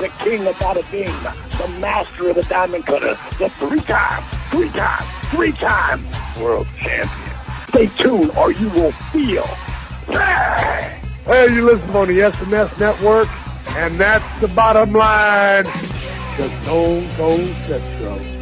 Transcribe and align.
the 0.00 0.08
king 0.24 0.46
of 0.46 0.56
bada 0.56 0.90
bing, 0.90 1.12
the 1.58 1.80
master 1.80 2.30
of 2.30 2.36
the 2.36 2.42
diamond 2.42 2.86
cutter, 2.86 3.18
the 3.38 3.50
three-time, 3.50 4.24
three-time, 4.50 5.06
three-time 5.30 6.02
world 6.40 6.66
champion. 6.78 7.36
Stay 7.68 7.86
tuned 8.02 8.30
or 8.36 8.50
you 8.50 8.70
will 8.70 8.92
feel. 9.12 9.46
Hey, 10.06 11.00
Hey, 11.26 11.54
you 11.54 11.66
listen 11.66 11.90
on 11.90 12.08
the 12.08 12.18
SNS 12.18 12.78
network, 12.78 13.28
and 13.76 13.94
that's 14.00 14.40
the 14.40 14.48
bottom 14.48 14.94
line. 14.94 15.64
The 15.64 16.48
Stone 16.62 17.06
Cold 17.16 17.54
Central. 17.68 18.39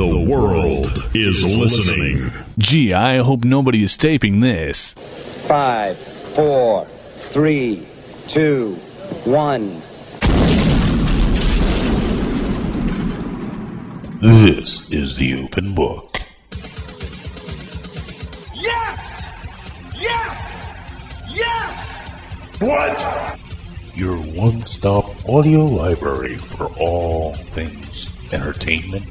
The 0.00 0.18
world 0.18 1.10
is 1.12 1.44
listening. 1.44 2.32
Gee, 2.56 2.94
I 2.94 3.18
hope 3.18 3.44
nobody 3.44 3.84
is 3.84 3.98
taping 3.98 4.40
this. 4.40 4.94
Five, 5.46 5.98
four, 6.34 6.86
three, 7.34 7.86
two, 8.32 8.76
one. 9.26 9.82
This 14.22 14.90
is 14.90 15.16
the 15.18 15.42
open 15.44 15.74
book. 15.74 16.18
Yes! 18.54 19.28
Yes! 19.98 20.74
Yes! 21.28 22.08
What? 22.58 23.38
Your 23.94 24.16
one 24.16 24.64
stop 24.64 25.28
audio 25.28 25.66
library 25.66 26.38
for 26.38 26.68
all 26.78 27.34
things 27.34 28.08
entertainment, 28.32 29.04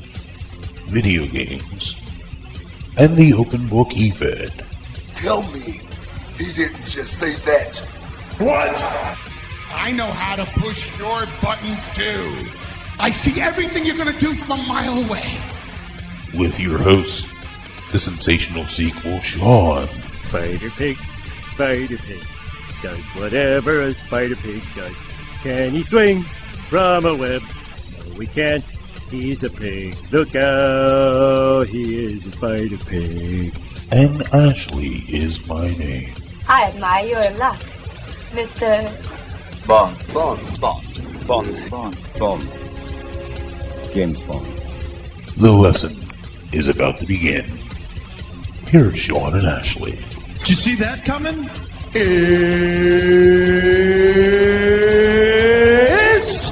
video 0.89 1.25
games, 1.27 1.95
and 2.97 3.15
the 3.15 3.33
open 3.33 3.67
book 3.67 3.89
eFed. 3.89 4.65
Tell 5.15 5.43
me 5.53 5.81
he 6.37 6.51
didn't 6.53 6.85
just 6.85 7.19
say 7.19 7.33
that. 7.33 7.77
What? 8.39 8.81
I 9.71 9.91
know 9.91 10.07
how 10.07 10.35
to 10.35 10.45
push 10.59 10.89
your 10.97 11.25
buttons 11.41 11.87
too. 11.93 12.47
I 12.99 13.11
see 13.11 13.39
everything 13.39 13.85
you're 13.85 13.97
gonna 13.97 14.19
do 14.19 14.33
from 14.33 14.59
a 14.59 14.63
mile 14.63 14.97
away. 15.05 15.41
With 16.33 16.59
your 16.59 16.77
host, 16.77 17.27
the 17.91 17.99
sensational 17.99 18.65
sequel, 18.65 19.19
Sean. 19.19 19.87
Spider 20.27 20.69
Pig, 20.71 20.97
Spider 21.53 21.97
Pig, 21.97 22.23
does 22.81 22.99
whatever 23.15 23.81
a 23.81 23.93
Spider 23.93 24.35
Pig 24.35 24.63
does. 24.75 24.95
Can 25.43 25.71
he 25.71 25.83
swing 25.83 26.23
from 26.69 27.05
a 27.05 27.15
web? 27.15 27.41
No, 27.41 28.19
he 28.19 28.27
can't. 28.27 28.63
He's 29.09 29.43
a 29.43 29.49
pig. 29.49 29.95
Look 30.11 30.35
out, 30.35 31.67
he 31.67 32.05
is 32.05 32.25
a 32.25 32.31
Spider 32.31 32.77
Pig. 32.77 33.53
And 33.91 34.21
Ashley 34.33 35.03
is 35.07 35.45
my 35.47 35.67
name. 35.67 36.13
I 36.47 36.66
admire 36.69 37.05
your 37.05 37.31
luck, 37.38 37.59
Mr. 38.31 38.91
Bond. 39.66 39.97
Bond. 40.13 40.59
Bond. 40.59 41.27
Bond. 41.27 41.69
Bond. 41.69 41.97
Bond. 42.19 42.43
James 43.94 44.22
Bond. 44.22 44.45
The 45.38 45.51
lesson 45.51 45.95
is 46.51 46.67
about 46.69 46.97
to 46.97 47.05
begin. 47.05 47.45
Here's 48.67 48.97
Sean 48.97 49.35
and 49.35 49.47
Ashley. 49.47 50.00
Did 50.39 50.50
you 50.50 50.55
see 50.55 50.75
that 50.75 51.03
coming? 51.05 51.50
It's 56.11 56.51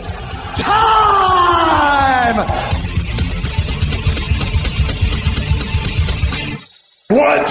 What? 7.18 7.50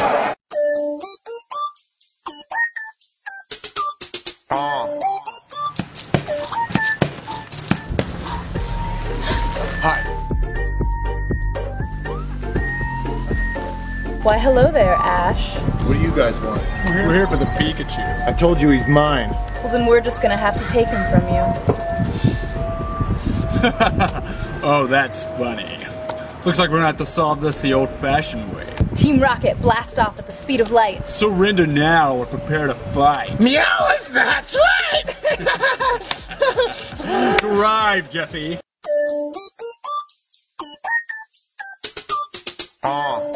Hi. 9.82 10.03
Why, 14.22 14.38
hello 14.38 14.71
there, 14.71 14.94
Ash. 14.94 15.59
What 15.82 15.94
do 15.94 15.99
you 15.99 16.15
guys 16.15 16.38
want? 16.38 16.62
We're 16.84 17.12
here 17.12 17.26
for 17.26 17.37
the 17.37 17.47
Pikachu. 17.47 18.28
I 18.28 18.32
told 18.34 18.60
you 18.60 18.71
he's 18.71 18.87
mine. 18.87 19.31
Well, 19.65 19.72
then 19.72 19.87
we're 19.87 20.00
just 20.00 20.22
gonna 20.22 20.37
have 20.37 20.56
to 20.59 20.69
take 20.69 20.87
him 20.87 21.03
from 21.10 21.26
you. 21.28 21.43
Oh, 24.69 24.87
that's 24.88 25.25
funny. 25.37 25.78
Looks 26.44 26.60
like 26.60 26.71
we're 26.71 26.76
gonna 26.76 26.87
have 26.87 26.97
to 26.99 27.06
solve 27.06 27.41
this 27.41 27.60
the 27.60 27.72
old 27.72 27.91
fashioned 27.91 28.53
way. 28.55 28.75
Team 28.96 29.20
Rocket, 29.20 29.60
blast 29.60 29.98
off 29.98 30.18
at 30.18 30.24
the 30.24 30.32
speed 30.32 30.60
of 30.60 30.70
light. 30.70 31.06
Surrender 31.06 31.66
now 31.66 32.16
or 32.16 32.24
prepare 32.24 32.66
to 32.66 32.74
fight. 32.74 33.38
Meow, 33.38 33.92
that's 34.10 34.56
right! 34.56 35.04
Drive, 37.38 38.10
Jesse. 38.10 38.58
Ah. 42.82 43.32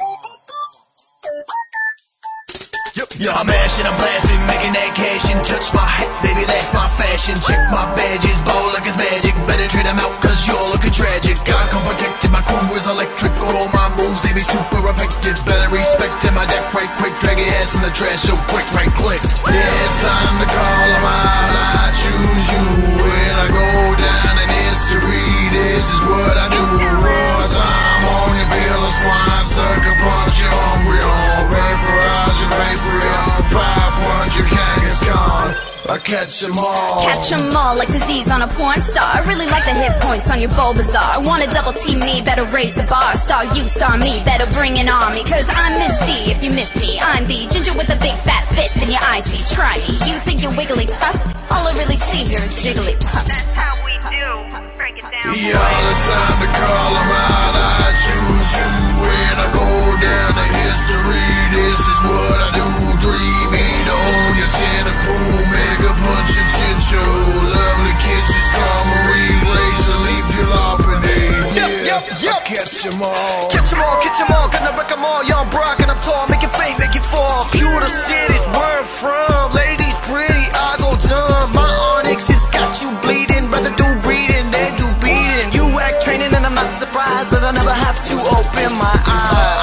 Yeah, 3.19 3.35
I'm 3.35 3.43
mashing, 3.43 3.83
I'm 3.83 3.99
blasting, 3.99 4.39
making 4.47 4.71
that 4.79 4.95
cash 4.95 5.27
and 5.35 5.43
touch 5.43 5.75
my 5.75 5.83
hat, 5.83 6.07
baby, 6.23 6.47
that's 6.47 6.71
my 6.71 6.87
fashion. 6.95 7.35
Check 7.43 7.59
my 7.75 7.83
badges, 7.99 8.39
ball 8.47 8.71
like 8.71 8.87
it's 8.87 8.95
magic. 8.95 9.35
Better 9.51 9.67
trade 9.67 9.91
them 9.91 9.99
out, 9.99 10.15
cause 10.23 10.39
you're 10.47 10.57
looking 10.71 10.95
tragic. 10.95 11.35
I 11.43 11.67
come 11.75 11.83
protected, 11.91 12.31
my 12.31 12.39
crew 12.47 12.71
is 12.79 12.87
electric. 12.87 13.35
All 13.43 13.67
my 13.75 13.91
moves, 13.99 14.23
they 14.23 14.31
be 14.31 14.47
super 14.47 14.87
effective. 14.87 15.35
Better 15.43 15.67
respect 15.75 16.23
in 16.23 16.39
my 16.39 16.47
deck 16.47 16.71
right 16.71 16.93
quick. 17.03 17.11
Drag 17.19 17.35
your 17.35 17.51
ass 17.59 17.75
in 17.75 17.83
the 17.83 17.91
trash 17.91 18.23
so 18.31 18.39
quick, 18.47 18.65
right 18.79 18.95
click. 18.95 19.19
Yeah, 19.43 19.59
it's 19.59 19.99
time 20.07 20.37
to 20.39 20.47
call 20.47 20.87
them 20.87 21.07
out. 21.11 21.51
I 21.83 21.91
choose 21.91 22.47
you. 22.47 22.67
When 22.95 23.35
I 23.43 23.47
go 23.51 23.67
down 23.99 24.35
in 24.39 24.51
history, 24.71 25.27
this 25.51 25.83
is 25.83 26.01
what 26.07 26.35
I 26.39 26.47
do. 26.47 27.30
Raw 28.99 29.13
time 29.13 29.47
on 29.47 29.47
your 29.47 29.47
of 29.47 29.47
swine. 29.47 29.47
Sucker 29.47 29.97
punch, 30.03 30.41
you 30.41 30.51
hungry 30.51 31.01
on. 31.01 31.41
Vaporize 31.51 32.39
your 32.41 32.51
vapor 32.51 33.01
on. 33.19 33.43
Five 33.51 33.93
punch, 34.03 34.37
your 34.39 34.49
king 34.49 34.83
is 34.87 35.01
gone. 35.03 35.55
I 35.91 35.99
catch 35.99 36.41
them 36.41 36.53
all. 36.59 37.03
Catch 37.03 37.33
'em 37.33 37.57
all 37.57 37.75
like 37.75 37.89
disease 37.89 38.31
on 38.31 38.43
a 38.43 38.49
porn 38.49 38.83
star. 38.83 39.11
I 39.13 39.21
really 39.27 39.47
like 39.47 39.65
the 39.65 39.73
hit 39.75 40.01
points 40.01 40.31
on 40.31 40.41
your 40.41 40.51
Bulbasaur. 40.51 41.27
Wanna 41.27 41.47
double 41.49 41.73
team 41.73 41.99
me, 41.99 42.21
better 42.21 42.45
raise 42.45 42.75
the 42.75 42.85
bar. 42.85 43.17
Star 43.17 43.45
you, 43.57 43.69
star 43.69 43.97
me, 43.97 44.23
better 44.25 44.47
bring 44.53 44.79
an 44.79 44.89
army. 44.89 45.25
Cause 45.25 45.49
I'm 45.51 45.79
Misty, 45.79 46.31
if 46.31 46.43
you 46.45 46.51
miss 46.51 46.77
me. 46.77 47.01
I'm 47.01 47.27
the 47.27 47.47
ginger 47.49 47.73
with 47.73 47.89
the 47.89 47.97
big 47.97 48.15
fat 48.19 48.47
fist 48.55 48.83
in 48.83 48.91
your 48.91 49.01
eye. 49.03 49.21
See, 49.23 49.43
try 49.55 49.79
me. 49.79 49.99
You 50.07 50.15
think 50.21 50.43
you're 50.43 50.55
wiggly 50.55 50.87
tough? 50.87 51.17
All 51.51 51.67
I 51.67 51.73
really 51.79 51.97
see 51.97 52.23
here 52.25 52.45
is 52.45 52.55
jiggly 52.55 52.95
puff. 53.01 53.25
That's 53.27 53.47
how 53.55 53.75
we 53.85 53.90
do. 54.11 54.31
Break 54.77 54.99
it 54.99 55.07
down. 55.07 55.31
Yeah, 55.31 55.91
it's 55.91 56.03
time 56.11 56.39
to 56.43 56.49
call 56.59 56.91
them 56.99 57.11
out. 57.15 57.55
I 57.55 57.95
choose 57.95 58.51
you 58.59 58.71
when 59.03 59.35
I 59.39 59.47
go 59.55 59.67
down 60.03 60.31
to 60.35 60.45
history. 60.67 61.31
This 61.55 61.81
is 61.81 61.99
what 62.03 62.39
I 62.43 62.49
do. 62.59 62.67
Dream 63.01 63.51
eat 63.55 63.89
on 63.89 64.29
your 64.37 64.51
tentacle. 64.51 65.25
Mega 65.47 65.91
punch 65.95 66.31
your 66.37 66.49
chin 66.55 66.77
show. 66.83 67.13
Lovely 67.55 67.95
kisses, 68.03 68.47
Marie 68.91 69.39
Laser 69.47 69.99
leave 70.07 70.29
your 70.37 70.49
loppany. 70.53 71.23
Yep, 71.55 71.71
yep, 71.87 72.03
yep. 72.21 72.37
I 72.37 72.45
catch 72.45 72.83
them 72.83 73.01
all. 73.03 73.49
Catch 73.51 73.73
'em 73.73 73.81
all, 73.81 73.97
catch 74.03 74.21
'em 74.21 74.31
all, 74.35 74.49
gonna 74.49 74.73
wreck 74.77 74.91
'em 74.93 75.05
all. 75.05 75.23
Young 75.25 75.49
Brock 75.51 75.81
and 75.81 75.91
I'm 75.91 76.01
tall, 76.01 76.27
make 76.29 76.43
it 76.43 76.55
faint, 76.57 76.79
make 76.79 76.95
it 76.95 77.07
fall. 77.07 77.45
Pewter 77.53 77.89
cities, 77.89 78.43
where 78.55 78.79
I'm 78.80 78.80
surprised 87.01 87.33
that 87.33 87.43
I 87.45 87.53
never 87.53 87.71
have 87.71 88.03
to 88.05 88.15
open 88.15 88.79
my 88.79 88.95
eyes. 89.07 89.60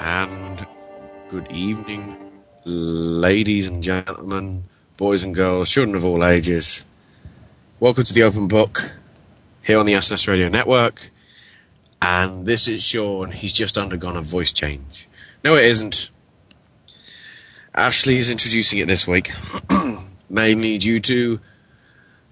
And 0.00 0.66
good 1.28 1.46
evening, 1.52 2.16
ladies 2.64 3.68
and 3.68 3.80
gentlemen, 3.80 4.64
boys 4.98 5.22
and 5.22 5.32
girls, 5.32 5.70
children 5.70 5.94
of 5.94 6.04
all 6.04 6.24
ages. 6.24 6.84
Welcome 7.78 8.02
to 8.02 8.12
the 8.12 8.24
Open 8.24 8.48
Book 8.48 8.90
here 9.62 9.78
on 9.78 9.86
the 9.86 9.92
SNS 9.92 10.26
Radio 10.26 10.48
Network. 10.48 11.12
And 12.02 12.46
this 12.46 12.66
is 12.66 12.82
Sean. 12.82 13.30
He's 13.30 13.52
just 13.52 13.78
undergone 13.78 14.16
a 14.16 14.22
voice 14.22 14.50
change. 14.50 15.08
No, 15.44 15.54
it 15.54 15.66
isn't. 15.66 16.10
Ashley 17.76 18.16
is 18.16 18.28
introducing 18.28 18.80
it 18.80 18.88
this 18.88 19.06
week, 19.06 19.30
mainly 20.28 20.78
due 20.78 20.98
to 20.98 21.38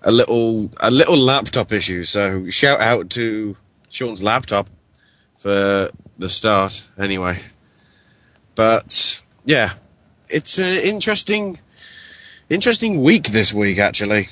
a 0.03 0.11
little 0.11 0.73
a 0.81 0.91
little 0.91 1.17
laptop 1.17 1.71
issue. 1.71 2.03
So 2.03 2.49
shout 2.49 2.81
out 2.81 3.11
to 3.11 3.57
Sean's 3.91 4.25
laptop 4.25 4.69
for 5.39 5.89
the 6.19 6.29
start, 6.29 6.87
anyway. 6.99 7.41
But 8.55 9.23
yeah, 9.45 9.75
it's 10.29 10.59
an 10.59 10.79
interesting 10.79 11.59
interesting 12.49 13.01
week 13.01 13.29
this 13.29 13.53
week 13.53 13.79
actually. 13.79 14.29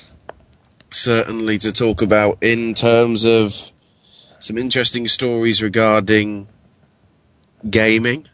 Certainly 0.91 1.57
to 1.59 1.71
talk 1.71 2.01
about 2.01 2.37
in 2.41 2.73
terms 2.73 3.25
of 3.25 3.71
some 4.39 4.57
interesting 4.57 5.07
stories 5.07 5.63
regarding 5.63 6.47
gaming 7.69 8.27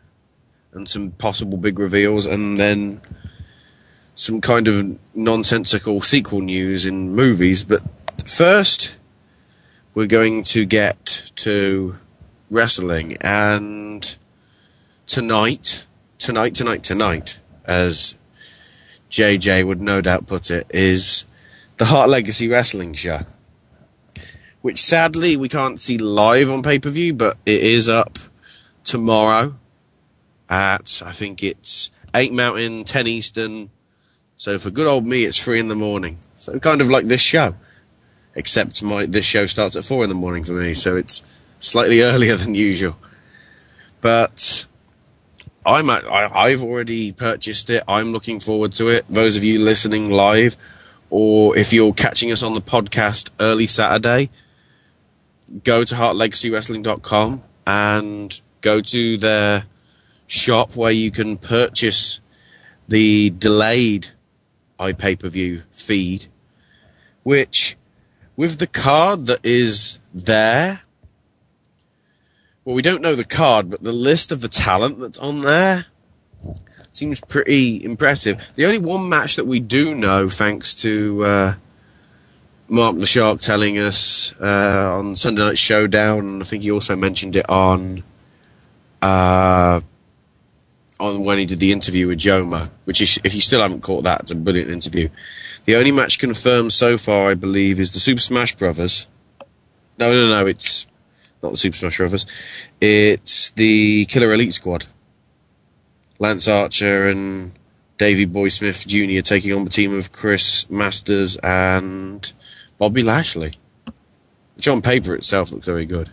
and 0.73 0.87
some 0.87 1.11
possible 1.11 1.57
big 1.57 1.79
reveals, 1.79 2.25
and 2.25 2.57
then 2.57 3.01
some 4.15 4.41
kind 4.41 4.67
of 4.67 4.99
nonsensical 5.15 6.01
sequel 6.01 6.41
news 6.41 6.85
in 6.85 7.15
movies. 7.15 7.63
But 7.63 7.81
first, 8.25 8.95
we're 9.93 10.07
going 10.07 10.43
to 10.43 10.65
get 10.65 11.31
to 11.37 11.95
wrestling, 12.49 13.17
and 13.21 14.15
tonight, 15.05 15.85
tonight, 16.17 16.55
tonight, 16.55 16.83
tonight, 16.83 17.39
as 17.65 18.15
JJ 19.09 19.65
would 19.65 19.81
no 19.81 20.01
doubt 20.01 20.27
put 20.27 20.51
it, 20.51 20.67
is 20.71 21.25
the 21.77 21.85
Hart 21.85 22.09
Legacy 22.09 22.47
Wrestling 22.47 22.93
Show. 22.93 23.19
Which 24.61 24.81
sadly 24.81 25.37
we 25.37 25.47
can't 25.47 25.79
see 25.79 25.97
live 25.97 26.51
on 26.51 26.61
pay 26.63 26.79
per 26.79 26.89
view, 26.89 27.13
but 27.13 27.37
it 27.45 27.63
is 27.63 27.87
up 27.87 28.19
tomorrow 28.83 29.55
at 30.49 31.01
I 31.05 31.11
think 31.11 31.43
it's 31.43 31.91
eight 32.13 32.33
Mountain, 32.33 32.83
ten 32.83 33.07
Eastern. 33.07 33.69
So 34.35 34.57
for 34.59 34.69
good 34.69 34.87
old 34.87 35.05
me, 35.05 35.23
it's 35.23 35.41
three 35.41 35.59
in 35.59 35.69
the 35.69 35.75
morning. 35.75 36.17
So 36.33 36.59
kind 36.59 36.81
of 36.81 36.89
like 36.89 37.05
this 37.05 37.21
show, 37.21 37.55
except 38.35 38.83
my 38.83 39.05
this 39.05 39.25
show 39.25 39.45
starts 39.45 39.75
at 39.75 39.85
four 39.85 40.03
in 40.03 40.09
the 40.09 40.15
morning 40.15 40.43
for 40.43 40.53
me, 40.53 40.73
so 40.73 40.97
it's 40.97 41.23
slightly 41.59 42.01
earlier 42.11 42.35
than 42.35 42.55
usual. 42.55 42.97
But 44.01 44.65
I'm 45.65 45.89
at, 45.89 46.05
I, 46.05 46.45
I've 46.45 46.63
already 46.63 47.11
purchased 47.11 47.69
it. 47.69 47.83
I'm 47.87 48.11
looking 48.11 48.39
forward 48.39 48.73
to 48.73 48.87
it. 48.87 49.05
Those 49.07 49.35
of 49.35 49.43
you 49.43 49.59
listening 49.59 50.09
live, 50.09 50.55
or 51.09 51.57
if 51.57 51.73
you're 51.73 51.93
catching 51.93 52.31
us 52.31 52.43
on 52.43 52.53
the 52.53 52.61
podcast 52.61 53.29
early 53.39 53.67
Saturday, 53.67 54.29
go 55.63 55.83
to 55.83 55.95
hartlegacywrestling.com 55.95 57.43
and 57.67 58.41
go 58.61 58.81
to 58.81 59.17
their 59.17 59.63
shop 60.27 60.75
where 60.75 60.91
you 60.91 61.11
can 61.11 61.37
purchase 61.37 62.21
the 62.87 63.29
delayed 63.31 64.09
iPay 64.79 65.19
per 65.19 65.29
view 65.29 65.63
feed, 65.71 66.27
which 67.23 67.77
with 68.35 68.59
the 68.59 68.67
card 68.67 69.25
that 69.25 69.45
is 69.45 69.99
there, 70.13 70.81
well, 72.69 72.75
we 72.75 72.83
don't 72.83 73.01
know 73.01 73.15
the 73.15 73.25
card, 73.25 73.67
but 73.71 73.81
the 73.81 73.91
list 73.91 74.31
of 74.31 74.41
the 74.41 74.47
talent 74.47 74.99
that's 74.99 75.17
on 75.17 75.41
there 75.41 75.87
seems 76.91 77.19
pretty 77.19 77.83
impressive. 77.83 78.47
The 78.53 78.65
only 78.65 78.77
one 78.77 79.09
match 79.09 79.37
that 79.37 79.47
we 79.47 79.59
do 79.59 79.95
know, 79.95 80.29
thanks 80.29 80.75
to 80.83 81.25
uh, 81.25 81.53
Mark 82.67 82.95
the 82.99 83.07
Shark 83.07 83.39
telling 83.39 83.79
us 83.79 84.39
uh, 84.39 84.99
on 84.99 85.15
Sunday 85.15 85.41
Night 85.41 85.57
Showdown, 85.57 86.19
and 86.19 86.43
I 86.43 86.45
think 86.45 86.61
he 86.61 86.69
also 86.69 86.95
mentioned 86.95 87.35
it 87.35 87.49
on 87.49 88.03
uh, 89.01 89.81
on 90.99 91.23
when 91.23 91.39
he 91.39 91.47
did 91.47 91.59
the 91.59 91.71
interview 91.71 92.05
with 92.05 92.19
Joma, 92.19 92.69
which 92.85 93.01
is, 93.01 93.19
if 93.23 93.33
you 93.33 93.41
still 93.41 93.61
haven't 93.61 93.81
caught 93.81 94.03
that, 94.03 94.21
it's 94.21 94.31
a 94.31 94.35
brilliant 94.35 94.69
interview. 94.69 95.09
The 95.65 95.75
only 95.75 95.91
match 95.91 96.19
confirmed 96.19 96.71
so 96.71 96.99
far, 96.99 97.31
I 97.31 97.33
believe, 97.33 97.79
is 97.79 97.93
the 97.93 97.99
Super 97.99 98.21
Smash 98.21 98.55
Brothers. 98.55 99.07
No, 99.97 100.11
no, 100.11 100.29
no, 100.29 100.45
it's 100.45 100.85
not 101.41 101.51
the 101.51 101.57
Super 101.57 101.77
Smash 101.77 101.97
Brothers. 101.97 102.25
It's 102.81 103.51
the 103.51 104.05
Killer 104.05 104.33
Elite 104.33 104.53
Squad. 104.53 104.85
Lance 106.19 106.47
Archer 106.47 107.09
and 107.09 107.53
Davey 107.97 108.25
Boy 108.25 108.49
Smith 108.49 108.85
Jr. 108.87 109.21
taking 109.21 109.53
on 109.53 109.63
the 109.63 109.69
team 109.69 109.95
of 109.95 110.11
Chris 110.11 110.69
Masters 110.69 111.37
and 111.37 112.31
Bobby 112.77 113.03
Lashley, 113.03 113.57
which 114.55 114.67
on 114.67 114.81
paper 114.81 115.13
itself 115.15 115.51
looks 115.51 115.65
very 115.67 115.85
good. 115.85 116.09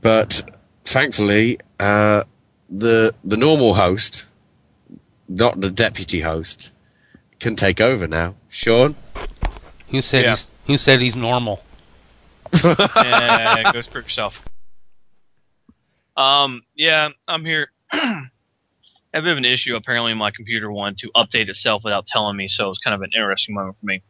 But 0.00 0.42
thankfully, 0.84 1.58
uh, 1.78 2.24
the 2.68 3.14
the 3.22 3.36
normal 3.36 3.74
host, 3.74 4.26
not 5.28 5.60
the 5.60 5.70
deputy 5.70 6.20
host, 6.20 6.72
can 7.38 7.54
take 7.54 7.80
over 7.80 8.08
now. 8.08 8.34
Sean, 8.48 8.96
Who 9.90 10.00
said 10.02 10.24
Yeah. 10.24 10.30
he's 10.30 10.46
Who 10.66 10.76
said 10.76 11.00
he's 11.00 11.14
normal? 11.16 11.62
yeah, 12.64 13.72
go 13.72 13.80
screw 13.80 14.02
yourself. 14.02 14.34
Um, 16.16 16.62
yeah, 16.76 17.08
I'm 17.28 17.44
here. 17.44 17.70
I 17.92 18.28
have 19.12 19.24
an 19.24 19.44
issue. 19.44 19.74
Apparently, 19.74 20.14
my 20.14 20.30
computer 20.30 20.70
wanted 20.70 20.98
to 20.98 21.10
update 21.16 21.48
itself 21.48 21.82
without 21.84 22.06
telling 22.06 22.36
me, 22.36 22.48
so 22.48 22.66
it 22.66 22.68
was 22.68 22.78
kind 22.78 22.94
of 22.94 23.02
an 23.02 23.10
interesting 23.14 23.54
moment 23.54 23.76
for 23.78 23.86
me. 23.86 24.02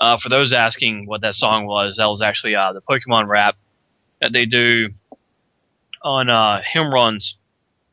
Uh, 0.00 0.16
for 0.22 0.28
those 0.28 0.52
asking 0.52 1.06
what 1.06 1.20
that 1.22 1.34
song 1.34 1.66
was, 1.66 1.96
that 1.96 2.06
was 2.06 2.22
actually 2.22 2.54
uh, 2.54 2.72
the 2.72 2.80
Pokemon 2.80 3.26
rap 3.26 3.56
that 4.20 4.32
they 4.32 4.46
do 4.46 4.90
on 6.02 6.30
uh, 6.30 6.60
Himron's 6.74 7.36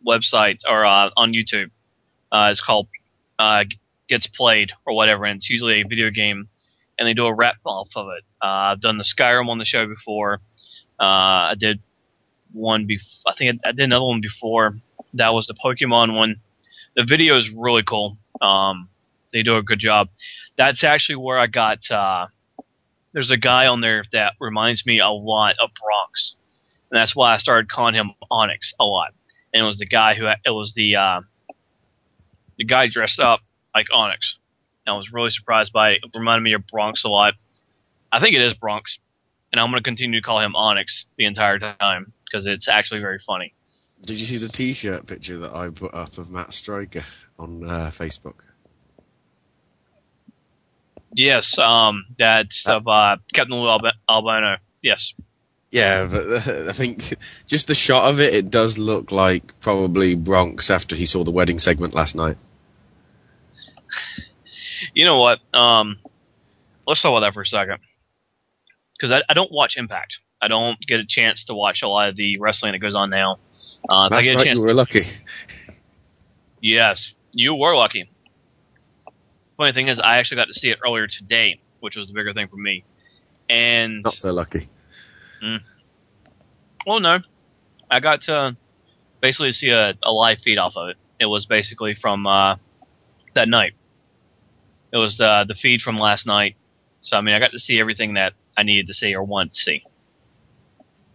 website 0.08 0.60
or 0.68 0.86
uh, 0.86 1.10
on 1.18 1.34
YouTube. 1.34 1.72
Uh, 2.32 2.50
it's 2.52 2.62
called 2.62 2.88
uh, 3.40 3.64
Gets 4.08 4.28
Played 4.28 4.72
or 4.86 4.96
whatever, 4.96 5.26
and 5.26 5.38
it's 5.38 5.50
usually 5.50 5.82
a 5.82 5.84
video 5.84 6.10
game, 6.10 6.48
and 6.98 7.08
they 7.08 7.14
do 7.14 7.26
a 7.26 7.34
rap 7.34 7.58
off 7.66 7.90
of 7.96 8.08
it. 8.18 8.24
Uh, 8.42 8.72
I've 8.72 8.82
done 8.82 8.98
the 8.98 9.04
Skyrim 9.04 9.50
on 9.50 9.58
the 9.58 9.66
show 9.66 9.88
before. 9.88 10.40
Uh, 11.00 11.52
I 11.52 11.56
did 11.58 11.80
one 12.54 12.86
before. 12.86 13.06
I 13.28 13.34
think 13.38 13.60
I, 13.66 13.70
I 13.70 13.72
did 13.72 13.84
another 13.84 14.06
one 14.06 14.22
before. 14.22 14.78
That 15.14 15.34
was 15.34 15.48
the 15.48 15.54
Pokemon 15.54 16.16
one. 16.16 16.38
The 16.96 17.06
video 17.08 17.38
is 17.38 17.50
really 17.50 17.84
cool. 17.84 18.18
Um, 18.42 18.90
they 19.34 19.44
do 19.44 19.58
a 19.58 19.64
good 19.64 19.80
job. 19.80 20.10
That's 20.58 20.84
actually 20.84 21.18
where 21.18 21.38
I 21.38 21.48
got. 21.48 21.80
Uh, 21.92 22.28
there's 23.14 23.32
a 23.32 23.38
guy 23.38 23.68
on 23.68 23.82
there 23.82 24.04
that 24.12 24.34
reminds 24.40 24.86
me 24.86 25.00
a 25.00 25.10
lot 25.10 25.56
of 25.62 25.70
Bronx, 25.82 26.36
and 26.90 26.98
that's 26.98 27.16
why 27.16 27.34
I 27.34 27.38
started 27.38 27.70
calling 27.70 27.96
him 27.96 28.12
Onyx 28.32 28.74
a 28.80 28.86
lot. 28.86 29.14
And 29.54 29.64
it 29.64 29.68
was 29.68 29.78
the 29.78 29.86
guy 29.86 30.16
who 30.16 30.28
it 30.28 30.52
was 30.52 30.74
the 30.76 30.96
uh, 30.96 31.22
the 32.58 32.66
guy 32.66 32.88
dressed 32.88 33.20
up 33.20 33.42
like 33.74 33.88
Onyx. 33.94 34.38
And 34.86 34.94
I 34.94 34.98
was 34.98 35.12
really 35.12 35.32
surprised 35.32 35.74
by 35.74 35.92
it. 35.92 36.00
It 36.04 36.18
reminded 36.18 36.44
me 36.44 36.54
of 36.54 36.66
Bronx 36.68 37.04
a 37.04 37.10
lot. 37.10 37.34
I 38.12 38.20
think 38.20 38.36
it 38.36 38.42
is 38.42 38.54
Bronx, 38.54 38.98
and 39.52 39.60
I'm 39.60 39.72
going 39.72 39.82
to 39.82 39.88
continue 39.88 40.20
to 40.20 40.26
call 40.26 40.40
him 40.40 40.56
Onyx 40.56 41.06
the 41.18 41.26
entire 41.26 41.60
time 41.60 42.14
because 42.26 42.46
it's 42.48 42.68
actually 42.68 43.00
very 43.00 43.20
funny. 43.26 43.54
did 44.04 44.20
you 44.20 44.26
see 44.26 44.38
the 44.38 44.48
T-shirt 44.48 45.08
picture 45.08 45.38
that 45.38 45.54
I 45.54 45.70
put 45.70 45.94
up 45.94 46.18
of 46.18 46.30
Matt 46.32 46.54
Striker 46.54 47.04
on 47.40 47.68
uh, 47.68 47.88
Facebook? 47.88 48.42
Yes, 51.14 51.58
um, 51.58 52.06
that's 52.20 52.64
of 52.68 52.88
uh, 52.88 53.18
Captain 53.34 53.56
Lou 53.56 53.70
Alba- 53.70 53.94
Albano. 54.10 54.58
Yes. 54.82 55.14
Yeah, 55.72 56.08
but 56.12 56.48
I 56.70 56.72
think 56.74 57.16
just 57.48 57.68
the 57.68 57.76
shot 57.76 58.10
of 58.10 58.20
it, 58.20 58.34
it 58.34 58.52
does 58.52 58.78
look 58.78 59.12
like 59.12 59.58
probably 59.60 60.14
Bronx 60.16 60.70
after 60.70 60.96
he 60.96 61.06
saw 61.06 61.24
the 61.24 61.32
wedding 61.32 61.60
segment 61.60 61.94
last 61.94 62.16
night. 62.16 62.38
You 64.94 65.06
know 65.06 65.18
what? 65.18 65.40
Um, 65.54 65.98
let's 66.88 67.02
talk 67.02 67.10
about 67.10 67.22
that 67.22 67.34
for 67.34 67.42
a 67.42 67.46
second. 67.46 67.80
Because 68.98 69.16
I, 69.16 69.24
I 69.30 69.34
don't 69.34 69.52
watch 69.52 69.76
Impact. 69.78 70.20
I 70.42 70.48
don't 70.48 70.80
get 70.88 71.00
a 71.00 71.06
chance 71.06 71.44
to 71.46 71.54
watch 71.54 71.82
a 71.82 71.88
lot 71.88 72.10
of 72.10 72.16
the 72.16 72.38
wrestling 72.38 72.74
that 72.74 72.80
goes 72.80 72.96
on 72.96 73.10
now. 73.10 73.40
Uh, 73.90 74.10
Last 74.10 74.26
get 74.26 74.34
a 74.34 74.38
night 74.38 74.44
chance, 74.46 74.58
you 74.58 74.62
were 74.62 74.74
lucky. 74.74 75.00
yes, 76.62 77.12
you 77.32 77.56
were 77.56 77.76
lucky. 77.76 78.10
Funny 79.58 79.72
thing 79.72 79.88
is, 79.88 80.00
I 80.00 80.18
actually 80.18 80.38
got 80.38 80.48
to 80.48 80.54
see 80.54 80.70
it 80.70 80.80
earlier 80.86 81.08
today, 81.08 81.60
which 81.80 81.96
was 81.96 82.08
the 82.08 82.14
bigger 82.14 82.34
thing 82.34 82.48
for 82.48 82.58
me. 82.58 82.84
And 83.50 84.04
Not 84.04 84.18
so 84.18 84.34
lucky. 84.34 84.68
Mm. 85.44 85.62
Well, 86.86 87.00
no, 87.00 87.20
I 87.90 88.00
got 88.00 88.22
to 88.24 88.58
basically 89.22 89.52
see 89.52 89.70
a, 89.70 89.94
a 90.04 90.12
live 90.12 90.40
feed 90.44 90.58
off 90.58 90.74
of 90.76 90.90
it. 90.90 90.98
It 91.20 91.26
was 91.26 91.46
basically 91.46 91.96
from 92.00 92.28
uh, 92.28 92.58
that 93.34 93.48
night. 93.48 93.74
It 94.96 95.00
was 95.00 95.18
the 95.18 95.44
the 95.46 95.56
feed 95.56 95.82
from 95.82 95.98
last 95.98 96.26
night, 96.26 96.56
so 97.02 97.18
I 97.18 97.22
mean 97.22 97.36
I 97.36 97.40
got 97.40 97.52
to 97.52 97.60
see 97.60 97.82
everything 97.82 98.14
that 98.14 98.32
I 98.58 98.64
needed 98.64 98.88
to 98.88 98.94
see 98.94 99.14
or 99.14 99.24
wanted 99.24 99.52
to 99.52 99.56
see, 99.58 99.84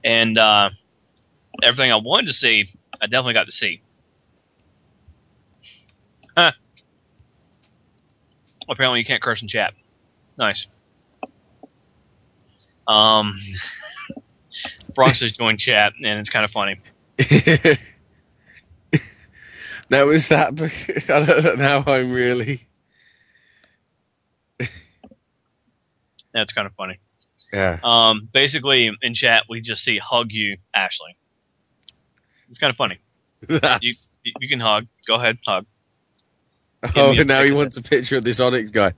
and 0.04 0.36
uh, 0.36 0.68
everything 1.62 1.90
I 1.90 1.96
wanted 1.96 2.26
to 2.26 2.34
see, 2.34 2.66
I 3.00 3.06
definitely 3.06 3.32
got 3.32 3.46
to 3.46 3.52
see. 3.52 3.80
Huh. 6.36 6.52
Apparently, 8.68 8.98
you 8.98 9.06
can't 9.06 9.22
curse 9.22 9.40
in 9.40 9.48
chat. 9.48 9.72
Nice. 10.36 10.66
Um, 12.86 13.40
Bronx 14.94 15.20
has 15.20 15.32
joined 15.32 15.58
chat, 15.58 15.94
and 16.04 16.20
it's 16.20 16.28
kind 16.28 16.44
of 16.44 16.50
funny. 16.50 16.76
Now 19.90 20.08
is 20.08 20.28
that? 20.28 20.52
I 21.12 21.26
don't 21.26 21.44
know. 21.44 21.54
Now 21.56 21.84
I'm 21.86 22.12
really. 22.12 22.60
That's 26.32 26.52
kind 26.52 26.66
of 26.66 26.74
funny. 26.74 26.98
Yeah. 27.52 27.78
Um, 27.82 28.28
basically, 28.32 28.90
in 29.02 29.14
chat, 29.14 29.44
we 29.48 29.60
just 29.60 29.82
see 29.82 29.98
hug 29.98 30.28
you, 30.30 30.56
Ashley. 30.74 31.16
It's 32.48 32.58
kind 32.58 32.70
of 32.70 32.76
funny. 32.76 32.98
You, 33.82 33.92
you 34.38 34.48
can 34.48 34.60
hug. 34.60 34.86
Go 35.06 35.14
ahead, 35.14 35.38
hug. 35.46 35.64
Oh, 36.94 37.12
me 37.14 37.24
now 37.24 37.42
he 37.42 37.52
wants 37.52 37.76
a 37.78 37.82
picture 37.82 38.16
of 38.18 38.24
this 38.24 38.38
Onyx 38.40 38.70
guy. 38.70 38.92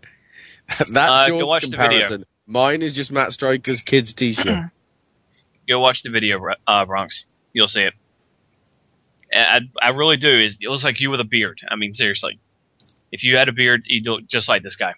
that 0.90 1.10
Uh, 1.12 1.26
short 1.28 1.46
watch 1.46 1.62
the 1.62 1.68
video. 1.68 1.80
comparison. 1.88 2.24
Mine 2.46 2.82
is 2.82 2.92
just 2.92 3.12
Matt 3.12 3.32
Striker's 3.32 3.82
kids 3.84 4.12
T-shirt. 4.14 4.70
Go 5.68 5.78
watch 5.80 6.02
the 6.02 6.10
video, 6.10 6.40
uh, 6.66 6.84
Bronx. 6.84 7.22
You'll 7.52 7.68
see 7.68 7.82
it. 7.82 7.94
I, 9.32 9.60
I 9.80 9.90
really 9.90 10.16
do. 10.16 10.28
It 10.28 10.52
it 10.60 10.68
looks 10.68 10.84
like 10.84 11.00
you 11.00 11.10
with 11.10 11.20
a 11.20 11.24
beard. 11.24 11.60
I 11.68 11.76
mean, 11.76 11.94
seriously. 11.94 12.38
If 13.12 13.22
you 13.22 13.36
had 13.36 13.48
a 13.48 13.52
beard, 13.52 13.82
you'd 13.86 14.06
look 14.06 14.26
just 14.28 14.48
like 14.48 14.62
this 14.62 14.76
guy. 14.76 14.94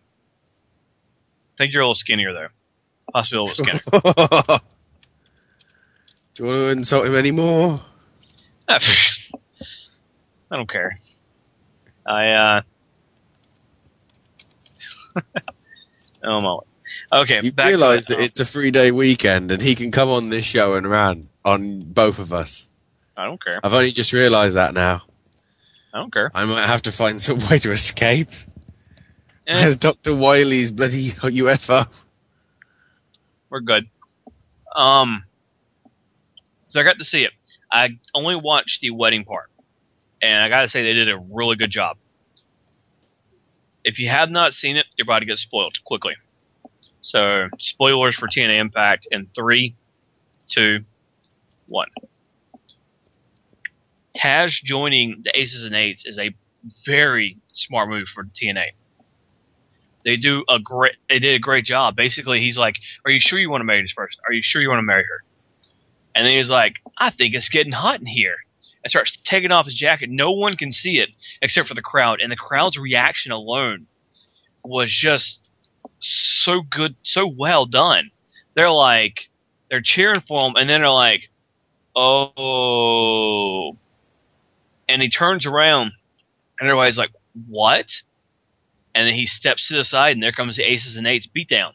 I 1.54 1.56
think 1.58 1.73
you're 1.73 1.82
a 1.82 1.84
little 1.84 1.94
skinnier, 1.94 2.32
though. 2.32 2.49
Possibly 3.12 3.38
a 3.38 3.42
little 3.42 3.64
skinnier. 3.64 3.80
Do 6.34 6.42
you 6.42 6.49
want 6.49 6.58
to 6.58 6.68
insult 6.70 7.06
him 7.06 7.14
anymore? 7.14 7.80
I 8.68 8.80
don't 10.50 10.68
care. 10.68 10.99
I, 12.06 12.28
uh. 12.30 12.62
oh, 16.25 16.40
my. 16.40 16.58
Okay, 17.20 17.40
You 17.42 17.49
it. 17.49 17.56
that 17.56 18.16
it's 18.18 18.40
a 18.40 18.44
three-day 18.44 18.90
weekend, 18.90 19.52
and 19.52 19.62
he 19.62 19.76
can 19.76 19.92
come 19.92 20.08
on 20.08 20.30
this 20.30 20.44
show 20.44 20.75
and 20.75 20.88
rant 20.88 21.28
on 21.44 21.80
both 21.80 22.18
of 22.18 22.32
us. 22.32 22.66
I 23.16 23.25
don't 23.26 23.42
care. 23.42 23.61
I've 23.62 23.75
only 23.75 23.92
just 23.92 24.12
realised 24.12 24.56
that 24.56 24.75
now. 24.75 25.02
I 25.92 25.99
don't 25.99 26.12
care. 26.12 26.30
I 26.34 26.44
might 26.44 26.66
have 26.66 26.82
to 26.82 26.92
find 26.92 27.20
some 27.20 27.38
way 27.49 27.58
to 27.58 27.70
escape. 27.70 28.30
Eh. 29.46 29.66
As 29.66 29.76
Doctor 29.76 30.14
Wily's 30.14 30.72
bloody 30.72 31.10
UFO. 31.10 31.86
We're 33.50 33.60
good. 33.60 33.88
Um, 34.74 35.24
so 36.68 36.80
I 36.80 36.82
got 36.82 36.98
to 36.98 37.04
see 37.04 37.24
it. 37.24 37.32
I 37.70 37.98
only 38.14 38.36
watched 38.36 38.80
the 38.80 38.90
wedding 38.90 39.24
part, 39.24 39.50
and 40.22 40.42
I 40.42 40.48
got 40.48 40.62
to 40.62 40.68
say 40.68 40.82
they 40.82 40.92
did 40.92 41.10
a 41.10 41.18
really 41.18 41.56
good 41.56 41.70
job. 41.70 41.96
If 43.84 43.98
you 43.98 44.08
have 44.08 44.30
not 44.30 44.52
seen 44.52 44.76
it, 44.76 44.86
you're 44.96 45.04
about 45.04 45.20
to 45.20 45.26
get 45.26 45.38
spoiled 45.38 45.76
quickly. 45.84 46.14
So, 47.02 47.48
spoilers 47.58 48.16
for 48.16 48.28
TNA 48.28 48.58
Impact 48.58 49.06
in 49.10 49.28
three, 49.34 49.74
two, 50.48 50.84
one. 51.66 51.88
Taz 54.16 54.52
joining 54.64 55.22
the 55.24 55.38
Aces 55.38 55.64
and 55.64 55.74
Eights 55.74 56.04
is 56.06 56.18
a 56.18 56.34
very 56.86 57.36
smart 57.52 57.90
move 57.90 58.06
for 58.14 58.24
TNA. 58.24 58.68
They 60.04 60.16
do 60.16 60.44
a 60.49 60.58
great. 60.58 60.96
They 61.08 61.18
did 61.18 61.34
a 61.34 61.38
great 61.38 61.64
job. 61.64 61.96
Basically, 61.96 62.40
he's 62.40 62.58
like, 62.58 62.75
"Are 63.04 63.11
you 63.11 63.20
sure 63.20 63.38
you 63.38 63.50
want 63.50 63.62
to 63.62 63.64
marry 63.64 63.82
this 63.82 63.94
person? 63.94 64.20
Are 64.28 64.32
you 64.32 64.42
sure 64.42 64.61
you 64.61 64.68
want 64.68 64.78
to 64.78 64.82
marry 64.82 65.04
her?" 65.04 65.25
And 66.14 66.26
then 66.26 66.37
he's 66.37 66.50
like, 66.50 66.76
"I 66.99 67.11
think 67.11 67.34
it's 67.34 67.49
getting 67.49 67.73
hot 67.73 68.00
in 68.00 68.06
here." 68.06 68.37
And 68.82 68.90
starts 68.90 69.16
taking 69.25 69.50
off 69.50 69.64
his 69.64 69.76
jacket. 69.76 70.11
No 70.11 70.32
one 70.32 70.56
can 70.56 70.70
see 70.70 71.00
it 71.00 71.11
except 71.40 71.68
for 71.68 71.75
the 71.75 71.82
crowd, 71.82 72.20
and 72.20 72.30
the 72.30 72.37
crowd's 72.37 72.76
reaction 72.78 73.32
alone 73.32 73.87
was 74.62 74.90
just 74.90 75.49
so 76.00 76.61
good, 76.61 76.96
so 77.02 77.26
well 77.26 77.64
done. 77.64 78.11
They're 78.54 78.70
like, 78.70 79.28
they're 79.70 79.82
cheering 79.82 80.20
for 80.20 80.46
him, 80.46 80.56
and 80.56 80.68
then 80.68 80.82
they're 80.82 80.90
like, 80.90 81.30
"Oh!" 81.96 83.78
And 84.88 85.00
he 85.00 85.08
turns 85.08 85.46
around, 85.46 85.92
and 86.61 86.68
everybody's 86.68 86.99
like, 86.99 87.12
"What?" 87.49 87.87
And 88.94 89.08
then 89.08 89.14
he 89.14 89.26
steps 89.26 89.68
to 89.68 89.76
the 89.76 89.84
side, 89.84 90.12
and 90.12 90.22
there 90.22 90.32
comes 90.32 90.56
the 90.56 90.62
aces 90.62 90.96
and 90.96 91.06
eights 91.06 91.28
beatdown. 91.34 91.72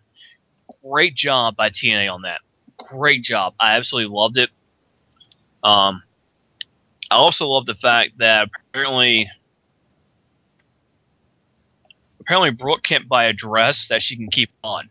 Great 0.84 1.16
job 1.16 1.56
by 1.56 1.70
TNA 1.70 2.12
on 2.12 2.22
that. 2.24 2.42
Great 2.78 3.24
job. 3.24 3.54
I 3.60 3.76
absolutely 3.76 4.16
loved 4.16 4.38
it. 4.38 4.50
Um, 5.64 6.04
I 7.12 7.16
also 7.16 7.46
love 7.46 7.66
the 7.66 7.76
fact 7.76 8.20
that 8.20 8.48
apparently, 8.70 9.30
apparently 12.22 12.52
Brooke 12.52 12.84
can't 12.84 13.10
buy 13.10 13.26
a 13.26 13.34
dress 13.34 13.88
that 13.90 14.02
she 14.02 14.16
can 14.16 14.30
keep 14.30 14.52
on. 14.64 14.90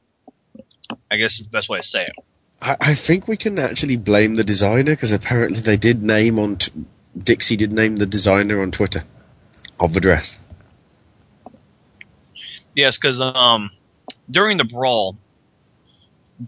I 1.11 1.17
guess 1.17 1.39
is 1.39 1.47
the 1.47 1.51
best 1.51 1.69
way 1.69 1.79
to 1.79 1.85
say 1.85 2.03
it. 2.03 2.13
I, 2.61 2.77
I 2.81 2.95
think 2.95 3.29
we 3.29 3.37
can 3.37 3.59
actually 3.59 3.97
blame 3.97 4.37
the 4.37 4.45
designer 4.45 4.93
because 4.93 5.13
apparently 5.13 5.61
they 5.61 5.77
did 5.77 6.03
name 6.03 6.39
on 6.39 6.57
t- 6.57 6.73
Dixie 7.17 7.57
did 7.57 7.73
name 7.73 7.97
the 7.97 8.07
designer 8.07 8.61
on 8.61 8.71
Twitter 8.71 9.05
of 9.81 9.95
the 9.95 10.01
dress. 10.01 10.39
Yes, 12.79 12.97
because 12.97 13.21
um, 13.21 13.73
during 14.31 14.57
the 14.57 14.63
brawl, 14.63 15.17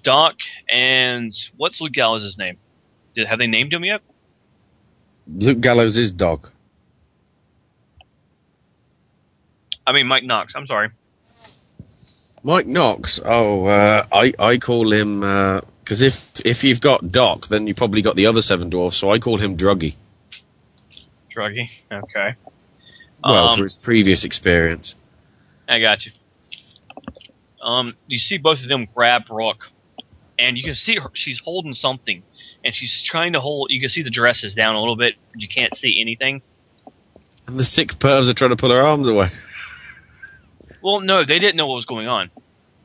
Doc 0.05 0.37
and 0.69 1.33
what's 1.57 1.81
Luke 1.81 1.91
Gallows' 1.93 2.37
name? 2.39 2.57
Did 3.17 3.27
have 3.27 3.41
they 3.41 3.49
named 3.49 3.73
him 3.73 3.85
yet? 3.85 4.01
Luke 5.27 5.61
Gallows 5.61 5.97
is 5.97 6.13
Doc. 6.13 6.53
I 9.85 9.91
mean 9.91 10.07
Mike 10.07 10.23
Knox. 10.23 10.53
I'm 10.55 10.69
sorry. 10.69 10.91
Mike 12.45 12.69
Knox. 12.69 13.21
Oh, 13.25 13.65
uh, 13.65 14.05
I 14.13 14.33
I 14.39 14.57
call 14.59 14.93
him 14.93 15.23
because 15.83 16.01
if 16.01 16.41
if 16.47 16.63
you've 16.63 16.81
got 16.81 17.11
Doc, 17.11 17.49
then 17.49 17.67
you 17.67 17.75
probably 17.75 18.03
got 18.03 18.15
the 18.15 18.27
other 18.27 18.41
seven 18.41 18.71
dwarfs. 18.71 18.97
So 18.97 19.11
I 19.11 19.19
call 19.19 19.39
him 19.39 19.57
Druggy. 19.57 19.97
Druggy. 21.35 21.69
Okay. 21.91 22.35
Well, 23.25 23.49
Um, 23.49 23.57
for 23.57 23.65
his 23.65 23.77
previous 23.77 24.23
experience. 24.23 24.95
I 25.69 25.81
got 25.81 26.07
you. 26.07 26.13
Um, 27.61 27.95
you 28.07 28.19
see 28.19 28.39
both 28.39 28.63
of 28.63 28.69
them 28.69 28.87
grab 28.95 29.27
Brooke, 29.27 29.71
and 30.39 30.57
you 30.57 30.65
can 30.65 30.75
see 30.75 30.97
her. 30.97 31.11
She's 31.15 31.41
holding 31.45 31.75
something, 31.75 32.23
and 32.65 32.75
she's 32.75 33.03
trying 33.05 33.35
to 33.35 33.41
hold. 33.41 33.71
You 33.71 33.81
can 33.81 33.91
see 33.91 34.03
the 34.03 34.11
dress 34.11 34.43
is 34.43 34.55
down 34.55 34.75
a 34.75 34.79
little 34.79 34.97
bit, 34.97 35.15
but 35.33 35.41
you 35.41 35.49
can't 35.49 35.75
see 35.77 36.01
anything. 36.01 36.43
And 37.47 37.59
the 37.59 37.65
sick 37.65 37.91
pervs 37.95 38.31
are 38.31 38.35
trying 38.35 38.51
to 38.51 38.57
pull 38.57 38.71
her 38.71 38.81
arms 38.81 39.09
away. 39.09 39.31
Well, 40.83 41.01
no, 41.01 41.25
they 41.25 41.39
didn't 41.39 41.57
know 41.57 41.67
what 41.67 41.75
was 41.75 41.85
going 41.85 42.09
on. 42.09 42.31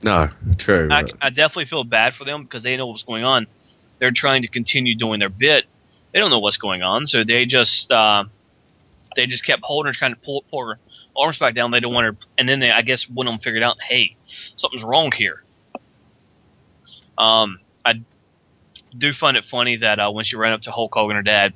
No, 0.03 0.29
true. 0.57 0.89
I, 0.91 1.05
I 1.21 1.29
definitely 1.29 1.65
feel 1.65 1.83
bad 1.83 2.13
for 2.15 2.25
them 2.25 2.43
because 2.43 2.63
they 2.63 2.75
know 2.75 2.87
what's 2.87 3.03
going 3.03 3.23
on. 3.23 3.47
They're 3.99 4.11
trying 4.13 4.41
to 4.41 4.47
continue 4.47 4.95
doing 4.95 5.19
their 5.19 5.29
bit. 5.29 5.65
They 6.11 6.19
don't 6.19 6.29
know 6.29 6.39
what's 6.39 6.57
going 6.57 6.83
on, 6.83 7.07
so 7.07 7.23
they 7.23 7.45
just 7.45 7.91
uh, 7.91 8.25
they 9.15 9.25
just 9.25 9.45
kept 9.45 9.63
holding 9.63 9.91
her, 9.91 9.97
trying 9.97 10.13
to 10.13 10.19
pull, 10.21 10.43
pull 10.49 10.67
her 10.67 10.79
arms 11.17 11.37
back 11.37 11.55
down. 11.55 11.71
They 11.71 11.79
don't 11.79 11.93
want 11.93 12.05
her, 12.05 12.17
and 12.37 12.47
then 12.47 12.59
they, 12.59 12.71
I 12.71 12.81
guess, 12.81 13.05
one 13.11 13.27
of 13.27 13.33
them 13.33 13.39
figured 13.39 13.63
out, 13.63 13.77
hey, 13.87 14.15
something's 14.57 14.83
wrong 14.83 15.11
here. 15.15 15.43
Um, 17.17 17.59
I 17.85 18.01
do 18.97 19.13
find 19.13 19.37
it 19.37 19.45
funny 19.49 19.77
that 19.77 19.99
uh, 19.99 20.11
when 20.11 20.25
she 20.25 20.35
ran 20.35 20.53
up 20.53 20.61
to 20.63 20.71
Hulk 20.71 20.91
Hogan, 20.93 21.15
her 21.15 21.21
dad, 21.21 21.53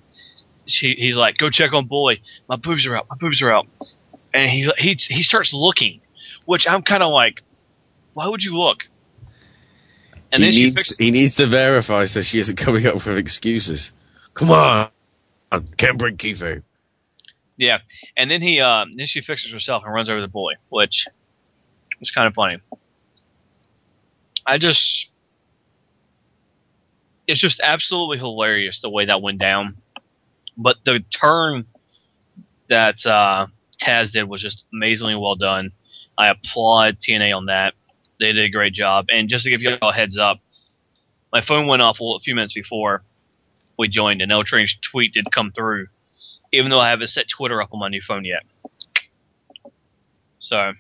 she, 0.66 0.96
he's 0.98 1.16
like, 1.16 1.38
"Go 1.38 1.50
check 1.50 1.74
on 1.74 1.88
Bully. 1.88 2.22
My 2.48 2.56
boobs 2.56 2.86
are 2.86 2.96
out. 2.96 3.08
My 3.10 3.16
boobs 3.18 3.42
are 3.42 3.52
out." 3.52 3.68
And 4.34 4.50
he 4.52 4.70
he 4.78 4.94
he 5.08 5.24
starts 5.24 5.52
looking, 5.54 6.02
which 6.46 6.68
I'm 6.68 6.84
kind 6.84 7.02
of 7.02 7.12
like, 7.12 7.42
why 8.14 8.28
would 8.28 8.44
you 8.44 8.56
look? 8.58 8.84
And 10.32 10.44
he 10.44 10.46
then 10.46 10.52
she 10.54 10.64
needs 10.66 10.82
fixed, 10.82 10.96
he 11.00 11.12
needs 11.12 11.36
to 11.36 11.46
verify 11.48 12.06
so 12.06 12.22
she 12.22 12.40
isn't 12.40 12.56
coming 12.56 12.86
up 12.86 12.94
with 12.96 13.18
excuses. 13.18 13.92
Come 14.36 14.52
on, 14.52 14.90
can't 15.78 15.98
bring 15.98 16.18
Kifu. 16.18 16.62
Yeah, 17.60 17.80
and 18.16 18.32
then 18.32 18.42
he 18.42 18.62
uh, 18.62 18.86
then 18.96 19.06
she 19.06 19.22
fixes 19.22 19.52
herself 19.52 19.84
and 19.86 19.94
runs 19.94 20.10
over 20.10 20.22
the 20.22 20.30
bully, 20.30 20.56
which 20.70 21.08
was 22.00 22.10
kind 22.10 22.26
of 22.26 22.34
funny. 22.34 22.60
I 24.46 24.58
just, 24.58 25.10
it's 27.28 27.42
just 27.42 27.60
absolutely 27.62 28.18
hilarious 28.18 28.80
the 28.82 28.90
way 28.90 29.06
that 29.06 29.22
went 29.22 29.40
down. 29.40 29.76
But 30.58 30.78
the 30.86 31.04
turn 31.22 31.66
that 32.70 32.96
uh, 33.06 33.48
Taz 33.86 34.12
did 34.14 34.24
was 34.24 34.42
just 34.42 34.64
amazingly 34.74 35.16
well 35.16 35.36
done. 35.36 35.74
I 36.18 36.30
applaud 36.30 36.98
TNA 37.08 37.36
on 37.36 37.46
that. 37.48 37.74
They 38.22 38.32
did 38.32 38.46
a 38.46 38.50
great 38.50 38.74
job. 38.74 39.08
And 39.10 39.28
just 39.28 39.44
to 39.44 39.50
give 39.50 39.62
you 39.62 39.78
all 39.82 39.90
a 39.90 39.94
heads 39.94 40.18
up, 40.18 40.40
my 41.34 41.44
phone 41.46 41.68
went 41.68 41.82
off 41.82 41.98
a 42.00 42.20
few 42.20 42.36
minutes 42.36 42.54
before 42.54 43.04
we 43.78 43.90
joined, 43.90 44.22
and 44.22 44.32
L 44.32 44.44
Train's 44.44 44.76
tweet 44.92 45.14
did 45.14 45.32
come 45.32 45.52
through, 45.52 45.88
even 46.52 46.72
though 46.72 46.80
I 46.80 46.90
haven't 46.90 47.10
set 47.10 47.26
Twitter 47.30 47.62
up 47.62 47.70
on 47.74 47.80
my 47.80 47.90
new 47.90 48.02
phone 48.06 48.26
yet. 48.26 48.44
So 50.40 50.74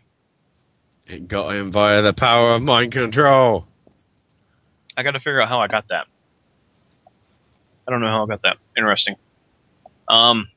It 1.08 1.28
got 1.28 1.54
him 1.56 1.72
via 1.72 2.02
the 2.02 2.14
power 2.14 2.56
of 2.56 2.62
mind 2.62 2.92
control. 2.92 3.68
I 4.98 5.04
got 5.04 5.12
to 5.12 5.20
figure 5.20 5.42
out 5.42 5.50
how 5.50 5.60
I 5.60 5.68
got 5.68 5.88
that. 5.90 6.08
I 7.88 7.92
don't 7.92 8.02
know 8.02 8.08
how 8.08 8.24
I 8.24 8.28
got 8.28 8.42
that. 8.44 8.58
Interesting. 8.78 9.16
Um, 10.08 10.50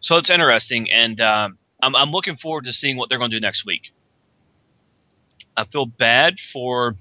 so 0.00 0.16
it's 0.16 0.30
interesting, 0.30 0.90
and 0.90 1.20
um, 1.20 1.58
I'm 1.82 1.94
I'm 1.94 2.10
looking 2.10 2.36
forward 2.36 2.64
to 2.64 2.72
seeing 2.72 2.96
what 2.96 3.08
they're 3.08 3.18
going 3.18 3.30
to 3.30 3.36
do 3.36 3.40
next 3.40 3.64
week. 3.66 3.92
I 5.56 5.64
feel 5.64 5.86
bad 5.86 6.36
for 6.52 6.96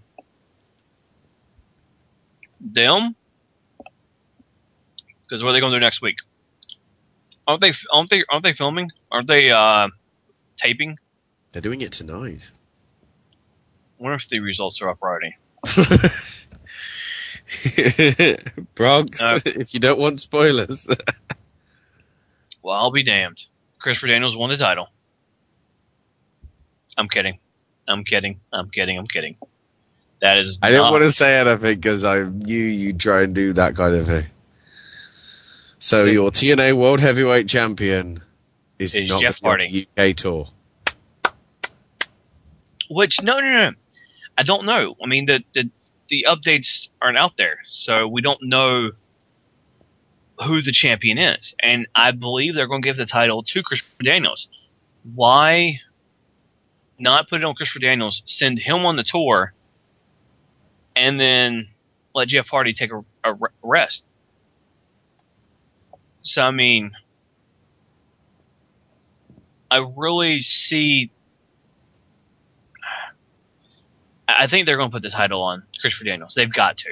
them 2.62 3.15
because 5.24 5.44
what 5.44 5.50
are 5.50 5.53
they 5.53 5.60
going 5.60 5.74
to 5.74 5.79
do 5.79 5.84
next 5.84 6.01
week? 6.01 6.17
Aren't 7.48 7.62
they? 7.62 7.74
Aren't 7.92 8.10
they? 8.10 8.24
Aren't 8.30 8.44
they 8.44 8.54
filming? 8.54 8.92
Aren't 9.12 9.28
they 9.28 9.52
uh, 9.52 9.88
taping? 10.58 10.98
They're 11.52 11.62
doing 11.62 11.82
it 11.82 11.92
tonight. 11.92 12.52
I 14.00 14.04
wonder 14.04 14.16
if 14.16 14.28
the 14.30 14.40
results 14.40 14.82
are 14.82 14.90
up 14.90 14.98
already. 15.02 15.36
Bronx, 18.75 19.22
Uh, 19.22 19.40
if 19.46 19.74
you 19.74 19.80
don't 19.80 20.00
want 20.00 20.20
spoilers. 20.20 20.88
Well, 22.62 22.75
I'll 22.75 22.90
be 22.92 23.04
damned. 23.04 23.44
Christopher 23.78 24.08
Daniels 24.08 24.36
won 24.36 24.50
the 24.50 24.58
title. 24.58 24.88
I'm 26.98 27.08
kidding. 27.08 27.38
I'm 27.88 28.04
kidding. 28.04 28.40
I'm 28.52 28.72
kidding. 28.72 28.98
I'm 28.98 29.06
kidding. 29.06 29.36
That 30.20 30.40
is. 30.40 30.58
I 30.64 30.72
didn't 30.72 30.90
want 30.90 31.04
to 31.04 31.12
say 31.12 31.38
anything 31.40 31.75
because 31.75 32.04
I 32.04 32.24
knew 32.24 32.58
you'd 32.58 33.00
try 33.00 33.22
and 33.22 33.36
do 33.36 33.54
that 33.54 33.75
kind 33.75 33.94
of 33.94 34.08
thing. 34.08 34.25
So 35.79 36.05
your 36.05 36.32
TNA 36.32 36.74
World 36.74 37.00
Heavyweight 37.00 37.48
Champion 37.48 38.22
is 38.79 38.96
Is 38.96 39.10
not 39.10 39.22
Jeff 39.22 39.39
be 39.41 39.88
UK 39.98 40.15
tour. 40.15 40.48
Which 42.89 43.20
no, 43.22 43.39
no, 43.39 43.51
no. 43.51 43.72
I 44.38 44.44
don't 44.44 44.65
know. 44.65 44.96
I 45.03 45.08
mean, 45.08 45.25
the 45.25 45.44
the 45.53 45.70
the 46.10 46.25
updates 46.27 46.88
aren't 47.01 47.17
out 47.17 47.34
there, 47.38 47.60
so 47.70 48.08
we 48.08 48.22
don't 48.22 48.41
know 48.44 48.91
who 50.46 50.62
the 50.62 50.72
champion 50.72 51.17
is. 51.17 51.53
And 51.60 51.88
I 51.96 52.12
believe 52.12 52.55
they're 52.55 52.67
going 52.67 52.82
to 52.82 52.88
give 52.88 52.98
the 52.98 53.05
title 53.05 53.44
to 53.44 53.63
Christopher 53.63 54.03
Daniels. 54.03 54.48
Why 55.15 55.79
not 57.00 57.29
put 57.29 57.41
it 57.41 57.44
on 57.44 57.55
Christopher 57.55 57.79
Daniels? 57.79 58.22
Send 58.25 58.60
him 58.60 58.86
on 58.86 58.98
the 58.98 59.05
tour, 59.08 59.53
and 60.96 61.20
then 61.20 61.70
let 62.13 62.27
Jeff 62.27 62.48
Hardy 62.48 62.74
take 62.74 62.91
a, 62.91 63.03
a 63.24 63.38
rest. 63.63 64.03
So 66.25 66.41
I 66.41 66.51
mean, 66.51 66.91
I 69.72 69.86
really 69.96 70.41
see 70.41 71.12
I 74.27 74.48
think 74.48 74.65
they're 74.65 74.77
going 74.77 74.89
to 74.89 74.94
put 74.94 75.03
the 75.03 75.10
title 75.10 75.41
on 75.44 75.63
Christopher 75.79 76.05
Daniels. 76.05 76.34
They've 76.36 76.51
got 76.51 76.77
to. 76.77 76.89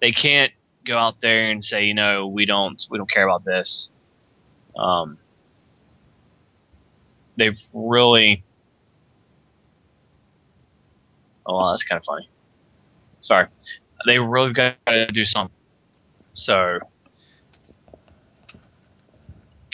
They 0.00 0.12
can't 0.12 0.52
go 0.86 0.96
out 0.96 1.16
there 1.20 1.50
and 1.50 1.64
say, 1.64 1.84
you 1.84 1.94
know, 1.94 2.26
we 2.28 2.46
don't 2.46 2.80
we 2.90 2.98
don't 2.98 3.10
care 3.10 3.28
about 3.28 3.44
this. 3.44 3.90
Um, 4.76 5.18
they've 7.36 7.58
really. 7.74 8.44
Oh, 11.44 11.56
well, 11.56 11.72
that's 11.72 11.82
kind 11.82 12.00
of 12.00 12.04
funny. 12.04 12.28
Sorry, 13.20 13.48
they 14.06 14.18
really 14.18 14.52
got 14.52 14.76
to 14.86 15.06
do 15.08 15.24
something. 15.24 15.54
So, 16.34 16.78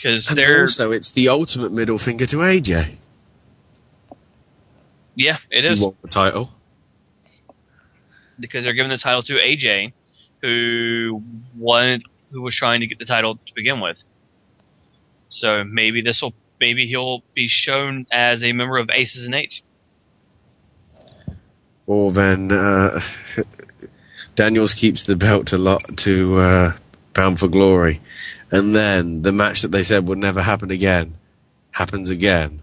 because 0.01 0.27
they're 0.27 0.61
also, 0.61 0.91
it's 0.91 1.11
the 1.11 1.27
ultimate 1.27 1.73
middle 1.73 1.97
finger 1.97 2.25
to 2.25 2.37
AJ. 2.37 2.95
yeah, 5.15 5.37
it 5.51 5.65
if 5.65 5.71
is. 5.71 5.79
The 5.79 6.07
title. 6.07 6.51
because 8.39 8.63
they're 8.63 8.73
giving 8.73 8.91
the 8.91 8.97
title 8.97 9.21
to 9.23 9.33
AJ, 9.33 9.91
who 10.41 11.21
wanted, 11.57 12.03
who 12.31 12.41
was 12.41 12.55
trying 12.55 12.79
to 12.79 12.87
get 12.87 12.97
the 12.97 13.05
title 13.05 13.35
to 13.35 13.53
begin 13.53 13.81
with. 13.81 13.97
So 15.27 15.65
maybe 15.65 16.01
this 16.01 16.21
will, 16.21 16.33
maybe 16.61 16.87
he'll 16.87 17.21
be 17.35 17.49
shown 17.49 18.07
as 18.09 18.41
a 18.41 18.53
member 18.53 18.77
of 18.77 18.89
Aces 18.91 19.25
and 19.25 19.35
Eights. 19.35 19.61
Or 21.87 22.11
then 22.11 22.53
uh, 22.53 23.01
Daniels 24.35 24.73
keeps 24.73 25.03
the 25.03 25.17
belt 25.17 25.47
to 25.47 25.57
lot 25.57 25.83
to 25.97 26.37
uh, 26.37 26.73
Bound 27.13 27.37
for 27.39 27.49
Glory, 27.49 27.99
and 28.51 28.75
then 28.75 29.21
the 29.21 29.31
match 29.31 29.61
that 29.61 29.71
they 29.71 29.83
said 29.83 30.07
would 30.07 30.17
never 30.17 30.41
happen 30.41 30.71
again 30.71 31.15
happens 31.71 32.09
again 32.09 32.61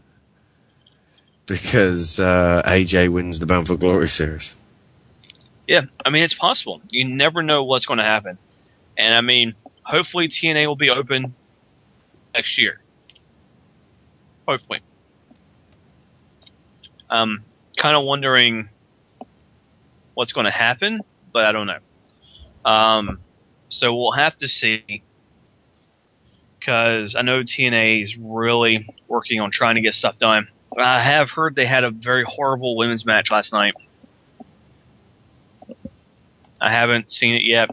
because 1.46 2.18
uh, 2.18 2.62
AJ 2.64 3.09
wins 3.11 3.38
the 3.38 3.46
Bound 3.46 3.68
for 3.68 3.77
Glory 3.77 4.09
series. 4.09 4.57
Yeah, 5.66 5.83
I 6.05 6.11
mean 6.11 6.22
it's 6.22 6.35
possible. 6.35 6.81
You 6.90 7.05
never 7.05 7.42
know 7.42 7.64
what's 7.64 7.87
going 7.87 7.99
to 7.99 8.05
happen, 8.05 8.38
and 8.96 9.14
I 9.14 9.20
mean 9.20 9.55
hopefully 9.83 10.29
TNA 10.29 10.66
will 10.66 10.77
be 10.77 10.90
open 10.90 11.35
next 12.35 12.59
year. 12.59 12.81
Hopefully. 14.46 14.81
Um, 17.09 17.44
kind 17.77 17.96
of 17.96 18.05
wondering 18.05 18.68
what's 20.14 20.33
going 20.33 20.46
to 20.46 20.51
happen, 20.51 21.01
but 21.33 21.46
I 21.46 21.53
don't 21.53 21.66
know. 21.66 21.79
Um, 22.64 23.20
so 23.68 23.94
we'll 23.94 24.12
have 24.12 24.37
to 24.38 24.49
see. 24.49 25.03
Because 26.66 27.14
I 27.14 27.22
know 27.22 27.44
TNA 27.44 28.02
is 28.02 28.16
really 28.16 28.88
working 29.07 29.40
on 29.40 29.52
trying 29.52 29.76
to 29.76 29.81
get 29.81 29.94
stuff 29.94 30.18
done. 30.18 30.48
I 30.76 31.00
have 31.00 31.31
heard 31.31 31.55
they 31.55 31.64
had 31.64 31.85
a 31.85 31.90
very 31.90 32.24
horrible 32.26 32.76
women's 32.76 33.07
match 33.07 33.31
last 33.31 33.52
night. 33.52 33.74
I 36.61 36.70
haven't 36.70 37.12
seen 37.12 37.35
it 37.35 37.44
yet. 37.44 37.70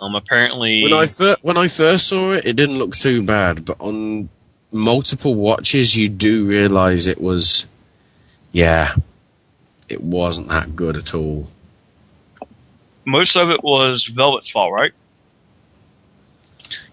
Um, 0.00 0.14
apparently, 0.14 0.82
When 0.82 0.94
I 0.94 1.06
fir- 1.06 1.36
when 1.42 1.58
I 1.58 1.68
first 1.68 2.08
saw 2.08 2.32
it, 2.32 2.46
it 2.46 2.56
didn't 2.56 2.78
look 2.78 2.94
too 2.96 3.22
bad, 3.22 3.66
but 3.66 3.76
on 3.78 4.30
multiple 4.72 5.34
watches, 5.34 5.96
you 5.96 6.08
do 6.08 6.46
realize 6.46 7.06
it 7.06 7.20
was, 7.20 7.66
yeah, 8.52 8.94
it 9.88 10.00
wasn't 10.00 10.48
that 10.48 10.74
good 10.76 10.96
at 10.96 11.14
all. 11.14 11.48
most 13.04 13.36
of 13.36 13.50
it 13.50 13.62
was 13.62 14.08
Velvet's 14.14 14.50
fault, 14.50 14.72
right? 14.72 14.92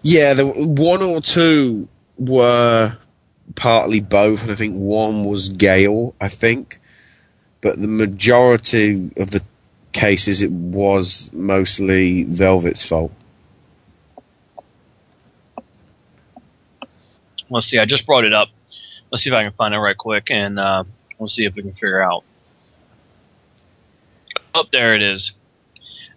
Yeah, 0.08 0.34
the 0.34 0.46
one 0.46 1.02
or 1.02 1.20
two 1.20 1.88
were 2.16 2.96
partly 3.56 3.98
both, 3.98 4.42
and 4.42 4.52
I 4.52 4.54
think 4.54 4.76
one 4.76 5.24
was 5.24 5.48
Gail, 5.48 6.14
I 6.20 6.28
think, 6.28 6.78
but 7.60 7.80
the 7.80 7.88
majority 7.88 9.10
of 9.16 9.32
the 9.32 9.42
cases 9.90 10.42
it 10.42 10.52
was 10.52 11.32
mostly 11.32 12.22
Velvet's 12.22 12.88
fault. 12.88 13.10
Let's 17.50 17.66
see. 17.66 17.80
I 17.80 17.84
just 17.84 18.06
brought 18.06 18.24
it 18.24 18.32
up. 18.32 18.50
Let's 19.10 19.24
see 19.24 19.30
if 19.30 19.34
I 19.34 19.42
can 19.42 19.54
find 19.54 19.74
it 19.74 19.78
right 19.78 19.98
quick, 19.98 20.30
and 20.30 20.60
uh, 20.60 20.84
we'll 21.18 21.28
see 21.28 21.46
if 21.46 21.56
we 21.56 21.62
can 21.62 21.72
figure 21.72 22.00
out. 22.00 22.22
Oh, 24.54 24.66
there 24.70 24.94
it 24.94 25.02
is. 25.02 25.32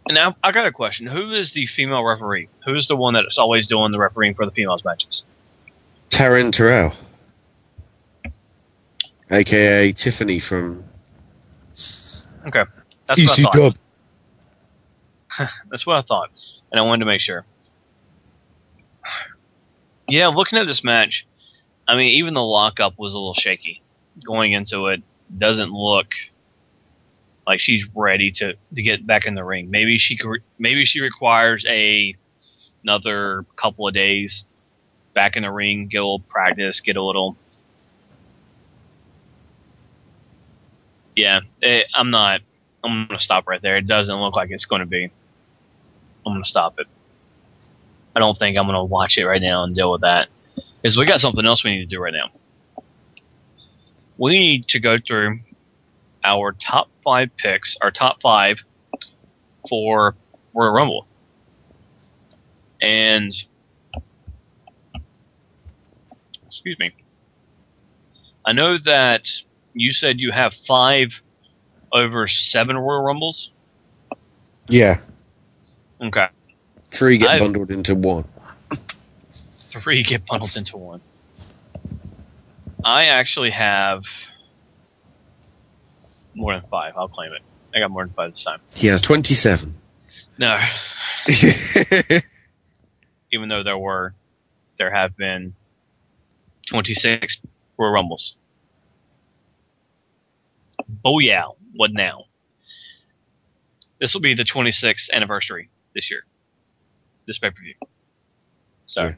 And 0.09 0.15
now 0.15 0.35
I 0.43 0.51
got 0.51 0.65
a 0.65 0.71
question: 0.71 1.05
Who 1.05 1.33
is 1.33 1.53
the 1.53 1.67
female 1.67 2.03
referee? 2.03 2.49
Who 2.65 2.75
is 2.75 2.87
the 2.87 2.95
one 2.95 3.13
that's 3.13 3.37
always 3.37 3.67
doing 3.67 3.91
the 3.91 3.99
refereeing 3.99 4.33
for 4.33 4.43
the 4.43 4.51
females 4.51 4.83
matches? 4.83 5.23
Taryn 6.09 6.51
Terrell, 6.51 6.93
aka 9.29 9.91
Tiffany 9.91 10.39
from 10.39 10.83
Okay, 12.47 12.63
that's 13.05 13.21
what 13.21 13.39
I 13.39 13.43
thought. 13.43 13.77
EC 15.39 15.47
That's 15.69 15.85
what 15.85 15.97
I 15.97 16.01
thought, 16.01 16.31
and 16.71 16.79
I 16.79 16.83
wanted 16.83 17.01
to 17.01 17.05
make 17.05 17.21
sure. 17.21 17.45
Yeah, 20.07 20.27
looking 20.27 20.57
at 20.57 20.65
this 20.65 20.83
match, 20.83 21.25
I 21.87 21.95
mean, 21.95 22.09
even 22.15 22.33
the 22.33 22.41
lockup 22.41 22.97
was 22.97 23.13
a 23.13 23.17
little 23.17 23.35
shaky 23.35 23.81
going 24.25 24.53
into 24.53 24.87
it. 24.87 25.03
Doesn't 25.37 25.71
look 25.71 26.07
like 27.47 27.59
she's 27.59 27.85
ready 27.95 28.31
to 28.31 28.53
to 28.75 28.81
get 28.81 29.05
back 29.05 29.25
in 29.25 29.35
the 29.35 29.43
ring. 29.43 29.69
Maybe 29.69 29.97
she 29.97 30.17
maybe 30.57 30.85
she 30.85 30.99
requires 30.99 31.65
a 31.67 32.15
another 32.83 33.45
couple 33.55 33.87
of 33.87 33.93
days 33.93 34.45
back 35.13 35.35
in 35.35 35.43
the 35.43 35.51
ring, 35.51 35.87
get 35.87 35.97
a 35.97 36.01
little 36.01 36.19
practice, 36.19 36.79
get 36.79 36.95
a 36.95 37.03
little. 37.03 37.35
Yeah, 41.15 41.41
eh, 41.61 41.83
I'm 41.93 42.11
not. 42.11 42.41
I'm 42.83 43.07
gonna 43.07 43.19
stop 43.19 43.47
right 43.47 43.61
there. 43.61 43.77
It 43.77 43.87
doesn't 43.87 44.15
look 44.15 44.35
like 44.35 44.51
it's 44.51 44.65
going 44.65 44.79
to 44.79 44.85
be. 44.85 45.11
I'm 46.25 46.33
gonna 46.33 46.45
stop 46.45 46.79
it. 46.79 46.87
I 48.15 48.19
don't 48.19 48.37
think 48.37 48.57
I'm 48.57 48.65
gonna 48.65 48.83
watch 48.83 49.17
it 49.17 49.25
right 49.25 49.41
now 49.41 49.63
and 49.63 49.75
deal 49.75 49.91
with 49.91 50.01
that 50.01 50.29
because 50.81 50.97
we 50.97 51.05
got 51.05 51.19
something 51.19 51.45
else 51.45 51.63
we 51.63 51.71
need 51.71 51.89
to 51.89 51.95
do 51.95 52.01
right 52.01 52.13
now. 52.13 52.29
We 54.17 54.37
need 54.37 54.67
to 54.69 54.79
go 54.79 54.97
through 55.05 55.39
our 56.23 56.51
top 56.53 56.89
five 57.03 57.29
picks, 57.37 57.75
our 57.81 57.91
top 57.91 58.21
five 58.21 58.57
for 59.69 60.15
Royal 60.53 60.71
Rumble, 60.71 61.07
and 62.81 63.33
excuse 66.47 66.77
me, 66.79 66.93
I 68.45 68.53
know 68.53 68.77
that 68.85 69.23
you 69.73 69.91
said 69.91 70.19
you 70.19 70.31
have 70.31 70.53
five 70.67 71.09
over 71.91 72.27
seven 72.27 72.77
Royal 72.77 73.03
Rumbles. 73.03 73.51
Yeah, 74.69 74.99
Okay, 76.01 76.27
three 76.87 77.17
get 77.17 77.29
I've- 77.31 77.39
bundled 77.43 77.71
into 77.71 77.95
one. 77.95 78.25
three 79.71 80.03
get 80.03 80.25
bundled 80.25 80.55
into 80.57 80.77
one. 80.77 81.01
I 82.83 83.05
actually 83.05 83.49
have 83.51 84.03
more 86.39 86.53
than 86.53 86.63
five. 86.69 86.93
I'll 86.97 87.07
claim 87.07 87.33
it. 87.33 87.41
I 87.75 87.79
got 87.79 87.91
more 87.91 88.05
than 88.05 88.13
five 88.13 88.31
this 88.31 88.43
time. 88.43 88.59
He 88.73 88.87
has 88.87 89.01
27. 89.01 89.75
No, 90.37 90.57
even 93.31 93.49
though 93.49 93.61
there 93.61 93.77
were, 93.77 94.13
there 94.77 94.91
have 94.91 95.17
been 95.17 95.53
twenty 96.69 96.93
six 96.93 97.37
Royal 97.77 97.91
Rumbles. 97.91 98.35
Oh 101.03 101.19
yeah, 101.19 101.45
what 101.73 101.91
now? 101.91 102.25
This 103.99 104.13
will 104.13 104.21
be 104.21 104.33
the 104.33 104.45
26th 104.45 105.09
anniversary 105.11 105.69
this 105.93 106.09
year. 106.09 106.21
This 107.27 107.37
pay 107.37 107.49
per 107.49 107.61
view. 107.61 107.75
So, 108.85 109.11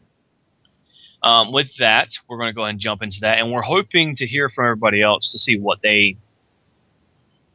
um, 1.24 1.52
with 1.52 1.70
that, 1.80 2.10
we're 2.28 2.38
going 2.38 2.50
to 2.50 2.54
go 2.54 2.64
ahead 2.64 2.72
and 2.72 2.80
jump 2.80 3.04
into 3.04 3.20
that, 3.22 3.40
and 3.40 3.52
we're 3.52 3.62
hoping 3.62 4.16
to 4.18 4.26
hear 4.26 4.50
from 4.50 4.66
everybody 4.66 5.02
else 5.02 5.32
to 5.32 5.40
see 5.40 5.58
what 5.58 5.80
they, 5.82 6.18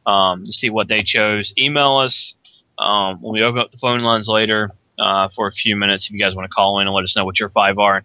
um, 0.07 0.45
to 0.45 0.51
see 0.51 0.71
what 0.71 0.87
they 0.87 1.03
chose. 1.03 1.53
Email 1.59 1.97
us 1.97 2.33
um, 2.79 3.21
when 3.21 3.33
we 3.33 3.43
open 3.43 3.61
up 3.61 3.71
the 3.71 3.77
phone 3.77 4.01
lines 4.01 4.27
later 4.27 4.71
uh, 4.97 5.27
for 5.35 5.47
a 5.47 5.51
few 5.51 5.75
minutes. 5.75 6.05
If 6.05 6.13
you 6.13 6.19
guys 6.19 6.33
want 6.33 6.49
to 6.49 6.53
call 6.53 6.79
in 6.79 6.87
and 6.87 6.95
let 6.95 7.03
us 7.03 7.15
know 7.15 7.25
what 7.25 7.39
your 7.39 7.49
five 7.49 7.77
are, 7.77 8.03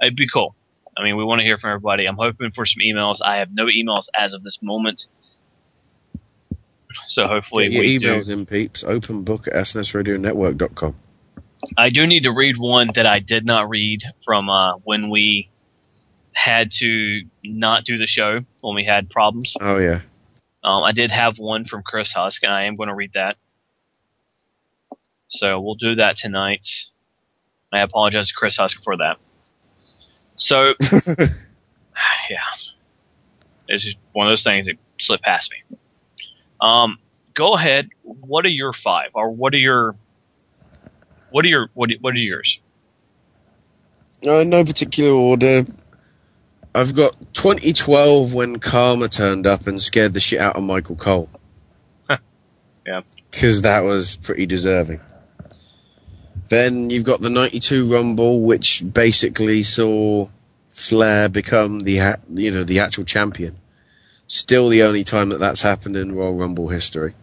it'd 0.00 0.16
be 0.16 0.28
cool. 0.28 0.54
I 0.96 1.02
mean, 1.02 1.16
we 1.16 1.24
want 1.24 1.40
to 1.40 1.44
hear 1.44 1.58
from 1.58 1.70
everybody. 1.70 2.06
I'm 2.06 2.16
hoping 2.16 2.52
for 2.52 2.64
some 2.64 2.80
emails. 2.80 3.16
I 3.22 3.38
have 3.38 3.50
no 3.52 3.66
emails 3.66 4.04
as 4.18 4.32
of 4.32 4.42
this 4.44 4.58
moment. 4.62 5.06
So 7.08 7.26
hopefully 7.26 7.64
Get 7.68 7.72
your 7.72 7.82
we 7.82 7.98
do. 7.98 8.06
emails 8.06 8.30
in, 8.30 8.46
peeps. 8.46 8.84
Open 8.84 9.22
book 9.22 9.48
at 9.48 9.54
snsradionetwork.com. 9.54 10.94
I 11.76 11.90
do 11.90 12.06
need 12.06 12.22
to 12.24 12.30
read 12.30 12.56
one 12.58 12.90
that 12.94 13.06
I 13.06 13.18
did 13.18 13.44
not 13.44 13.68
read 13.68 14.02
from 14.24 14.48
uh, 14.48 14.76
when 14.84 15.10
we 15.10 15.50
had 16.32 16.70
to 16.78 17.22
not 17.42 17.84
do 17.84 17.96
the 17.98 18.06
show 18.06 18.40
when 18.60 18.74
we 18.74 18.84
had 18.84 19.10
problems. 19.10 19.54
Oh, 19.60 19.78
yeah. 19.78 20.00
Um, 20.64 20.82
I 20.82 20.92
did 20.92 21.10
have 21.10 21.38
one 21.38 21.66
from 21.66 21.82
Chris 21.82 22.12
Husk, 22.12 22.42
and 22.42 22.52
I 22.52 22.64
am 22.64 22.76
going 22.76 22.88
to 22.88 22.94
read 22.94 23.12
that. 23.12 23.36
So 25.28 25.60
we'll 25.60 25.74
do 25.74 25.96
that 25.96 26.16
tonight. 26.16 26.66
I 27.72 27.80
apologize 27.80 28.28
to 28.28 28.34
Chris 28.34 28.56
Husk 28.56 28.78
for 28.82 28.96
that. 28.96 29.18
So, 30.36 30.74
yeah, 32.30 32.38
it's 33.68 33.84
just 33.84 33.96
one 34.12 34.26
of 34.26 34.30
those 34.30 34.42
things 34.42 34.66
that 34.66 34.76
slipped 34.98 35.24
past 35.24 35.50
me. 35.50 35.76
Um, 36.60 36.98
go 37.34 37.54
ahead. 37.54 37.90
What 38.02 38.46
are 38.46 38.50
your 38.50 38.72
five, 38.72 39.10
or 39.12 39.30
what 39.30 39.52
are 39.54 39.58
your, 39.58 39.96
what 41.30 41.44
are 41.44 41.48
your, 41.48 41.68
what 41.74 41.90
are, 41.90 41.96
what 42.00 42.14
are 42.14 42.18
yours? 42.18 42.58
Uh, 44.26 44.44
no 44.44 44.64
particular 44.64 45.10
order. 45.10 45.66
I've 46.74 46.94
got 46.94 47.16
2012 47.34 48.34
when 48.34 48.58
Kharma 48.58 49.08
turned 49.08 49.46
up 49.46 49.66
and 49.66 49.80
scared 49.80 50.12
the 50.12 50.20
shit 50.20 50.40
out 50.40 50.56
of 50.56 50.64
Michael 50.64 50.96
Cole. 50.96 51.28
Yeah. 52.86 53.00
Because 53.30 53.62
that 53.62 53.80
was 53.82 54.16
pretty 54.16 54.44
deserving. 54.44 55.00
Then 56.50 56.90
you've 56.90 57.04
got 57.04 57.20
the 57.20 57.30
92 57.30 57.90
Rumble, 57.90 58.42
which 58.42 58.84
basically 58.92 59.62
saw 59.62 60.28
Flair 60.68 61.28
become 61.28 61.80
the, 61.80 62.16
you 62.34 62.50
know, 62.50 62.64
the 62.64 62.80
actual 62.80 63.04
champion. 63.04 63.56
Still 64.26 64.68
the 64.68 64.82
only 64.82 65.04
time 65.04 65.30
that 65.30 65.38
that's 65.38 65.62
happened 65.62 65.96
in 65.96 66.14
Royal 66.14 66.34
Rumble 66.34 66.68
history. 66.68 67.14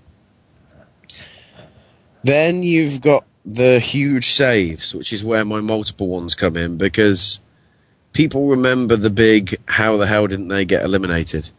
Then 2.23 2.63
you've 2.63 3.01
got 3.01 3.25
the 3.45 3.79
huge 3.79 4.25
saves, 4.25 4.95
which 4.95 5.11
is 5.13 5.23
where 5.23 5.45
my 5.45 5.61
multiple 5.61 6.07
ones 6.07 6.35
come 6.35 6.55
in 6.55 6.77
because 6.77 7.39
people 8.13 8.47
remember 8.47 8.95
the 8.95 9.09
big 9.09 9.55
how 9.67 9.97
the 9.97 10.07
hell 10.07 10.27
didn't 10.27 10.49
they 10.49 10.65
get 10.65 10.83
eliminated? 10.83 11.49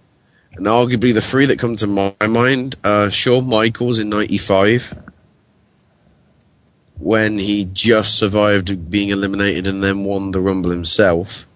And 0.55 0.67
arguably 0.67 1.15
the 1.15 1.23
three 1.23 1.47
that 1.47 1.59
come 1.59 1.77
to 1.77 1.87
my 1.87 2.15
mind 2.27 2.77
are 2.85 3.11
Shawn 3.11 3.49
Michaels 3.49 3.99
in 3.99 4.09
95 4.11 4.95
when 6.99 7.39
he 7.39 7.65
just 7.65 8.17
survived 8.17 8.91
being 8.91 9.09
eliminated 9.09 9.67
and 9.67 9.83
then 9.83 10.05
won 10.05 10.31
the 10.31 10.41
Rumble 10.41 10.71
himself. 10.71 11.49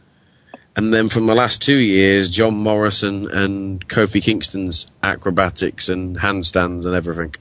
And 0.75 0.93
then 0.93 1.09
from 1.09 1.27
the 1.27 1.35
last 1.35 1.63
two 1.63 1.77
years, 1.77 2.29
John 2.29 2.55
Morrison 2.55 3.31
and 3.31 3.87
Kofi 3.89 4.23
Kingston's 4.23 4.87
acrobatics 5.03 5.89
and 5.89 6.19
handstands 6.19 6.85
and 6.85 6.95
everything. 6.95 7.35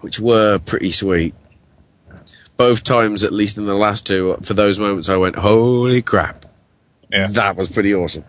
Which 0.00 0.18
were 0.18 0.58
pretty 0.58 0.90
sweet. 0.90 1.34
Both 2.60 2.84
times, 2.84 3.24
at 3.24 3.32
least 3.32 3.56
in 3.56 3.64
the 3.64 3.74
last 3.74 4.06
two, 4.06 4.36
for 4.42 4.52
those 4.52 4.78
moments 4.78 5.08
I 5.08 5.16
went, 5.16 5.36
holy 5.36 6.02
crap. 6.02 6.44
Yeah. 7.10 7.26
That 7.28 7.56
was 7.56 7.70
pretty 7.70 7.94
awesome. 7.94 8.26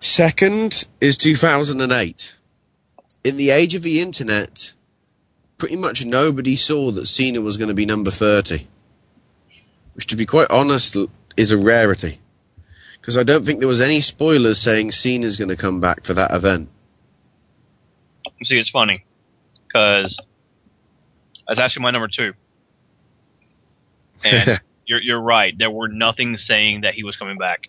Second 0.00 0.88
is 0.98 1.18
2008. 1.18 2.38
In 3.22 3.36
the 3.36 3.50
age 3.50 3.74
of 3.74 3.82
the 3.82 4.00
internet, 4.00 4.72
pretty 5.58 5.76
much 5.76 6.06
nobody 6.06 6.56
saw 6.56 6.90
that 6.92 7.04
Cena 7.04 7.42
was 7.42 7.58
going 7.58 7.68
to 7.68 7.74
be 7.74 7.84
number 7.84 8.10
30. 8.10 8.66
Which, 9.92 10.06
to 10.06 10.16
be 10.16 10.24
quite 10.24 10.50
honest, 10.50 10.96
is 11.36 11.52
a 11.52 11.58
rarity. 11.58 12.20
Because 12.98 13.18
I 13.18 13.24
don't 13.24 13.44
think 13.44 13.58
there 13.58 13.68
was 13.68 13.82
any 13.82 14.00
spoilers 14.00 14.58
saying 14.58 14.92
Cena's 14.92 15.36
going 15.36 15.50
to 15.50 15.56
come 15.56 15.80
back 15.80 16.02
for 16.02 16.14
that 16.14 16.32
event. 16.32 16.70
See, 18.42 18.58
it's 18.58 18.70
funny 18.70 19.04
because 19.66 20.18
that's 21.46 21.60
actually 21.60 21.82
my 21.82 21.90
number 21.90 22.08
two. 22.08 22.32
And 24.24 24.60
you're 24.86 25.00
you're 25.00 25.20
right. 25.20 25.56
There 25.56 25.70
were 25.70 25.88
nothing 25.88 26.36
saying 26.36 26.82
that 26.82 26.94
he 26.94 27.04
was 27.04 27.16
coming 27.16 27.38
back, 27.38 27.68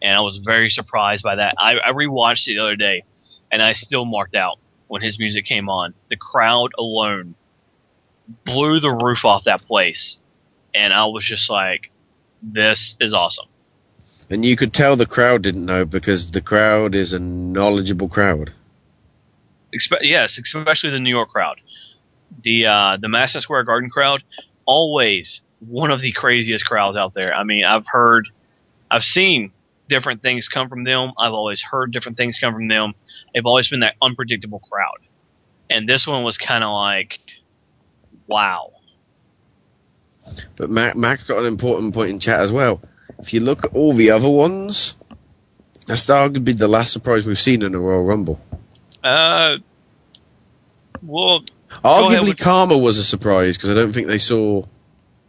and 0.00 0.16
I 0.16 0.20
was 0.20 0.40
very 0.44 0.70
surprised 0.70 1.22
by 1.22 1.36
that. 1.36 1.54
I, 1.58 1.78
I 1.78 1.92
rewatched 1.92 2.46
it 2.46 2.54
the 2.54 2.58
other 2.58 2.76
day, 2.76 3.04
and 3.50 3.62
I 3.62 3.72
still 3.72 4.04
marked 4.04 4.34
out 4.34 4.58
when 4.88 5.02
his 5.02 5.18
music 5.18 5.44
came 5.44 5.68
on. 5.68 5.94
The 6.10 6.16
crowd 6.16 6.70
alone 6.78 7.34
blew 8.44 8.80
the 8.80 8.90
roof 8.90 9.24
off 9.24 9.44
that 9.44 9.62
place, 9.66 10.18
and 10.74 10.92
I 10.92 11.06
was 11.06 11.24
just 11.26 11.50
like, 11.50 11.90
"This 12.42 12.96
is 13.00 13.12
awesome." 13.12 13.46
And 14.30 14.46
you 14.46 14.56
could 14.56 14.72
tell 14.72 14.96
the 14.96 15.04
crowd 15.04 15.42
didn't 15.42 15.66
know 15.66 15.84
because 15.84 16.30
the 16.30 16.40
crowd 16.40 16.94
is 16.94 17.12
a 17.12 17.18
knowledgeable 17.20 18.08
crowd. 18.08 18.52
Expe- 19.74 19.98
yes, 20.02 20.38
especially 20.38 20.90
the 20.90 21.00
New 21.00 21.10
York 21.10 21.30
crowd, 21.30 21.60
the 22.42 22.66
uh, 22.66 22.96
the 23.00 23.08
Madison 23.08 23.40
Square 23.40 23.64
Garden 23.64 23.90
crowd, 23.90 24.22
always 24.64 25.40
one 25.60 25.90
of 25.90 26.00
the 26.00 26.12
craziest 26.12 26.64
crowds 26.64 26.96
out 26.96 27.14
there. 27.14 27.34
I 27.34 27.44
mean, 27.44 27.64
I've 27.64 27.86
heard, 27.86 28.28
I've 28.90 29.02
seen 29.02 29.52
different 29.88 30.22
things 30.22 30.48
come 30.48 30.68
from 30.68 30.84
them. 30.84 31.12
I've 31.18 31.32
always 31.32 31.62
heard 31.62 31.92
different 31.92 32.16
things 32.16 32.38
come 32.40 32.54
from 32.54 32.68
them. 32.68 32.94
They've 33.32 33.46
always 33.46 33.68
been 33.68 33.80
that 33.80 33.94
unpredictable 34.02 34.60
crowd, 34.60 35.06
and 35.70 35.88
this 35.88 36.06
one 36.06 36.24
was 36.24 36.36
kind 36.36 36.64
of 36.64 36.72
like, 36.72 37.20
wow. 38.26 38.72
But 40.56 40.70
Mac, 40.70 40.96
Mac 40.96 41.26
got 41.26 41.38
an 41.38 41.46
important 41.46 41.94
point 41.94 42.10
in 42.10 42.18
chat 42.18 42.40
as 42.40 42.52
well. 42.52 42.80
If 43.18 43.32
you 43.32 43.40
look 43.40 43.64
at 43.64 43.74
all 43.74 43.92
the 43.92 44.10
other 44.10 44.30
ones, 44.30 44.96
that's 45.86 46.06
arguably 46.06 46.56
the 46.56 46.68
last 46.68 46.92
surprise 46.92 47.26
we've 47.26 47.38
seen 47.38 47.62
in 47.62 47.74
a 47.74 47.80
Royal 47.80 48.04
Rumble. 48.04 48.40
Uh, 49.02 49.58
well, 51.02 51.42
Arguably, 51.84 52.34
Kharma 52.34 52.80
was 52.80 52.98
a 52.98 53.02
surprise 53.02 53.56
because 53.56 53.70
I 53.70 53.74
don't 53.74 53.92
think 53.92 54.06
they 54.06 54.18
saw. 54.18 54.64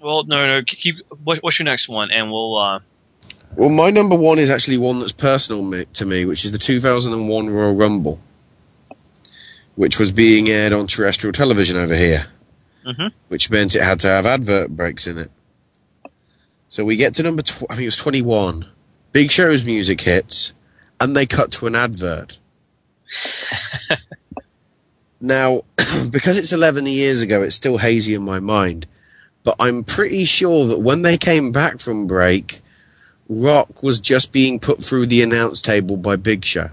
well, 0.01 0.23
no, 0.25 0.45
no. 0.47 0.61
Keep. 0.63 0.97
What, 1.23 1.39
what's 1.39 1.57
your 1.59 1.65
next 1.65 1.89
one? 1.89 2.11
And 2.11 2.29
we'll. 2.31 2.57
Uh, 2.57 2.79
Well, 3.55 3.69
my 3.69 3.89
number 3.89 4.15
one 4.15 4.39
is 4.39 4.49
actually 4.49 4.77
one 4.77 4.99
that's 4.99 5.11
personal 5.13 5.85
to 5.85 6.05
me, 6.05 6.25
which 6.25 6.45
is 6.45 6.51
the 6.51 6.57
2001 6.57 7.49
Royal 7.49 7.73
Rumble, 7.73 8.19
which 9.75 9.97
was 9.99 10.11
being 10.11 10.49
aired 10.49 10.73
on 10.73 10.87
terrestrial 10.87 11.31
television 11.33 11.77
over 11.77 11.95
here, 11.95 12.27
mhm. 12.85 13.11
which 13.29 13.49
meant 13.49 13.75
it 13.75 13.81
had 13.81 13.99
to 14.01 14.07
have 14.07 14.25
advert 14.25 14.69
breaks 14.69 15.07
in 15.07 15.17
it. 15.17 15.31
So 16.67 16.83
we 16.83 16.95
get 16.95 17.13
to 17.15 17.23
number, 17.23 17.43
tw- 17.43 17.63
I 17.69 17.75
think 17.75 17.81
it 17.81 17.85
was 17.85 17.97
21. 17.97 18.65
Big 19.11 19.29
Show's 19.29 19.63
music 19.63 20.01
hits, 20.01 20.53
and 20.99 21.15
they 21.15 21.25
cut 21.27 21.51
to 21.53 21.67
an 21.67 21.75
advert. 21.75 22.39
now, 25.23 25.61
because 26.11 26.37
it's 26.37 26.53
11 26.53 26.85
years 26.85 27.21
ago, 27.21 27.41
it's 27.41 27.55
still 27.55 27.77
hazy 27.77 28.13
in 28.13 28.23
my 28.23 28.39
mind, 28.39 28.85
but 29.43 29.55
I'm 29.59 29.83
pretty 29.83 30.25
sure 30.25 30.65
that 30.67 30.79
when 30.79 31.01
they 31.01 31.17
came 31.17 31.51
back 31.51 31.79
from 31.79 32.07
break, 32.07 32.61
Rock 33.27 33.81
was 33.81 33.99
just 33.99 34.31
being 34.31 34.59
put 34.59 34.83
through 34.83 35.07
the 35.07 35.21
announce 35.21 35.61
table 35.61 35.97
by 35.97 36.15
Big 36.15 36.45
Show. 36.45 36.69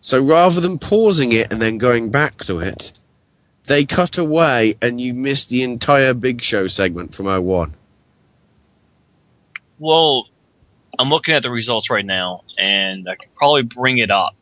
So 0.00 0.22
rather 0.22 0.60
than 0.60 0.78
pausing 0.78 1.32
it 1.32 1.52
and 1.52 1.60
then 1.60 1.78
going 1.78 2.10
back 2.10 2.44
to 2.44 2.58
it, 2.60 2.92
they 3.64 3.84
cut 3.84 4.16
away 4.18 4.74
and 4.80 5.00
you 5.00 5.14
missed 5.14 5.48
the 5.48 5.62
entire 5.62 6.14
Big 6.14 6.42
Show 6.42 6.66
segment 6.66 7.14
from 7.14 7.26
01. 7.26 7.74
well, 9.78 10.26
I'm 10.98 11.10
looking 11.10 11.34
at 11.34 11.42
the 11.42 11.50
results 11.50 11.90
right 11.90 12.04
now, 12.04 12.42
and 12.58 13.08
I 13.08 13.14
could 13.14 13.32
probably 13.36 13.62
bring 13.62 13.98
it 13.98 14.10
up, 14.10 14.34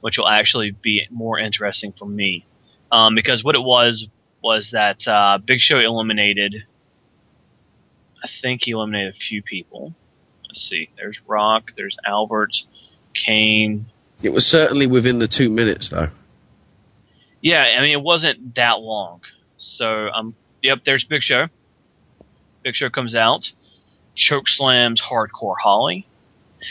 which 0.00 0.18
will 0.18 0.28
actually 0.28 0.70
be 0.70 1.06
more 1.10 1.38
interesting 1.38 1.92
for 1.98 2.06
me. 2.06 2.46
Um, 2.92 3.14
because 3.14 3.42
what 3.42 3.54
it 3.54 3.62
was 3.62 4.06
was 4.42 4.70
that 4.72 5.06
uh, 5.06 5.38
Big 5.38 5.60
Show 5.60 5.78
eliminated. 5.78 6.64
I 8.22 8.28
think 8.40 8.62
he 8.64 8.72
eliminated 8.72 9.14
a 9.14 9.18
few 9.18 9.42
people. 9.42 9.94
Let's 10.46 10.68
see. 10.68 10.88
There's 10.96 11.18
Rock. 11.26 11.72
There's 11.76 11.96
Albert, 12.06 12.52
Kane. 13.14 13.86
It 14.22 14.32
was 14.32 14.46
certainly 14.46 14.86
within 14.86 15.18
the 15.18 15.28
two 15.28 15.50
minutes, 15.50 15.88
though. 15.88 16.08
Yeah, 17.40 17.74
I 17.78 17.82
mean 17.82 17.92
it 17.92 18.02
wasn't 18.02 18.54
that 18.56 18.80
long. 18.80 19.20
So 19.58 20.08
um, 20.08 20.34
yep. 20.62 20.80
There's 20.84 21.04
Big 21.04 21.22
Show. 21.22 21.48
Big 22.62 22.74
Show 22.74 22.90
comes 22.90 23.14
out, 23.14 23.52
choke 24.14 24.48
slams 24.48 25.00
Hardcore 25.00 25.54
Holly. 25.62 26.06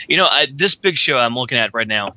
You 0.08 0.16
know, 0.18 0.26
I, 0.26 0.46
this 0.52 0.74
Big 0.74 0.96
Show 0.96 1.16
I'm 1.16 1.34
looking 1.34 1.58
at 1.58 1.72
right 1.72 1.88
now. 1.88 2.14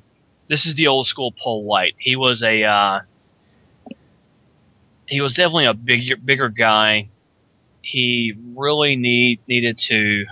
This 0.50 0.66
is 0.66 0.74
the 0.76 0.88
old 0.88 1.06
school 1.06 1.32
Paul 1.32 1.64
White. 1.64 1.96
He 2.00 2.16
was 2.16 2.42
a 2.42 2.64
uh, 2.64 3.00
he 5.08 5.22
was 5.22 5.36
definitely 5.36 5.68
a 5.68 5.76
bigger 5.76 6.18
bigger 6.18 6.50
guy. 6.50 7.10
He 7.84 8.34
really 8.56 8.96
need 8.96 9.42
needed 9.48 9.78
to 9.90 10.26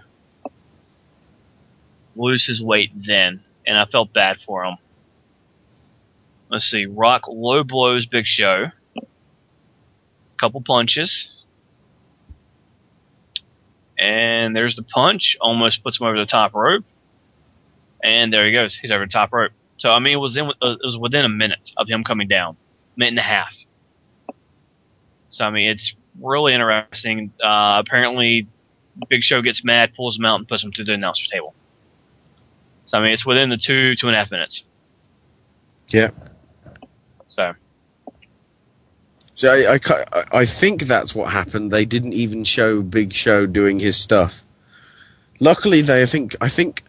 lose 2.16 2.48
his 2.48 2.60
weight 2.60 2.92
then, 3.06 3.44
and 3.66 3.78
I 3.78 3.86
felt 3.86 4.12
bad 4.12 4.38
for 4.44 4.66
him. 4.66 4.78
Let's 6.50 6.66
see, 6.66 6.88
Rock 6.88 7.28
low 7.28 7.64
blows 7.64 8.08
Big 8.08 8.26
Show, 8.26 8.72
couple 10.40 10.62
punches, 10.62 11.44
and 14.00 14.56
there's 14.56 14.76
the 14.76 14.84
punch. 14.84 15.38
Almost 15.40 15.84
puts 15.84 16.00
him 16.00 16.08
over 16.08 16.18
the 16.18 16.26
top 16.26 16.56
rope, 16.56 16.86
and 18.04 18.34
there 18.34 18.48
he 18.48 18.52
goes. 18.52 18.80
He's 18.82 18.90
over 18.90 19.06
the 19.06 19.12
top 19.12 19.32
rope. 19.32 19.52
So 19.78 19.92
I 19.92 20.00
mean, 20.00 20.14
it 20.14 20.20
was 20.20 20.36
in, 20.36 20.48
it 20.48 20.80
was 20.84 20.98
within 21.00 21.26
a 21.26 21.30
minute 21.30 21.72
of 21.78 21.88
him 21.88 22.04
coming 22.04 22.28
down, 22.28 22.58
minute 22.96 23.12
and 23.12 23.20
a 23.20 23.24
half. 23.24 23.54
So 25.30 25.46
I 25.46 25.52
mean, 25.52 25.70
it's 25.70 25.94
really 26.20 26.54
interesting. 26.54 27.32
Uh, 27.44 27.82
apparently, 27.86 28.48
Big 29.08 29.22
Show 29.22 29.42
gets 29.42 29.64
mad, 29.64 29.94
pulls 29.96 30.18
him 30.18 30.26
out, 30.26 30.40
and 30.40 30.48
puts 30.48 30.64
him 30.64 30.72
through 30.72 30.86
the 30.86 30.94
announcer 30.94 31.26
table. 31.32 31.54
So 32.86 32.98
I 32.98 33.02
mean, 33.02 33.12
it's 33.12 33.26
within 33.26 33.50
the 33.50 33.58
two 33.58 33.96
two 33.96 34.08
and 34.08 34.16
a 34.16 34.20
half 34.20 34.32
minutes. 34.32 34.64
Yeah. 35.90 36.10
So 37.28 37.54
So 39.36 39.54
I, 39.54 39.76
I, 39.76 40.24
I 40.40 40.46
think 40.46 40.84
that's 40.84 41.14
what 41.14 41.32
happened. 41.32 41.72
They 41.72 41.86
didn't 41.86 42.14
even 42.14 42.44
show 42.44 42.82
Big 42.82 43.14
Show 43.14 43.46
doing 43.46 43.80
his 43.80 43.96
stuff. 43.96 44.44
Luckily, 45.40 45.82
they 45.82 46.02
I 46.02 46.06
think 46.08 46.36
I 46.42 46.50
think 46.50 46.84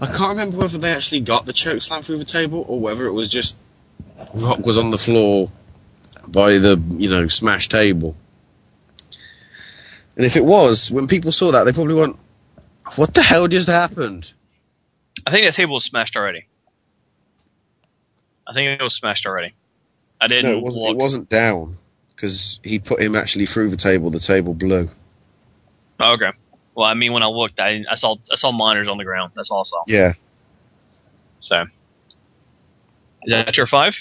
I 0.00 0.06
can't 0.06 0.30
remember 0.30 0.56
whether 0.56 0.78
they 0.78 0.92
actually 0.92 1.20
got 1.20 1.46
the 1.46 1.52
choke 1.52 1.82
slam 1.82 2.02
through 2.02 2.18
the 2.18 2.24
table 2.24 2.64
or 2.68 2.80
whether 2.80 3.06
it 3.06 3.12
was 3.12 3.28
just 3.28 3.56
Rock 4.34 4.64
was 4.64 4.78
on 4.78 4.90
the 4.90 4.98
floor 4.98 5.50
by 6.26 6.58
the 6.58 6.82
you 6.92 7.10
know 7.10 7.28
smashed 7.28 7.70
table. 7.70 8.16
And 10.16 10.26
if 10.26 10.36
it 10.36 10.44
was, 10.44 10.90
when 10.90 11.06
people 11.06 11.32
saw 11.32 11.50
that, 11.52 11.64
they 11.64 11.72
probably 11.72 11.94
went, 11.94 12.16
"What 12.96 13.14
the 13.14 13.22
hell 13.22 13.48
just 13.48 13.68
happened?" 13.68 14.32
I 15.26 15.30
think 15.30 15.46
that 15.46 15.54
table 15.54 15.74
was 15.74 15.84
smashed 15.84 16.16
already. 16.16 16.46
I 18.46 18.54
think 18.54 18.80
it 18.80 18.82
was 18.82 18.94
smashed 18.94 19.26
already. 19.26 19.54
I 20.20 20.28
didn't. 20.28 20.52
No, 20.52 20.58
it 20.58 20.62
wasn't. 20.62 20.86
It 20.86 20.96
wasn't 20.96 21.28
down 21.28 21.78
because 22.14 22.60
he 22.62 22.78
put 22.78 23.00
him 23.00 23.16
actually 23.16 23.46
through 23.46 23.68
the 23.70 23.76
table. 23.76 24.10
The 24.10 24.20
table 24.20 24.54
blew. 24.54 24.90
Oh, 26.00 26.12
okay. 26.12 26.32
Well, 26.74 26.86
I 26.86 26.94
mean, 26.94 27.12
when 27.12 27.22
I 27.22 27.26
looked, 27.26 27.60
I, 27.60 27.84
I 27.90 27.96
saw 27.96 28.16
I 28.30 28.36
saw 28.36 28.52
monitors 28.52 28.88
on 28.88 28.98
the 28.98 29.04
ground. 29.04 29.32
That's 29.36 29.50
all 29.50 29.60
I 29.60 29.64
saw. 29.64 29.82
Yeah, 29.86 30.12
So, 31.40 31.62
is 33.24 33.30
that 33.30 33.56
your 33.56 33.66
five? 33.66 33.94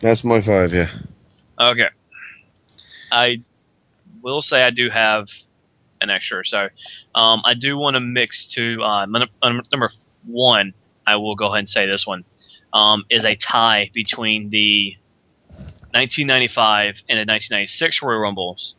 that's 0.00 0.24
my 0.24 0.40
five. 0.40 0.72
Yeah. 0.72 0.88
Okay. 1.60 1.88
I 3.12 3.42
will 4.22 4.40
say 4.40 4.62
I 4.62 4.70
do 4.70 4.88
have 4.88 5.26
an 6.00 6.10
extra. 6.10 6.42
So, 6.46 6.68
um, 7.14 7.42
I 7.44 7.54
do 7.54 7.76
want 7.76 7.94
to 7.94 8.00
mix 8.00 8.46
to 8.54 8.82
uh, 8.82 9.06
number 9.06 9.90
one. 10.24 10.72
I 11.06 11.16
will 11.16 11.34
go 11.34 11.46
ahead 11.46 11.60
and 11.60 11.68
say 11.68 11.86
this 11.86 12.06
one 12.06 12.24
um, 12.72 13.04
is 13.10 13.24
a 13.24 13.36
tie 13.36 13.90
between 13.92 14.50
the 14.50 14.96
1995 15.92 16.94
and 17.08 17.16
the 17.18 17.32
1996 17.32 18.00
Royal 18.02 18.20
Rumbles 18.20 18.76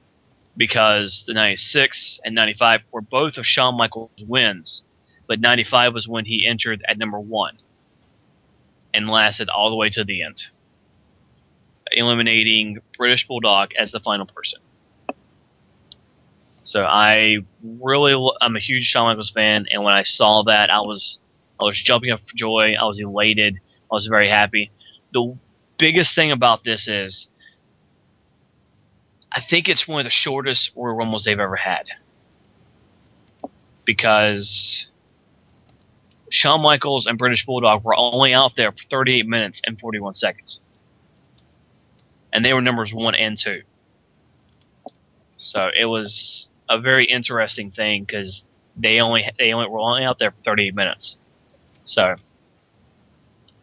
because 0.62 1.24
the 1.26 1.34
96 1.34 2.20
and 2.24 2.36
95 2.36 2.82
were 2.92 3.02
both 3.02 3.38
of 3.38 3.48
Shawn 3.48 3.76
Michaels' 3.76 4.12
wins, 4.28 4.84
but 5.28 5.40
95 5.40 5.96
was 5.96 6.08
when 6.08 6.26
he 6.26 6.46
entered 6.46 6.86
at 6.88 7.00
number 7.00 7.20
one 7.20 7.58
and 8.94 9.10
lasted 9.10 9.50
all 9.50 9.72
the 9.72 9.76
way 9.76 9.90
to 9.90 10.04
the 10.04 10.22
end, 10.22 10.40
eliminating 11.92 12.78
British 12.96 13.26
Bulldog 13.28 13.72
as 13.76 13.92
the 13.92 14.00
final 14.02 14.28
person. 14.28 14.60
So 16.62 16.84
I 16.84 17.38
really, 17.64 18.14
I'm 18.40 18.56
a 18.56 18.60
huge 18.60 18.84
Shawn 18.84 19.08
Michaels 19.08 19.32
fan, 19.32 19.66
and 19.72 19.84
when 19.84 19.96
I 19.96 20.04
saw 20.04 20.44
that, 20.44 20.72
I 20.72 20.82
was, 20.82 21.18
I 21.60 21.64
was 21.64 21.82
jumping 21.84 22.12
up 22.12 22.20
for 22.20 22.38
joy. 22.38 22.76
I 22.80 22.86
was 22.86 23.00
elated. 23.00 23.56
I 23.92 23.96
was 23.96 24.06
very 24.06 24.30
happy. 24.30 24.70
The 25.12 25.36
biggest 25.80 26.14
thing 26.14 26.32
about 26.32 26.64
this 26.64 26.88
is, 26.88 27.26
I 29.32 29.42
think 29.42 29.70
it's 29.70 29.88
one 29.88 30.02
of 30.02 30.06
the 30.06 30.10
shortest 30.12 30.72
Royal 30.76 30.96
Rumbles 30.96 31.24
they've 31.24 31.40
ever 31.40 31.56
had, 31.56 31.86
because 33.86 34.88
Shawn 36.30 36.62
Michaels 36.62 37.06
and 37.06 37.18
British 37.18 37.46
Bulldog 37.46 37.84
were 37.84 37.96
only 37.96 38.34
out 38.34 38.54
there 38.56 38.72
for 38.72 38.78
38 38.90 39.28
minutes 39.28 39.62
and 39.66 39.80
41 39.80 40.14
seconds, 40.16 40.62
and 42.34 42.44
they 42.44 42.54
were 42.54 42.62
numbers 42.62 42.92
one 42.94 43.16
and 43.16 43.38
two. 43.38 43.62
So 45.38 45.70
it 45.78 45.86
was 45.86 46.50
a 46.70 46.80
very 46.80 47.06
interesting 47.06 47.72
thing 47.72 48.04
because 48.04 48.44
they 48.78 49.02
only 49.02 49.30
they 49.38 49.52
only 49.54 49.68
were 49.68 49.80
only 49.80 50.04
out 50.04 50.20
there 50.20 50.32
for 50.32 50.38
38 50.46 50.76
minutes. 50.76 51.18
So 51.84 52.16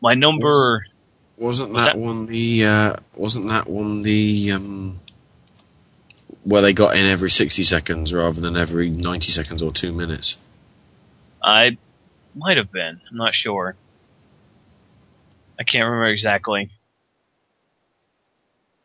my 0.02 0.14
number 0.14 0.87
Wasn't 1.37 1.74
that, 1.74 1.85
that? 1.94 1.98
one 1.98 2.26
the? 2.26 2.66
Uh, 2.66 2.96
wasn't 3.14 3.48
that 3.48 3.68
one 3.68 4.00
the? 4.00 4.52
Um, 4.52 5.00
where 6.48 6.62
they 6.62 6.72
got 6.72 6.96
in 6.96 7.04
every 7.04 7.30
sixty 7.30 7.62
seconds 7.62 8.12
rather 8.14 8.40
than 8.40 8.56
every 8.56 8.88
ninety 8.88 9.30
seconds 9.30 9.62
or 9.62 9.70
two 9.70 9.92
minutes. 9.92 10.38
I 11.42 11.76
might 12.34 12.56
have 12.56 12.72
been. 12.72 13.00
I'm 13.11 13.16
not 13.16 13.34
sure. 13.34 13.76
I 15.61 15.64
can't 15.64 15.84
remember 15.84 16.06
exactly. 16.06 16.70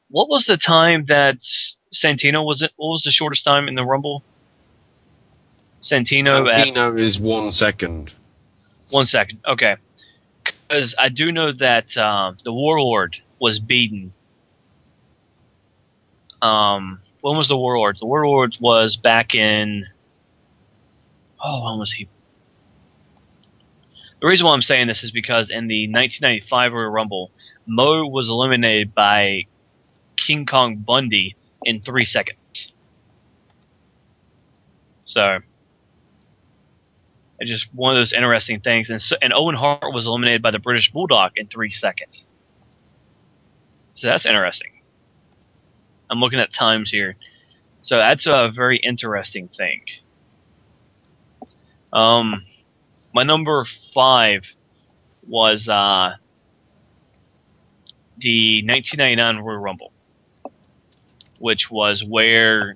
What 0.10 0.28
was 0.28 0.46
the 0.46 0.58
time 0.58 1.06
that 1.06 1.38
Santino 1.94 2.46
was 2.46 2.62
it? 2.62 2.72
What 2.76 2.90
was 2.90 3.04
the 3.04 3.12
shortest 3.12 3.46
time 3.46 3.68
in 3.68 3.76
the 3.76 3.86
Rumble? 3.86 4.24
Santino, 5.82 6.48
at 6.48 6.68
Santino 6.68 6.98
is 6.98 7.20
one 7.20 7.52
second. 7.52 8.14
one 8.90 9.06
second. 9.06 9.40
Okay, 9.48 9.78
because 10.44 10.96
I 10.98 11.10
do 11.10 11.32
know 11.32 11.52
that 11.54 11.96
um, 11.98 12.38
the 12.44 12.52
Warlord 12.52 13.16
was 13.40 13.60
beaten. 13.60 14.14
Um, 16.42 17.00
when 17.24 17.38
was 17.38 17.48
the 17.48 17.56
Warlord? 17.56 17.98
The 18.02 18.06
Warlord 18.06 18.58
was 18.60 18.98
back 18.98 19.34
in. 19.34 19.86
Oh, 21.42 21.64
when 21.64 21.80
was 21.80 21.94
he? 21.94 22.10
The 24.20 24.28
reason 24.28 24.46
why 24.46 24.54
I'm 24.54 24.62
saying 24.62 24.88
this 24.88 25.06
is 25.06 25.12
because 25.12 25.50
in 25.50 25.68
the 25.68 25.88
1995 25.88 26.74
Royal 26.74 26.90
Rumble, 26.90 27.32
Mo 27.66 28.06
was 28.08 28.28
eliminated 28.28 28.94
by 28.94 29.44
King 30.18 30.46
Kong 30.46 30.76
Bundy 30.76 31.38
in 31.64 31.82
three 31.82 32.04
seconds. 32.04 32.74
So, 35.06 35.40
it's 37.40 37.50
just 37.50 37.68
one 37.74 37.96
of 37.96 38.02
those 38.02 38.12
interesting 38.12 38.60
things. 38.60 38.90
And, 38.90 39.02
so, 39.02 39.16
and 39.22 39.32
Owen 39.34 39.56
Hart 39.56 39.94
was 39.94 40.06
eliminated 40.06 40.42
by 40.42 40.52
the 40.52 40.60
British 40.60 40.92
Bulldog 40.92 41.32
in 41.38 41.48
three 41.48 41.72
seconds. 41.72 42.28
So 43.94 44.08
that's 44.08 44.26
interesting. 44.26 44.73
I'm 46.14 46.20
looking 46.20 46.40
at 46.40 46.54
times 46.54 46.92
here. 46.92 47.16
So 47.82 47.98
that's 47.98 48.28
a 48.28 48.52
very 48.56 48.78
interesting 48.78 49.50
thing. 49.58 49.82
Um, 51.92 52.46
my 53.16 53.24
number 53.24 53.66
five 53.96 54.44
was 55.28 55.68
uh, 55.68 56.18
the 58.20 58.62
1999 58.64 59.38
Royal 59.44 59.58
Rumble, 59.58 59.92
which 61.40 61.72
was 61.72 62.04
where 62.08 62.76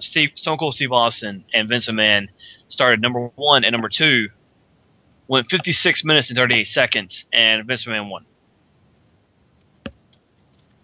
Steve 0.00 0.30
Stone 0.34 0.58
Cold 0.58 0.74
Steve 0.74 0.90
Austin 0.90 1.44
and 1.54 1.68
Vince 1.68 1.88
McMahon 1.88 2.26
started 2.66 3.00
number 3.00 3.28
one 3.36 3.62
and 3.62 3.72
number 3.72 3.88
two, 3.88 4.28
went 5.28 5.46
56 5.48 6.02
minutes 6.04 6.30
and 6.30 6.36
38 6.36 6.66
seconds, 6.66 7.26
and 7.32 7.64
Vince 7.64 7.86
McMahon 7.86 8.10
won 8.10 8.26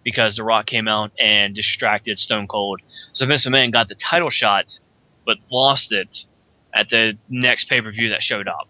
because 0.09 0.35
The 0.35 0.43
Rock 0.43 0.65
came 0.65 0.87
out 0.87 1.11
and 1.19 1.53
distracted 1.53 2.17
Stone 2.17 2.47
Cold. 2.47 2.81
So 3.13 3.27
Vince 3.27 3.45
McMahon 3.45 3.71
got 3.71 3.87
the 3.89 3.95
title 3.95 4.31
shot, 4.31 4.65
but 5.23 5.37
lost 5.51 5.91
it 5.91 6.17
at 6.73 6.89
the 6.89 7.13
next 7.29 7.69
pay 7.69 7.79
per 7.79 7.91
view 7.91 8.09
that 8.09 8.23
showed 8.23 8.47
up. 8.47 8.67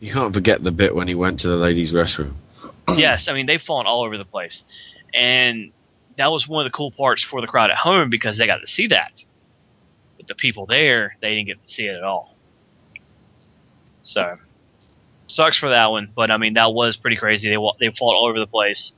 You 0.00 0.12
can't 0.12 0.32
forget 0.32 0.64
the 0.64 0.72
bit 0.72 0.94
when 0.94 1.06
he 1.06 1.14
went 1.14 1.38
to 1.40 1.48
the 1.48 1.56
ladies' 1.56 1.92
restroom. 1.92 2.34
yes, 2.96 3.26
I 3.28 3.34
mean 3.34 3.44
they've 3.46 3.60
fallen 3.60 3.86
all 3.86 4.04
over 4.04 4.16
the 4.16 4.24
place, 4.24 4.62
and 5.12 5.72
that 6.16 6.30
was 6.30 6.48
one 6.48 6.64
of 6.64 6.72
the 6.72 6.76
cool 6.76 6.90
parts 6.90 7.26
for 7.30 7.42
the 7.42 7.46
crowd 7.46 7.70
at 7.70 7.76
home 7.76 8.08
because 8.08 8.38
they 8.38 8.46
got 8.46 8.58
to 8.58 8.66
see 8.66 8.86
that. 8.88 9.12
But 10.16 10.28
the 10.28 10.34
people 10.34 10.64
there, 10.64 11.16
they 11.20 11.34
didn't 11.34 11.48
get 11.48 11.62
to 11.62 11.68
see 11.72 11.84
it 11.84 11.94
at 11.94 12.02
all. 12.02 12.34
So 14.02 14.38
sucks 15.28 15.58
for 15.58 15.70
that 15.70 15.90
one, 15.90 16.10
but 16.14 16.30
I 16.30 16.38
mean 16.38 16.54
that 16.54 16.72
was 16.72 16.96
pretty 16.96 17.16
crazy. 17.16 17.50
They 17.50 17.56
they 17.80 17.94
fought 17.96 18.14
all 18.14 18.26
over 18.26 18.38
the 18.38 18.46
place, 18.46 18.92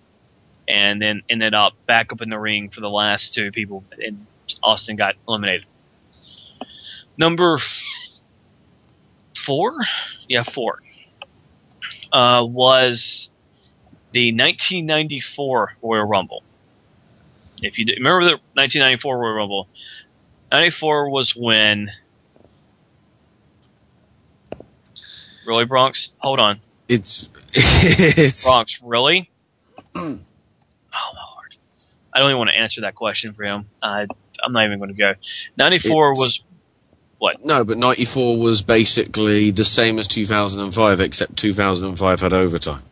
and 0.68 1.00
then 1.00 1.22
ended 1.30 1.54
up 1.54 1.72
back 1.86 2.12
up 2.12 2.20
in 2.20 2.28
the 2.28 2.38
ring 2.38 2.68
for 2.68 2.80
the 2.80 2.90
last 2.90 3.32
two 3.34 3.50
people, 3.50 3.82
and 4.04 4.26
Austin 4.62 4.96
got 4.96 5.14
eliminated. 5.26 5.64
Number 7.16 7.58
four, 9.46 9.72
yeah, 10.28 10.44
four, 10.54 10.80
uh, 12.12 12.44
was 12.44 13.30
the 14.12 14.30
1994 14.32 15.72
Royal 15.82 16.04
Rumble. 16.04 16.42
If 17.60 17.78
you 17.78 17.86
remember 17.96 18.24
the 18.24 18.32
1994 18.54 19.18
Royal 19.18 19.34
Rumble, 19.34 19.68
94 20.52 21.10
was 21.10 21.34
when. 21.34 21.90
Really, 25.46 25.64
Bronx? 25.64 26.10
Hold 26.18 26.40
on. 26.40 26.60
It's 26.88 27.28
it's 27.54 28.44
Bronx, 28.44 28.78
really? 28.82 29.30
I 32.18 32.20
don't 32.20 32.30
even 32.30 32.38
want 32.38 32.50
to 32.50 32.56
answer 32.56 32.80
that 32.80 32.96
question 32.96 33.32
for 33.32 33.44
him. 33.44 33.66
I 33.80 34.04
I'm 34.42 34.52
not 34.52 34.64
even 34.64 34.80
going 34.80 34.92
to 34.92 34.96
go. 34.96 35.14
94 35.56 36.10
It's- 36.10 36.18
was 36.18 36.40
what? 37.18 37.44
No, 37.44 37.64
but 37.64 37.78
94 37.78 38.38
was 38.38 38.60
basically 38.60 39.52
the 39.52 39.64
same 39.64 40.00
as 40.00 40.08
2005, 40.08 41.00
except 41.00 41.36
2005 41.36 42.20
had 42.20 42.32
overtime. 42.32 42.82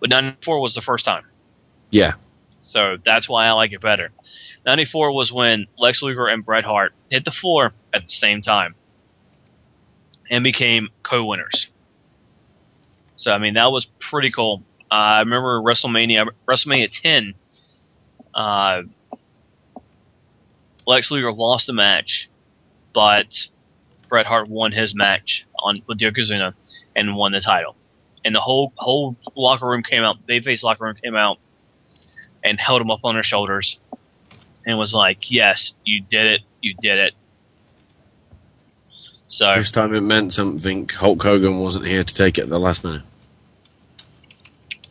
But 0.00 0.08
94 0.08 0.60
was 0.60 0.74
the 0.74 0.80
first 0.80 1.04
time. 1.04 1.24
Yeah. 1.90 2.14
So 2.62 2.96
that's 3.04 3.28
why 3.28 3.46
I 3.46 3.52
like 3.52 3.72
it 3.72 3.82
better. 3.82 4.10
94 4.64 5.12
was 5.12 5.30
when 5.30 5.66
Lex 5.76 6.00
Luger 6.00 6.28
and 6.28 6.44
Bret 6.46 6.64
Hart 6.64 6.94
hit 7.10 7.26
the 7.26 7.30
floor 7.30 7.74
at 7.92 8.04
the 8.04 8.08
same 8.08 8.40
time 8.40 8.74
and 10.30 10.42
became 10.42 10.88
co-winners. 11.02 11.68
So 13.16 13.32
I 13.32 13.38
mean 13.38 13.52
that 13.54 13.70
was 13.70 13.86
pretty 14.00 14.30
cool. 14.30 14.62
Uh, 14.92 14.94
I 14.94 15.18
remember 15.20 15.58
WrestleMania 15.62 16.28
WrestleMania 16.46 16.90
10. 17.02 17.32
Uh, 18.34 18.82
Lex 20.86 21.10
Luger 21.10 21.32
lost 21.32 21.66
the 21.66 21.72
match, 21.72 22.28
but 22.92 23.26
Bret 24.10 24.26
Hart 24.26 24.48
won 24.48 24.72
his 24.72 24.94
match 24.94 25.46
on 25.58 25.80
with 25.86 25.98
Yokozuna 25.98 26.52
and 26.94 27.16
won 27.16 27.32
the 27.32 27.40
title. 27.40 27.74
And 28.22 28.34
the 28.34 28.40
whole 28.40 28.74
whole 28.76 29.16
locker 29.34 29.66
room 29.66 29.82
came 29.82 30.02
out. 30.02 30.26
babyface 30.26 30.62
locker 30.62 30.84
room 30.84 30.96
came 31.02 31.16
out 31.16 31.38
and 32.44 32.60
held 32.60 32.82
him 32.82 32.90
up 32.90 33.00
on 33.02 33.14
their 33.14 33.22
shoulders 33.22 33.78
and 34.66 34.78
was 34.78 34.92
like, 34.92 35.30
"Yes, 35.30 35.72
you 35.84 36.02
did 36.02 36.26
it. 36.26 36.40
You 36.60 36.74
did 36.82 36.98
it." 36.98 37.14
So 39.26 39.54
This 39.54 39.70
time 39.70 39.94
it 39.94 40.02
meant 40.02 40.34
something. 40.34 40.86
Hulk 40.86 41.22
Hogan 41.22 41.60
wasn't 41.60 41.86
here 41.86 42.02
to 42.02 42.14
take 42.14 42.36
it 42.36 42.42
at 42.42 42.48
the 42.50 42.60
last 42.60 42.84
minute. 42.84 43.02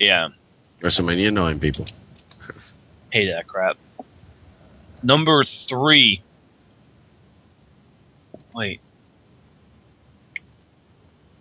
Yeah, 0.01 0.29
WrestleMania 0.81 1.31
9, 1.31 1.59
people. 1.59 1.85
hate 3.11 3.27
that 3.31 3.47
crap. 3.47 3.77
Number 5.03 5.43
three. 5.69 6.23
Wait. 8.53 8.81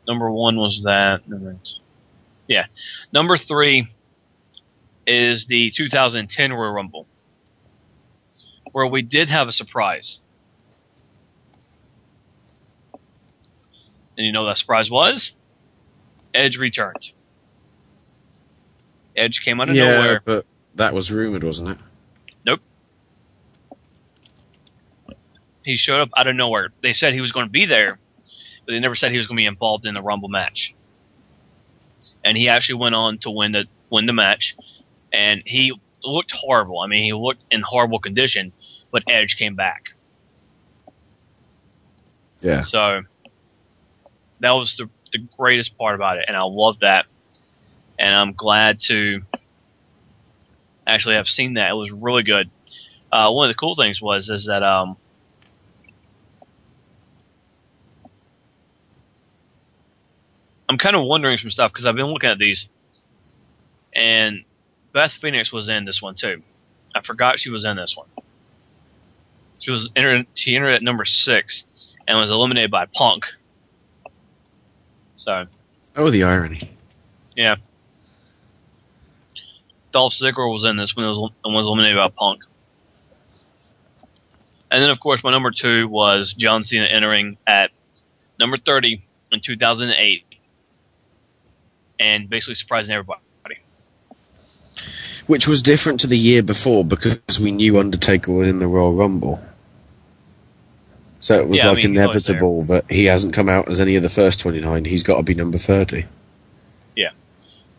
Number 0.07 0.31
one 0.31 0.57
was 0.57 0.83
that. 0.85 1.23
Yeah. 2.46 2.66
Number 3.12 3.38
three 3.38 3.88
is 5.07 5.46
the 5.49 5.73
2010 5.75 6.53
Royal 6.53 6.73
Rumble, 6.73 7.07
where 8.73 8.87
we 8.87 9.01
did 9.03 9.31
have 9.31 9.49
a 9.49 9.53
surprise. 9.53 10.18
And 14.16 14.27
you 14.27 14.33
know 14.33 14.42
what 14.42 14.51
that 14.51 14.59
surprise 14.59 14.90
was? 14.90 15.33
Edge 16.35 16.57
returned. 16.59 17.12
Edge 19.16 19.40
came 19.44 19.61
out 19.61 19.68
of 19.68 19.75
yeah, 19.75 19.88
nowhere. 19.88 20.23
but 20.25 20.46
that 20.75 20.94
was 20.94 21.12
rumored, 21.12 21.44
wasn't 21.44 21.70
it? 21.70 21.79
Nope. 22.44 22.61
He 25.64 25.77
showed 25.77 26.01
up 26.01 26.11
out 26.16 26.27
of 26.27 26.37
nowhere. 26.37 26.70
They 26.83 26.92
said 26.92 27.12
he 27.12 27.20
was 27.20 27.33
going 27.33 27.46
to 27.46 27.51
be 27.51 27.66
there, 27.66 27.99
but 28.66 28.73
they 28.73 28.79
never 28.79 28.94
said 28.94 29.12
he 29.12 29.18
was 29.18 29.27
going 29.27 29.37
to 29.37 29.42
be 29.42 29.46
involved 29.46 29.87
in 29.87 29.94
the 29.94 30.03
Rumble 30.03 30.29
match. 30.29 30.75
And 32.25 32.37
he 32.37 32.49
actually 32.49 32.77
went 32.77 32.94
on 32.94 33.18
to 33.18 33.31
win 33.31 33.53
the 33.53 33.64
win 33.88 34.07
the 34.07 34.12
match, 34.12 34.55
and 35.12 35.42
he 35.44 35.73
looked 36.05 36.33
horrible. 36.33 36.81
I 36.81 36.87
mean, 36.87 37.05
he 37.05 37.12
looked 37.12 37.42
in 37.51 37.62
horrible 37.62 37.99
condition, 37.99 38.53
but 38.90 39.03
Edge 39.09 39.37
came 39.38 39.55
back. 39.55 39.85
Yeah. 42.42 42.64
So 42.64 43.03
that 44.40 44.53
was 44.53 44.75
the 44.79 44.88
the 45.12 45.18
greatest 45.37 45.77
part 45.77 45.94
about 45.94 46.18
it, 46.18 46.25
and 46.29 46.37
I 46.37 46.42
love 46.42 46.81
that. 46.81 47.07
And 48.00 48.14
I'm 48.14 48.32
glad 48.32 48.78
to 48.88 49.20
actually 50.86 51.16
have 51.16 51.26
seen 51.26 51.54
that. 51.54 51.68
It 51.68 51.74
was 51.74 51.90
really 51.92 52.22
good. 52.22 52.50
Uh, 53.12 53.30
one 53.30 53.48
of 53.48 53.54
the 53.54 53.58
cool 53.58 53.76
things 53.76 54.00
was 54.00 54.28
is 54.30 54.46
that 54.46 54.62
um, 54.62 54.96
I'm 60.68 60.78
kind 60.78 60.96
of 60.96 61.04
wondering 61.04 61.36
some 61.38 61.50
stuff 61.50 61.72
because 61.72 61.84
I've 61.84 61.96
been 61.96 62.06
looking 62.06 62.30
at 62.30 62.38
these, 62.38 62.68
and 63.94 64.44
Beth 64.92 65.12
Phoenix 65.20 65.52
was 65.52 65.68
in 65.68 65.84
this 65.84 66.00
one 66.00 66.14
too. 66.14 66.42
I 66.94 67.02
forgot 67.02 67.38
she 67.38 67.50
was 67.50 67.64
in 67.64 67.76
this 67.76 67.94
one. 67.96 68.08
She 69.58 69.70
was 69.70 69.90
entered. 69.94 70.26
She 70.34 70.56
entered 70.56 70.70
at 70.70 70.82
number 70.82 71.04
six 71.04 71.64
and 72.08 72.16
was 72.18 72.30
eliminated 72.30 72.70
by 72.70 72.86
Punk. 72.86 73.24
So 75.16 75.44
Oh, 75.96 76.08
the 76.10 76.22
irony. 76.22 76.60
yeah. 77.36 77.56
Dolph 79.92 80.14
Ziggler 80.14 80.53
was 80.53 80.64
in 80.64 80.76
this 80.76 80.94
when 80.94 81.05
it 81.05 81.09
was 81.09 81.33
and 81.44 81.55
was 81.55 81.66
eliminated 81.66 81.96
by 81.96 82.09
Punk. 82.09 82.42
And 84.70 84.83
then, 84.83 84.90
of 84.90 85.00
course, 85.00 85.24
my 85.24 85.31
number 85.31 85.50
two 85.50 85.88
was 85.88 86.35
John 86.38 86.62
Cena 86.62 86.85
entering 86.85 87.38
at 87.46 87.70
number 88.38 88.57
30 88.57 89.03
in 89.33 89.40
2008 89.40 90.24
and 91.98 92.29
basically 92.29 92.55
surprising 92.55 92.92
everybody. 92.92 93.20
Which 95.26 95.46
was 95.46 95.62
different 95.62 96.00
to 96.00 96.07
the 96.07 96.18
year 96.18 96.42
before 96.42 96.85
because 96.85 97.38
we 97.40 97.53
knew 97.53 97.79
Undertaker 97.79 98.33
was 98.33 98.48
in 98.48 98.59
the 98.59 98.66
Royal 98.66 98.94
Rumble. 98.94 99.40
So 101.20 101.35
it 101.35 101.48
was 101.48 101.59
Yeah, 101.59 101.66
I 101.66 101.74
like 101.74 101.85
mean, 101.85 101.96
inevitable 101.96 102.62
that 102.64 102.90
he 102.90 103.05
hasn't 103.05 103.35
come 103.35 103.48
out 103.48 103.68
as 103.68 103.79
any 103.79 103.94
of 103.94 104.03
the 104.03 104.09
first 104.09 104.40
29. 104.40 104.87
He's 104.87 105.03
got 105.03 105.18
to 105.18 105.22
be 105.22 105.35
number 105.35 105.59
30. 105.59 106.07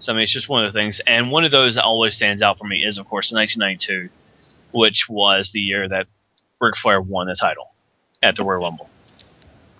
So, 0.02 0.12
I 0.12 0.16
mean, 0.16 0.24
it's 0.24 0.34
just 0.34 0.50
one 0.50 0.66
of 0.66 0.74
the 0.74 0.78
things. 0.78 1.00
And 1.06 1.30
one 1.30 1.46
of 1.46 1.52
those 1.52 1.76
that 1.76 1.84
always 1.84 2.16
stands 2.16 2.42
out 2.42 2.58
for 2.58 2.66
me 2.66 2.84
is, 2.84 2.98
of 2.98 3.08
course, 3.08 3.32
1992, 3.32 4.10
which 4.74 5.06
was 5.08 5.52
the 5.54 5.60
year 5.60 5.88
that 5.88 6.08
Ric 6.60 6.74
Flair 6.82 7.00
won 7.00 7.28
the 7.28 7.36
title 7.36 7.70
at 8.22 8.36
the 8.36 8.44
Royal 8.44 8.62
Rumble 8.62 8.90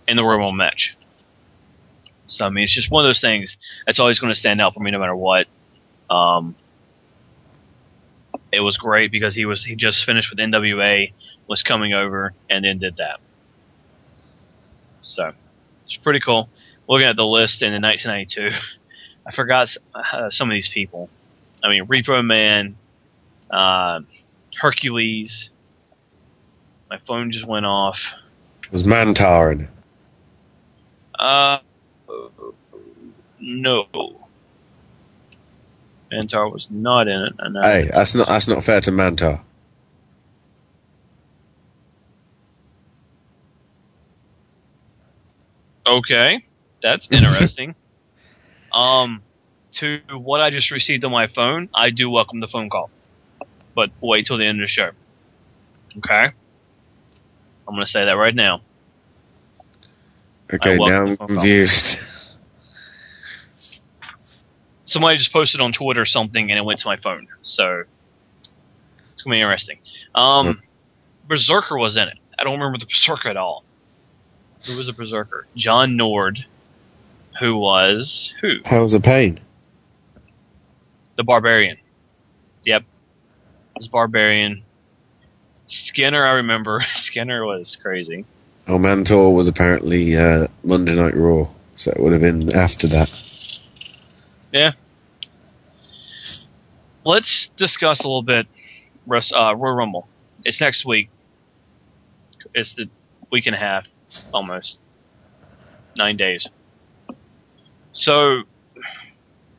in 0.08 0.18
the 0.18 0.24
Royal 0.24 0.38
Rumble 0.38 0.52
match. 0.52 0.96
So, 2.28 2.46
I 2.46 2.50
mean, 2.50 2.66
it's 2.66 2.76
just 2.76 2.92
one 2.92 3.04
of 3.04 3.10
those 3.10 3.20
things 3.20 3.58
that's 3.88 4.00
always 4.00 4.20
going 4.20 4.32
to 4.32 4.40
stand 4.40 4.62
out 4.62 4.76
for 4.76 4.80
me 4.80 4.92
no 4.92 5.00
matter 5.00 5.16
what. 5.16 5.48
Um, 6.10 6.56
it 8.52 8.60
was 8.60 8.78
great 8.78 9.12
because 9.12 9.34
he 9.34 9.46
was 9.46 9.66
he 9.66 9.76
just 9.76 10.06
finished 10.06 10.30
with 10.30 10.38
NWA, 10.38 11.14
was 11.48 11.64
coming 11.64 11.94
over, 11.94 12.34
and 12.48 12.64
then 12.64 12.78
did 12.78 12.98
that. 12.98 13.20
So, 15.02 15.34
it's 15.88 15.98
pretty 15.98 16.20
cool. 16.20 16.48
Looking 16.88 17.08
at 17.08 17.16
the 17.16 17.26
list 17.26 17.64
in 17.64 17.72
the 17.72 17.80
1992, 17.80 18.56
I 19.26 19.32
forgot 19.32 19.70
uh, 19.94 20.30
some 20.30 20.50
of 20.50 20.54
these 20.54 20.68
people. 20.68 21.10
I 21.64 21.70
mean, 21.70 21.86
Repo 21.86 22.26
Man, 22.26 22.76
uh, 23.50 24.00
Hercules. 24.60 25.50
My 26.90 27.00
phone 27.08 27.32
just 27.32 27.46
went 27.48 27.66
off. 27.66 27.98
It 28.64 28.72
was 28.72 28.84
Mantarin. 28.84 29.70
Uh, 31.18 31.60
no. 33.40 33.88
Mantaur 36.12 36.52
was 36.52 36.68
not 36.70 37.08
in 37.08 37.22
it. 37.22 37.34
Hey, 37.62 37.90
that's 37.94 38.14
not 38.16 38.28
that's 38.28 38.48
not 38.48 38.64
fair 38.64 38.82
to 38.82 38.92
Mantaur. 38.92 39.42
Okay, 45.86 46.44
that's 46.82 47.08
interesting. 47.12 47.76
um, 48.74 49.22
to 49.76 50.00
what 50.14 50.42
I 50.42 50.50
just 50.50 50.72
received 50.72 51.04
on 51.06 51.12
my 51.12 51.28
phone, 51.28 51.70
I 51.74 51.90
do 51.90 52.10
welcome 52.10 52.40
the 52.40 52.48
phone 52.48 52.70
call, 52.70 52.90
but 53.76 53.92
wait 54.02 54.26
till 54.26 54.38
the 54.38 54.46
end 54.46 54.60
of 54.60 54.64
the 54.64 54.72
show. 54.72 54.92
Okay, 55.98 56.26
I'm 56.26 56.34
going 57.76 57.82
to 57.82 57.92
say 57.92 58.06
that 58.06 58.18
right 58.18 58.36
now. 58.36 58.62
Okay, 60.54 60.78
now 60.78 61.06
I'm 61.06 61.18
confused. 61.18 62.00
Somebody 64.86 65.18
just 65.18 65.32
posted 65.32 65.62
on 65.62 65.72
Twitter 65.72 66.06
something 66.06 66.52
and 66.52 66.60
it 66.60 66.66
went 66.66 66.82
to 66.82 66.88
my 66.88 66.98
phone. 66.98 67.28
So 67.44 67.84
it's 69.14 69.22
gonna 69.22 69.36
be 69.36 69.40
interesting. 69.40 69.80
Um, 70.14 70.62
Berserker 71.28 71.78
was 71.78 71.96
in 71.96 72.10
it. 72.10 72.18
I 72.38 72.44
don't 72.44 72.60
remember 72.60 72.78
the 72.78 72.86
Berserker 72.86 73.30
at 73.30 73.38
all. 73.38 73.64
Who 74.66 74.78
was 74.78 74.88
the 74.88 74.94
Berserker? 74.94 75.48
John 75.56 75.96
Nord, 75.96 76.46
who 77.40 77.58
was 77.58 78.34
who? 78.42 78.58
How's 78.66 78.94
the 78.94 79.00
pain? 79.00 79.40
The 81.18 81.24
Barbarian. 81.24 81.78
Yep, 82.64 82.84
was 83.76 83.88
Barbarian. 83.88 84.64
Skinner, 85.68 86.26
I 86.26 86.34
remember. 86.34 86.84
Skinner 86.96 87.46
was 87.46 87.78
crazy. 87.82 88.26
Oh, 88.68 88.78
Mantaur 88.78 89.34
was 89.34 89.48
apparently 89.48 90.16
uh, 90.16 90.48
Monday 90.64 90.96
Night 90.96 91.16
Raw, 91.16 91.50
so 91.76 91.92
it 91.92 92.00
would 92.00 92.12
have 92.12 92.22
been 92.22 92.54
after 92.56 92.88
that. 92.88 93.10
Yeah. 94.52 94.74
Let's 97.04 97.50
discuss 97.58 98.00
a 98.02 98.04
little 98.04 98.22
bit 98.22 98.48
uh, 99.10 99.56
Royal 99.56 99.76
Rumble. 99.76 100.08
It's 100.46 100.62
next 100.62 100.86
week. 100.86 101.10
It's 102.54 102.76
the 102.76 102.90
week 103.32 103.48
and 103.48 103.56
a 103.56 103.60
half, 103.60 103.88
almost. 104.34 104.78
Nine 105.96 106.18
days. 106.18 106.48
So, 108.02 108.42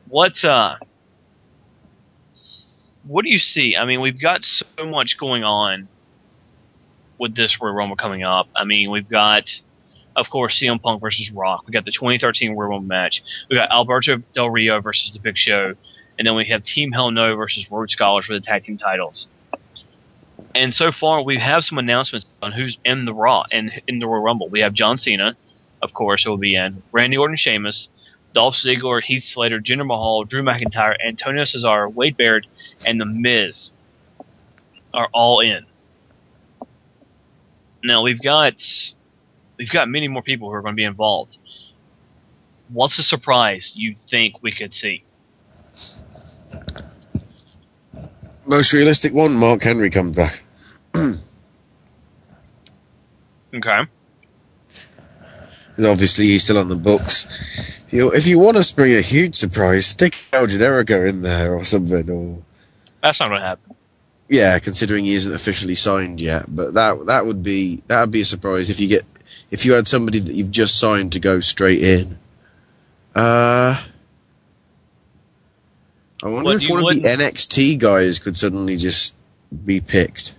what, 0.09 0.43
uh, 0.43 0.75
what 3.07 3.23
do 3.23 3.31
you 3.31 3.39
see? 3.39 3.77
I 3.77 3.85
mean, 3.85 4.01
we've 4.01 4.19
got 4.19 4.43
so 4.43 4.65
much 4.85 5.17
going 5.17 5.45
on 5.45 5.87
with 7.17 7.37
this 7.37 7.55
Royal 7.61 7.73
Rumble 7.73 7.95
coming 7.95 8.23
up. 8.23 8.49
I 8.53 8.65
mean, 8.65 8.91
we've 8.91 9.07
got, 9.07 9.45
of 10.17 10.29
course, 10.29 10.61
CM 10.61 10.81
Punk 10.81 10.99
versus 10.99 11.31
Rock. 11.33 11.63
We 11.65 11.71
got 11.71 11.85
the 11.85 11.91
2013 11.91 12.51
Royal 12.51 12.71
Rumble 12.71 12.85
match. 12.85 13.21
We 13.49 13.55
got 13.55 13.71
Alberto 13.71 14.17
Del 14.35 14.49
Rio 14.49 14.81
versus 14.81 15.11
The 15.13 15.19
Big 15.19 15.37
Show, 15.37 15.75
and 16.19 16.27
then 16.27 16.35
we 16.35 16.43
have 16.49 16.65
Team 16.65 16.91
Hell 16.91 17.11
No 17.11 17.37
versus 17.37 17.65
Rhodes 17.71 17.93
Scholars 17.93 18.25
for 18.25 18.33
the 18.33 18.41
tag 18.41 18.65
team 18.65 18.77
titles. 18.77 19.29
And 20.53 20.73
so 20.73 20.91
far, 20.91 21.23
we 21.23 21.39
have 21.39 21.63
some 21.63 21.77
announcements 21.77 22.27
on 22.41 22.51
who's 22.51 22.77
in 22.83 23.05
the 23.05 23.13
Raw 23.13 23.45
and 23.53 23.71
in 23.87 23.99
the 23.99 24.05
Royal 24.05 24.21
Rumble. 24.21 24.49
We 24.49 24.59
have 24.59 24.73
John 24.73 24.97
Cena, 24.97 25.37
of 25.81 25.93
course, 25.93 26.25
who 26.25 26.31
will 26.31 26.37
be 26.37 26.55
in. 26.55 26.83
Randy 26.91 27.15
Orton, 27.15 27.37
Sheamus, 27.37 27.87
Dolph 28.33 28.55
Ziggler, 28.55 29.01
Heath 29.01 29.23
Slater, 29.23 29.59
Jinder 29.59 29.85
Mahal, 29.85 30.23
Drew 30.23 30.43
McIntyre, 30.43 30.95
Antonio 31.05 31.43
Cesaro, 31.43 31.93
Wade 31.93 32.17
Barrett, 32.17 32.45
and 32.85 32.99
The 32.99 33.05
Miz 33.05 33.71
are 34.93 35.07
all 35.13 35.39
in. 35.39 35.65
Now 37.83 38.01
we've 38.01 38.21
got 38.21 38.55
we've 39.57 39.69
got 39.71 39.89
many 39.89 40.07
more 40.07 40.21
people 40.21 40.49
who 40.49 40.55
are 40.55 40.61
going 40.61 40.73
to 40.73 40.77
be 40.77 40.83
involved. 40.83 41.37
What's 42.69 42.97
a 42.97 43.03
surprise 43.03 43.73
you 43.75 43.95
think 44.09 44.41
we 44.41 44.51
could 44.51 44.73
see? 44.73 45.03
Most 48.45 48.73
realistic 48.73 49.13
one, 49.13 49.33
Mark 49.35 49.63
Henry 49.63 49.89
comes 49.89 50.15
back. 50.15 50.43
Okay. 53.53 53.81
Because 55.75 55.85
obviously 55.85 56.25
he's 56.27 56.43
still 56.43 56.57
on 56.59 56.67
the 56.67 56.75
books. 56.75 57.25
If 57.87 57.93
you, 57.93 58.11
if 58.13 58.27
you 58.27 58.37
want 58.39 58.57
to 58.57 58.63
spring 58.63 58.93
a 58.93 59.01
huge 59.01 59.35
surprise, 59.35 59.85
stick 59.87 60.15
El 60.31 60.45
Generico 60.47 61.07
in 61.07 61.21
there 61.23 61.53
or 61.55 61.65
something. 61.65 62.09
Or 62.09 62.41
That's 63.01 63.19
not 63.19 63.29
going 63.29 63.41
to 63.41 63.47
happen. 63.47 63.75
yeah, 64.29 64.59
considering 64.59 65.05
he 65.05 65.15
isn't 65.15 65.33
officially 65.33 65.75
signed 65.75 66.21
yet, 66.21 66.45
but 66.47 66.73
that 66.75 67.05
that 67.07 67.25
would 67.25 67.41
be 67.41 67.81
that 67.87 68.01
would 68.01 68.11
be 68.11 68.21
a 68.21 68.25
surprise 68.25 68.69
if 68.69 68.79
you 68.79 68.87
get 68.87 69.03
if 69.49 69.65
you 69.65 69.73
had 69.73 69.87
somebody 69.87 70.19
that 70.19 70.35
you've 70.35 70.51
just 70.51 70.79
signed 70.79 71.11
to 71.13 71.19
go 71.19 71.39
straight 71.39 71.81
in. 71.81 72.17
Uh, 73.15 73.81
I 76.23 76.27
wonder 76.27 76.43
What, 76.51 76.63
if 76.63 76.69
one 76.69 76.79
of 76.83 76.89
the 76.89 77.01
NXT 77.07 77.79
guys 77.79 78.19
could 78.19 78.37
suddenly 78.37 78.75
just 78.75 79.15
be 79.65 79.81
picked. 79.81 80.35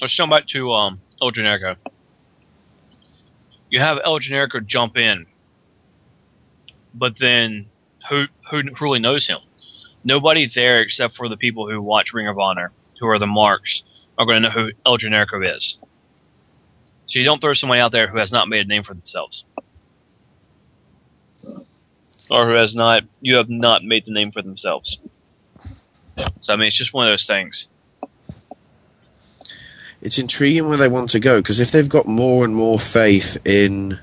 Let's 0.00 0.14
jump 0.16 0.30
back 0.32 0.46
to 0.48 0.72
um, 0.72 1.00
El 1.22 1.30
Generico. 1.32 1.76
You 3.68 3.80
have 3.80 3.98
El 4.04 4.20
Generico 4.20 4.64
jump 4.64 4.96
in, 4.96 5.26
but 6.94 7.14
then 7.18 7.66
who 8.08 8.26
who 8.50 8.62
really 8.80 9.00
knows 9.00 9.26
him? 9.28 9.38
Nobody 10.04 10.48
there 10.52 10.80
except 10.80 11.16
for 11.16 11.28
the 11.28 11.36
people 11.36 11.68
who 11.68 11.82
watch 11.82 12.12
Ring 12.12 12.28
of 12.28 12.38
Honor, 12.38 12.72
who 13.00 13.08
are 13.08 13.18
the 13.18 13.26
marks, 13.26 13.82
are 14.16 14.26
going 14.26 14.42
to 14.42 14.48
know 14.48 14.54
who 14.54 14.70
El 14.84 14.98
Generico 14.98 15.44
is. 15.44 15.76
So 17.06 17.18
you 17.18 17.24
don't 17.24 17.40
throw 17.40 17.54
somebody 17.54 17.80
out 17.80 17.92
there 17.92 18.08
who 18.08 18.18
has 18.18 18.32
not 18.32 18.48
made 18.48 18.66
a 18.66 18.68
name 18.68 18.84
for 18.84 18.94
themselves, 18.94 19.44
or 22.30 22.46
who 22.46 22.54
has 22.54 22.74
not 22.74 23.02
you 23.20 23.36
have 23.36 23.48
not 23.48 23.84
made 23.84 24.04
the 24.04 24.12
name 24.12 24.32
for 24.32 24.42
themselves. 24.42 24.98
So 26.40 26.52
I 26.52 26.56
mean, 26.56 26.68
it's 26.68 26.78
just 26.78 26.94
one 26.94 27.06
of 27.06 27.12
those 27.12 27.26
things. 27.26 27.66
It's 30.02 30.18
intriguing 30.18 30.68
where 30.68 30.76
they 30.76 30.88
want 30.88 31.10
to 31.10 31.20
go 31.20 31.38
because 31.40 31.58
if 31.58 31.72
they've 31.72 31.88
got 31.88 32.06
more 32.06 32.44
and 32.44 32.54
more 32.54 32.78
faith 32.78 33.38
in, 33.44 33.98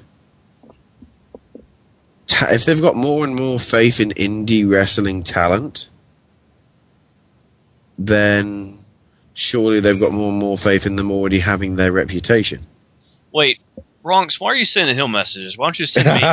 ta- 2.28 2.48
if 2.50 2.66
they've 2.66 2.82
got 2.82 2.96
more 2.96 3.24
and 3.24 3.36
more 3.36 3.60
faith 3.60 4.00
in 4.00 4.10
indie 4.12 4.70
wrestling 4.70 5.24
talent, 5.24 5.90
then 7.98 8.84
surely 9.34 9.80
they've 9.80 10.00
got 10.00 10.12
more 10.12 10.30
and 10.30 10.40
more 10.40 10.58
faith 10.58 10.86
in 10.86 10.96
them 10.96 11.12
already 11.12 11.40
having 11.40 11.76
their 11.76 11.92
reputation. 11.92 12.66
Wait, 13.32 13.60
Bronx, 14.02 14.40
why 14.40 14.50
are 14.50 14.56
you 14.56 14.66
sending 14.66 14.98
him 14.98 15.12
messages? 15.12 15.58
Why 15.58 15.68
don't 15.68 15.80
you 15.80 15.86
send 15.86 16.08
me? 16.08 16.22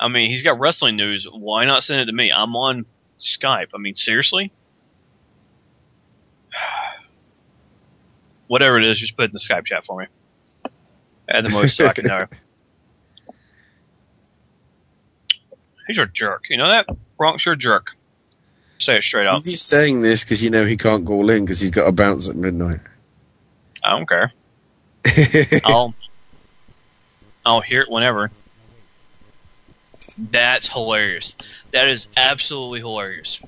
I 0.00 0.08
mean, 0.08 0.30
he's 0.30 0.42
got 0.42 0.58
wrestling 0.58 0.96
news. 0.96 1.26
Why 1.30 1.64
not 1.64 1.82
send 1.82 2.00
it 2.00 2.06
to 2.06 2.12
me? 2.12 2.30
I'm 2.30 2.54
on 2.54 2.86
Skype. 3.18 3.68
I 3.74 3.78
mean, 3.78 3.94
seriously? 3.94 4.52
Whatever 8.48 8.78
it 8.78 8.84
is, 8.84 8.98
just 8.98 9.16
put 9.16 9.24
it 9.24 9.30
in 9.30 9.32
the 9.32 9.40
Skype 9.40 9.66
chat 9.66 9.84
for 9.84 10.00
me. 10.00 10.06
At 11.28 11.44
the 11.44 11.50
most, 11.50 11.76
so 11.76 11.86
I 11.86 11.92
can 11.92 12.06
know. 12.06 12.26
He's 15.86 15.98
a 15.98 16.06
jerk. 16.06 16.44
You 16.50 16.56
know 16.56 16.68
that? 16.68 16.86
Bronx, 17.16 17.44
you're 17.44 17.54
a 17.54 17.58
jerk. 17.58 17.96
Say 18.78 18.98
it 18.98 19.02
straight 19.02 19.26
up. 19.26 19.44
He's 19.44 19.62
saying 19.62 20.02
this 20.02 20.22
because 20.22 20.42
you 20.42 20.50
know 20.50 20.64
he 20.64 20.76
can't 20.76 21.04
call 21.04 21.28
in 21.30 21.44
because 21.44 21.60
he's 21.60 21.70
got 21.70 21.88
a 21.88 21.92
bounce 21.92 22.28
at 22.28 22.36
midnight. 22.36 22.80
I 23.82 23.90
don't 23.90 24.08
care. 24.08 24.32
I'll 25.64 25.94
I'll 27.44 27.60
hear 27.60 27.82
it 27.82 27.90
whenever. 27.90 28.30
That's 30.16 30.68
hilarious. 30.68 31.34
That 31.72 31.88
is 31.88 32.06
absolutely 32.16 32.80
hilarious. 32.80 33.40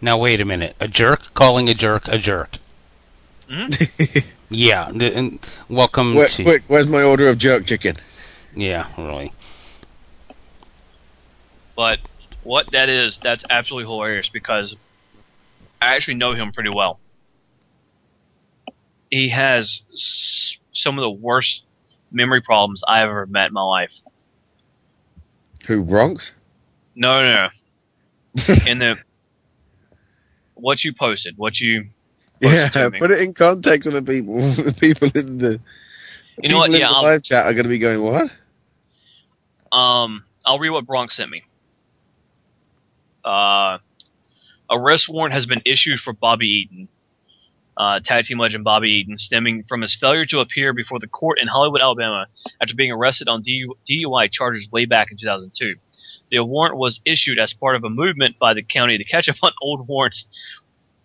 Now 0.00 0.18
wait 0.18 0.40
a 0.40 0.44
minute. 0.44 0.76
A 0.80 0.88
jerk 0.88 1.34
calling 1.34 1.68
a 1.68 1.74
jerk 1.74 2.08
a 2.08 2.18
jerk. 2.18 2.58
Mm-hmm. 3.50 4.28
yeah. 4.50 4.90
The, 4.92 5.14
and 5.14 5.38
welcome 5.68 6.14
Where, 6.14 6.28
to. 6.28 6.42
quick, 6.44 6.62
where's 6.68 6.86
my 6.86 7.02
order 7.02 7.28
of 7.28 7.38
jerk 7.38 7.66
chicken? 7.66 7.96
Yeah, 8.54 8.88
really. 8.96 9.32
But 11.76 11.98
what 12.42 12.70
that 12.72 12.88
is, 12.88 13.18
that's 13.22 13.44
absolutely 13.50 13.90
hilarious 13.90 14.28
because 14.28 14.76
I 15.80 15.96
actually 15.96 16.14
know 16.14 16.34
him 16.34 16.52
pretty 16.52 16.70
well. 16.70 17.00
He 19.10 19.30
has 19.30 19.82
some 20.72 20.98
of 20.98 21.02
the 21.02 21.10
worst 21.10 21.62
memory 22.12 22.40
problems 22.40 22.82
I've 22.86 23.08
ever 23.08 23.26
met 23.26 23.48
in 23.48 23.54
my 23.54 23.62
life. 23.62 23.92
Who 25.66 25.82
Bronx? 25.82 26.34
No, 26.94 27.22
no, 27.22 27.48
no. 28.36 28.54
in 28.66 28.78
the 28.78 28.96
what 30.54 30.84
you 30.84 30.92
posted, 30.92 31.36
what 31.36 31.58
you 31.58 31.86
Yeah, 32.40 32.88
put 32.98 33.10
it 33.10 33.20
in 33.20 33.34
context 33.34 33.90
with 33.90 34.04
the 34.04 34.12
people. 34.12 34.34
the 34.40 34.76
people 34.78 35.08
in 35.14 35.38
the 35.38 35.60
You 36.42 36.50
know 36.50 36.58
what? 36.58 36.70
Yeah, 36.70 36.88
the 36.88 36.94
live 36.94 37.22
chat 37.22 37.44
are 37.44 37.52
going 37.52 37.64
to 37.64 37.68
be 37.68 37.78
going, 37.78 38.00
"What?" 38.00 38.30
Um, 39.70 40.24
I'll 40.44 40.58
read 40.58 40.70
what 40.70 40.86
Bronx 40.86 41.16
sent 41.16 41.30
me. 41.30 41.44
Uh, 43.24 43.78
arrest 44.70 45.06
warrant 45.08 45.34
has 45.34 45.46
been 45.46 45.62
issued 45.66 46.00
for 46.00 46.12
Bobby 46.12 46.46
Eaton, 46.46 46.88
uh, 47.76 48.00
tag 48.04 48.24
team 48.24 48.38
legend 48.38 48.64
Bobby 48.64 48.90
Eaton, 48.90 49.18
stemming 49.18 49.64
from 49.68 49.82
his 49.82 49.96
failure 50.00 50.24
to 50.26 50.40
appear 50.40 50.72
before 50.72 50.98
the 50.98 51.06
court 51.06 51.40
in 51.40 51.48
Hollywood, 51.48 51.82
Alabama, 51.82 52.26
after 52.60 52.74
being 52.74 52.92
arrested 52.92 53.28
on 53.28 53.42
DUI 53.42 54.30
charges 54.32 54.66
way 54.72 54.86
back 54.86 55.10
in 55.10 55.18
2002. 55.18 55.74
The 56.30 56.44
warrant 56.44 56.76
was 56.76 57.00
issued 57.04 57.38
as 57.40 57.52
part 57.52 57.74
of 57.76 57.84
a 57.84 57.90
movement 57.90 58.38
by 58.38 58.54
the 58.54 58.62
county 58.62 58.96
to 58.96 59.04
catch 59.04 59.28
up 59.28 59.36
on 59.42 59.52
old 59.60 59.88
warrants. 59.88 60.24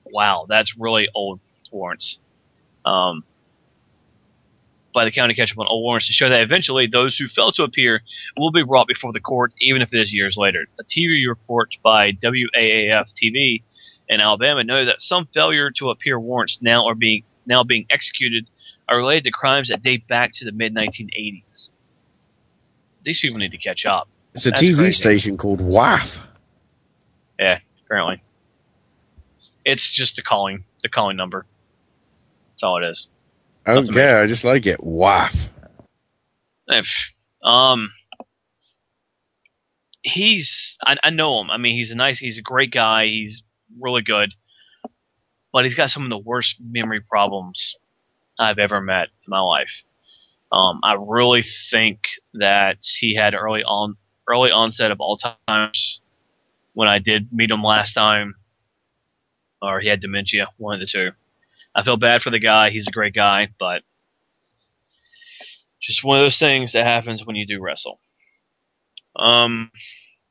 Wow, 0.05 0.45
that's 0.47 0.77
really 0.77 1.07
old 1.13 1.39
warrants. 1.71 2.17
Um, 2.85 3.23
by 4.93 5.03
the 5.03 5.11
county 5.11 5.33
catch 5.33 5.51
up 5.51 5.59
on 5.59 5.67
old 5.67 5.83
warrants 5.83 6.07
to 6.07 6.13
show 6.13 6.29
that 6.29 6.41
eventually 6.41 6.87
those 6.87 7.17
who 7.17 7.27
fail 7.27 7.51
to 7.51 7.63
appear 7.63 8.01
will 8.37 8.51
be 8.51 8.63
brought 8.63 8.87
before 8.87 9.11
the 9.11 9.19
court, 9.19 9.51
even 9.59 9.81
if 9.81 9.93
it 9.93 9.99
is 9.99 10.13
years 10.13 10.35
later. 10.37 10.65
A 10.79 10.83
TV 10.83 11.27
report 11.27 11.69
by 11.83 12.11
WAFF 12.11 13.05
TV 13.21 13.61
in 14.07 14.21
Alabama 14.21 14.63
noted 14.63 14.87
that 14.87 15.01
some 15.01 15.27
failure 15.33 15.69
to 15.77 15.89
appear 15.89 16.19
warrants 16.19 16.59
now 16.61 16.85
are 16.85 16.95
being 16.95 17.23
now 17.45 17.63
being 17.63 17.85
executed 17.89 18.47
are 18.89 18.97
related 18.97 19.25
to 19.25 19.31
crimes 19.31 19.69
that 19.69 19.83
date 19.83 20.07
back 20.07 20.31
to 20.35 20.45
the 20.45 20.51
mid 20.51 20.73
1980s. 20.73 21.69
These 23.03 23.19
people 23.21 23.37
need 23.37 23.51
to 23.51 23.57
catch 23.57 23.85
up. 23.85 24.07
It's 24.33 24.45
a 24.45 24.49
That's 24.49 24.61
TV 24.61 24.77
crazy. 24.77 24.91
station 24.91 25.37
called 25.37 25.59
WAFF. 25.59 26.19
Yeah, 27.39 27.59
apparently. 27.85 28.21
It's 29.65 29.91
just 29.95 30.15
the 30.15 30.21
calling, 30.21 30.63
the 30.83 30.89
calling 30.89 31.17
number. 31.17 31.45
That's 32.51 32.63
all 32.63 32.81
it 32.81 32.87
is. 32.87 33.07
I 33.65 33.73
don't 33.73 33.91
care. 33.91 34.21
I 34.21 34.27
just 34.27 34.43
like 34.43 34.65
it. 34.65 34.83
Waff. 34.83 35.49
Pff. 36.69 36.85
Um, 37.43 37.91
he's 40.03 40.77
I, 40.83 40.95
I 41.03 41.09
know 41.09 41.41
him. 41.41 41.49
I 41.49 41.57
mean, 41.57 41.75
he's 41.75 41.91
a 41.91 41.95
nice, 41.95 42.19
he's 42.19 42.37
a 42.37 42.41
great 42.41 42.71
guy. 42.71 43.05
He's 43.05 43.41
really 43.79 44.01
good, 44.01 44.33
but 45.51 45.65
he's 45.65 45.75
got 45.75 45.89
some 45.89 46.03
of 46.03 46.09
the 46.09 46.17
worst 46.17 46.55
memory 46.59 47.01
problems 47.01 47.75
I've 48.39 48.59
ever 48.59 48.81
met 48.81 49.09
in 49.25 49.29
my 49.29 49.41
life. 49.41 49.71
Um, 50.51 50.79
I 50.83 50.95
really 50.99 51.43
think 51.71 51.99
that 52.35 52.77
he 52.99 53.15
had 53.15 53.33
early 53.33 53.63
on 53.63 53.97
early 54.27 54.51
onset 54.51 54.91
of 54.91 54.99
Alzheimer's 54.99 55.99
when 56.73 56.87
I 56.87 56.99
did 56.99 57.31
meet 57.31 57.51
him 57.51 57.63
last 57.63 57.93
time, 57.93 58.35
or 59.65 59.79
he 59.79 59.89
had 59.89 60.01
dementia, 60.01 60.47
one 60.57 60.75
of 60.75 60.79
the 60.79 60.87
two. 60.87 61.11
I 61.73 61.83
feel 61.83 61.97
bad 61.97 62.21
for 62.21 62.29
the 62.29 62.39
guy. 62.39 62.69
He's 62.69 62.87
a 62.87 62.91
great 62.91 63.13
guy, 63.13 63.49
but 63.59 63.83
just 65.81 66.03
one 66.03 66.17
of 66.19 66.23
those 66.23 66.39
things 66.39 66.71
that 66.73 66.85
happens 66.85 67.25
when 67.25 67.35
you 67.35 67.45
do 67.45 67.61
wrestle. 67.61 67.99
Um, 69.15 69.71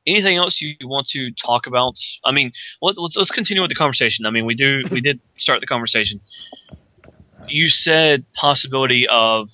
anything 0.07 0.37
else 0.37 0.59
you 0.59 0.75
want 0.83 1.07
to 1.07 1.31
talk 1.31 1.67
about? 1.67 1.93
I 2.23 2.31
mean, 2.31 2.51
let, 2.81 2.97
let's 2.97 3.15
let's 3.15 3.31
continue 3.31 3.61
with 3.61 3.69
the 3.69 3.75
conversation. 3.75 4.25
I 4.25 4.31
mean, 4.31 4.45
we 4.45 4.55
do 4.55 4.81
we 4.91 5.01
did 5.01 5.19
start 5.37 5.61
the 5.61 5.67
conversation. 5.67 6.19
You 7.47 7.67
said 7.67 8.25
possibility 8.33 9.07
of 9.07 9.49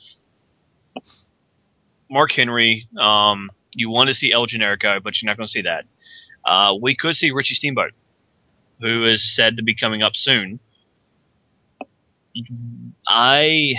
Mark 2.09 2.31
Henry. 2.31 2.87
Um, 2.99 3.49
you 3.73 3.89
want 3.89 4.09
to 4.09 4.13
see 4.13 4.31
El 4.31 4.47
Generico, 4.47 5.01
but 5.01 5.21
you're 5.21 5.29
not 5.29 5.37
going 5.37 5.47
to 5.47 5.51
see 5.51 5.61
that. 5.61 5.85
Uh, 6.43 6.75
we 6.81 6.95
could 6.95 7.15
see 7.15 7.31
Richie 7.31 7.53
Steamboat, 7.53 7.91
who 8.81 9.05
is 9.05 9.35
said 9.35 9.57
to 9.57 9.63
be 9.63 9.75
coming 9.75 10.01
up 10.01 10.13
soon. 10.15 10.59
I 13.07 13.73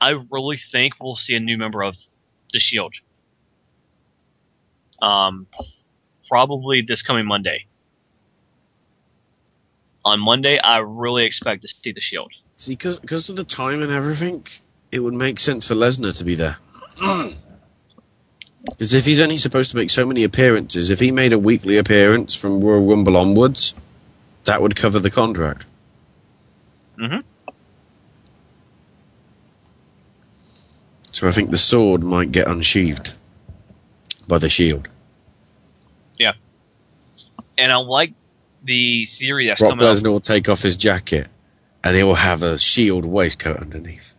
I 0.00 0.14
really 0.30 0.58
think 0.70 0.94
we'll 1.00 1.16
see 1.16 1.34
a 1.34 1.40
new 1.40 1.56
member 1.56 1.82
of 1.82 1.96
the 2.52 2.60
Shield. 2.60 2.94
Um, 5.00 5.46
probably 6.28 6.82
this 6.86 7.02
coming 7.02 7.26
Monday. 7.26 7.66
On 10.04 10.18
Monday, 10.20 10.58
I 10.58 10.78
really 10.78 11.24
expect 11.24 11.62
to 11.62 11.68
see 11.68 11.92
the 11.92 12.00
Shield. 12.00 12.32
See, 12.56 12.74
because 12.74 13.28
of 13.28 13.36
the 13.36 13.44
time 13.44 13.82
and 13.82 13.90
everything, 13.90 14.44
it 14.90 15.00
would 15.00 15.14
make 15.14 15.38
sense 15.38 15.66
for 15.66 15.74
Lesnar 15.74 16.16
to 16.18 16.24
be 16.24 16.34
there. 16.34 16.58
Because 18.64 18.94
if 18.94 19.04
he's 19.04 19.20
only 19.20 19.36
supposed 19.36 19.70
to 19.72 19.76
make 19.76 19.90
so 19.90 20.06
many 20.06 20.24
appearances, 20.24 20.90
if 20.90 21.00
he 21.00 21.10
made 21.10 21.32
a 21.32 21.38
weekly 21.38 21.78
appearance 21.78 22.38
from 22.38 22.60
Royal 22.60 22.86
Rumble 22.86 23.16
onwards, 23.16 23.74
that 24.44 24.62
would 24.62 24.76
cover 24.76 24.98
the 24.98 25.10
contract. 25.10 25.64
Mm-hmm. 26.98 27.20
So 31.10 31.28
I 31.28 31.32
think 31.32 31.50
the 31.50 31.58
sword 31.58 32.02
might 32.02 32.32
get 32.32 32.48
unsheathed 32.48 33.14
by 34.28 34.38
the 34.38 34.48
shield. 34.48 34.88
Yeah, 36.18 36.32
and 37.58 37.70
I 37.72 37.76
like 37.76 38.14
the 38.62 39.06
theory 39.18 39.48
that's 39.48 39.60
Brock 39.60 39.78
coming. 39.78 39.86
Lesnar 39.86 40.08
will 40.08 40.20
take 40.20 40.48
off 40.48 40.62
his 40.62 40.76
jacket, 40.76 41.28
and 41.84 41.96
he 41.96 42.02
will 42.02 42.14
have 42.14 42.42
a 42.42 42.58
shield 42.58 43.04
waistcoat 43.04 43.58
underneath. 43.58 44.14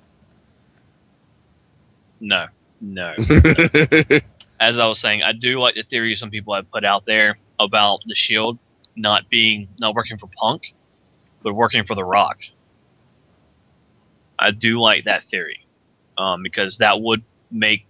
No, 2.20 2.48
no. 2.80 3.16
As 4.64 4.80
I 4.80 4.88
was 4.88 5.02
saying, 5.02 5.22
I 5.24 5.34
do 5.34 5.60
like 5.60 5.76
the 5.76 5.84
theory 5.84 6.16
some 6.16 6.30
people 6.30 6.56
have 6.56 6.72
put 6.72 6.86
out 6.86 7.04
there 7.06 7.36
about 7.60 8.00
the 8.06 8.16
Shield 8.16 8.58
not 8.96 9.30
being 9.30 9.68
not 9.78 9.94
working 9.94 10.18
for 10.18 10.28
Punk, 10.28 10.74
but 11.44 11.54
working 11.54 11.84
for 11.84 11.96
The 11.96 12.06
Rock. 12.06 12.38
I 14.40 14.52
do 14.52 14.80
like 14.80 15.04
that 15.04 15.24
theory 15.30 15.66
um, 16.18 16.44
because 16.44 16.78
that 16.80 17.02
would 17.02 17.24
make 17.52 17.86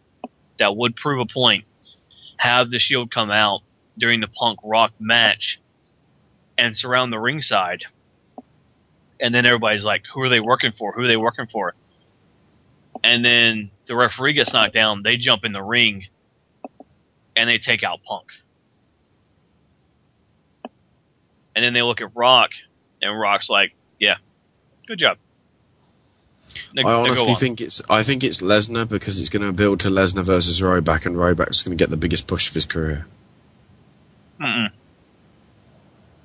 that 0.58 0.76
would 0.76 0.96
prove 0.96 1.20
a 1.20 1.32
point. 1.32 1.66
Have 2.38 2.72
the 2.72 2.80
Shield 2.80 3.12
come 3.14 3.30
out 3.30 3.62
during 3.96 4.20
the 4.20 4.28
Punk 4.28 4.58
Rock 4.64 4.94
match 5.00 5.60
and 6.58 6.76
surround 6.76 7.14
the 7.14 7.20
ringside, 7.20 7.84
and 9.22 9.36
then 9.36 9.46
everybody's 9.46 9.86
like, 9.86 10.02
"Who 10.12 10.22
are 10.22 10.30
they 10.30 10.40
working 10.40 10.72
for? 10.72 10.92
Who 10.94 11.04
are 11.04 11.08
they 11.08 11.18
working 11.18 11.46
for?" 11.52 11.76
And 13.04 13.24
then 13.24 13.70
the 13.86 13.96
referee 13.96 14.34
gets 14.34 14.52
knocked 14.52 14.74
down. 14.74 15.04
They 15.04 15.18
jump 15.18 15.46
in 15.46 15.52
the 15.52 15.62
ring 15.62 16.08
and 17.36 17.50
they 17.50 17.58
take 17.58 17.84
out 17.84 18.04
Punk. 18.04 18.28
And 21.56 21.64
then 21.64 21.74
they 21.74 21.82
look 21.82 22.02
at 22.02 22.16
Rock, 22.16 22.50
and 23.02 23.18
Rock's 23.20 23.50
like, 23.50 23.74
"Yeah, 24.00 24.16
good 24.88 25.00
job." 25.00 25.18
They- 26.76 26.84
I 26.84 26.94
honestly 26.94 27.36
think 27.36 27.62
it's 27.62 27.82
I 27.90 28.02
think 28.04 28.24
it's 28.24 28.42
Lesnar 28.42 28.88
because 28.90 29.20
it's 29.20 29.30
going 29.30 29.46
to 29.46 29.52
build 29.54 29.80
to 29.82 29.90
Lesnar 29.90 30.24
versus 30.24 30.62
Ryback, 30.62 31.06
and 31.06 31.16
Ryback's 31.16 31.62
going 31.62 31.78
to 31.78 31.82
get 31.82 31.90
the 31.92 31.98
biggest 31.98 32.26
push 32.28 32.48
of 32.48 32.54
his 32.56 32.66
career. 32.66 33.06
Mm-mm. 34.40 34.72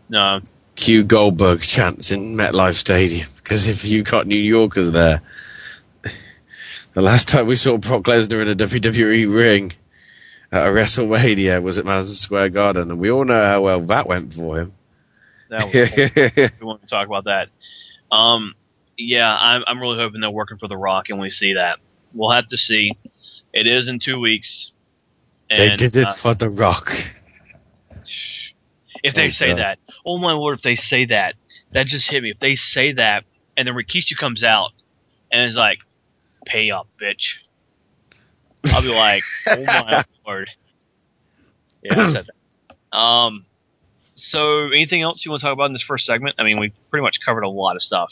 No, 0.09 0.41
cue 0.77 1.05
Goldberg 1.05 1.61
chants 1.61 2.11
in 2.11 2.35
MetLife 2.35 2.75
Stadium 2.75 3.29
because 3.37 3.69
if 3.69 3.85
you 3.85 4.03
got 4.03 4.27
New 4.27 4.37
Yorkers 4.39 4.91
there, 4.93 5.21
the 6.95 7.03
last 7.03 7.29
time 7.29 7.47
we 7.47 7.57
saw 7.57 7.77
Brock 7.77 8.05
Lesnar 8.05 8.41
in 8.41 8.49
a 8.49 8.55
WWE 8.55 9.33
ring 9.33 9.73
at 10.53 10.67
a 10.67 10.71
WrestleMania 10.71 11.63
was 11.63 11.79
at 11.79 11.85
Madison 11.85 12.15
Square 12.15 12.51
Garden, 12.51 12.91
and 12.91 12.99
we 12.99 13.11
all 13.11 13.25
know 13.25 13.45
how 13.47 13.61
well 13.63 13.81
that 13.81 14.07
went 14.07 14.33
for 14.35 14.59
him. 14.61 14.73
that 15.51 15.65
was 15.65 16.53
we 16.61 16.67
want 16.67 16.83
to 16.83 16.89
talk 16.89 17.07
about 17.07 17.25
that. 17.25 17.49
Um, 18.11 18.55
yeah, 18.97 19.37
I'm, 19.39 19.63
I'm 19.67 19.81
really 19.81 19.99
hoping 19.99 20.21
they're 20.21 20.31
working 20.31 20.59
for 20.59 20.69
The 20.69 20.77
Rock, 20.77 21.11
and 21.11 21.21
we 21.21 21.29
see 21.29 21.55
that. 21.55 21.79
We'll 22.15 22.31
have 22.31 22.49
to 22.49 22.57
see. 22.59 22.93
It 23.53 23.67
is 23.67 23.89
in 23.89 23.99
two 24.01 24.19
weeks. 24.19 24.73
they 25.51 25.77
did 25.77 25.97
it 25.97 26.07
uh, 26.09 26.11
for 26.11 26.35
The 26.35 26.49
Rock. 26.51 26.93
If 29.03 29.15
they 29.15 29.27
Oh, 29.27 29.31
say 29.31 29.49
God. 29.51 29.59
that, 29.59 29.79
oh 30.05 30.19
my 30.19 30.33
lord, 30.33 30.57
if 30.59 30.63
they 30.63 30.75
say 30.75 31.05
that, 31.07 31.35
that 31.73 31.87
just 31.87 32.11
hit 32.11 32.23
me. 32.23 32.31
If 32.31 32.41
they 32.41 32.55
say 32.57 32.93
that, 32.95 33.25
and 33.57 33.69
then 33.69 33.75
Rikishi 33.75 34.17
comes 34.19 34.43
out 34.43 34.71
and 35.31 35.45
is 35.45 35.55
like, 35.57 35.79
"Pay 36.47 36.71
up, 36.71 36.89
bitch," 37.01 37.37
I'll 38.73 38.83
be 38.83 38.89
like, 38.93 39.23
"Oh 39.51 39.65
my 39.85 40.03
lord." 40.29 40.51
Yeah, 41.83 42.01
I 42.01 42.13
said 42.13 42.27
that. 42.27 42.97
Um, 42.97 43.45
so 44.15 44.67
anything 44.69 45.03
else 45.03 45.25
you 45.25 45.31
want 45.31 45.41
to 45.41 45.47
talk 45.47 45.53
about 45.53 45.67
in 45.67 45.73
this 45.73 45.83
first 45.87 46.05
segment? 46.07 46.35
I 46.39 46.45
mean, 46.45 46.59
we 46.59 46.73
pretty 46.91 47.03
much 47.03 47.19
covered 47.25 47.43
a 47.45 47.49
lot 47.49 47.77
of 47.77 47.83
stuff. 47.83 48.11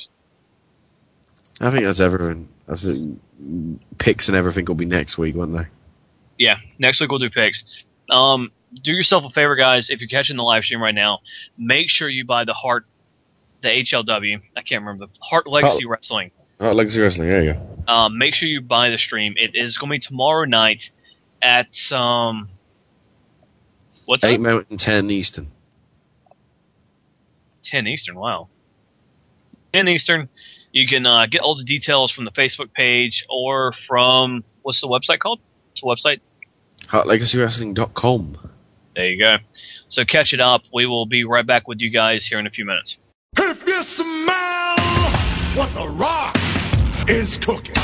I 1.60 1.70
think 1.70 1.84
that's 1.84 2.00
everyone. 2.00 2.48
I 2.68 2.76
think 2.76 3.20
picks 3.98 4.28
and 4.28 4.36
everything 4.36 4.64
will 4.66 4.74
be 4.74 4.84
next 4.84 5.18
week, 5.18 5.34
won't 5.36 5.52
they? 5.52 5.66
Yeah, 6.38 6.56
next 6.78 7.00
week 7.00 7.10
we'll 7.10 7.18
do 7.18 7.30
picks. 7.30 7.64
Um, 8.10 8.52
do 8.84 8.92
yourself 8.92 9.24
a 9.24 9.30
favor, 9.30 9.56
guys. 9.56 9.88
If 9.90 10.00
you're 10.00 10.08
catching 10.08 10.36
the 10.36 10.42
live 10.42 10.64
stream 10.64 10.82
right 10.82 10.94
now, 10.94 11.20
make 11.56 11.88
sure 11.88 12.08
you 12.08 12.24
buy 12.26 12.44
the 12.44 12.52
Hart, 12.52 12.84
the 13.62 13.68
HLW. 13.68 14.40
I 14.56 14.62
can't 14.62 14.82
remember 14.84 15.06
the 15.06 15.12
Hart 15.20 15.46
Legacy 15.48 15.84
Oh. 15.86 15.88
Wrestling. 15.88 16.30
Oh, 16.60 16.72
Legacy 16.72 17.00
Wrestling. 17.00 17.30
There 17.30 17.42
you 17.42 17.52
go. 17.54 17.92
Um, 17.92 18.18
make 18.18 18.34
sure 18.34 18.48
you 18.48 18.60
buy 18.60 18.90
the 18.90 18.98
stream. 18.98 19.34
It 19.36 19.52
is 19.54 19.78
going 19.78 19.90
to 19.90 19.94
be 19.94 19.98
tomorrow 20.00 20.44
night 20.44 20.90
at 21.42 21.68
um, 21.92 22.48
what's 24.06 24.24
Eight 24.24 24.36
up? 24.36 24.40
Mountain, 24.40 24.76
ten 24.76 25.10
Eastern. 25.10 25.48
ten 27.64 27.86
Eastern. 27.86 28.16
Wow, 28.16 28.48
ten 29.72 29.88
Eastern. 29.88 30.28
You 30.72 30.86
can 30.86 31.06
uh, 31.06 31.26
get 31.26 31.40
all 31.40 31.56
the 31.56 31.64
details 31.64 32.12
from 32.12 32.24
the 32.24 32.30
Facebook 32.32 32.72
page 32.74 33.24
or 33.30 33.72
from 33.88 34.44
what's 34.62 34.80
the 34.80 34.88
website 34.88 35.20
called? 35.20 35.40
What's 35.80 36.02
the 36.04 36.10
website? 36.10 36.20
HartLegacyWrestling.com. 36.88 38.38
There 38.94 39.06
you 39.08 39.18
go. 39.18 39.36
So 39.88 40.04
catch 40.04 40.32
it 40.32 40.40
up. 40.40 40.62
We 40.72 40.86
will 40.86 41.06
be 41.06 41.24
right 41.24 41.46
back 41.46 41.66
with 41.66 41.80
you 41.80 41.90
guys 41.90 42.26
here 42.26 42.38
in 42.38 42.46
a 42.46 42.50
few 42.50 42.64
minutes. 42.64 42.96
If 43.38 43.66
you 43.66 43.82
smell 43.82 44.76
what 45.54 45.72
the 45.74 45.86
rock 45.98 46.36
is 47.08 47.36
cooking. 47.38 47.74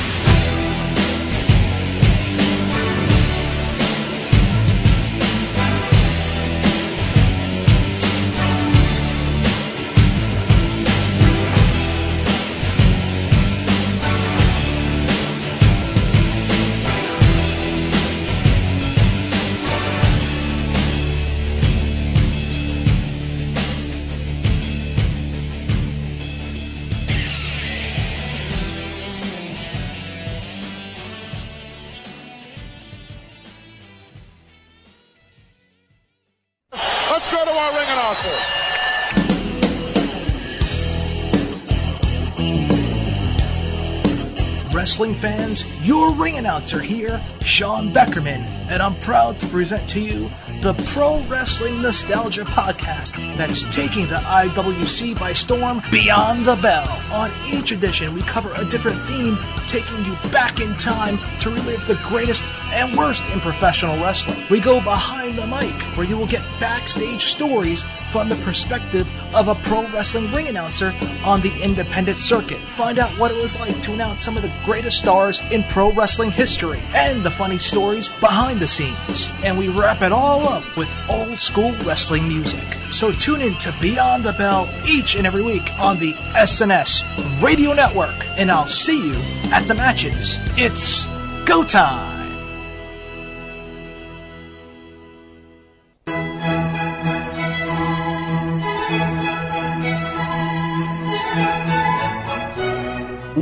Wrestling 45.02 45.20
fans, 45.20 45.64
your 45.84 46.12
ring 46.12 46.36
announcer 46.36 46.78
here, 46.78 47.20
Sean 47.40 47.92
Beckerman, 47.92 48.44
and 48.70 48.80
I'm 48.80 48.94
proud 49.00 49.36
to 49.40 49.48
present 49.48 49.90
to 49.90 50.00
you 50.00 50.30
the 50.60 50.74
Pro 50.94 51.20
Wrestling 51.24 51.82
Nostalgia 51.82 52.44
Podcast 52.44 53.16
that's 53.36 53.64
taking 53.74 54.06
the 54.06 54.18
IWC 54.18 55.18
by 55.18 55.32
storm 55.32 55.82
beyond 55.90 56.46
the 56.46 56.54
bell. 56.54 56.88
On 57.12 57.32
each 57.52 57.72
edition, 57.72 58.14
we 58.14 58.22
cover 58.22 58.52
a 58.54 58.64
different 58.64 59.02
theme, 59.02 59.36
taking 59.66 60.04
you 60.04 60.14
back 60.30 60.60
in 60.60 60.76
time 60.76 61.18
to 61.40 61.50
relive 61.50 61.84
the 61.88 61.98
greatest 62.04 62.44
and 62.70 62.96
worst 62.96 63.24
in 63.32 63.40
professional 63.40 63.96
wrestling. 63.96 64.44
We 64.50 64.60
go 64.60 64.80
behind 64.80 65.36
the 65.36 65.48
mic, 65.48 65.74
where 65.96 66.06
you 66.06 66.16
will 66.16 66.28
get 66.28 66.44
backstage 66.60 67.24
stories 67.24 67.84
from 68.12 68.28
the 68.28 68.36
perspective 68.36 69.11
of 69.34 69.48
a 69.48 69.54
pro 69.56 69.82
wrestling 69.88 70.30
ring 70.32 70.48
announcer 70.48 70.94
on 71.24 71.40
the 71.40 71.52
independent 71.62 72.20
circuit. 72.20 72.58
Find 72.76 72.98
out 72.98 73.10
what 73.18 73.30
it 73.30 73.36
was 73.36 73.58
like 73.58 73.80
to 73.82 73.92
announce 73.92 74.22
some 74.22 74.36
of 74.36 74.42
the 74.42 74.52
greatest 74.64 74.98
stars 74.98 75.42
in 75.50 75.62
pro 75.64 75.92
wrestling 75.92 76.30
history 76.30 76.80
and 76.94 77.22
the 77.22 77.30
funny 77.30 77.58
stories 77.58 78.08
behind 78.20 78.60
the 78.60 78.68
scenes. 78.68 79.28
And 79.44 79.58
we 79.58 79.68
wrap 79.68 80.02
it 80.02 80.12
all 80.12 80.48
up 80.48 80.64
with 80.76 80.88
old 81.08 81.40
school 81.40 81.72
wrestling 81.84 82.28
music. 82.28 82.64
So 82.90 83.12
tune 83.12 83.40
in 83.40 83.54
to 83.56 83.74
Beyond 83.80 84.24
the 84.24 84.32
Bell 84.32 84.68
each 84.88 85.16
and 85.16 85.26
every 85.26 85.42
week 85.42 85.72
on 85.78 85.98
the 85.98 86.12
SNS 86.34 87.42
Radio 87.42 87.72
Network, 87.72 88.26
and 88.38 88.50
I'll 88.50 88.66
see 88.66 89.08
you 89.08 89.16
at 89.52 89.66
the 89.66 89.74
matches. 89.74 90.36
It's 90.56 91.06
go 91.44 91.64
time! 91.64 92.21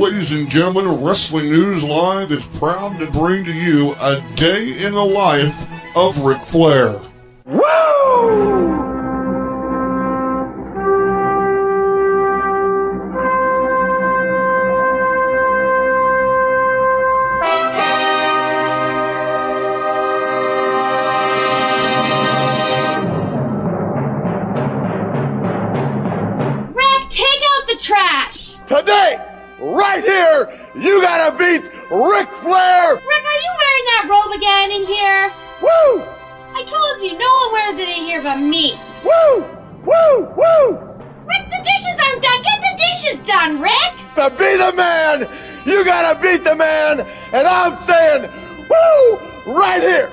Ladies 0.01 0.31
and 0.31 0.49
gentlemen, 0.49 1.03
Wrestling 1.03 1.51
News 1.51 1.83
Live 1.83 2.31
is 2.31 2.43
proud 2.57 2.97
to 2.97 3.05
bring 3.11 3.45
to 3.45 3.53
you 3.53 3.93
a 4.01 4.19
day 4.35 4.83
in 4.83 4.95
the 4.95 5.05
life 5.05 5.67
of 5.95 6.17
Ric 6.23 6.41
Flair. 6.41 6.99
Ric 32.01 32.29
Flair! 32.37 32.95
Rick, 32.95 33.25
are 33.29 33.41
you 33.45 33.51
wearing 33.61 33.85
that 33.93 34.07
robe 34.09 34.33
again 34.33 34.71
in 34.71 34.87
here? 34.87 35.31
Woo! 35.61 36.01
I 36.57 36.63
told 36.65 37.05
you, 37.05 37.15
no 37.15 37.29
one 37.29 37.51
wears 37.53 37.77
it 37.77 37.89
in 37.89 38.05
here 38.05 38.23
but 38.23 38.37
me. 38.37 38.73
Woo! 39.05 39.45
Woo! 39.85 40.25
Woo! 40.33 40.81
Rick, 41.29 41.45
the 41.53 41.61
dishes 41.61 41.97
aren't 42.01 42.23
done. 42.23 42.41
Get 42.41 42.57
the 42.57 42.73
dishes 42.81 43.27
done, 43.27 43.61
Rick! 43.61 43.93
To 44.15 44.31
be 44.31 44.57
the 44.57 44.73
man, 44.73 45.29
you 45.63 45.85
gotta 45.85 46.19
beat 46.19 46.43
the 46.43 46.55
man, 46.55 47.01
and 47.33 47.47
I'm 47.47 47.77
saying, 47.85 48.31
woo! 48.67 49.53
Right 49.53 49.81
here! 49.83 50.11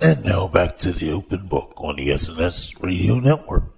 And 0.00 0.24
now 0.24 0.46
back 0.46 0.78
to 0.78 0.92
the 0.92 1.10
open 1.10 1.48
book 1.48 1.72
on 1.76 1.96
the 1.96 2.10
SNS 2.10 2.80
Radio 2.82 3.18
Network. 3.18 3.77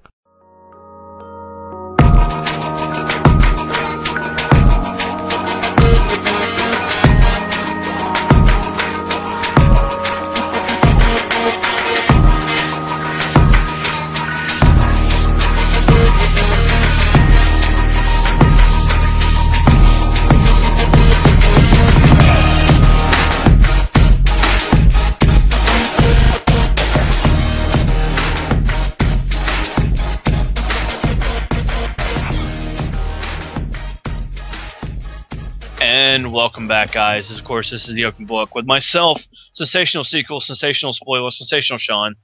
Back, 36.70 36.92
guys. 36.92 37.36
Of 37.36 37.44
course, 37.44 37.68
this 37.68 37.88
is 37.88 37.96
the 37.96 38.04
open 38.04 38.26
book 38.26 38.54
with 38.54 38.64
myself, 38.64 39.20
sensational 39.52 40.04
sequel, 40.04 40.40
sensational 40.40 40.92
spoiler, 40.92 41.32
sensational 41.32 41.80
Sean. 41.80 42.14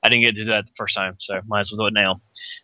I 0.00 0.08
didn't 0.08 0.22
get 0.22 0.36
to 0.36 0.44
do 0.44 0.50
that 0.52 0.66
the 0.66 0.72
first 0.78 0.94
time, 0.94 1.16
so 1.18 1.40
might 1.48 1.62
as 1.62 1.72
well 1.72 1.88
do 1.88 1.92
it 1.92 2.00
now. 2.00 2.20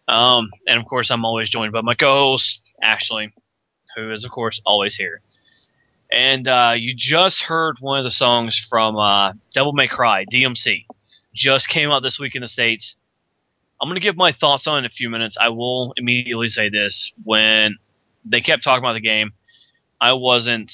Um, 0.07 0.51
and 0.68 0.79
of 0.79 0.87
course, 0.87 1.11
I'm 1.11 1.24
always 1.24 1.51
joined 1.51 1.72
by 1.72 1.81
my 1.81 1.97
co-host 1.97 2.61
Ashley, 2.81 3.35
who 3.97 4.12
is 4.12 4.24
of 4.24 4.31
course 4.31 4.61
always 4.64 4.95
here. 4.95 5.20
And 6.12 6.47
uh, 6.47 6.74
you 6.77 6.95
just 6.97 7.43
heard 7.43 7.79
one 7.81 7.99
of 7.99 8.05
the 8.05 8.12
songs 8.12 8.64
from 8.70 8.97
uh, 8.97 9.33
Devil 9.53 9.72
May 9.72 9.89
Cry 9.89 10.27
DMC. 10.33 10.85
Just 11.35 11.68
came 11.68 11.91
out 11.91 12.05
this 12.05 12.20
week 12.20 12.37
in 12.37 12.43
the 12.43 12.49
states. 12.49 12.95
I'm 13.83 13.89
going 13.89 14.01
to 14.01 14.07
give 14.07 14.16
my 14.16 14.31
thoughts 14.31 14.68
on 14.68 14.77
it 14.77 14.79
in 14.79 14.85
a 14.85 14.91
few 14.91 15.11
minutes. 15.11 15.37
I 15.41 15.49
will 15.49 15.93
immediately 15.97 16.47
say 16.47 16.68
this: 16.68 17.11
when 17.24 17.79
they 18.24 18.41
kept 18.41 18.62
talking 18.62 18.85
about 18.85 18.93
the 18.93 19.01
game, 19.01 19.33
I 20.01 20.12
wasn't. 20.12 20.70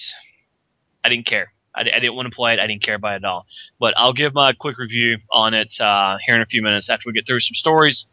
I 1.05 1.09
didn't 1.09 1.27
care. 1.27 1.53
I, 1.75 1.81
I 1.81 1.99
didn't 2.01 2.15
want 2.15 2.31
to 2.31 2.35
play 2.35 2.55
it. 2.55 2.61
I 2.61 2.67
didn't 2.67 2.83
care 2.83 2.95
about 2.95 3.15
it 3.15 3.17
at 3.17 3.25
all. 3.25 3.47
But 3.79 3.95
I'll 3.97 4.13
give 4.13 4.35
my 4.35 4.53
quick 4.53 4.79
review 4.79 5.19
on 5.31 5.55
it 5.55 5.73
uh, 5.81 6.17
here 6.25 6.35
in 6.35 6.43
a 6.43 6.47
few 6.47 6.63
minutes 6.63 6.89
after 6.91 7.05
we 7.07 7.13
get 7.13 7.27
through 7.27 7.41
some 7.41 7.55
stories. 7.55 8.07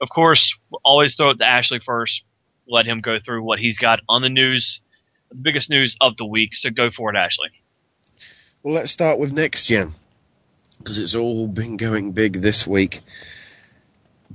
Of 0.00 0.08
course, 0.08 0.54
we'll 0.70 0.80
always 0.84 1.14
throw 1.14 1.30
it 1.30 1.38
to 1.38 1.46
Ashley 1.46 1.80
first. 1.84 2.22
Let 2.66 2.86
him 2.86 3.00
go 3.00 3.18
through 3.18 3.42
what 3.42 3.58
he's 3.58 3.78
got 3.78 4.00
on 4.08 4.22
the 4.22 4.28
news, 4.28 4.80
the 5.30 5.40
biggest 5.40 5.68
news 5.68 5.96
of 6.00 6.16
the 6.16 6.24
week. 6.24 6.50
So 6.54 6.70
go 6.70 6.90
for 6.90 7.10
it, 7.10 7.16
Ashley. 7.16 7.50
Well, 8.62 8.74
let's 8.74 8.92
start 8.92 9.18
with 9.18 9.32
next 9.32 9.66
gen 9.66 9.92
because 10.78 10.98
it's 10.98 11.14
all 11.14 11.48
been 11.48 11.76
going 11.76 12.12
big 12.12 12.34
this 12.34 12.66
week. 12.66 13.00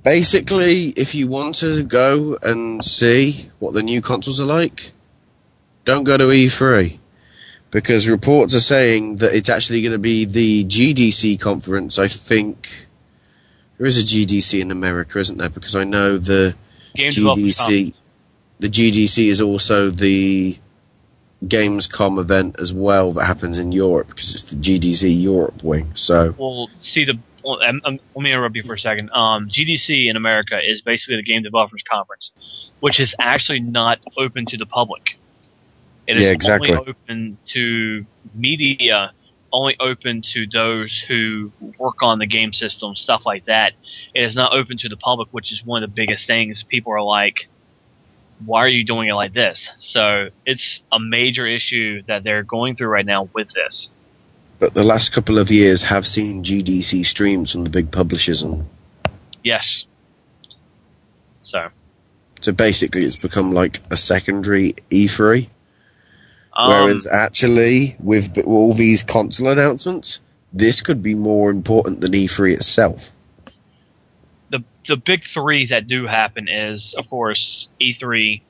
Basically, 0.03 0.89
if 0.95 1.15
you 1.15 1.27
want 1.27 1.55
to 1.55 1.83
go 1.83 2.37
and 2.43 2.83
see 2.83 3.49
what 3.59 3.73
the 3.73 3.83
new 3.83 4.01
consoles 4.01 4.39
are 4.39 4.45
like, 4.45 4.91
don't 5.85 6.03
go 6.03 6.17
to 6.17 6.25
E3 6.25 6.99
because 7.77 8.09
reports 8.09 8.55
are 8.55 8.59
saying 8.59 9.17
that 9.17 9.35
it's 9.35 9.49
actually 9.49 9.83
going 9.83 9.91
to 9.91 9.99
be 9.99 10.25
the 10.25 10.63
GDC 10.65 11.39
conference. 11.39 11.99
I 11.99 12.07
think 12.07 12.87
there 13.77 13.85
is 13.85 13.99
a 13.99 14.03
GDC 14.03 14.59
in 14.59 14.71
America, 14.71 15.19
isn't 15.19 15.37
there? 15.37 15.51
Because 15.51 15.75
I 15.75 15.83
know 15.83 16.17
the 16.17 16.55
Game 16.95 17.11
Developers 17.11 17.59
GDC, 17.59 17.93
the 18.57 18.67
GDC 18.67 19.27
is 19.27 19.39
also 19.41 19.91
the 19.91 20.57
Gamescom 21.45 22.17
event 22.17 22.59
as 22.59 22.73
well 22.73 23.11
that 23.11 23.25
happens 23.25 23.59
in 23.59 23.71
Europe 23.71 24.07
because 24.07 24.33
it's 24.33 24.51
the 24.51 24.55
GDC 24.55 25.21
Europe 25.21 25.63
wing. 25.63 25.93
So 25.93 26.33
Well, 26.35 26.71
see 26.81 27.05
the. 27.05 27.19
Well, 27.45 27.61
um, 27.61 27.79
um, 27.85 27.99
let 28.15 28.23
me 28.23 28.31
interrupt 28.31 28.55
you 28.55 28.63
for 28.63 28.73
a 28.73 28.79
second. 28.79 29.11
Um, 29.11 29.49
GDC 29.49 30.09
in 30.09 30.15
America 30.15 30.59
is 30.59 30.81
basically 30.81 31.17
the 31.17 31.31
Game 31.31 31.43
Developers 31.43 31.83
Conference, 31.87 32.31
which 32.79 32.99
is 32.99 33.13
actually 33.19 33.59
not 33.59 33.99
open 34.17 34.47
to 34.47 34.57
the 34.57 34.65
public. 34.65 35.19
It 36.07 36.15
is 36.17 36.21
Yeah, 36.23 36.31
exactly. 36.31 36.71
only 36.73 36.87
open 36.87 37.37
to 37.53 38.05
media, 38.33 39.11
only 39.51 39.75
open 39.79 40.21
to 40.33 40.47
those 40.47 41.03
who 41.07 41.51
work 41.77 42.01
on 42.01 42.19
the 42.19 42.25
game 42.25 42.53
system, 42.53 42.95
stuff 42.95 43.25
like 43.25 43.45
that. 43.45 43.73
It 44.13 44.23
is 44.23 44.35
not 44.35 44.53
open 44.53 44.77
to 44.79 44.89
the 44.89 44.97
public, 44.97 45.27
which 45.31 45.51
is 45.51 45.61
one 45.65 45.83
of 45.83 45.89
the 45.89 45.93
biggest 45.93 46.27
things. 46.27 46.63
People 46.67 46.93
are 46.93 47.01
like, 47.01 47.47
why 48.45 48.59
are 48.59 48.67
you 48.67 48.83
doing 48.83 49.09
it 49.09 49.13
like 49.15 49.33
this? 49.33 49.69
So 49.79 50.29
it's 50.45 50.81
a 50.91 50.99
major 50.99 51.45
issue 51.47 52.03
that 52.07 52.23
they're 52.23 52.43
going 52.43 52.75
through 52.75 52.89
right 52.89 53.05
now 53.05 53.29
with 53.33 53.49
this. 53.53 53.89
but 54.59 54.73
the 54.73 54.83
last 54.83 55.11
couple 55.11 55.37
of 55.37 55.51
years 55.51 55.83
have 55.83 56.05
seen 56.05 56.43
GDC 56.43 57.05
streams 57.05 57.51
from 57.51 57.63
the 57.63 57.69
big 57.69 57.91
publishers, 57.91 58.41
and 58.43 58.65
Yes. 59.43 59.85
So, 61.41 61.69
so 62.41 62.51
basically 62.51 63.03
it's 63.03 63.21
become 63.21 63.51
like 63.51 63.79
a 63.89 63.97
secondary 63.97 64.73
E3. 64.91 65.49
Um, 66.57 66.69
Whereas 66.69 67.07
actually, 67.07 67.95
with 67.99 68.37
all 68.45 68.73
these 68.73 69.03
console 69.03 69.49
announcements, 69.49 70.21
this 70.51 70.81
could 70.81 71.03
be 71.03 71.15
more 71.15 71.51
important 71.51 72.01
than 72.01 72.13
E3 72.13 72.53
itself. 72.55 73.13
the 74.49 74.63
the 74.87 74.97
big 74.97 75.23
three 75.33 75.67
that 75.67 75.87
do 75.87 76.07
happen 76.07 76.47
is, 76.47 76.95
of 76.97 77.09
course, 77.09 77.67
E3, 77.81 78.41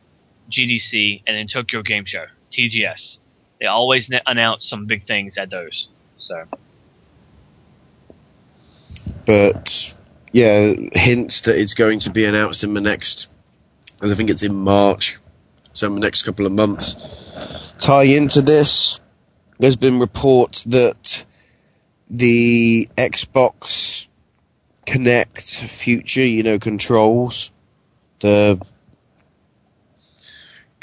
GDC, 0.51 1.24
and 1.28 1.38
then 1.38 1.47
Tokyo 1.47 1.82
Game 1.82 2.05
Show 2.05 2.26
(TGS). 2.53 3.18
They 3.60 3.66
always 3.68 4.10
ne- 4.10 4.22
announce 4.26 4.70
some 4.70 4.86
big 4.86 5.05
things 5.05 5.38
at 5.38 5.49
those. 5.49 5.89
So, 6.20 6.45
But 9.26 9.95
yeah, 10.32 10.74
hints 10.93 11.41
that 11.41 11.60
it's 11.60 11.74
going 11.74 11.99
to 11.99 12.10
be 12.10 12.24
announced 12.26 12.64
in 12.64 12.74
the 12.74 12.82
next, 12.82 13.30
as 14.01 14.12
I 14.12 14.16
think 14.16 14.30
it's 14.30 14.43
in 14.43 14.55
March, 14.55 15.18
so 15.74 15.88
in 15.88 15.95
the 15.95 16.01
next 16.01 16.24
couple 16.24 16.45
of 16.45 16.53
months. 16.53 16.95
Tie 17.80 18.03
into 18.03 18.41
this, 18.41 18.99
there's 19.59 19.75
been 19.75 19.99
reports 19.99 20.63
that 20.63 21.25
the 22.09 22.89
Xbox 22.97 24.07
Kinect 24.86 25.67
future, 25.67 26.25
you 26.25 26.43
know, 26.43 26.59
controls, 26.59 27.51
the 28.19 28.59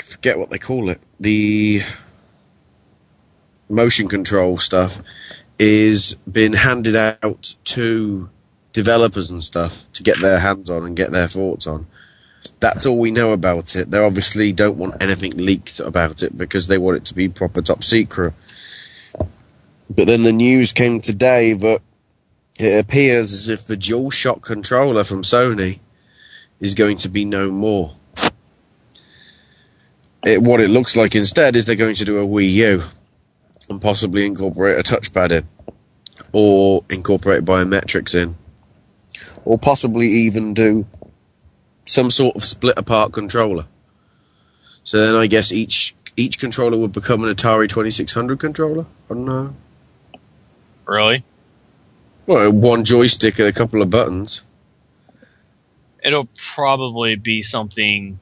forget 0.02 0.38
what 0.38 0.50
they 0.50 0.58
call 0.58 0.90
it, 0.90 1.00
the 1.18 1.82
motion 3.68 4.08
control 4.08 4.58
stuff 4.58 5.00
is 5.58 6.16
been 6.30 6.52
handed 6.52 6.94
out 6.94 7.54
to 7.64 8.28
developers 8.72 9.30
and 9.30 9.42
stuff 9.42 9.90
to 9.92 10.02
get 10.02 10.20
their 10.20 10.38
hands 10.38 10.68
on 10.68 10.84
and 10.84 10.96
get 10.96 11.10
their 11.12 11.26
thoughts 11.26 11.66
on. 11.66 11.86
That's 12.64 12.86
all 12.86 12.96
we 12.96 13.10
know 13.10 13.32
about 13.32 13.76
it. 13.76 13.90
They 13.90 13.98
obviously 13.98 14.50
don't 14.50 14.78
want 14.78 15.02
anything 15.02 15.32
leaked 15.36 15.80
about 15.80 16.22
it 16.22 16.34
because 16.34 16.66
they 16.66 16.78
want 16.78 16.96
it 16.96 17.04
to 17.04 17.14
be 17.14 17.28
proper 17.28 17.60
top 17.60 17.84
secret. 17.84 18.32
But 19.90 20.06
then 20.06 20.22
the 20.22 20.32
news 20.32 20.72
came 20.72 21.02
today 21.02 21.52
that 21.52 21.82
it 22.58 22.82
appears 22.82 23.34
as 23.34 23.50
if 23.50 23.66
the 23.66 23.76
DualShock 23.76 24.40
controller 24.40 25.04
from 25.04 25.20
Sony 25.20 25.80
is 26.58 26.74
going 26.74 26.96
to 26.96 27.10
be 27.10 27.26
no 27.26 27.50
more. 27.50 27.96
It, 30.24 30.40
what 30.40 30.62
it 30.62 30.70
looks 30.70 30.96
like 30.96 31.14
instead 31.14 31.56
is 31.56 31.66
they're 31.66 31.76
going 31.76 31.96
to 31.96 32.04
do 32.06 32.16
a 32.16 32.26
Wii 32.26 32.50
U 32.50 32.82
and 33.68 33.78
possibly 33.78 34.24
incorporate 34.24 34.78
a 34.78 34.82
touchpad 34.82 35.32
in, 35.32 35.48
or 36.32 36.82
incorporate 36.88 37.44
biometrics 37.44 38.14
in, 38.14 38.36
or 39.44 39.58
possibly 39.58 40.06
even 40.06 40.54
do 40.54 40.86
some 41.84 42.10
sort 42.10 42.36
of 42.36 42.44
split 42.44 42.74
apart 42.78 43.12
controller. 43.12 43.66
So 44.82 45.04
then 45.04 45.14
I 45.14 45.26
guess 45.26 45.52
each 45.52 45.94
each 46.16 46.38
controller 46.38 46.78
would 46.78 46.92
become 46.92 47.24
an 47.24 47.34
Atari 47.34 47.68
Twenty 47.68 47.90
Six 47.90 48.12
Hundred 48.12 48.38
controller. 48.38 48.86
I 49.10 49.14
don't 49.14 49.24
know. 49.24 49.54
really, 50.86 51.24
Well, 52.26 52.50
one 52.52 52.84
joystick 52.84 53.38
and 53.38 53.48
a 53.48 53.52
couple 53.52 53.82
of 53.82 53.90
buttons. 53.90 54.42
it'll 56.02 56.28
probably 56.54 57.16
be 57.16 57.42
something. 57.42 58.18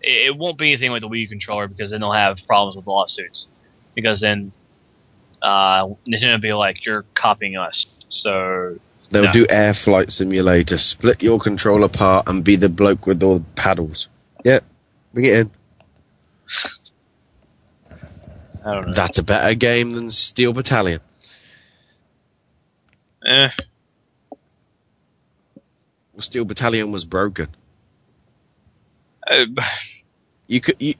It, 0.00 0.28
it 0.28 0.36
won't 0.36 0.58
be 0.58 0.72
anything 0.72 0.92
like 0.92 1.00
the 1.02 1.08
Wii 1.08 1.22
U 1.22 1.28
controller 1.28 1.66
because 1.68 1.90
then 1.90 2.00
they'll 2.00 2.12
have 2.12 2.38
problems 2.46 2.76
with 2.76 2.86
lawsuits. 2.86 3.48
Because 3.94 4.20
then 4.20 4.52
uh, 5.42 5.86
Nintendo 6.08 6.32
will 6.34 6.38
be 6.38 6.52
like, 6.52 6.84
"You're 6.86 7.04
copying 7.14 7.56
us." 7.56 7.86
So 8.08 8.78
They'll 9.10 9.24
no. 9.24 9.32
do 9.32 9.46
Air 9.48 9.72
Flight 9.74 10.10
Simulator, 10.12 10.76
split 10.78 11.22
your 11.22 11.38
controller 11.38 11.86
apart, 11.86 12.28
and 12.28 12.44
be 12.44 12.56
the 12.56 12.68
bloke 12.68 13.06
with 13.06 13.22
all 13.22 13.38
the 13.38 13.44
paddles. 13.56 14.08
Yep, 14.44 14.64
bring 15.14 15.24
it 15.26 15.32
in. 15.34 15.50
I 18.64 18.74
don't 18.74 18.86
know. 18.88 18.92
That's 18.92 19.18
a 19.18 19.22
better 19.22 19.54
game 19.54 19.92
than 19.92 20.10
Steel 20.10 20.52
Battalion. 20.52 21.00
Eh, 23.26 23.48
Steel 26.18 26.44
Battalion 26.44 26.90
was 26.90 27.04
broken. 27.04 27.48
uh, 29.30 29.44
You 30.46 30.60
could. 30.60 30.76
You, 30.80 30.94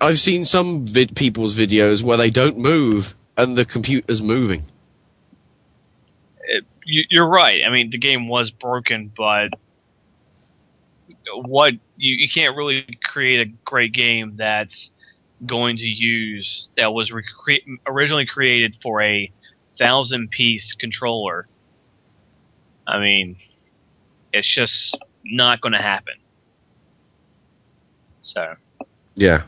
I've 0.00 0.18
seen 0.18 0.44
some 0.44 0.86
vid- 0.86 1.16
people's 1.16 1.58
videos 1.58 2.02
where 2.02 2.16
they 2.16 2.30
don't 2.30 2.58
move 2.58 3.14
and 3.36 3.56
the 3.58 3.64
computer's 3.64 4.22
moving. 4.22 4.64
You're 6.84 7.28
right. 7.28 7.62
I 7.66 7.70
mean, 7.70 7.90
the 7.90 7.98
game 7.98 8.28
was 8.28 8.50
broken, 8.50 9.12
but 9.16 9.50
what 11.34 11.74
you, 11.96 12.16
you 12.16 12.28
can't 12.28 12.56
really 12.56 12.86
create 13.04 13.40
a 13.40 13.50
great 13.64 13.92
game 13.92 14.34
that's 14.36 14.90
going 15.46 15.76
to 15.76 15.84
use 15.84 16.68
that 16.76 16.92
was 16.92 17.12
originally 17.86 18.26
created 18.26 18.76
for 18.82 19.02
a 19.02 19.30
thousand 19.78 20.30
piece 20.30 20.74
controller. 20.78 21.46
I 22.86 23.00
mean, 23.00 23.36
it's 24.32 24.52
just 24.52 24.98
not 25.24 25.60
going 25.60 25.72
to 25.72 25.82
happen. 25.82 26.14
So, 28.22 28.54
Yeah. 29.16 29.42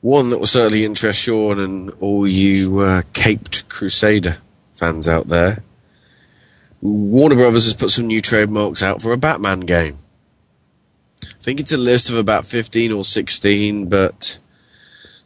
One 0.00 0.30
that 0.30 0.38
will 0.38 0.46
certainly 0.46 0.84
interest 0.84 1.20
Sean 1.20 1.60
and 1.60 1.90
all 2.00 2.26
you 2.26 2.80
uh, 2.80 3.02
Caped 3.12 3.68
Crusader 3.68 4.38
fans 4.74 5.06
out 5.06 5.28
there. 5.28 5.62
Warner 6.82 7.36
Brothers 7.36 7.64
has 7.64 7.74
put 7.74 7.90
some 7.90 8.08
new 8.08 8.20
trademarks 8.20 8.82
out 8.82 9.00
for 9.00 9.12
a 9.12 9.16
Batman 9.16 9.60
game. 9.60 9.98
I 11.22 11.40
think 11.40 11.60
it's 11.60 11.72
a 11.72 11.78
list 11.78 12.10
of 12.10 12.16
about 12.16 12.44
15 12.44 12.90
or 12.90 13.04
16, 13.04 13.88
but 13.88 14.38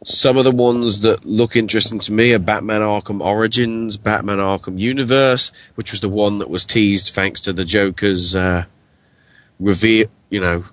some 0.03 0.37
of 0.37 0.43
the 0.43 0.51
ones 0.51 1.01
that 1.01 1.25
look 1.25 1.55
interesting 1.55 1.99
to 2.01 2.13
me 2.13 2.31
are 2.33 2.39
Batman 2.39 2.81
Arkham 2.81 3.21
Origins, 3.21 3.97
Batman 3.97 4.37
Arkham 4.37 4.77
Universe, 4.77 5.51
which 5.73 5.91
was 5.91 6.01
the 6.01 6.09
one 6.09 6.37
that 6.37 6.49
was 6.49 6.65
teased 6.65 7.13
thanks 7.15 7.41
to 7.41 7.53
the 7.53 7.65
Joker's 7.65 8.35
uh, 8.35 8.65
reveal, 9.59 10.07
you 10.29 10.39
know, 10.39 10.63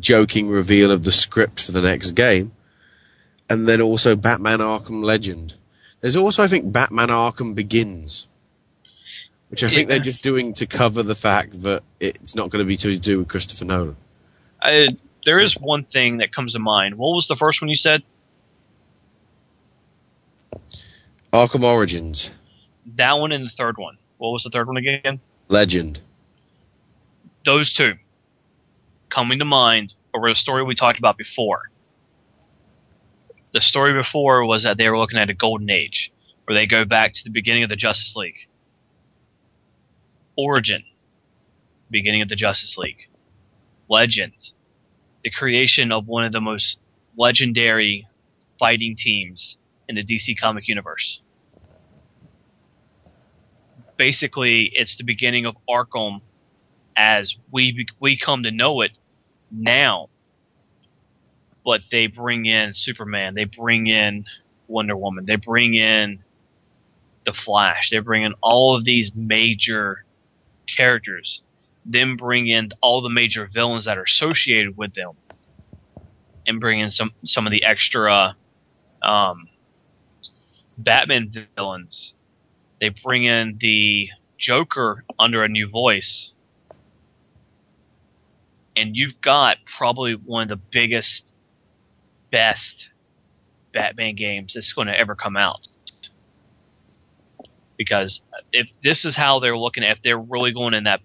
joking 0.00 0.48
reveal 0.48 0.90
of 0.90 1.04
the 1.04 1.12
script 1.12 1.60
for 1.62 1.70
the 1.70 1.82
next 1.82 2.12
game. 2.12 2.50
And 3.48 3.68
then 3.68 3.80
also 3.80 4.16
Batman 4.16 4.58
Arkham 4.58 5.04
Legend. 5.04 5.54
There's 6.00 6.16
also, 6.16 6.42
I 6.42 6.48
think, 6.48 6.72
Batman 6.72 7.08
Arkham 7.08 7.54
Begins, 7.54 8.26
which 9.54 9.62
I 9.62 9.68
think 9.68 9.86
they're 9.86 10.00
just 10.00 10.20
doing 10.20 10.52
to 10.54 10.66
cover 10.66 11.04
the 11.04 11.14
fact 11.14 11.62
that 11.62 11.84
it's 12.00 12.34
not 12.34 12.50
going 12.50 12.58
to 12.58 12.66
be 12.66 12.76
to 12.78 12.98
do 12.98 13.20
with 13.20 13.28
Christopher 13.28 13.64
Nolan. 13.64 13.96
I, 14.60 14.96
there 15.24 15.38
is 15.38 15.56
one 15.56 15.84
thing 15.84 16.16
that 16.16 16.34
comes 16.34 16.54
to 16.54 16.58
mind. 16.58 16.96
What 16.96 17.14
was 17.14 17.28
the 17.28 17.36
first 17.36 17.62
one 17.62 17.68
you 17.68 17.76
said? 17.76 18.02
Arkham 21.32 21.62
Origins, 21.62 22.32
That 22.96 23.12
one 23.12 23.30
and 23.30 23.46
the 23.46 23.50
third 23.56 23.78
one. 23.78 23.96
What 24.18 24.30
was 24.30 24.42
the 24.42 24.50
third 24.50 24.66
one 24.66 24.76
again? 24.76 25.20
Legend. 25.48 26.00
those 27.44 27.72
two 27.72 27.94
coming 29.08 29.38
to 29.38 29.44
mind 29.44 29.94
over 30.14 30.28
the 30.28 30.34
story 30.34 30.64
we 30.64 30.74
talked 30.74 30.98
about 30.98 31.16
before. 31.16 31.70
The 33.52 33.60
story 33.60 33.92
before 33.92 34.44
was 34.44 34.64
that 34.64 34.78
they 34.78 34.88
were 34.88 34.98
looking 34.98 35.18
at 35.18 35.30
a 35.30 35.34
golden 35.34 35.70
age, 35.70 36.10
where 36.44 36.56
they 36.56 36.66
go 36.66 36.84
back 36.84 37.12
to 37.14 37.20
the 37.22 37.30
beginning 37.30 37.62
of 37.62 37.68
the 37.68 37.76
Justice 37.76 38.16
League. 38.16 38.48
Origin. 40.36 40.84
beginning 41.90 42.22
of 42.22 42.28
the 42.28 42.36
Justice 42.36 42.76
League, 42.76 43.08
Legend, 43.88 44.32
the 45.22 45.30
creation 45.30 45.92
of 45.92 46.06
one 46.08 46.24
of 46.24 46.32
the 46.32 46.40
most 46.40 46.76
legendary 47.16 48.08
fighting 48.58 48.96
teams 48.96 49.56
in 49.88 49.94
the 49.96 50.04
DC 50.04 50.34
comic 50.40 50.66
universe. 50.66 51.20
Basically, 53.96 54.70
it's 54.74 54.96
the 54.96 55.04
beginning 55.04 55.46
of 55.46 55.56
Arkham 55.68 56.20
as 56.96 57.34
we 57.52 57.86
we 58.00 58.18
come 58.18 58.42
to 58.42 58.50
know 58.50 58.80
it 58.80 58.92
now. 59.50 60.08
But 61.64 61.82
they 61.90 62.08
bring 62.08 62.44
in 62.46 62.72
Superman, 62.74 63.34
they 63.34 63.44
bring 63.44 63.86
in 63.86 64.26
Wonder 64.68 64.96
Woman, 64.96 65.24
they 65.26 65.36
bring 65.36 65.74
in 65.74 66.22
the 67.24 67.32
Flash, 67.32 67.88
they 67.90 68.00
bring 68.00 68.24
in 68.24 68.34
all 68.42 68.76
of 68.76 68.84
these 68.84 69.10
major 69.14 70.03
characters, 70.76 71.42
then 71.84 72.16
bring 72.16 72.46
in 72.48 72.70
all 72.80 73.02
the 73.02 73.10
major 73.10 73.48
villains 73.52 73.84
that 73.84 73.98
are 73.98 74.04
associated 74.04 74.76
with 74.76 74.94
them, 74.94 75.12
and 76.46 76.60
bring 76.60 76.80
in 76.80 76.90
some 76.90 77.12
some 77.24 77.46
of 77.46 77.52
the 77.52 77.64
extra 77.64 78.36
um, 79.02 79.48
Batman 80.76 81.32
villains. 81.56 82.14
They 82.80 82.90
bring 83.02 83.24
in 83.24 83.58
the 83.60 84.08
Joker 84.38 85.04
under 85.18 85.44
a 85.44 85.48
new 85.48 85.68
voice. 85.68 86.32
And 88.76 88.96
you've 88.96 89.20
got 89.20 89.58
probably 89.78 90.14
one 90.14 90.42
of 90.42 90.48
the 90.48 90.64
biggest, 90.72 91.32
best 92.32 92.88
Batman 93.72 94.16
games 94.16 94.52
that's 94.54 94.72
going 94.72 94.88
to 94.88 94.98
ever 94.98 95.14
come 95.14 95.36
out. 95.36 95.68
Because 97.76 98.20
if 98.52 98.68
this 98.82 99.04
is 99.04 99.16
how 99.16 99.40
they're 99.40 99.58
looking 99.58 99.84
at, 99.84 99.96
if 99.96 100.02
they're 100.02 100.18
really 100.18 100.52
going 100.52 100.74
in 100.74 100.84
that 100.84 101.00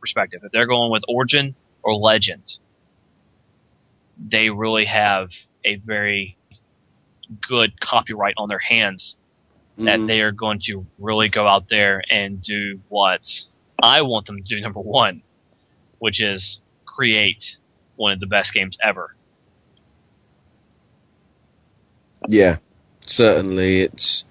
perspective, 0.00 0.40
if 0.44 0.52
they're 0.52 0.66
going 0.66 0.90
with 0.90 1.02
origin 1.08 1.54
or 1.82 1.94
legend, 1.94 2.42
they 4.18 4.50
really 4.50 4.86
have 4.86 5.28
a 5.64 5.76
very 5.76 6.36
good 7.48 7.80
copyright 7.80 8.34
on 8.38 8.48
their 8.48 8.58
hands 8.58 9.16
that 9.78 10.00
Mhm. 10.00 10.06
they 10.06 10.20
are 10.22 10.32
going 10.32 10.58
to 10.60 10.86
really 10.98 11.28
go 11.28 11.46
out 11.46 11.68
there 11.68 12.02
and 12.08 12.42
do 12.42 12.80
what 12.88 13.20
I 13.82 14.02
want 14.02 14.26
them 14.26 14.38
to 14.38 14.42
do, 14.42 14.60
number 14.60 14.80
one, 14.80 15.22
which 15.98 16.20
is 16.20 16.60
create 16.86 17.56
one 17.96 18.12
of 18.12 18.20
the 18.20 18.26
best 18.26 18.54
games 18.54 18.78
ever. 18.82 19.14
Yeah, 22.28 22.56
certainly 23.06 23.82
it's 23.82 24.24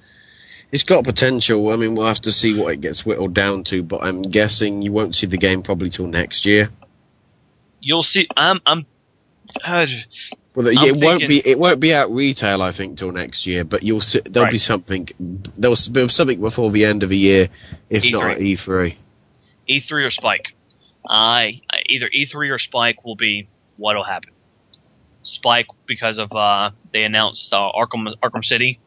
it's 0.76 0.84
got 0.84 1.06
potential. 1.06 1.70
I 1.70 1.78
mean, 1.78 1.96
we'll 1.96 2.06
have 2.06 2.20
to 2.22 2.34
see 2.34 2.54
what 2.60 2.74
it 2.74 2.82
gets 2.82 3.06
whittled 3.06 3.34
down 3.34 3.64
to, 3.66 3.82
but 3.82 4.04
I'm 4.04 4.22
guessing 4.22 4.82
you 4.82 4.92
won't 4.92 5.16
see 5.16 5.26
the 5.26 5.38
game 5.38 5.64
probably 5.64 5.90
till 5.90 6.06
next 6.06 6.46
year. 6.46 6.70
You'll 7.80 8.04
see. 8.04 8.28
I'm. 8.36 8.60
I'm. 8.66 8.86
Uh, 9.64 9.86
Well, 10.54 10.68
I'm 10.68 10.78
it 10.78 11.02
won't 11.02 11.28
be 11.30 11.42
it 11.48 11.58
won't 11.58 11.80
be 11.80 11.94
out 11.94 12.12
retail, 12.12 12.62
I 12.62 12.72
think, 12.72 12.98
till 12.98 13.14
next 13.14 13.48
year. 13.48 13.64
But 13.64 13.84
you'll 13.84 14.02
see, 14.02 14.20
there'll 14.26 14.50
be 14.50 14.58
something 14.58 15.08
there'll 15.56 15.78
be 15.94 16.10
something 16.10 16.42
before 16.42 16.72
the 16.72 16.84
end 16.84 17.04
of 17.04 17.10
the 17.10 17.18
year, 17.18 17.48
if 17.90 18.04
not 18.12 18.38
E3. 18.38 18.96
E3 19.70 19.92
E 19.92 20.04
or 20.04 20.12
Spike. 20.12 20.56
I 21.08 21.62
I- 21.72 21.84
either 21.86 22.10
E3 22.10 22.50
or 22.52 22.60
Spike 22.60 23.06
will 23.06 23.16
be 23.16 23.48
what'll 23.78 24.04
happen. 24.04 24.32
Spike 25.24 25.68
because 25.86 26.18
of 26.18 26.34
uh, 26.34 26.72
they 26.92 27.06
announced 27.06 27.54
uh, 27.54 27.72
Arkham 27.72 28.14
Arkham 28.22 28.44
City 28.44 28.80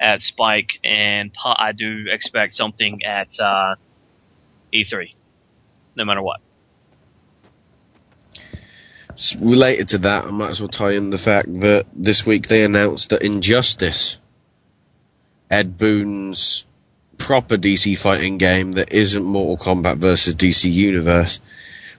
at 0.00 0.22
Spike, 0.22 0.78
and 0.84 1.30
I 1.44 1.72
do 1.72 2.06
expect 2.08 2.54
something 2.54 3.02
at 3.04 3.28
uh, 3.38 3.74
E3, 4.72 5.14
no 5.96 6.04
matter 6.04 6.22
what. 6.22 6.40
Related 9.40 9.88
to 9.88 9.98
that, 9.98 10.26
I 10.26 10.30
might 10.30 10.50
as 10.50 10.60
well 10.60 10.68
tie 10.68 10.92
in 10.92 11.10
the 11.10 11.18
fact 11.18 11.48
that 11.60 11.86
this 11.92 12.24
week 12.24 12.46
they 12.46 12.62
announced 12.62 13.10
that 13.10 13.22
Injustice, 13.22 14.18
Ed 15.50 15.76
Boon's 15.76 16.64
proper 17.16 17.56
DC 17.56 17.98
fighting 17.98 18.38
game 18.38 18.72
that 18.72 18.92
isn't 18.92 19.24
Mortal 19.24 19.56
Kombat 19.56 19.96
versus 19.96 20.34
DC 20.36 20.72
Universe, 20.72 21.40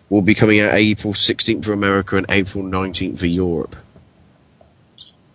will 0.10 0.22
be 0.22 0.34
coming 0.34 0.62
out 0.62 0.74
April 0.74 1.14
16th 1.14 1.66
for 1.66 1.74
America 1.74 2.16
and 2.16 2.26
April 2.30 2.64
19th 2.64 3.20
for 3.20 3.26
Europe. 3.26 3.76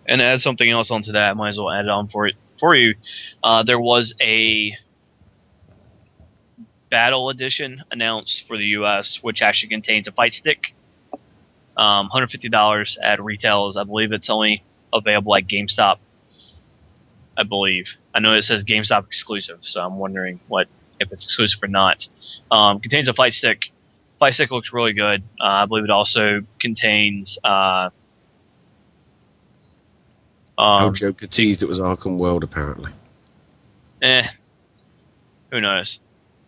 And 0.07 0.21
add 0.21 0.41
something 0.41 0.69
else 0.69 0.89
onto 0.89 1.11
that, 1.11 1.31
I 1.31 1.33
might 1.33 1.49
as 1.49 1.57
well 1.57 1.71
add 1.71 1.85
it 1.85 1.89
on 1.89 2.07
for 2.07 2.27
it 2.27 2.35
for 2.59 2.75
you. 2.75 2.95
Uh, 3.43 3.63
there 3.63 3.79
was 3.79 4.13
a 4.21 4.77
battle 6.89 7.29
edition 7.29 7.83
announced 7.91 8.43
for 8.47 8.57
the 8.57 8.65
U.S., 8.79 9.19
which 9.21 9.41
actually 9.41 9.69
contains 9.69 10.07
a 10.07 10.11
fight 10.11 10.33
stick. 10.33 10.75
Um, 11.77 12.09
$150 12.13 12.97
at 13.01 13.21
retails. 13.21 13.75
I 13.75 13.83
believe 13.83 14.13
it's 14.13 14.29
only 14.29 14.63
available 14.93 15.35
at 15.35 15.43
GameStop. 15.47 15.97
I 17.37 17.43
believe. 17.43 17.85
I 18.13 18.19
know 18.19 18.33
it 18.33 18.43
says 18.43 18.63
GameStop 18.63 19.05
exclusive, 19.07 19.59
so 19.61 19.81
I'm 19.81 19.97
wondering 19.97 20.39
what 20.47 20.67
if 21.01 21.11
it's 21.11 21.25
exclusive 21.25 21.59
or 21.61 21.67
not. 21.67 21.97
Um, 22.49 22.79
contains 22.79 23.09
a 23.09 23.13
fight 23.13 23.33
stick. 23.33 23.63
Fight 24.19 24.35
stick 24.35 24.51
looks 24.51 24.71
really 24.71 24.93
good. 24.93 25.23
Uh, 25.39 25.63
I 25.63 25.65
believe 25.65 25.83
it 25.83 25.89
also 25.89 26.41
contains 26.61 27.37
uh, 27.43 27.89
oh, 30.57 30.87
um, 30.87 30.93
Joker 30.93 31.27
teased 31.27 31.61
it 31.63 31.69
was 31.69 31.79
Arkham 31.81 32.17
World, 32.17 32.43
apparently. 32.43 32.91
eh, 34.01 34.27
who 35.51 35.61
knows? 35.61 35.99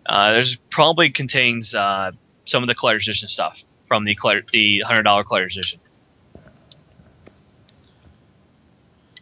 Uh, 0.06 0.32
there's 0.32 0.58
probably 0.72 1.10
contains 1.10 1.74
uh, 1.76 2.12
some 2.46 2.64
of 2.64 2.68
the 2.68 2.76
collector's 2.76 3.08
edition 3.08 3.28
stuff 3.28 3.58
from 3.88 4.06
the 4.06 4.16
collector, 4.16 4.46
the 4.54 4.82
hundred 4.86 5.04
dollar 5.04 5.24
collector's 5.24 5.58
edition. 5.58 5.80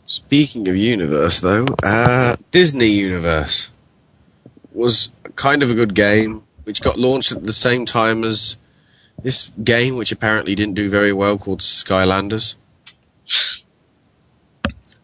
Speaking 0.08 0.68
of 0.68 0.76
universe, 0.76 1.40
though, 1.40 1.66
uh, 1.82 2.36
Disney 2.52 2.90
Universe 2.90 3.72
was 4.72 5.12
kind 5.36 5.64
of 5.64 5.72
a 5.72 5.74
good 5.74 5.96
game, 5.96 6.44
which 6.64 6.82
got 6.82 7.00
launched 7.00 7.32
at 7.32 7.44
the 7.44 7.54
same 7.54 7.86
time 7.86 8.24
as 8.24 8.56
this 9.24 9.52
game, 9.64 9.96
which 9.96 10.12
apparently 10.12 10.54
didn't 10.54 10.76
do 10.76 10.88
very 10.90 11.12
well, 11.12 11.40
called 11.40 11.62
Skylanders, 11.62 12.56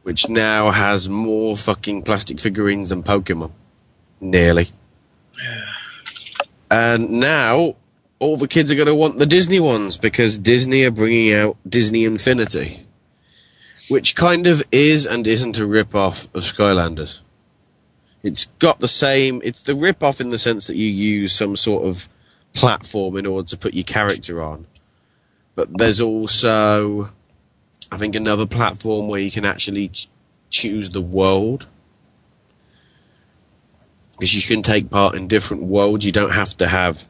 which 0.04 0.30
now 0.30 0.72
has 0.72 1.08
more 1.10 1.56
fucking 1.56 2.04
plastic 2.04 2.40
figurines 2.40 2.90
than 2.90 3.04
Pokemon, 3.04 3.52
nearly. 4.20 4.70
And 6.70 7.10
now 7.10 7.76
all 8.20 8.38
the 8.38 8.48
kids 8.48 8.72
are 8.72 8.76
going 8.76 8.88
to 8.88 8.96
want 8.96 9.18
the 9.18 9.26
Disney 9.26 9.60
ones 9.60 9.98
because 9.98 10.38
Disney 10.38 10.84
are 10.86 10.92
bringing 10.92 11.34
out 11.34 11.58
Disney 11.68 12.06
Infinity 12.06 12.86
which 13.92 14.16
kind 14.16 14.48
of 14.48 14.64
is 14.72 15.06
and 15.06 15.28
isn't 15.28 15.60
a 15.60 15.66
rip-off 15.66 16.24
of 16.34 16.44
Skylanders. 16.44 17.20
It's 18.24 18.46
got 18.58 18.80
the 18.80 18.88
same. 18.88 19.42
It's 19.44 19.64
the 19.64 19.76
rip-off 19.76 20.22
in 20.22 20.30
the 20.30 20.38
sense 20.38 20.68
that 20.68 20.78
you 20.78 20.88
use 20.88 21.34
some 21.34 21.58
sort 21.58 21.84
of 21.84 22.08
platform 22.54 23.18
in 23.18 23.26
order 23.26 23.46
to 23.50 23.58
put 23.58 23.74
your 23.74 23.84
character 23.84 24.42
on, 24.42 24.66
but 25.56 25.78
there's 25.78 26.00
also, 26.00 27.12
I 27.92 27.98
think, 27.98 28.16
another 28.16 28.46
platform 28.46 29.08
where 29.08 29.20
you 29.20 29.32
can 29.32 29.46
actually 29.46 29.90
ch- 29.90 30.10
choose 30.50 30.92
the 30.92 31.02
world. 31.02 31.68
Because 34.14 34.36
you 34.36 34.56
can 34.56 34.64
take 34.64 34.90
part 34.90 35.16
in 35.16 35.28
different 35.28 35.64
worlds. 35.64 36.06
You 36.06 36.12
don't 36.12 36.32
have 36.32 36.56
to 36.58 36.68
have. 36.68 37.08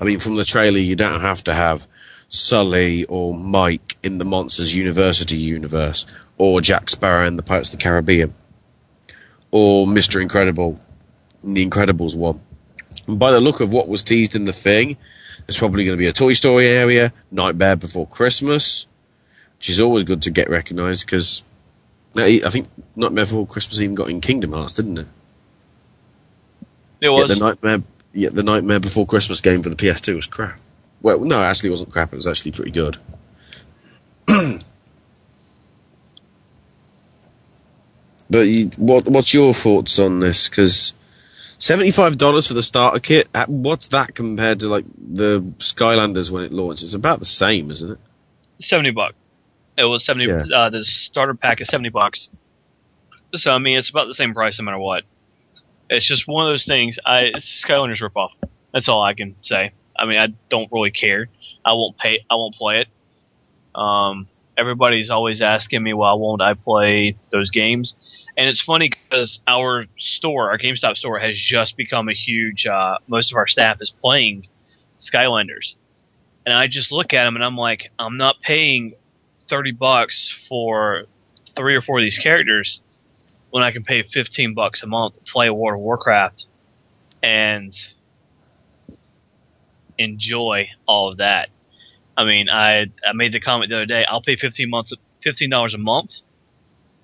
I 0.00 0.04
mean, 0.04 0.18
from 0.18 0.36
the 0.36 0.44
trailer, 0.44 0.78
you 0.78 0.96
don't 0.96 1.20
have 1.20 1.44
to 1.44 1.54
have 1.54 1.86
Sully 2.28 3.04
or 3.06 3.34
Mike 3.34 3.98
in 4.04 4.18
the 4.18 4.24
Monsters 4.24 4.74
University 4.74 5.36
universe, 5.36 6.06
or 6.38 6.60
Jack 6.60 6.88
Sparrow 6.88 7.26
in 7.26 7.36
the 7.36 7.42
Pirates 7.42 7.70
of 7.70 7.78
the 7.78 7.82
Caribbean, 7.82 8.32
or 9.50 9.86
Mr. 9.86 10.22
Incredible 10.22 10.80
in 11.42 11.54
the 11.54 11.68
Incredibles 11.68 12.16
one. 12.16 12.40
And 13.08 13.18
by 13.18 13.32
the 13.32 13.40
look 13.40 13.60
of 13.60 13.72
what 13.72 13.88
was 13.88 14.04
teased 14.04 14.36
in 14.36 14.44
the 14.44 14.52
thing, 14.52 14.96
there's 15.46 15.58
probably 15.58 15.84
going 15.84 15.96
to 15.98 16.00
be 16.00 16.06
a 16.06 16.12
Toy 16.12 16.34
Story 16.34 16.68
area, 16.68 17.12
Nightmare 17.32 17.74
Before 17.74 18.06
Christmas, 18.06 18.86
which 19.60 19.68
is 19.68 19.78
always 19.78 20.04
good 20.04 20.22
to 20.22 20.30
get 20.30 20.48
recognised 20.48 21.04
because 21.04 21.42
I 22.16 22.38
think 22.48 22.64
Nightmare 22.96 23.26
Before 23.26 23.46
Christmas 23.46 23.82
even 23.82 23.94
got 23.94 24.08
in 24.08 24.22
Kingdom 24.22 24.54
Hearts, 24.54 24.72
didn't 24.72 24.96
it? 24.96 25.06
It 27.02 27.10
was. 27.10 27.28
Yeah, 27.28 27.34
the 27.34 27.40
Nightmare, 27.40 27.82
yeah, 28.14 28.30
the 28.30 28.42
Nightmare 28.42 28.80
Before 28.80 29.04
Christmas 29.04 29.42
game 29.42 29.62
for 29.62 29.68
the 29.68 29.76
PS2 29.76 30.16
was 30.16 30.26
crap. 30.26 30.58
Well, 31.02 31.20
no, 31.20 31.42
actually, 31.42 31.68
it 31.68 31.72
wasn't 31.72 31.92
crap. 31.92 32.10
It 32.10 32.16
was 32.16 32.26
actually 32.26 32.52
pretty 32.52 32.70
good. 32.70 32.96
but 38.30 38.40
you, 38.40 38.70
what 38.78 39.06
what's 39.08 39.34
your 39.34 39.52
thoughts 39.52 39.98
on 39.98 40.20
this? 40.20 40.48
Because 40.48 40.94
seventy 41.58 41.90
five 41.90 42.16
dollars 42.16 42.46
for 42.48 42.54
the 42.54 42.62
starter 42.62 42.98
kit. 42.98 43.28
What's 43.46 43.88
that 43.88 44.14
compared 44.14 44.60
to 44.60 44.68
like 44.68 44.86
the 44.96 45.42
Skylanders 45.58 46.30
when 46.30 46.44
it 46.44 46.52
launched? 46.52 46.82
It's 46.82 46.94
about 46.94 47.18
the 47.18 47.26
same, 47.26 47.70
isn't 47.70 47.92
it? 47.92 47.98
seventy 48.58 48.90
bucks. 48.90 49.16
It 49.80 49.84
was 49.84 50.04
seventy. 50.04 50.26
Yeah. 50.26 50.42
Uh, 50.54 50.70
the 50.70 50.84
starter 50.84 51.34
pack 51.34 51.60
is 51.60 51.68
seventy 51.68 51.88
bucks. 51.88 52.28
So 53.32 53.52
I 53.52 53.58
mean, 53.58 53.78
it's 53.78 53.90
about 53.90 54.06
the 54.06 54.14
same 54.14 54.34
price 54.34 54.58
no 54.58 54.64
matter 54.64 54.78
what. 54.78 55.04
It's 55.88 56.06
just 56.06 56.28
one 56.28 56.46
of 56.46 56.52
those 56.52 56.66
things. 56.66 56.98
I 57.04 57.30
it's 57.34 57.64
Skylanders 57.66 58.00
ripoff. 58.00 58.30
That's 58.72 58.88
all 58.88 59.02
I 59.02 59.14
can 59.14 59.36
say. 59.42 59.72
I 59.98 60.06
mean, 60.06 60.18
I 60.18 60.28
don't 60.50 60.70
really 60.70 60.90
care. 60.90 61.28
I 61.64 61.72
won't 61.72 61.98
pay. 61.98 62.24
I 62.30 62.34
won't 62.34 62.54
play 62.54 62.82
it. 62.82 62.88
Um, 63.74 64.28
everybody's 64.56 65.10
always 65.10 65.40
asking 65.40 65.82
me, 65.82 65.92
why 65.94 66.12
won't 66.12 66.42
I 66.42 66.54
play 66.54 67.16
those 67.32 67.50
games? 67.50 67.94
And 68.36 68.48
it's 68.48 68.62
funny 68.62 68.90
because 68.90 69.40
our 69.46 69.86
store, 69.98 70.50
our 70.50 70.58
GameStop 70.58 70.96
store, 70.96 71.18
has 71.18 71.36
just 71.36 71.76
become 71.76 72.08
a 72.08 72.14
huge. 72.14 72.66
Uh, 72.66 72.98
most 73.06 73.32
of 73.32 73.36
our 73.36 73.46
staff 73.46 73.78
is 73.80 73.92
playing 74.00 74.46
Skylanders, 74.96 75.74
and 76.46 76.54
I 76.56 76.66
just 76.66 76.92
look 76.92 77.12
at 77.12 77.24
them 77.24 77.34
and 77.34 77.44
I'm 77.44 77.56
like, 77.56 77.90
I'm 77.98 78.16
not 78.16 78.40
paying 78.40 78.94
thirty 79.50 79.72
bucks 79.72 80.34
for 80.48 81.04
three 81.56 81.76
or 81.76 81.82
four 81.82 81.98
of 81.98 82.04
these 82.04 82.18
characters 82.18 82.80
when 83.50 83.62
I 83.62 83.72
can 83.72 83.84
pay 83.84 84.02
fifteen 84.02 84.54
bucks 84.54 84.82
a 84.82 84.86
month 84.86 85.14
to 85.14 85.20
play 85.32 85.50
World 85.50 85.74
of 85.74 85.80
Warcraft 85.80 86.46
and 87.22 87.72
enjoy 89.98 90.68
all 90.86 91.10
of 91.10 91.18
that. 91.18 91.50
I 92.16 92.24
mean, 92.24 92.48
I 92.48 92.86
I 93.04 93.12
made 93.12 93.32
the 93.32 93.40
comment 93.40 93.70
the 93.70 93.76
other 93.76 93.86
day. 93.86 94.04
I'll 94.08 94.22
pay 94.22 94.36
fifteen 94.36 94.70
months, 94.70 94.92
fifteen 95.22 95.50
dollars 95.50 95.74
a 95.74 95.78
month, 95.78 96.10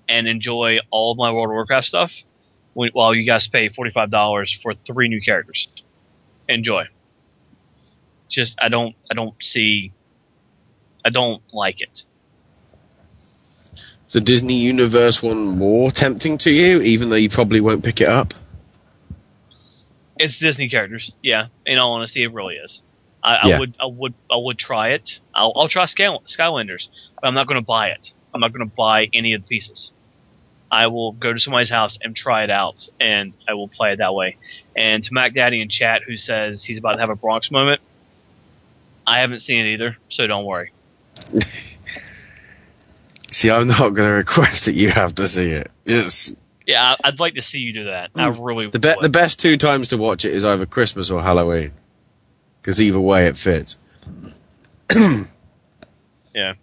and 0.07 0.27
enjoy 0.27 0.79
all 0.89 1.11
of 1.11 1.17
my 1.17 1.31
World 1.31 1.49
of 1.49 1.53
Warcraft 1.53 1.87
stuff, 1.87 2.11
while 2.73 3.13
you 3.13 3.25
guys 3.27 3.47
pay 3.51 3.69
forty 3.69 3.91
five 3.91 4.09
dollars 4.09 4.57
for 4.63 4.73
three 4.85 5.09
new 5.09 5.21
characters. 5.21 5.67
Enjoy. 6.47 6.85
Just 8.29 8.55
I 8.59 8.69
don't 8.69 8.95
I 9.11 9.13
don't 9.13 9.35
see. 9.41 9.91
I 11.05 11.09
don't 11.09 11.41
like 11.53 11.81
it. 11.81 12.01
The 14.09 14.21
Disney 14.21 14.55
Universe 14.55 15.21
one 15.21 15.57
more 15.57 15.91
tempting 15.91 16.37
to 16.39 16.51
you, 16.51 16.81
even 16.81 17.09
though 17.09 17.17
you 17.17 17.29
probably 17.29 17.59
won't 17.59 17.83
pick 17.83 17.99
it 17.99 18.07
up. 18.07 18.33
It's 20.17 20.39
Disney 20.39 20.69
characters, 20.69 21.11
yeah. 21.21 21.47
In 21.65 21.77
all 21.77 21.93
honesty, 21.93 22.23
it 22.23 22.33
really 22.33 22.55
is. 22.55 22.81
I, 23.23 23.47
Yeah. 23.47 23.55
I 23.55 23.59
would, 23.59 23.75
I 23.81 23.85
would, 23.85 24.13
I 24.31 24.37
would 24.37 24.57
try 24.57 24.89
it. 24.89 25.19
I'll, 25.35 25.53
I'll 25.55 25.67
try 25.67 25.85
Sky, 25.85 26.05
Skylanders, 26.25 26.87
but 27.15 27.27
I'm 27.27 27.33
not 27.33 27.47
going 27.47 27.59
to 27.59 27.65
buy 27.65 27.89
it. 27.89 28.11
I'm 28.33 28.39
not 28.39 28.53
going 28.53 28.67
to 28.67 28.75
buy 28.75 29.09
any 29.13 29.33
of 29.33 29.41
the 29.41 29.47
pieces. 29.47 29.91
I 30.71 30.87
will 30.87 31.13
go 31.13 31.33
to 31.33 31.39
somebody's 31.39 31.69
house 31.69 31.97
and 32.01 32.15
try 32.15 32.43
it 32.43 32.49
out, 32.49 32.87
and 32.99 33.33
I 33.47 33.53
will 33.53 33.67
play 33.67 33.93
it 33.93 33.97
that 33.97 34.13
way. 34.13 34.37
And 34.75 35.03
to 35.03 35.13
Mac 35.13 35.33
Daddy 35.33 35.61
in 35.61 35.69
chat, 35.69 36.03
who 36.03 36.17
says 36.17 36.63
he's 36.63 36.77
about 36.77 36.93
to 36.93 36.99
have 36.99 37.09
a 37.09 37.15
Bronx 37.15 37.51
moment, 37.51 37.81
I 39.05 39.19
haven't 39.19 39.39
seen 39.39 39.65
it 39.65 39.73
either, 39.73 39.97
so 40.09 40.27
don't 40.27 40.45
worry. 40.45 40.71
See, 43.29 43.51
I'm 43.51 43.67
not 43.67 43.89
going 43.89 44.07
to 44.07 44.13
request 44.13 44.65
that 44.65 44.73
you 44.73 44.89
have 44.89 45.15
to 45.15 45.27
see 45.27 45.51
it. 45.51 45.69
It's 45.85 46.33
Yeah, 46.65 46.95
I'd 47.03 47.19
like 47.19 47.35
to 47.35 47.41
see 47.41 47.59
you 47.59 47.73
do 47.73 47.83
that. 47.85 48.11
I 48.15 48.29
really 48.29 48.67
the 48.67 48.79
be- 48.79 48.93
the 49.01 49.09
best 49.09 49.39
two 49.39 49.57
times 49.57 49.89
to 49.89 49.97
watch 49.97 50.25
it 50.25 50.33
is 50.33 50.45
either 50.45 50.65
Christmas 50.65 51.11
or 51.11 51.21
Halloween, 51.21 51.71
because 52.61 52.81
either 52.81 52.99
way 52.99 53.27
it 53.27 53.37
fits. 53.37 53.77
Yeah. 56.37 56.53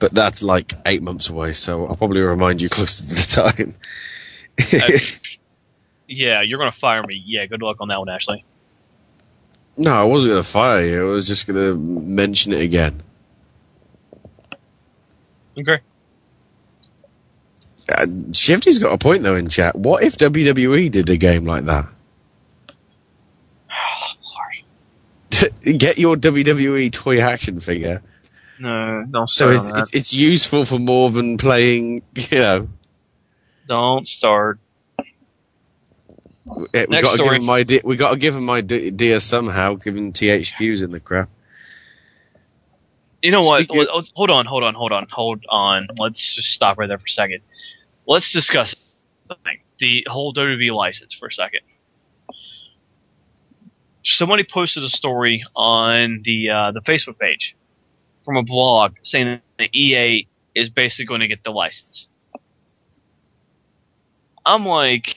But 0.00 0.12
that's 0.14 0.42
like 0.42 0.72
eight 0.84 1.00
months 1.00 1.28
away, 1.28 1.52
so 1.52 1.86
I'll 1.86 1.94
probably 1.94 2.20
remind 2.22 2.60
you 2.60 2.68
closer 2.68 3.06
to 3.06 3.14
the 3.14 3.52
time. 3.54 3.74
Uh, 4.82 4.98
yeah, 6.08 6.42
you're 6.42 6.58
going 6.58 6.72
to 6.72 6.78
fire 6.80 7.04
me. 7.04 7.22
Yeah, 7.24 7.46
good 7.46 7.62
luck 7.62 7.76
on 7.78 7.86
that 7.88 8.00
one, 8.00 8.08
Ashley. 8.08 8.44
No, 9.76 9.92
I 9.92 10.02
wasn't 10.02 10.32
going 10.32 10.42
to 10.42 10.48
fire 10.48 10.84
you. 10.84 11.10
I 11.10 11.14
was 11.14 11.28
just 11.28 11.46
going 11.46 11.56
to 11.56 11.78
mention 11.78 12.52
it 12.52 12.62
again. 12.62 13.00
Okay. 15.58 15.78
Uh, 17.88 18.06
Shifty's 18.32 18.78
got 18.78 18.92
a 18.92 18.98
point 18.98 19.22
though 19.22 19.34
in 19.36 19.48
chat. 19.48 19.74
What 19.76 20.02
if 20.02 20.16
WWE 20.16 20.90
did 20.90 21.10
a 21.10 21.16
game 21.16 21.44
like 21.44 21.64
that? 21.64 21.86
Get 25.62 25.98
your 25.98 26.16
WWE 26.16 26.92
toy 26.92 27.20
action 27.20 27.58
figure. 27.60 28.02
No, 28.58 29.04
don't 29.10 29.28
So 29.28 29.56
start 29.56 29.80
it's, 29.80 29.90
it's 29.90 29.96
it's 29.96 30.14
useful 30.14 30.64
for 30.64 30.78
more 30.78 31.10
than 31.10 31.36
playing. 31.36 32.02
You 32.14 32.38
know, 32.38 32.68
Don't 33.66 34.06
start. 34.06 34.58
eh, 36.74 36.86
we 36.88 37.00
got 37.00 37.16
to 37.16 37.22
give 37.22 37.32
him 37.32 37.50
idea. 37.50 37.80
We 37.84 37.96
got 37.96 38.10
to 38.10 38.16
give 38.16 38.36
him 38.36 38.48
idea 38.50 39.20
somehow. 39.20 39.74
Given 39.74 40.12
THQs 40.12 40.84
in 40.84 40.92
the 40.92 41.00
crap. 41.00 41.28
You 43.22 43.30
know 43.30 43.40
what? 43.42 43.62
Speaking- 43.62 43.86
Hold- 43.88 44.30
on, 44.30 44.46
hold 44.46 44.64
on, 44.64 44.74
hold 44.74 44.92
on, 44.92 45.06
hold 45.10 45.44
on. 45.48 45.86
Let's 45.96 46.34
just 46.34 46.48
stop 46.48 46.78
right 46.78 46.88
there 46.88 46.98
for 46.98 47.06
a 47.06 47.10
second. 47.10 47.40
Let's 48.06 48.32
discuss 48.32 48.74
something. 49.28 49.60
The 49.78 50.04
whole 50.08 50.32
WWE 50.34 50.72
license 50.74 51.14
for 51.18 51.28
a 51.28 51.32
second. 51.32 51.60
Somebody 54.04 54.44
posted 54.44 54.82
a 54.82 54.88
story 54.88 55.44
on 55.54 56.22
the 56.24 56.50
uh, 56.50 56.72
the 56.72 56.80
Facebook 56.80 57.18
page 57.18 57.54
from 58.24 58.36
a 58.36 58.42
blog 58.42 58.94
saying 59.04 59.40
that 59.58 59.68
EA 59.72 60.26
is 60.54 60.68
basically 60.68 61.06
going 61.06 61.20
to 61.20 61.28
get 61.28 61.44
the 61.44 61.50
license. 61.50 62.06
I'm 64.44 64.66
like, 64.66 65.14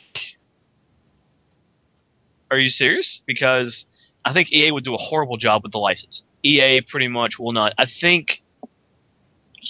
are 2.51 2.59
you 2.59 2.69
serious? 2.69 3.21
Because 3.25 3.85
I 4.23 4.33
think 4.33 4.51
EA 4.51 4.71
would 4.71 4.83
do 4.83 4.93
a 4.93 4.99
horrible 4.99 5.37
job 5.37 5.63
with 5.63 5.71
the 5.71 5.79
license. 5.79 6.23
EA 6.45 6.81
pretty 6.81 7.07
much 7.07 7.39
will 7.39 7.53
not. 7.53 7.73
I 7.77 7.85
think 7.85 8.41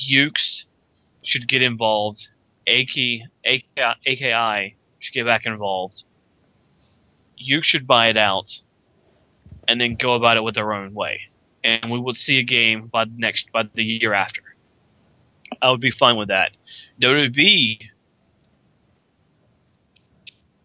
Yuke's 0.09 0.65
should 1.23 1.47
get 1.47 1.61
involved. 1.61 2.27
AK, 2.67 3.21
AK, 3.45 3.63
AKI 4.05 4.75
should 4.99 5.13
get 5.13 5.25
back 5.25 5.45
involved. 5.45 6.03
Yuke's 7.41 7.67
should 7.67 7.87
buy 7.87 8.07
it 8.07 8.17
out, 8.17 8.59
and 9.67 9.79
then 9.79 9.95
go 9.95 10.13
about 10.13 10.35
it 10.35 10.43
with 10.43 10.55
their 10.55 10.73
own 10.73 10.93
way. 10.93 11.21
And 11.63 11.89
we 11.89 11.99
would 11.99 12.17
see 12.17 12.39
a 12.39 12.43
game 12.43 12.87
by 12.87 13.05
the 13.05 13.13
next 13.15 13.51
by 13.53 13.63
the 13.73 13.83
year 13.83 14.13
after. 14.13 14.41
I 15.61 15.71
would 15.71 15.81
be 15.81 15.91
fine 15.91 16.17
with 16.17 16.27
that. 16.27 16.51
WWE 17.01 17.79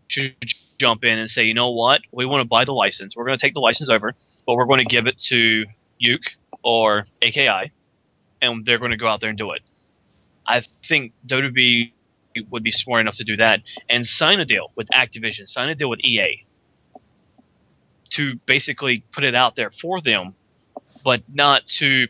should 0.09 0.35
jump 0.79 1.05
in 1.05 1.19
and 1.19 1.31
say, 1.31 1.45
you 1.45 1.55
know 1.55 1.71
what, 1.71 2.01
we 2.11 2.27
want 2.27 2.41
to 2.41 2.49
buy 2.49 2.65
the 2.65 2.73
license. 2.73 3.15
We're 3.15 3.27
going 3.27 3.39
to 3.39 3.43
take 3.43 3.55
the 3.55 3.61
license 3.61 3.89
over, 3.89 4.15
but 4.47 4.55
we're 4.55 4.65
going 4.65 4.81
to 4.81 4.85
give 4.85 5.07
it 5.07 5.19
to 5.29 5.67
Uke 6.01 6.32
or 6.62 7.07
AKI, 7.22 7.70
and 8.42 8.66
they're 8.66 8.78
going 8.78 8.90
to 8.90 8.96
go 8.96 9.07
out 9.07 9.20
there 9.20 9.30
and 9.30 9.38
do 9.38 9.53
it. 9.53 9.62
I 10.46 10.62
think 10.88 11.12
WWE 11.28 11.92
would 12.51 12.62
be 12.62 12.72
smart 12.72 13.03
enough 13.03 13.16
to 13.16 13.24
do 13.24 13.36
that 13.36 13.61
and 13.88 14.07
sign 14.07 14.40
a 14.40 14.44
deal 14.44 14.72
with 14.74 14.88
Activision, 14.88 15.46
sign 15.46 15.68
a 15.68 15.74
deal 15.74 15.88
with 15.88 16.01
EA 16.01 16.44
to 18.11 18.34
basically 18.46 19.05
put 19.14 19.22
it 19.22 19.36
out 19.36 19.55
there 19.55 19.70
for 19.80 20.01
them, 20.01 20.34
but 21.05 21.22
not 21.32 21.62
to 21.78 22.09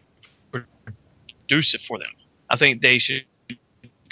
produce 0.50 1.74
it 1.74 1.82
for 1.86 1.98
them. 1.98 2.08
I 2.48 2.56
think 2.56 2.80
they 2.80 2.98
should 2.98 3.24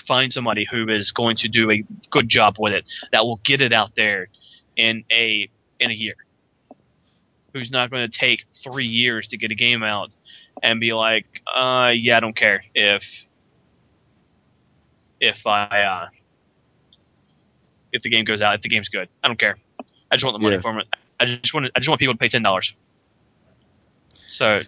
find 0.06 0.32
somebody 0.32 0.66
who 0.70 0.88
is 0.88 1.12
going 1.12 1.36
to 1.36 1.48
do 1.48 1.70
a 1.70 1.84
good 2.10 2.28
job 2.28 2.56
with 2.58 2.74
it 2.74 2.84
that 3.12 3.24
will 3.24 3.40
get 3.44 3.60
it 3.60 3.72
out 3.72 3.92
there 3.96 4.28
in 4.76 5.04
a 5.12 5.48
in 5.80 5.90
a 5.90 5.94
year. 5.94 6.16
Who's 7.52 7.70
not 7.70 7.90
going 7.90 8.08
to 8.10 8.18
take 8.18 8.44
three 8.62 8.86
years 8.86 9.26
to 9.28 9.36
get 9.38 9.50
a 9.50 9.54
game 9.54 9.82
out 9.82 10.10
and 10.62 10.80
be 10.80 10.92
like, 10.92 11.26
uh, 11.46 11.90
yeah, 11.94 12.16
I 12.16 12.20
don't 12.20 12.36
care 12.36 12.62
if 12.74 13.02
if 15.20 15.46
I 15.46 15.82
uh, 15.82 16.08
if 17.92 18.02
the 18.02 18.10
game 18.10 18.24
goes 18.24 18.40
out, 18.42 18.54
if 18.54 18.62
the 18.62 18.68
game's 18.68 18.88
good, 18.88 19.08
I 19.24 19.28
don't 19.28 19.38
care. 19.40 19.56
I 20.10 20.16
just 20.16 20.24
want 20.24 20.38
the 20.38 20.42
money 20.42 20.56
Yeah. 20.56 20.62
from 20.62 20.78
it. 20.78 20.86
I 21.20 21.24
just 21.26 21.52
want 21.54 21.70
I 21.74 21.78
just 21.80 21.88
want 21.88 21.98
people 22.00 22.14
to 22.14 22.18
pay 22.18 22.28
ten 22.28 22.42
dollars. 22.42 22.72
So 24.30 24.62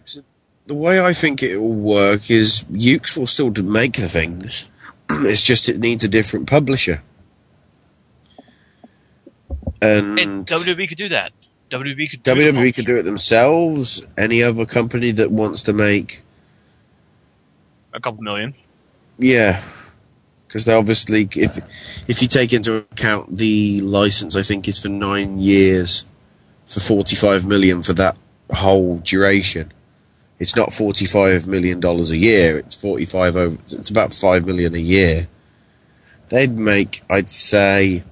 The 0.66 0.74
way 0.74 1.00
I 1.00 1.12
think 1.12 1.42
it 1.42 1.58
will 1.58 1.74
work 1.74 2.30
is 2.30 2.64
Yuke's 2.72 3.16
will 3.16 3.26
still 3.26 3.50
make 3.50 3.92
the 3.94 4.08
things. 4.08 4.68
it's 5.10 5.42
just 5.42 5.68
it 5.68 5.78
needs 5.78 6.02
a 6.02 6.08
different 6.08 6.48
publisher. 6.48 7.02
And, 9.82 10.18
and 10.18 10.46
WWE 10.46 10.88
could 10.88 10.98
do 10.98 11.08
that. 11.08 11.32
WWE 11.70 12.10
could 12.10 12.22
do 12.22 12.32
it 12.32 12.54
WWE 12.54 12.74
could 12.74 12.86
do 12.86 12.96
it 12.96 13.02
themselves. 13.02 14.06
Any 14.18 14.42
other 14.42 14.66
company 14.66 15.12
that 15.12 15.30
wants 15.30 15.62
to 15.64 15.72
make, 15.72 16.22
a 17.92 18.00
couple 18.00 18.22
million. 18.22 18.54
yeah, 19.18 19.62
because 20.46 20.64
they 20.64 20.74
obviously, 20.74 21.28
if 21.36 21.58
if 22.08 22.20
you 22.20 22.28
take 22.28 22.52
into 22.52 22.74
account 22.76 23.36
the 23.38 23.80
license, 23.82 24.34
I 24.34 24.42
think 24.42 24.66
is 24.66 24.82
for 24.82 24.88
nine 24.88 25.38
years, 25.38 26.04
for 26.66 26.80
forty 26.80 27.14
five 27.16 27.46
million 27.46 27.82
for 27.82 27.92
that 27.94 28.16
whole 28.52 28.98
duration. 28.98 29.72
It's 30.40 30.56
not 30.56 30.72
forty 30.72 31.04
five 31.04 31.46
million 31.46 31.78
dollars 31.80 32.10
a 32.10 32.16
year. 32.16 32.58
It's 32.58 32.74
forty 32.74 33.04
five 33.04 33.36
over. 33.36 33.56
It's 33.62 33.90
about 33.90 34.12
five 34.12 34.44
million 34.44 34.74
a 34.74 34.78
year. 34.78 35.28
They'd 36.30 36.56
make, 36.56 37.02
I'd 37.10 37.30
say, 37.30 38.04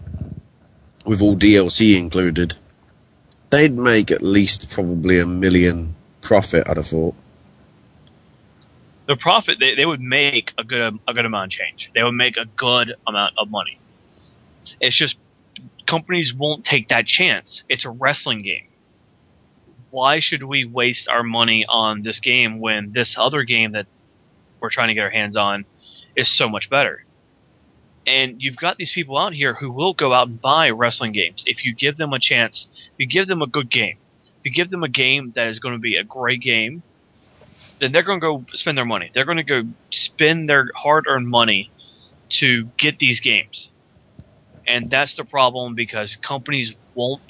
with 1.07 1.23
all 1.23 1.37
DLC 1.37 1.97
included, 1.97 2.57
they'd 3.51 3.75
make 3.77 4.11
at 4.11 4.23
least 4.23 4.71
probably 4.71 5.19
a 5.21 5.27
million 5.27 5.95
profit. 6.21 6.69
I'd 6.69 6.77
have 6.79 6.87
thought. 6.87 7.15
the 9.09 9.17
profit 9.17 9.59
they, 9.61 9.75
they 9.75 9.87
would 9.87 10.01
make 10.01 10.53
a 10.59 10.65
good 10.65 10.99
a 11.09 11.15
good 11.15 11.25
amount 11.27 11.53
of 11.55 11.59
change. 11.59 11.91
They 11.95 12.03
would 12.03 12.13
make 12.13 12.37
a 12.37 12.47
good 12.47 12.95
amount 13.07 13.35
of 13.39 13.51
money. 13.51 13.79
It's 14.81 14.97
just 14.99 15.17
companies 15.89 16.35
won't 16.37 16.65
take 16.65 16.89
that 16.91 17.07
chance. 17.07 17.63
It's 17.69 17.85
a 17.85 17.91
wrestling 17.91 18.43
game. 18.43 18.67
why 19.91 20.21
should 20.21 20.43
we 20.43 20.65
waste 20.65 21.09
our 21.09 21.23
money 21.23 21.65
on 21.69 22.03
this 22.03 22.21
game 22.21 22.61
when 22.61 22.93
this 22.93 23.15
other 23.19 23.43
game 23.45 23.73
that 23.73 23.87
we're 24.61 24.71
trying 24.71 24.89
to 24.89 24.95
get 24.95 25.03
our 25.03 25.11
hands 25.11 25.37
on 25.37 25.65
is 26.17 26.37
so 26.37 26.49
much 26.49 26.69
better? 26.71 27.05
And 28.09 28.43
you've 28.43 28.57
got 28.57 28.79
these 28.79 28.91
people 28.91 29.19
out 29.19 29.35
here 29.35 29.53
who 29.53 29.71
will 29.71 29.93
go 29.93 30.15
out 30.15 30.29
and 30.29 30.41
buy 30.41 30.71
wrestling 30.71 31.13
games 31.13 31.45
if 31.45 31.63
you 31.63 31.75
give 31.75 31.99
them 31.99 32.15
a 32.15 32.19
chance. 32.19 32.67
If 32.95 33.01
you 33.01 33.07
give 33.07 33.29
them 33.29 33.43
a 33.43 33.47
good 33.47 33.71
game, 33.71 33.99
if 34.39 34.47
you 34.47 34.51
give 34.51 34.71
them 34.71 34.83
a 34.83 34.89
game 34.89 35.33
that 35.37 35.49
is 35.49 35.59
going 35.59 35.75
to 35.75 35.79
be 35.79 35.97
a 35.97 36.05
great 36.05 36.41
game, 36.41 36.83
then 37.81 37.93
they're 37.93 38.03
going 38.03 38.19
to 38.19 38.27
go 38.27 38.45
spend 38.55 38.79
their 38.79 38.87
money. 38.87 39.11
They're 39.13 39.27
going 39.27 39.37
to 39.37 39.43
go 39.43 39.65
spend 39.91 40.49
their 40.49 40.71
hard-earned 40.75 41.29
money 41.29 41.71
to 42.41 42.65
get 42.79 42.97
these 42.97 43.21
games. 43.21 43.71
And 44.67 44.91
that's 44.91 45.15
the 45.15 45.25
problem 45.25 45.75
because 45.75 46.17
companies 46.17 46.73
won't 46.95 47.21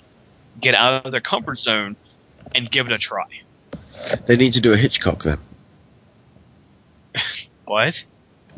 get 0.60 0.76
out 0.76 1.04
of 1.06 1.10
their 1.10 1.20
comfort 1.20 1.58
zone 1.58 1.96
and 2.54 2.70
give 2.70 2.86
it 2.86 2.92
a 2.92 2.98
try. 2.98 3.26
They 4.26 4.36
need 4.36 4.52
to 4.52 4.60
do 4.60 4.72
a 4.72 4.76
Hitchcock 4.76 5.24
then. 5.24 5.38
What? 7.64 7.92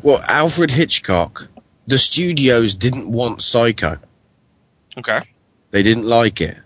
Well, 0.01 0.21
Alfred 0.29 0.71
Hitchcock, 0.71 1.49
the 1.91 1.97
studios 1.97 2.73
didn't 2.73 3.11
want 3.11 3.41
Psycho. 3.41 3.97
Okay. 4.97 5.21
They 5.71 5.83
didn't 5.83 6.05
like 6.05 6.39
it. 6.39 6.57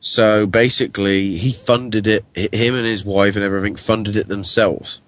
So 0.00 0.44
basically, 0.44 1.36
he 1.36 1.52
funded 1.52 2.08
it, 2.08 2.24
him 2.34 2.74
and 2.74 2.84
his 2.84 3.04
wife 3.04 3.36
and 3.36 3.44
everything 3.44 3.76
funded 3.76 4.16
it 4.16 4.26
themselves. 4.26 5.00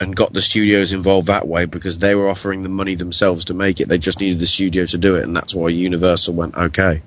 And 0.00 0.16
got 0.16 0.32
the 0.32 0.42
studios 0.42 0.92
involved 0.92 1.28
that 1.28 1.46
way 1.46 1.66
because 1.66 2.00
they 2.00 2.16
were 2.16 2.28
offering 2.28 2.64
the 2.64 2.68
money 2.68 2.96
themselves 2.96 3.44
to 3.44 3.54
make 3.54 3.80
it. 3.80 3.86
They 3.86 3.96
just 3.96 4.18
needed 4.20 4.40
the 4.40 4.46
studio 4.46 4.86
to 4.86 4.98
do 4.98 5.14
it, 5.14 5.22
and 5.22 5.36
that's 5.36 5.54
why 5.54 5.68
Universal 5.68 6.34
went, 6.34 6.56
okay. 6.56 7.00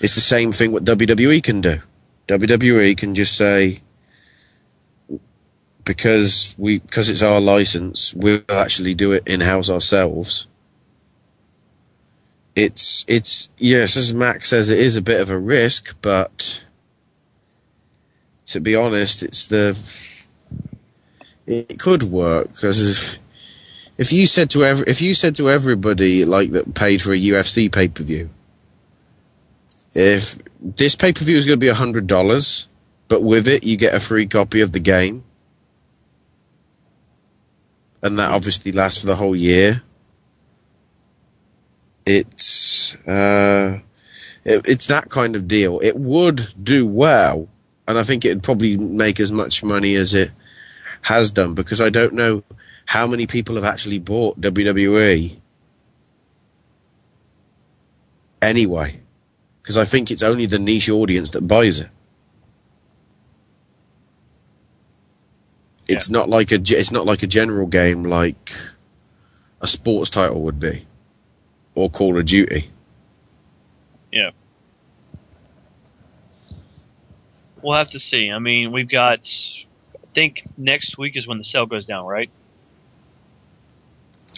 It's 0.00 0.16
the 0.16 0.20
same 0.20 0.50
thing 0.50 0.72
what 0.72 0.84
WWE 0.84 1.40
can 1.40 1.60
do. 1.60 1.78
WWE 2.26 2.96
can 2.96 3.14
just 3.14 3.36
say, 3.36 3.78
because 5.88 6.54
we 6.58 6.80
because 6.80 7.08
it's 7.08 7.22
our 7.22 7.40
license, 7.40 8.12
we'll 8.14 8.42
actually 8.50 8.94
do 8.94 9.12
it 9.12 9.26
in 9.26 9.40
house 9.40 9.70
ourselves. 9.70 10.46
It's 12.54 13.06
it's 13.08 13.48
yes, 13.56 13.96
as 13.96 14.12
Max 14.12 14.50
says, 14.50 14.68
it 14.68 14.78
is 14.78 14.96
a 14.96 15.02
bit 15.02 15.20
of 15.20 15.30
a 15.30 15.38
risk, 15.38 15.96
but 16.02 16.62
to 18.46 18.60
be 18.60 18.76
honest, 18.76 19.22
it's 19.22 19.46
the 19.46 19.76
it 21.46 21.78
could 21.78 22.02
work 22.02 22.48
because 22.52 22.78
if 22.90 23.18
if 23.96 24.12
you 24.12 24.26
said 24.26 24.50
to 24.50 24.64
every 24.64 24.86
if 24.86 25.00
you 25.00 25.14
said 25.14 25.34
to 25.36 25.48
everybody 25.48 26.26
like 26.26 26.50
that 26.50 26.74
paid 26.74 27.00
for 27.00 27.14
a 27.14 27.18
UFC 27.18 27.72
pay 27.72 27.88
per 27.88 28.04
view, 28.04 28.28
if 29.94 30.36
this 30.60 30.94
pay 30.94 31.14
per 31.14 31.24
view 31.24 31.38
is 31.38 31.46
going 31.46 31.58
to 31.58 31.66
be 31.66 31.72
hundred 31.72 32.06
dollars, 32.06 32.68
but 33.08 33.22
with 33.22 33.48
it 33.48 33.64
you 33.64 33.78
get 33.78 33.94
a 33.94 34.00
free 34.00 34.26
copy 34.26 34.60
of 34.60 34.72
the 34.72 34.80
game, 34.80 35.24
and 38.02 38.18
that 38.18 38.30
obviously 38.30 38.72
lasts 38.72 39.00
for 39.00 39.06
the 39.06 39.16
whole 39.16 39.36
year. 39.36 39.82
It's 42.06 42.94
uh, 43.06 43.80
it, 44.44 44.66
it's 44.66 44.86
that 44.86 45.10
kind 45.10 45.36
of 45.36 45.46
deal. 45.46 45.80
It 45.82 45.96
would 45.96 46.52
do 46.62 46.86
well, 46.86 47.48
and 47.86 47.98
I 47.98 48.02
think 48.02 48.24
it'd 48.24 48.42
probably 48.42 48.76
make 48.76 49.20
as 49.20 49.30
much 49.30 49.62
money 49.62 49.94
as 49.94 50.14
it 50.14 50.30
has 51.02 51.30
done 51.30 51.54
because 51.54 51.80
I 51.80 51.90
don't 51.90 52.14
know 52.14 52.42
how 52.86 53.06
many 53.06 53.26
people 53.26 53.56
have 53.56 53.64
actually 53.64 53.98
bought 53.98 54.40
WWE 54.40 55.36
anyway. 58.40 59.00
Because 59.62 59.76
I 59.76 59.84
think 59.84 60.10
it's 60.10 60.22
only 60.22 60.46
the 60.46 60.58
niche 60.58 60.88
audience 60.88 61.30
that 61.32 61.46
buys 61.46 61.80
it. 61.80 61.90
It's 65.88 66.10
not 66.10 66.28
like 66.28 66.52
a 66.52 66.56
it's 66.56 66.92
not 66.92 67.06
like 67.06 67.22
a 67.22 67.26
general 67.26 67.66
game 67.66 68.02
like 68.02 68.52
a 69.60 69.66
sports 69.66 70.10
title 70.10 70.42
would 70.42 70.60
be, 70.60 70.86
or 71.74 71.88
Call 71.88 72.18
of 72.18 72.26
Duty. 72.26 72.70
Yeah. 74.12 74.30
We'll 77.62 77.76
have 77.76 77.90
to 77.90 77.98
see. 77.98 78.30
I 78.30 78.38
mean, 78.38 78.70
we've 78.72 78.88
got. 78.88 79.20
I 79.96 80.06
think 80.14 80.48
next 80.56 80.96
week 80.98 81.16
is 81.16 81.26
when 81.26 81.38
the 81.38 81.44
sale 81.44 81.66
goes 81.66 81.86
down, 81.86 82.06
right? 82.06 82.30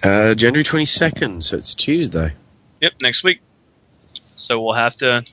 Uh, 0.03 0.35
January 0.35 0.65
twenty 0.65 0.87
second, 0.87 1.45
so 1.45 1.57
it's 1.57 1.75
Tuesday. 1.75 2.35
Yep, 2.81 2.93
next 3.03 3.23
week. 3.23 3.41
So 4.37 4.63
we'll 4.63 4.75
have 4.75 4.97
to. 4.97 5.25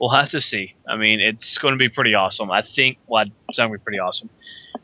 We'll 0.00 0.10
have 0.10 0.30
to 0.30 0.40
see. 0.40 0.74
I 0.88 0.96
mean, 0.96 1.20
it's 1.20 1.58
going 1.58 1.72
to 1.72 1.78
be 1.78 1.88
pretty 1.88 2.14
awesome. 2.14 2.50
I 2.50 2.62
think. 2.62 2.98
Well, 3.06 3.26
it's 3.48 3.58
going 3.58 3.70
to 3.70 3.78
be 3.78 3.82
pretty 3.82 4.00
awesome. 4.00 4.28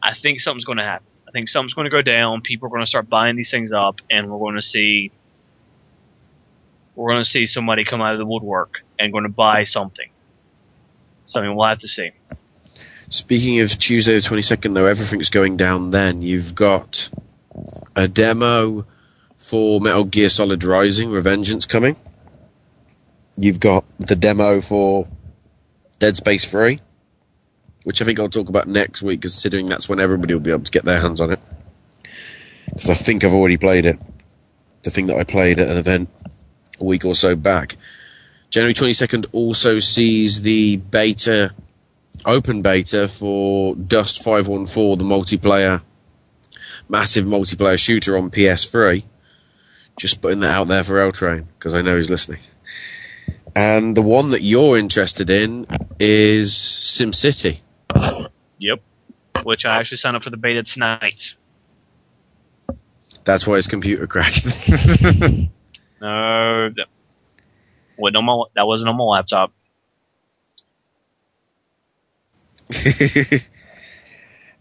I 0.02 0.14
think 0.14 0.40
something's 0.40 0.64
going 0.64 0.78
to 0.78 0.84
happen. 0.84 1.06
I 1.26 1.30
think 1.30 1.48
something's 1.48 1.74
going 1.74 1.84
to 1.84 1.90
go 1.90 2.02
down. 2.02 2.40
People 2.40 2.66
are 2.66 2.70
going 2.70 2.82
to 2.82 2.86
start 2.86 3.08
buying 3.08 3.36
these 3.36 3.50
things 3.50 3.72
up, 3.72 4.00
and 4.10 4.30
we're 4.30 4.38
going 4.38 4.56
to 4.56 4.62
see. 4.62 5.10
We're 6.94 7.10
going 7.12 7.22
to 7.22 7.28
see 7.28 7.46
somebody 7.46 7.84
come 7.84 8.00
out 8.00 8.12
of 8.12 8.18
the 8.18 8.26
woodwork 8.26 8.78
and 8.98 9.12
going 9.12 9.24
to 9.24 9.30
buy 9.30 9.64
something. 9.64 10.08
So 11.26 11.38
I 11.38 11.42
mean, 11.42 11.54
we'll 11.54 11.66
have 11.66 11.78
to 11.80 11.88
see. 11.88 12.10
Speaking 13.10 13.60
of 13.60 13.70
Tuesday 13.78 14.14
the 14.14 14.20
22nd, 14.20 14.74
though, 14.74 14.86
everything's 14.86 15.30
going 15.30 15.56
down 15.56 15.90
then. 15.90 16.22
You've 16.22 16.54
got 16.54 17.08
a 17.94 18.08
demo 18.08 18.86
for 19.36 19.80
Metal 19.80 20.04
Gear 20.04 20.28
Solid 20.28 20.64
Rising 20.64 21.10
Revengeance 21.10 21.68
coming. 21.68 21.96
You've 23.36 23.60
got 23.60 23.84
the 23.98 24.16
demo 24.16 24.60
for 24.60 25.06
Dead 25.98 26.16
Space 26.16 26.50
3, 26.50 26.80
which 27.88 28.02
I 28.02 28.04
think 28.04 28.20
I'll 28.20 28.28
talk 28.28 28.50
about 28.50 28.68
next 28.68 29.00
week, 29.00 29.22
considering 29.22 29.64
that's 29.64 29.88
when 29.88 29.98
everybody 29.98 30.34
will 30.34 30.42
be 30.42 30.50
able 30.50 30.64
to 30.64 30.70
get 30.70 30.84
their 30.84 31.00
hands 31.00 31.22
on 31.22 31.30
it. 31.30 31.40
Because 32.66 32.90
I 32.90 32.92
think 32.92 33.24
I've 33.24 33.32
already 33.32 33.56
played 33.56 33.86
it. 33.86 33.98
The 34.82 34.90
thing 34.90 35.06
that 35.06 35.16
I 35.16 35.24
played 35.24 35.58
at 35.58 35.68
an 35.68 35.78
event 35.78 36.10
a 36.78 36.84
week 36.84 37.06
or 37.06 37.14
so 37.14 37.34
back. 37.34 37.78
January 38.50 38.74
22nd 38.74 39.24
also 39.32 39.78
sees 39.78 40.42
the 40.42 40.76
beta 40.76 41.54
open 42.26 42.60
beta 42.60 43.08
for 43.08 43.74
Dust 43.74 44.22
514, 44.22 44.98
the 44.98 45.04
multiplayer, 45.06 45.80
massive 46.90 47.24
multiplayer 47.24 47.78
shooter 47.78 48.18
on 48.18 48.30
PS3. 48.30 49.02
Just 49.96 50.20
putting 50.20 50.40
that 50.40 50.54
out 50.54 50.68
there 50.68 50.84
for 50.84 50.98
L 50.98 51.10
Train 51.10 51.48
because 51.58 51.72
I 51.72 51.80
know 51.80 51.96
he's 51.96 52.10
listening. 52.10 52.40
And 53.56 53.96
the 53.96 54.02
one 54.02 54.28
that 54.28 54.42
you're 54.42 54.76
interested 54.76 55.30
in 55.30 55.66
is 55.98 56.52
SimCity. 56.52 57.60
Yep. 58.58 58.80
Which 59.44 59.64
I 59.64 59.78
actually 59.78 59.98
signed 59.98 60.16
up 60.16 60.22
for 60.22 60.30
the 60.30 60.36
beta 60.36 60.62
tonight. 60.62 61.34
That's 63.24 63.46
why 63.46 63.56
his 63.56 63.66
computer 63.66 64.06
crashed. 64.08 64.46
No, 66.00 66.70
that, 66.70 66.86
wasn't 67.96 68.16
on 68.16 68.24
my, 68.24 68.44
that 68.54 68.66
wasn't 68.66 68.90
on 68.90 68.96
my 68.96 69.04
laptop. 69.04 69.52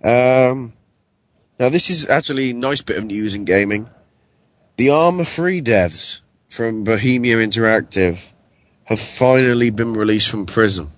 um, 0.04 0.74
now 1.60 1.70
this 1.70 1.90
is 1.90 2.10
actually 2.10 2.52
a 2.52 2.54
nice 2.54 2.82
bit 2.82 2.98
of 2.98 3.04
news 3.06 3.36
in 3.36 3.46
gaming. 3.46 3.90
The 4.78 4.90
Arma 4.90 5.26
3 5.26 5.62
devs 5.62 6.22
from 6.50 6.84
Bohemia 6.84 7.38
Interactive 7.38 8.32
have 8.86 9.00
finally 9.00 9.70
been 9.70 9.94
released 9.94 10.30
from 10.30 10.46
prison. 10.46 10.90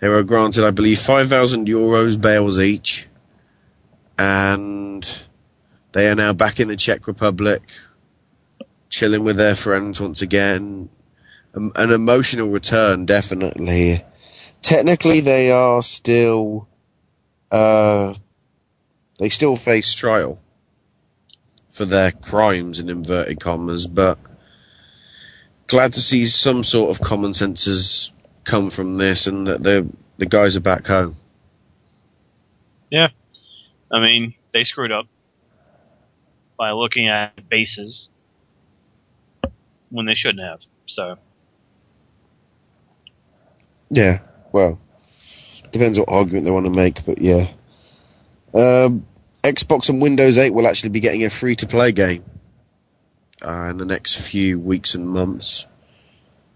They 0.00 0.08
were 0.08 0.22
granted, 0.22 0.64
I 0.64 0.70
believe, 0.70 1.00
5,000 1.00 1.66
euros 1.68 2.20
bails 2.20 2.60
each, 2.60 3.08
and 4.18 5.26
they 5.92 6.08
are 6.10 6.14
now 6.14 6.32
back 6.34 6.60
in 6.60 6.68
the 6.68 6.76
Czech 6.76 7.06
Republic, 7.06 7.62
chilling 8.90 9.24
with 9.24 9.36
their 9.36 9.54
friends 9.54 10.00
once 10.00 10.20
again. 10.20 10.90
An 11.54 11.90
emotional 11.90 12.48
return, 12.48 13.06
definitely. 13.06 14.04
Technically, 14.60 15.20
they 15.20 15.50
are 15.50 15.82
still, 15.82 16.68
uh, 17.50 18.12
they 19.18 19.30
still 19.30 19.56
face 19.56 19.94
trial 19.94 20.38
for 21.70 21.86
their 21.86 22.12
crimes 22.12 22.78
in 22.78 22.90
inverted 22.90 23.40
commas, 23.40 23.86
but 23.86 24.18
glad 25.66 25.94
to 25.94 26.00
see 26.00 26.26
some 26.26 26.62
sort 26.62 26.90
of 26.90 27.04
common 27.04 27.32
sense 27.32 27.64
has 27.64 28.12
come 28.46 28.70
from 28.70 28.96
this 28.96 29.26
and 29.26 29.46
that 29.46 29.62
the 29.62 29.86
the 30.16 30.26
guys 30.26 30.56
are 30.56 30.60
back 30.60 30.86
home. 30.86 31.16
Yeah. 32.90 33.08
I 33.92 34.00
mean, 34.00 34.34
they 34.52 34.64
screwed 34.64 34.92
up 34.92 35.06
by 36.56 36.70
looking 36.70 37.08
at 37.08 37.48
bases 37.50 38.08
when 39.90 40.06
they 40.06 40.14
shouldn't 40.14 40.40
have. 40.40 40.60
So, 40.86 41.18
Yeah, 43.90 44.20
well, 44.52 44.78
depends 45.70 45.98
what 45.98 46.08
argument 46.10 46.44
they 46.44 46.50
want 46.50 46.66
to 46.66 46.72
make, 46.72 47.04
but 47.04 47.20
yeah. 47.20 47.48
Um, 48.54 49.06
Xbox 49.42 49.88
and 49.88 50.00
Windows 50.00 50.38
8 50.38 50.50
will 50.50 50.66
actually 50.66 50.90
be 50.90 51.00
getting 51.00 51.24
a 51.24 51.30
free 51.30 51.54
to 51.56 51.66
play 51.66 51.92
game 51.92 52.24
uh, 53.42 53.68
in 53.70 53.76
the 53.76 53.84
next 53.84 54.16
few 54.28 54.58
weeks 54.58 54.94
and 54.94 55.08
months. 55.08 55.66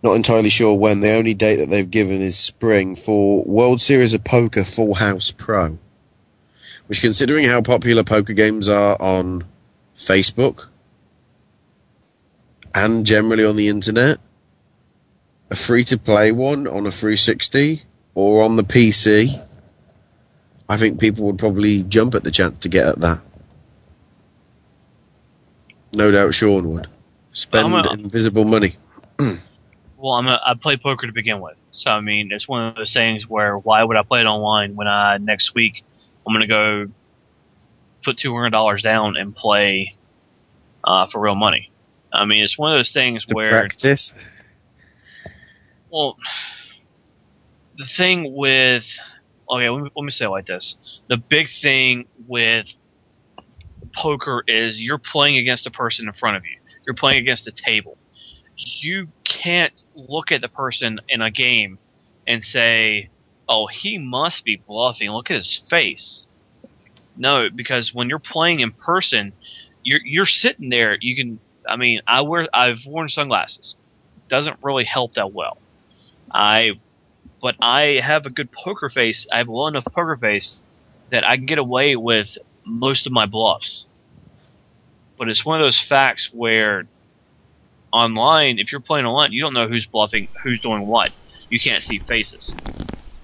Not 0.02 0.14
entirely 0.14 0.50
sure 0.50 0.76
when. 0.76 1.00
The 1.00 1.12
only 1.12 1.34
date 1.34 1.56
that 1.56 1.68
they've 1.68 1.90
given 1.90 2.22
is 2.22 2.38
spring 2.38 2.94
for 2.94 3.44
World 3.44 3.80
Series 3.80 4.14
of 4.14 4.24
Poker 4.24 4.64
Full 4.64 4.94
House 4.94 5.30
Pro. 5.30 5.78
Which, 6.86 7.02
considering 7.02 7.44
how 7.44 7.60
popular 7.60 8.02
poker 8.02 8.32
games 8.32 8.68
are 8.68 8.96
on 9.00 9.44
Facebook 9.94 10.66
and 12.74 13.04
generally 13.04 13.44
on 13.44 13.56
the 13.56 13.68
internet, 13.68 14.18
a 15.50 15.56
free 15.56 15.84
to 15.84 15.98
play 15.98 16.32
one 16.32 16.66
on 16.66 16.86
a 16.86 16.90
360 16.90 17.82
or 18.14 18.42
on 18.42 18.56
the 18.56 18.64
PC, 18.64 19.46
I 20.68 20.76
think 20.76 20.98
people 20.98 21.26
would 21.26 21.38
probably 21.38 21.82
jump 21.82 22.14
at 22.14 22.24
the 22.24 22.30
chance 22.30 22.58
to 22.60 22.68
get 22.68 22.86
at 22.86 23.00
that. 23.00 23.20
No 25.94 26.10
doubt 26.10 26.34
Sean 26.34 26.72
would. 26.72 26.86
Spend 27.32 27.86
invisible 27.86 28.44
money. 28.44 28.76
Well, 30.00 30.14
I'm 30.14 30.28
a, 30.28 30.40
I 30.44 30.54
play 30.54 30.78
poker 30.78 31.06
to 31.06 31.12
begin 31.12 31.40
with, 31.40 31.56
so 31.70 31.90
I 31.90 32.00
mean, 32.00 32.30
it's 32.32 32.48
one 32.48 32.66
of 32.66 32.74
those 32.74 32.92
things 32.94 33.28
where 33.28 33.58
why 33.58 33.84
would 33.84 33.98
I 33.98 34.02
play 34.02 34.20
it 34.20 34.26
online 34.26 34.74
when 34.74 34.88
I 34.88 35.18
next 35.18 35.54
week 35.54 35.84
I'm 36.26 36.32
going 36.32 36.40
to 36.40 36.46
go 36.46 36.86
put 38.02 38.16
two 38.16 38.34
hundred 38.34 38.50
dollars 38.50 38.80
down 38.80 39.16
and 39.16 39.36
play 39.36 39.96
uh, 40.84 41.06
for 41.12 41.20
real 41.20 41.34
money? 41.34 41.70
I 42.12 42.24
mean, 42.24 42.42
it's 42.42 42.56
one 42.56 42.72
of 42.72 42.78
those 42.78 42.92
things 42.92 43.26
where 43.30 43.50
Practice. 43.50 44.40
well, 45.90 46.16
the 47.76 47.86
thing 47.98 48.34
with 48.34 48.84
okay, 49.50 49.68
let 49.68 49.82
me, 49.82 49.90
let 49.94 50.04
me 50.04 50.10
say 50.10 50.24
it 50.24 50.30
like 50.30 50.46
this: 50.46 50.76
the 51.08 51.18
big 51.18 51.48
thing 51.60 52.06
with 52.26 52.66
poker 53.94 54.44
is 54.46 54.80
you're 54.80 54.98
playing 55.12 55.36
against 55.36 55.66
a 55.66 55.70
person 55.70 56.08
in 56.08 56.14
front 56.14 56.36
of 56.36 56.44
you. 56.44 56.56
You're 56.86 56.94
playing 56.94 57.20
against 57.20 57.46
a 57.46 57.52
table. 57.52 57.98
You 58.60 59.08
can't 59.24 59.72
look 59.94 60.30
at 60.32 60.40
the 60.40 60.48
person 60.48 61.00
in 61.08 61.22
a 61.22 61.30
game 61.30 61.78
and 62.26 62.44
say, 62.44 63.08
"Oh, 63.48 63.66
he 63.66 63.98
must 63.98 64.44
be 64.44 64.56
bluffing. 64.56 65.10
Look 65.10 65.30
at 65.30 65.36
his 65.36 65.60
face." 65.70 66.26
No, 67.16 67.48
because 67.50 67.92
when 67.94 68.08
you're 68.08 68.18
playing 68.18 68.60
in 68.60 68.72
person, 68.72 69.32
you're 69.82 70.00
you're 70.04 70.26
sitting 70.26 70.68
there. 70.68 70.96
You 71.00 71.16
can. 71.16 71.40
I 71.68 71.76
mean, 71.76 72.00
I 72.06 72.20
wear. 72.22 72.48
I've 72.52 72.84
worn 72.86 73.08
sunglasses. 73.08 73.74
Doesn't 74.28 74.58
really 74.62 74.84
help 74.84 75.14
that 75.14 75.32
well. 75.32 75.58
I, 76.32 76.78
but 77.42 77.56
I 77.60 78.00
have 78.02 78.26
a 78.26 78.30
good 78.30 78.52
poker 78.52 78.88
face. 78.88 79.26
I 79.32 79.38
have 79.38 79.48
a 79.48 79.52
well 79.52 79.66
enough 79.66 79.84
poker 79.84 80.16
face 80.16 80.56
that 81.10 81.26
I 81.26 81.36
can 81.36 81.46
get 81.46 81.58
away 81.58 81.96
with 81.96 82.38
most 82.64 83.06
of 83.06 83.12
my 83.12 83.26
bluffs. 83.26 83.86
But 85.18 85.28
it's 85.28 85.44
one 85.44 85.60
of 85.60 85.64
those 85.64 85.82
facts 85.88 86.30
where 86.32 86.86
online, 87.92 88.58
if 88.58 88.72
you're 88.72 88.80
playing 88.80 89.06
online, 89.06 89.32
you 89.32 89.42
don't 89.42 89.54
know 89.54 89.68
who's 89.68 89.86
bluffing, 89.86 90.28
who's 90.42 90.60
doing 90.60 90.86
what. 90.86 91.12
You 91.48 91.58
can't 91.58 91.82
see 91.82 91.98
faces. 91.98 92.54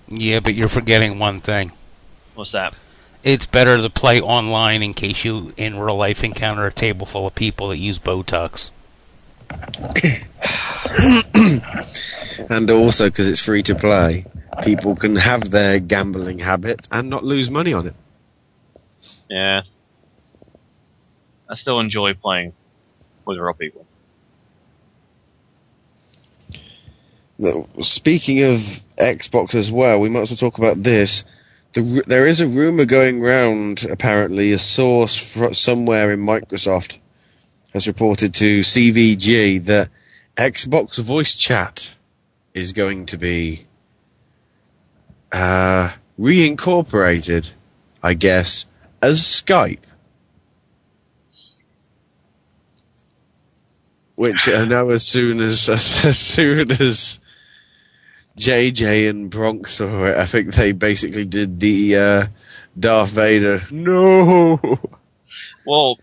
Yeah, 0.09 0.40
but 0.40 0.55
you're 0.55 0.68
forgetting 0.68 1.18
one 1.18 1.40
thing. 1.40 1.72
What's 2.34 2.52
that? 2.52 2.74
It's 3.22 3.47
better 3.47 3.78
to 3.78 3.90
play 3.90 4.20
online 4.20 4.82
in 4.82 4.94
case 4.94 5.24
you, 5.24 5.52
in 5.56 5.78
real 5.78 5.97
life, 5.97 6.22
encounter 6.22 6.66
a 6.66 6.72
table 6.72 7.06
full 7.06 7.26
of 7.26 7.34
people 7.34 7.68
that 7.68 7.78
use 7.78 7.98
Botox. 7.98 8.70
and 12.51 12.70
also 12.70 13.09
because 13.09 13.28
it's 13.28 13.44
free 13.44 13.62
to 13.62 13.74
play, 13.74 14.26
people 14.62 14.94
can 14.94 15.16
have 15.16 15.51
their 15.51 15.80
gambling 15.80 16.40
habits 16.40 16.88
and 16.93 17.10
not 17.10 17.24
lose 17.24 17.51
money 17.51 17.72
on 17.72 17.88
it. 17.88 17.94
Yeah. 19.28 19.62
I 21.48 21.55
still 21.55 21.80
enjoy 21.80 22.14
playing 22.14 22.52
with 23.24 23.38
real 23.38 23.55
people. 23.55 23.85
Speaking 27.80 28.42
of 28.42 28.56
Xbox 28.98 29.54
as 29.54 29.70
well, 29.70 30.00
we 30.00 30.08
might 30.08 30.22
as 30.22 30.30
well 30.30 30.50
talk 30.50 30.58
about 30.58 30.82
this. 30.82 31.24
The, 31.74 32.02
there 32.06 32.26
is 32.26 32.40
a 32.40 32.46
rumor 32.46 32.86
going 32.86 33.20
round, 33.20 33.84
apparently, 33.84 34.52
a 34.52 34.58
source 34.58 35.36
somewhere 35.58 36.10
in 36.10 36.20
Microsoft 36.20 36.98
has 37.74 37.86
reported 37.86 38.32
to 38.34 38.60
CVG 38.60 39.62
that 39.66 39.90
Xbox 40.36 40.98
voice 41.02 41.34
chat 41.34 41.94
is 42.54 42.72
going 42.72 43.04
to 43.04 43.18
be 43.18 43.64
uh, 45.30 45.92
reincorporated, 46.18 47.50
I 48.02 48.14
guess, 48.14 48.64
as 49.02 49.20
Skype. 49.20 49.84
Which 54.14 54.48
I 54.48 54.64
know 54.64 54.88
as 54.88 55.06
soon 55.06 55.40
as 55.40 55.68
as 56.04 56.18
soon 56.18 56.70
as 56.70 57.20
JJ 58.36 59.08
and 59.08 59.30
Bronx 59.30 59.72
saw 59.72 60.06
it, 60.06 60.16
I 60.16 60.26
think 60.26 60.54
they 60.54 60.72
basically 60.72 61.24
did 61.24 61.60
the 61.60 61.96
uh, 61.96 62.26
Darth 62.78 63.10
Vader. 63.10 63.62
No. 63.70 64.58
Well, 65.66 65.98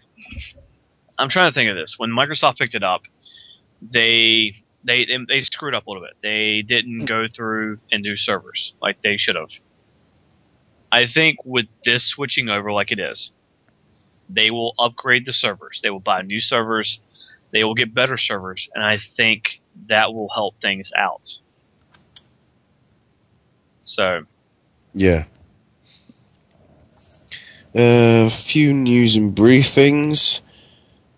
I'm 1.17 1.29
trying 1.29 1.51
to 1.51 1.55
think 1.55 1.69
of 1.69 1.75
this. 1.75 1.95
When 1.97 2.09
Microsoft 2.09 2.57
picked 2.57 2.75
it 2.75 2.83
up, 2.83 3.03
they 3.81 4.55
they 4.83 5.05
they 5.27 5.41
screwed 5.41 5.75
up 5.75 5.87
a 5.87 5.89
little 5.89 6.03
bit. 6.03 6.15
They 6.21 6.61
didn't 6.61 7.05
go 7.05 7.27
through 7.33 7.79
and 7.91 8.03
do 8.03 8.17
servers 8.17 8.73
like 8.81 9.01
they 9.01 9.17
should 9.17 9.35
have. 9.35 9.49
I 10.91 11.07
think 11.07 11.37
with 11.45 11.67
this 11.85 12.07
switching 12.07 12.49
over 12.49 12.71
like 12.71 12.91
it 12.91 12.99
is, 12.99 13.31
they 14.29 14.51
will 14.51 14.73
upgrade 14.77 15.25
the 15.25 15.33
servers. 15.33 15.79
They 15.81 15.89
will 15.89 15.99
buy 15.99 16.21
new 16.21 16.39
servers. 16.39 16.99
They 17.51 17.63
will 17.63 17.75
get 17.75 17.93
better 17.93 18.17
servers, 18.17 18.69
and 18.73 18.83
I 18.83 18.99
think 19.15 19.61
that 19.87 20.13
will 20.13 20.29
help 20.29 20.55
things 20.61 20.91
out. 20.97 21.21
So, 23.93 24.23
Yeah. 24.95 25.25
A 27.75 28.29
few 28.29 28.73
news 28.73 29.15
and 29.15 29.35
briefings. 29.35 30.39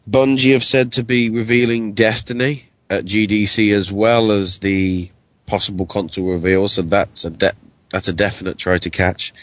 Bungie 0.09 0.51
have 0.51 0.63
said 0.63 0.91
to 0.93 1.03
be 1.03 1.29
revealing 1.29 1.93
Destiny 1.93 2.65
at 2.89 3.05
GDC 3.05 3.73
as 3.73 3.93
well 3.93 4.29
as 4.29 4.59
the 4.59 5.09
possible 5.45 5.85
console 5.85 6.31
reveal, 6.31 6.67
so 6.67 6.81
that's 6.81 7.23
a 7.23 7.29
de- 7.29 7.55
that's 7.91 8.09
a 8.09 8.13
definite 8.13 8.57
try 8.57 8.77
to 8.77 8.89
catch, 8.89 9.33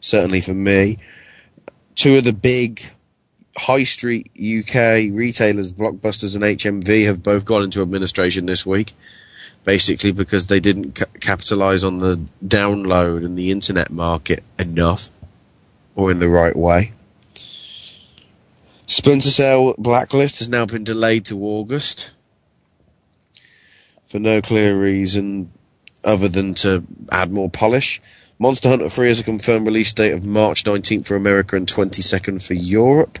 certainly 0.00 0.42
for 0.42 0.54
me. 0.54 0.98
Two 1.94 2.16
of 2.16 2.24
the 2.24 2.32
big 2.32 2.82
high 3.56 3.84
street 3.84 4.30
UK 4.36 5.10
retailers, 5.12 5.72
Blockbusters 5.72 6.34
and 6.34 6.44
HMV, 6.44 7.06
have 7.06 7.22
both 7.22 7.44
gone 7.46 7.62
into 7.62 7.80
administration 7.82 8.46
this 8.46 8.66
week, 8.66 8.92
basically 9.64 10.12
because 10.12 10.46
they 10.46 10.60
didn't 10.60 10.94
ca- 10.94 11.06
capitalize 11.20 11.84
on 11.84 11.98
the 11.98 12.20
download 12.44 13.24
and 13.24 13.38
the 13.38 13.50
internet 13.50 13.90
market 13.90 14.42
enough 14.58 15.08
or 15.94 16.10
in 16.10 16.18
the 16.18 16.28
right 16.28 16.56
way. 16.56 16.92
Splinter 18.86 19.30
Cell 19.30 19.74
Blacklist 19.78 20.38
has 20.40 20.48
now 20.48 20.66
been 20.66 20.84
delayed 20.84 21.24
to 21.26 21.42
August 21.42 22.12
for 24.06 24.18
no 24.18 24.42
clear 24.42 24.78
reason 24.78 25.50
other 26.04 26.28
than 26.28 26.54
to 26.54 26.84
add 27.10 27.32
more 27.32 27.48
polish. 27.48 28.00
Monster 28.38 28.68
Hunter 28.68 28.88
3 28.88 29.08
has 29.08 29.20
a 29.20 29.24
confirmed 29.24 29.66
release 29.66 29.92
date 29.92 30.12
of 30.12 30.26
March 30.26 30.64
19th 30.64 31.06
for 31.06 31.14
America 31.14 31.56
and 31.56 31.66
22nd 31.66 32.44
for 32.44 32.54
Europe. 32.54 33.18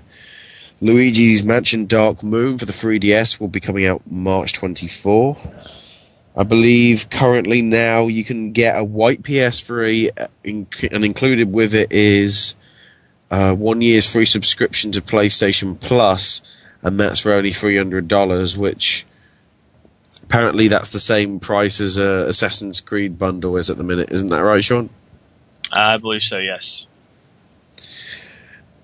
Luigi's 0.80 1.44
Mansion 1.44 1.86
Dark 1.86 2.24
Moon 2.24 2.58
for 2.58 2.66
the 2.66 2.72
3DS 2.72 3.38
will 3.38 3.48
be 3.48 3.60
coming 3.60 3.86
out 3.86 4.02
March 4.10 4.52
24. 4.52 5.36
I 6.36 6.44
believe 6.44 7.10
currently 7.10 7.60
now 7.60 8.06
you 8.06 8.24
can 8.24 8.52
get 8.52 8.78
a 8.78 8.84
white 8.84 9.22
PS3 9.22 10.10
uh, 10.18 10.28
and 10.44 11.04
included 11.04 11.54
with 11.54 11.74
it 11.74 11.92
is 11.92 12.56
uh, 13.30 13.54
one 13.54 13.80
year's 13.80 14.10
free 14.10 14.24
subscription 14.24 14.92
to 14.92 15.02
PlayStation 15.02 15.78
Plus, 15.78 16.40
and 16.82 16.98
that's 16.98 17.20
for 17.20 17.32
only 17.32 17.50
three 17.50 17.76
hundred 17.76 18.08
dollars. 18.08 18.56
Which 18.56 19.04
apparently 20.22 20.68
that's 20.68 20.90
the 20.90 20.98
same 20.98 21.38
price 21.38 21.80
as 21.80 21.98
a 21.98 22.28
Assassin's 22.28 22.80
Creed 22.80 23.18
bundle 23.18 23.56
is 23.56 23.68
at 23.68 23.76
the 23.76 23.84
minute, 23.84 24.10
isn't 24.10 24.28
that 24.28 24.40
right, 24.40 24.64
Sean? 24.64 24.88
I 25.72 25.98
believe 25.98 26.22
so. 26.22 26.38
Yes. 26.38 26.86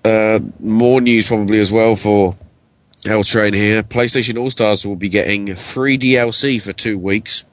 Uh, 0.05 0.39
more 0.59 1.01
news 1.01 1.27
probably 1.27 1.59
as 1.59 1.71
well 1.71 1.95
for 1.95 2.35
L 3.05 3.23
Train 3.23 3.53
here. 3.53 3.81
PlayStation 3.81 4.37
All 4.37 4.49
Stars 4.49 4.85
will 4.85 4.95
be 4.95 5.09
getting 5.09 5.55
free 5.55 5.97
DLC 5.97 6.61
for 6.61 6.73
two 6.73 6.97
weeks. 6.97 7.45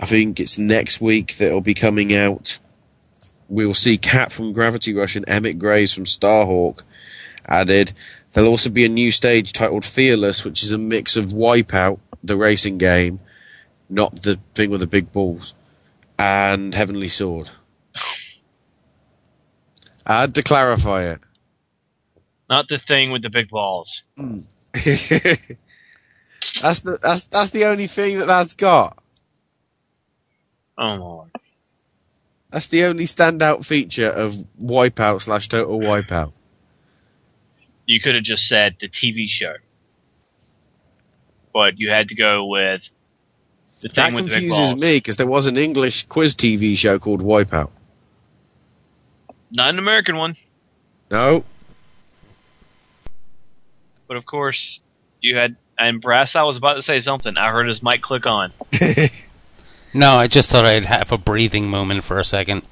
I 0.00 0.06
think 0.06 0.40
it's 0.40 0.58
next 0.58 1.00
week 1.00 1.36
that 1.36 1.46
it'll 1.46 1.60
be 1.60 1.74
coming 1.74 2.14
out. 2.14 2.58
We'll 3.48 3.74
see 3.74 3.96
Kat 3.96 4.32
from 4.32 4.52
Gravity 4.52 4.92
Rush 4.92 5.16
and 5.16 5.28
Emmett 5.28 5.58
Graves 5.58 5.94
from 5.94 6.04
Starhawk 6.04 6.82
added. 7.46 7.92
There'll 8.32 8.50
also 8.50 8.70
be 8.70 8.84
a 8.84 8.88
new 8.88 9.10
stage 9.10 9.52
titled 9.52 9.84
Fearless, 9.84 10.44
which 10.44 10.62
is 10.62 10.72
a 10.72 10.78
mix 10.78 11.16
of 11.16 11.26
Wipeout, 11.26 11.98
the 12.22 12.36
racing 12.36 12.78
game, 12.78 13.20
not 13.88 14.22
the 14.22 14.38
thing 14.54 14.70
with 14.70 14.80
the 14.80 14.86
big 14.86 15.12
balls, 15.12 15.54
and 16.18 16.74
Heavenly 16.74 17.08
Sword. 17.08 17.50
Oh. 17.96 18.00
I 20.06 20.20
had 20.22 20.34
to 20.34 20.42
clarify 20.42 21.04
it. 21.04 21.20
Not 22.48 22.68
the 22.68 22.78
thing 22.78 23.10
with 23.10 23.22
the 23.22 23.30
big 23.30 23.48
balls. 23.48 24.02
Hmm. 24.16 24.40
That's 26.62 26.82
the 26.82 26.98
that's 27.02 27.24
that's 27.24 27.50
the 27.50 27.64
only 27.64 27.86
thing 27.86 28.18
that 28.18 28.26
that's 28.26 28.54
got. 28.54 29.02
Oh 30.78 30.94
lord. 30.94 31.30
That's 32.50 32.68
the 32.68 32.84
only 32.84 33.04
standout 33.04 33.66
feature 33.66 34.08
of 34.08 34.34
Wipeout 34.62 35.22
slash 35.22 35.48
Total 35.48 35.78
Wipeout. 35.80 36.32
You 37.86 38.00
could 38.00 38.14
have 38.14 38.24
just 38.24 38.46
said 38.46 38.76
the 38.80 38.88
TV 38.88 39.26
show, 39.28 39.54
but 41.52 41.78
you 41.78 41.90
had 41.90 42.08
to 42.08 42.14
go 42.14 42.46
with 42.46 42.82
the 43.80 43.88
thing 43.88 44.14
That 44.14 44.14
with 44.14 44.28
the 44.32 44.40
big 44.40 44.50
confuses 44.50 44.76
me 44.76 44.96
because 44.98 45.16
there 45.16 45.26
was 45.26 45.46
an 45.46 45.56
English 45.56 46.04
quiz 46.04 46.34
TV 46.34 46.76
show 46.76 46.98
called 46.98 47.22
Wipeout. 47.22 47.70
Not 49.50 49.70
an 49.70 49.78
American 49.78 50.16
one, 50.16 50.36
No, 51.10 51.44
but 54.14 54.18
of 54.18 54.26
course 54.26 54.80
you 55.20 55.36
had. 55.36 55.56
And 55.76 56.00
Brass, 56.00 56.36
I 56.36 56.44
was 56.44 56.56
about 56.56 56.74
to 56.74 56.82
say 56.82 57.00
something. 57.00 57.36
I 57.36 57.50
heard 57.50 57.66
his 57.66 57.82
mic 57.82 58.00
click 58.00 58.26
on. 58.26 58.52
No, 59.96 60.16
I 60.16 60.26
just 60.26 60.50
thought 60.50 60.64
I'd 60.64 60.86
have 60.86 61.12
a 61.12 61.18
breathing 61.18 61.68
moment 61.68 62.02
for 62.02 62.18
a 62.18 62.24
second. 62.24 62.62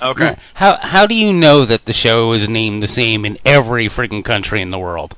Okay. 0.00 0.36
How 0.54 0.78
how 0.78 1.06
do 1.06 1.14
you 1.14 1.30
know 1.30 1.66
that 1.66 1.84
the 1.84 1.92
show 1.92 2.32
is 2.32 2.48
named 2.48 2.82
the 2.82 2.86
same 2.86 3.26
in 3.26 3.36
every 3.44 3.88
freaking 3.88 4.24
country 4.24 4.62
in 4.62 4.70
the 4.70 4.78
world? 4.78 5.14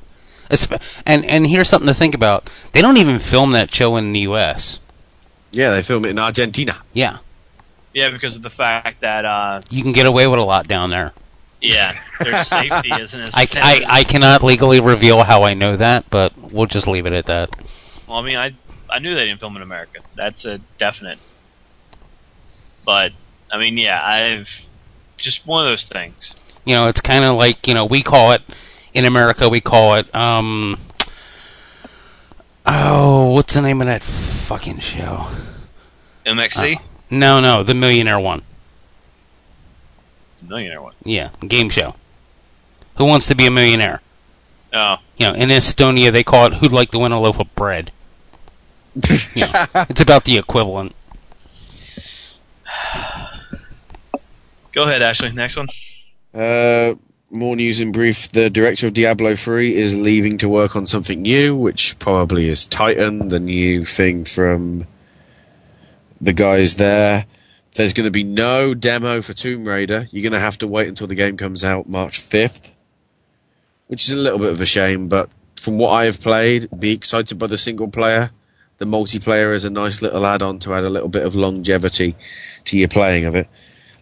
And 1.06 1.24
and 1.24 1.47
here's 1.47 1.68
something 1.68 1.86
to 1.86 1.94
think 1.94 2.16
about. 2.16 2.51
They 2.72 2.82
don't 2.82 2.97
even 2.97 3.20
film 3.20 3.52
that 3.52 3.72
show 3.72 3.97
in 3.97 4.12
the 4.12 4.20
U.S. 4.30 4.80
yeah, 5.52 5.70
they 5.70 5.82
film 5.82 6.05
it 6.06 6.10
in 6.10 6.18
Argentina. 6.18 6.78
Yeah, 6.93 7.18
Yeah, 7.94 8.10
because 8.10 8.35
of 8.35 8.43
the 8.43 8.51
fact 8.51 9.02
that 9.02 9.24
uh, 9.24 9.60
you 9.70 9.85
can 9.85 9.93
get 9.93 10.06
away 10.06 10.26
with 10.26 10.40
a 10.40 10.44
lot 10.44 10.66
down 10.66 10.90
there. 10.90 11.12
Yeah, 11.60 11.94
their 12.20 12.44
safety 12.44 12.90
isn't 13.01 13.20
as. 13.20 13.30
I, 13.32 13.47
I, 13.55 13.85
I 13.89 14.05
cannot 14.05 14.43
legally 14.43 14.80
reveal 14.80 15.22
how 15.22 15.43
I 15.43 15.55
know 15.55 15.76
that, 15.76 16.09
but 16.10 16.36
we'll 16.36 16.66
just 16.66 16.86
leave 16.86 17.06
it 17.06 17.12
at 17.12 17.26
that. 17.26 17.51
Well, 18.06 18.18
I 18.18 18.22
mean, 18.22 18.36
I 18.36 18.55
I 18.90 18.98
knew 18.98 19.14
they 19.14 19.26
didn't 19.26 19.40
film 19.40 19.56
in 19.56 19.62
America. 19.62 20.01
That's 20.14 20.44
a 20.44 20.59
definite. 20.78 21.18
But 22.85 23.12
I 23.51 23.59
mean, 23.59 23.76
yeah, 23.76 24.02
I've 24.05 24.48
just 25.18 25.47
one 25.47 25.66
of 25.66 25.70
those 25.70 25.85
things. 25.85 26.35
You 26.64 26.74
know, 26.74 26.86
it's 26.86 27.01
kind 27.01 27.24
of 27.24 27.36
like 27.36 27.66
you 27.66 27.74
know 27.74 27.85
we 27.85 28.02
call 28.02 28.32
it 28.32 28.43
in 28.94 29.05
America 29.05 29.48
we 29.48 29.60
call 29.60 29.94
it 29.97 30.12
um 30.14 30.76
oh 32.66 33.30
what's 33.32 33.55
the 33.55 33.62
name 33.62 33.80
of 33.80 33.86
that 33.86 34.02
fucking 34.02 34.78
show? 34.78 35.26
MXC, 36.26 36.76
Uh, 36.76 36.80
no, 37.10 37.40
no, 37.40 37.62
the 37.62 37.74
millionaire 37.74 38.18
one. 38.20 38.43
Millionaire 40.48 40.82
one. 40.82 40.94
Yeah, 41.04 41.30
game 41.46 41.70
show. 41.70 41.94
Who 42.96 43.04
wants 43.04 43.26
to 43.28 43.34
be 43.34 43.46
a 43.46 43.50
millionaire? 43.50 44.00
Oh, 44.72 44.96
You 45.16 45.26
know, 45.28 45.34
in 45.34 45.48
Estonia 45.48 46.10
they 46.12 46.24
call 46.24 46.46
it 46.46 46.54
"Who'd 46.54 46.72
like 46.72 46.90
to 46.90 46.98
win 46.98 47.12
a 47.12 47.20
loaf 47.20 47.38
of 47.38 47.54
bread." 47.54 47.90
you 49.34 49.46
know, 49.46 49.52
it's 49.88 50.00
about 50.00 50.24
the 50.24 50.36
equivalent. 50.38 50.94
go 54.72 54.82
ahead, 54.82 55.02
Ashley. 55.02 55.32
Next 55.32 55.56
one. 55.56 55.68
Uh, 56.34 56.94
more 57.30 57.56
news 57.56 57.80
in 57.80 57.92
brief. 57.92 58.28
The 58.30 58.50
director 58.50 58.86
of 58.86 58.92
Diablo 58.94 59.34
3 59.36 59.74
is 59.74 59.96
leaving 59.98 60.38
to 60.38 60.48
work 60.48 60.76
on 60.76 60.86
something 60.86 61.22
new, 61.22 61.56
which 61.56 61.98
probably 61.98 62.48
is 62.48 62.66
Titan, 62.66 63.28
the 63.28 63.40
new 63.40 63.84
thing 63.84 64.24
from 64.24 64.86
the 66.20 66.32
guys 66.32 66.74
there. 66.76 67.26
There's 67.78 67.92
going 67.92 68.09
to 68.09 68.10
be 68.10 68.24
no 68.24 68.74
demo 68.74 69.22
for 69.22 69.34
Tomb 69.34 69.64
Raider. 69.64 70.09
You're 70.10 70.24
going 70.24 70.32
to 70.32 70.40
have 70.40 70.59
to 70.59 70.66
wait 70.66 70.88
until 70.88 71.06
the 71.06 71.14
game 71.14 71.36
comes 71.36 71.62
out 71.62 71.88
March 71.88 72.18
5th, 72.18 72.70
which 73.86 74.05
is 74.05 74.10
a 74.10 74.16
little 74.16 74.40
bit 74.40 74.50
of 74.50 74.60
a 74.60 74.66
shame, 74.66 75.06
but 75.06 75.30
from 75.55 75.78
what 75.78 75.90
I 75.90 76.06
have 76.06 76.20
played, 76.20 76.68
be 76.76 76.90
excited 76.90 77.38
by 77.38 77.46
the 77.46 77.56
single 77.56 77.86
player. 77.86 78.32
The 78.78 78.84
multiplayer 78.84 79.55
is 79.55 79.64
a 79.64 79.70
nice 79.70 80.02
little 80.02 80.26
add 80.26 80.42
on 80.42 80.59
to 80.59 80.74
add 80.74 80.82
a 80.82 80.90
little 80.90 81.09
bit 81.09 81.24
of 81.24 81.36
longevity 81.36 82.16
to 82.64 82.76
your 82.76 82.88
playing 82.88 83.26
of 83.26 83.36
it. 83.36 83.46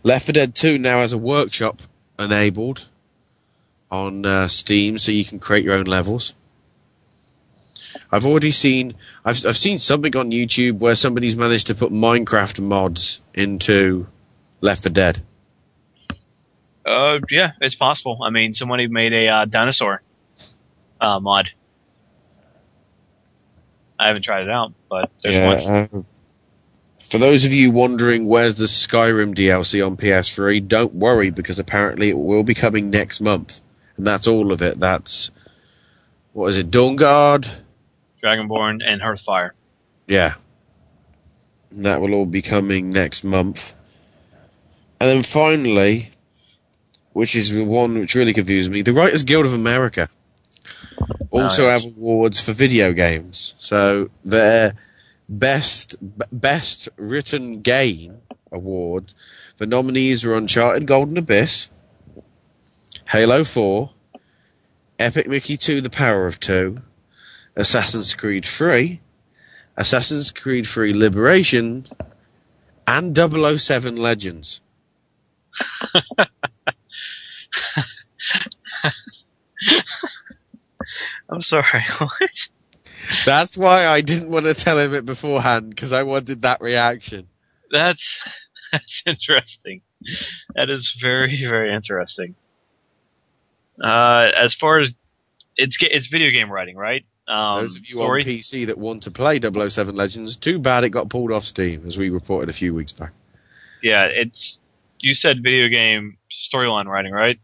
Left 0.02 0.24
4 0.24 0.32
Dead 0.32 0.54
2 0.54 0.78
now 0.78 1.00
has 1.00 1.12
a 1.12 1.18
workshop 1.18 1.82
enabled 2.18 2.88
on 3.90 4.24
uh, 4.24 4.48
Steam, 4.48 4.96
so 4.96 5.12
you 5.12 5.26
can 5.26 5.38
create 5.38 5.66
your 5.66 5.74
own 5.74 5.84
levels. 5.84 6.32
I've 8.16 8.24
already 8.24 8.50
seen 8.50 8.94
I've 9.26 9.44
I've 9.44 9.58
seen 9.58 9.78
something 9.78 10.16
on 10.16 10.30
YouTube 10.30 10.78
where 10.78 10.94
somebody's 10.94 11.36
managed 11.36 11.66
to 11.66 11.74
put 11.74 11.92
Minecraft 11.92 12.60
mods 12.60 13.20
into 13.34 14.06
Left 14.62 14.82
4 14.84 14.90
Dead. 14.90 15.20
Uh, 16.86 17.18
yeah, 17.30 17.52
it's 17.60 17.74
possible. 17.74 18.20
I 18.22 18.30
mean, 18.30 18.54
somebody 18.54 18.86
made 18.86 19.12
a 19.12 19.28
uh, 19.28 19.44
dinosaur 19.44 20.00
uh, 20.98 21.20
mod. 21.20 21.50
I 23.98 24.06
haven't 24.06 24.22
tried 24.22 24.44
it 24.44 24.50
out, 24.50 24.72
but 24.88 25.10
there's 25.22 25.58
one. 25.58 25.62
Yeah. 25.62 25.86
Uh, 25.92 26.02
for 26.98 27.18
those 27.18 27.44
of 27.44 27.52
you 27.52 27.70
wondering 27.70 28.26
where's 28.26 28.54
the 28.54 28.64
Skyrim 28.64 29.34
DLC 29.34 29.86
on 29.86 29.98
PS3, 29.98 30.66
don't 30.66 30.94
worry 30.94 31.28
because 31.28 31.58
apparently 31.58 32.08
it 32.08 32.18
will 32.18 32.42
be 32.42 32.54
coming 32.54 32.88
next 32.88 33.20
month, 33.20 33.60
and 33.98 34.06
that's 34.06 34.26
all 34.26 34.52
of 34.52 34.62
it. 34.62 34.80
That's 34.80 35.30
what 36.32 36.48
is 36.48 36.56
it, 36.56 36.70
Dawnguard? 36.70 37.65
Dragonborn 38.26 38.80
and 38.84 39.00
Hearthfire. 39.00 39.50
Yeah. 40.08 40.34
That 41.70 42.00
will 42.00 42.14
all 42.14 42.26
be 42.26 42.42
coming 42.42 42.90
next 42.90 43.22
month. 43.22 43.74
And 45.00 45.10
then 45.10 45.22
finally, 45.22 46.10
which 47.12 47.36
is 47.36 47.50
the 47.50 47.64
one 47.64 47.98
which 47.98 48.14
really 48.14 48.32
confused 48.32 48.70
me, 48.70 48.82
the 48.82 48.92
Writers 48.92 49.22
Guild 49.22 49.46
of 49.46 49.52
America 49.52 50.08
also 51.30 51.68
Nice. 51.68 51.84
have 51.84 51.92
awards 51.96 52.40
for 52.40 52.52
video 52.52 52.92
games. 52.92 53.54
So 53.58 54.10
their 54.24 54.72
best 55.28 55.96
b- 56.00 56.24
best 56.32 56.88
written 56.96 57.60
game 57.60 58.18
award 58.52 59.12
the 59.58 59.66
nominees 59.66 60.24
are 60.24 60.34
Uncharted 60.34 60.86
Golden 60.86 61.16
Abyss, 61.16 61.68
Halo 63.08 63.42
4, 63.44 63.90
Epic 64.98 65.26
Mickey 65.28 65.56
2 65.56 65.80
The 65.80 65.90
Power 65.90 66.26
of 66.26 66.38
2, 66.40 66.82
Assassin's 67.56 68.14
Creed 68.14 68.44
3, 68.44 69.00
Assassin's 69.76 70.30
Creed 70.30 70.66
3 70.66 70.92
Liberation, 70.94 71.84
and 72.86 73.16
007 73.16 73.96
Legends. 73.96 74.60
I'm 81.28 81.42
sorry. 81.42 81.84
what? 81.98 82.30
That's 83.24 83.56
why 83.56 83.86
I 83.86 84.00
didn't 84.00 84.30
want 84.30 84.46
to 84.46 84.54
tell 84.54 84.78
him 84.78 84.94
it 84.94 85.04
beforehand 85.04 85.70
because 85.70 85.92
I 85.92 86.02
wanted 86.02 86.42
that 86.42 86.60
reaction. 86.60 87.28
That's 87.70 88.18
that's 88.72 89.02
interesting. 89.06 89.82
That 90.54 90.70
is 90.70 90.96
very 91.00 91.44
very 91.44 91.74
interesting. 91.74 92.34
Uh, 93.82 94.30
as 94.36 94.54
far 94.54 94.80
as 94.80 94.92
it's 95.56 95.76
it's 95.80 96.08
video 96.08 96.30
game 96.30 96.50
writing, 96.50 96.76
right? 96.76 97.04
Um, 97.28 97.60
Those 97.62 97.74
of 97.76 97.86
you 97.86 97.96
story? 97.96 98.22
on 98.22 98.28
PC 98.28 98.66
that 98.66 98.78
want 98.78 99.02
to 99.04 99.10
play 99.10 99.40
007 99.40 99.94
Legends, 99.96 100.36
too 100.36 100.58
bad 100.58 100.84
it 100.84 100.90
got 100.90 101.08
pulled 101.08 101.32
off 101.32 101.42
Steam, 101.42 101.82
as 101.86 101.98
we 101.98 102.08
reported 102.10 102.48
a 102.48 102.52
few 102.52 102.72
weeks 102.74 102.92
back. 102.92 103.12
yeah, 103.82 104.04
it's 104.04 104.58
you 105.00 105.12
said 105.14 105.42
video 105.42 105.68
game 105.68 106.16
storyline 106.52 106.86
writing, 106.86 107.12
right? 107.12 107.38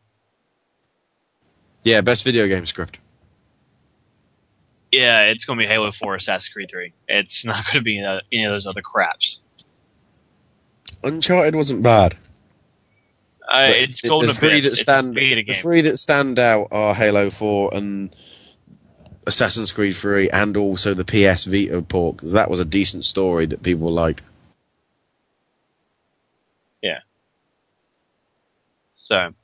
Yeah, 1.84 2.00
best 2.00 2.24
video 2.24 2.46
game 2.46 2.64
script. 2.66 2.98
Yeah, 4.92 5.24
it's 5.24 5.44
going 5.44 5.59
to 5.59 5.64
be 5.64 5.68
Halo 5.68 5.90
4, 5.90 6.16
Assassin's 6.16 6.48
Creed 6.52 6.68
3. 6.70 6.92
It's 7.09 7.44
not 7.44 7.64
going 7.72 7.76
to 7.76 7.82
be 7.82 7.98
any 8.32 8.44
of 8.44 8.52
those 8.52 8.66
other 8.66 8.82
craps. 8.82 9.40
Uncharted 11.02 11.54
wasn't 11.54 11.82
bad. 11.82 12.14
Uh, 13.48 13.66
it's 13.70 14.00
it- 14.04 14.09
the 14.09 14.32
three 14.34 14.60
that 14.60 14.76
stand 14.76 15.14
the 15.16 15.44
three 15.60 15.80
that 15.80 15.98
stand 15.98 16.38
out 16.38 16.68
are 16.70 16.94
Halo 16.94 17.28
4 17.30 17.70
and 17.74 18.14
Assassin's 19.26 19.72
Creed 19.72 19.94
3 19.94 20.30
and 20.30 20.56
also 20.56 20.94
the 20.94 21.04
PS 21.04 21.44
Vita 21.44 21.82
port 21.82 22.16
because 22.16 22.32
that 22.32 22.50
was 22.50 22.60
a 22.60 22.64
decent 22.64 23.04
story 23.04 23.46
that 23.46 23.62
people 23.62 23.90
liked. 23.90 24.22
Yeah. 26.82 27.00
So, 28.94 29.34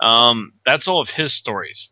um, 0.00 0.52
that's 0.64 0.86
all 0.86 1.00
of 1.00 1.08
his 1.08 1.36
stories. 1.36 1.88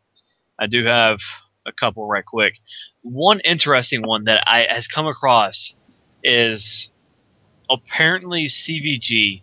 I 0.58 0.66
do 0.66 0.84
have 0.84 1.18
a 1.66 1.72
couple 1.72 2.06
right 2.06 2.24
quick. 2.24 2.54
One 3.02 3.40
interesting 3.40 4.02
one 4.02 4.24
that 4.24 4.44
I 4.46 4.66
has 4.68 4.86
come 4.86 5.06
across 5.06 5.72
is 6.22 6.88
apparently 7.70 8.46
CVG 8.46 9.42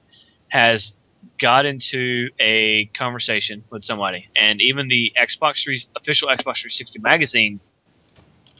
has 0.49 0.93
got 1.39 1.65
into 1.65 2.29
a 2.39 2.85
conversation 2.97 3.63
with 3.71 3.83
somebody, 3.83 4.27
and 4.35 4.61
even 4.61 4.87
the 4.87 5.11
Xbox 5.17 5.63
3 5.63 5.83
official 5.95 6.27
Xbox 6.27 6.61
360 6.61 6.99
magazine 6.99 7.59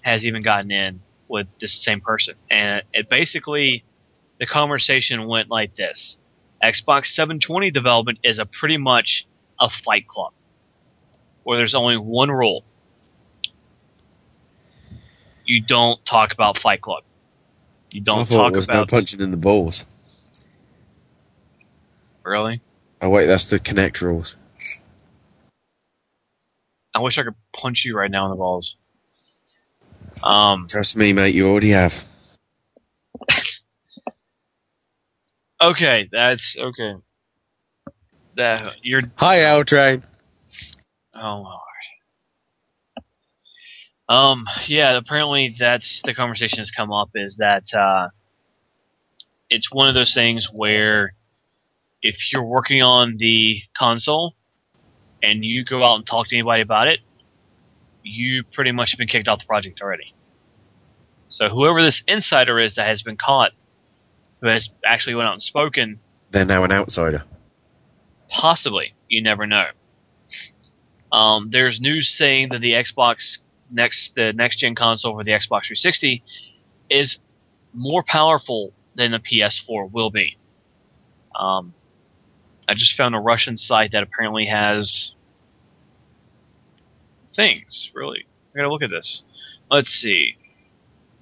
has 0.02 0.24
even 0.24 0.42
gotten 0.42 0.72
in 0.72 1.02
with 1.28 1.48
this 1.60 1.84
same 1.84 2.02
person, 2.02 2.36
and 2.50 2.84
it 2.94 3.10
basically 3.10 3.84
the 4.40 4.46
conversation 4.46 5.28
went 5.28 5.50
like 5.50 5.76
this. 5.76 6.18
Xbox 6.64 7.08
720 7.08 7.72
development 7.72 8.20
is 8.24 8.38
a 8.38 8.46
pretty 8.46 8.78
much 8.78 9.26
a 9.60 9.70
fight 9.84 10.08
club 10.08 10.34
where 11.44 11.58
there's 11.58 11.74
only 11.74 11.98
one 11.98 12.30
rule. 12.30 12.64
you 15.52 15.62
don't 15.62 16.04
talk 16.06 16.32
about 16.32 16.58
Fight 16.60 16.82
Club. 16.82 17.04
You 17.92 18.02
don't 18.02 18.26
talk 18.26 18.54
it 18.54 18.56
was 18.56 18.68
no 18.70 18.76
about 18.76 18.90
punching 18.90 19.20
in 19.20 19.32
the 19.32 19.38
balls. 19.38 19.86
really. 22.24 22.62
Oh 23.02 23.10
wait, 23.10 23.26
that's 23.26 23.46
the 23.46 23.60
Kinect 23.60 24.02
rules. 24.02 24.38
I 26.94 27.00
wish 27.00 27.18
I 27.18 27.24
could 27.24 27.36
punch 27.54 27.84
you 27.84 27.98
right 27.98 28.10
now 28.10 28.26
in 28.26 28.32
the 28.32 28.38
balls. 28.38 28.76
Um, 30.24 30.68
Trust 30.70 30.96
me, 30.98 31.14
mate. 31.14 31.34
You 31.36 31.50
already 31.50 31.70
have. 31.70 32.06
okay, 35.62 36.10
that's 36.12 36.56
okay. 36.58 36.96
That 38.38 38.78
you're 38.82 39.02
Hi, 39.18 39.42
L 39.42 39.64
Oh 41.14 41.42
lord. 41.44 41.58
Um. 44.10 44.46
Yeah. 44.68 44.98
Apparently, 44.98 45.56
that's 45.60 46.02
the 46.06 46.14
conversation 46.14 46.60
has 46.60 46.72
come 46.72 46.92
up. 46.92 47.10
Is 47.16 47.38
that 47.40 47.64
uh, 47.74 48.10
it's 49.50 49.72
one 49.72 49.90
of 49.90 49.96
those 49.96 50.14
things 50.14 50.48
where 50.52 51.14
if 52.02 52.16
you're 52.32 52.44
working 52.44 52.82
on 52.82 53.16
the 53.18 53.62
console 53.78 54.34
and 55.22 55.46
you 55.46 55.64
go 55.64 55.84
out 55.84 55.96
and 55.96 56.06
talk 56.06 56.28
to 56.30 56.36
anybody 56.36 56.62
about 56.62 56.88
it, 56.88 57.00
you 58.04 58.44
pretty 58.44 58.72
much 58.72 58.92
have 58.92 58.98
been 58.98 59.08
kicked 59.08 59.28
off 59.28 59.40
the 59.40 59.46
project 59.46 59.82
already. 59.82 60.14
So 61.30 61.50
whoever 61.50 61.82
this 61.82 62.02
insider 62.08 62.60
is 62.60 62.76
that 62.76 62.88
has 62.88 63.02
been 63.02 63.18
caught, 63.18 63.52
who 64.42 64.48
has 64.48 64.70
actually 64.86 65.16
went 65.16 65.28
out 65.28 65.34
and 65.34 65.44
spoken, 65.44 66.00
They're 66.32 66.46
now 66.46 66.64
an 66.64 66.72
outsider. 66.72 67.24
Possibly. 68.30 68.94
You 69.08 69.22
never 69.22 69.46
know. 69.46 69.68
Um, 71.12 71.50
there's 71.52 71.80
news 71.82 72.16
saying 72.18 72.50
that 72.52 72.60
the 72.60 72.74
Xbox 72.74 73.40
next 73.70 74.12
the 74.16 74.34
next 74.34 74.60
gen 74.60 74.76
console 74.76 75.18
for 75.18 75.24
the 75.24 75.32
Xbox 75.32 75.68
360 75.68 76.24
is 76.90 77.18
more 77.74 78.04
powerful 78.06 78.74
than 78.96 79.12
the 79.12 79.20
PS4 79.20 79.92
will 79.92 80.12
be. 80.12 80.38
Um, 81.38 81.74
I 82.68 82.74
just 82.74 82.96
found 82.98 83.16
a 83.16 83.20
Russian 83.20 83.58
site 83.58 83.92
that 83.94 84.04
apparently 84.04 84.46
has 84.46 85.14
things. 87.36 87.90
Really, 87.94 88.26
I 88.54 88.58
gotta 88.58 88.72
look 88.72 88.84
at 88.84 88.90
this. 88.90 89.24
Let's 89.70 89.90
see. 89.90 90.36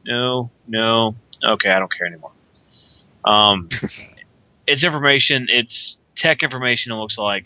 No, 0.06 0.50
no. 0.68 1.16
Okay, 1.44 1.70
I 1.70 1.80
don't 1.80 1.92
care 1.92 2.08
anymore. 2.08 2.32
Um, 3.24 3.70
it's 4.68 4.84
information. 4.84 5.48
It's 5.50 5.98
tech 6.18 6.44
information. 6.44 6.92
It 6.92 6.96
looks 6.96 7.18
like 7.18 7.46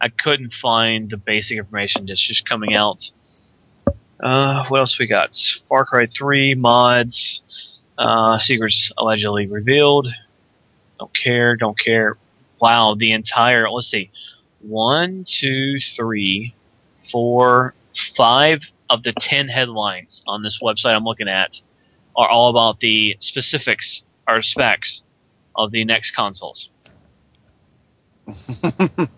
I 0.00 0.08
couldn't 0.08 0.52
find 0.60 1.10
the 1.10 1.16
basic 1.16 1.58
information 1.58 2.06
that's 2.06 2.26
just 2.26 2.48
coming 2.48 2.74
out. 2.74 2.98
Uh, 4.20 4.64
what 4.68 4.80
else 4.80 4.96
we 4.98 5.06
got? 5.06 5.30
Far 5.68 5.84
Cry 5.84 6.06
3 6.06 6.54
mods. 6.54 7.42
Uh, 7.96 8.38
secrets 8.38 8.92
allegedly 8.96 9.46
revealed. 9.46 10.08
Don't 10.98 11.10
care. 11.24 11.56
Don't 11.56 11.78
care. 11.78 12.16
Wow, 12.60 12.96
the 12.98 13.12
entire. 13.12 13.68
Let's 13.70 13.90
see. 13.90 14.10
One, 14.60 15.24
two, 15.40 15.76
three, 15.96 16.54
four, 17.12 17.74
five 18.16 18.60
of 18.90 19.02
the 19.02 19.12
ten 19.20 19.48
headlines 19.48 20.22
on 20.26 20.42
this 20.42 20.58
website 20.62 20.94
I'm 20.94 21.04
looking 21.04 21.28
at 21.28 21.50
are 22.16 22.28
all 22.28 22.48
about 22.50 22.80
the 22.80 23.16
specifics 23.20 24.02
or 24.28 24.42
specs 24.42 25.02
of 25.56 25.70
the 25.70 25.84
next 25.84 26.12
consoles. 26.14 26.68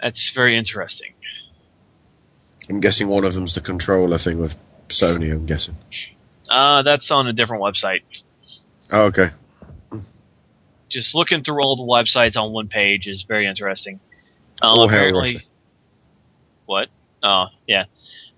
That's 0.00 0.32
very 0.34 0.56
interesting. 0.56 1.12
I'm 2.68 2.80
guessing 2.80 3.08
one 3.08 3.24
of 3.24 3.34
them's 3.34 3.54
the 3.54 3.60
controller 3.60 4.18
thing 4.18 4.38
with 4.38 4.56
Sony. 4.88 5.32
I'm 5.32 5.46
guessing. 5.46 5.76
Uh, 6.48 6.82
that's 6.82 7.10
on 7.10 7.26
a 7.26 7.32
different 7.32 7.62
website. 7.62 8.02
Oh, 8.90 9.04
okay. 9.06 9.30
Just 10.88 11.14
looking 11.14 11.42
through 11.44 11.60
all 11.62 11.76
the 11.76 11.82
websites 11.82 12.36
on 12.36 12.52
one 12.52 12.68
page 12.68 13.06
is 13.06 13.24
very 13.28 13.46
interesting. 13.46 14.00
Um, 14.62 14.70
Oh, 14.70 14.74
hell, 14.74 14.84
apparently, 14.84 15.34
Russia. 15.34 15.46
what? 16.66 16.88
Oh, 17.22 17.46
yeah. 17.66 17.84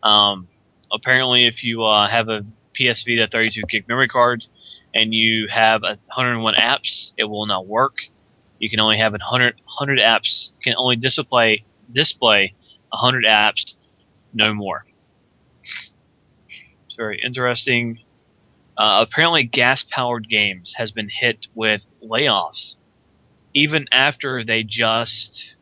Um, 0.03 0.49
apparently, 0.93 1.47
if 1.47 1.63
you 1.63 1.85
uh, 1.85 2.09
have 2.09 2.29
a 2.29 2.45
PS 2.75 3.05
Vita 3.07 3.29
32 3.31 3.63
gig 3.69 3.89
memory 3.89 4.09
card 4.09 4.45
and 4.95 5.15
you 5.15 5.49
have 5.49 5.83
101 5.83 6.55
apps, 6.55 7.11
it 7.17 7.25
will 7.25 7.47
not 7.47 7.67
work. 7.67 7.95
You 8.59 8.71
can 8.71 8.81
only 8.81 8.99
have 8.99 9.13
100, 9.13 9.55
100 9.55 9.99
apps. 9.99 10.51
Can 10.63 10.75
only 10.77 10.97
display 10.97 11.65
display 11.93 12.55
100 12.91 13.25
apps, 13.25 13.75
no 14.33 14.55
more. 14.55 14.85
It's 16.87 16.97
very 16.97 17.21
interesting. 17.25 18.01
Uh, 18.77 19.05
apparently, 19.09 19.43
gas 19.43 19.85
powered 19.91 20.29
games 20.29 20.75
has 20.77 20.91
been 20.91 21.09
hit 21.21 21.47
with 21.55 21.83
layoffs, 22.03 22.77
even 23.55 23.87
after 23.93 24.45
they 24.45 24.63
just 24.63 25.57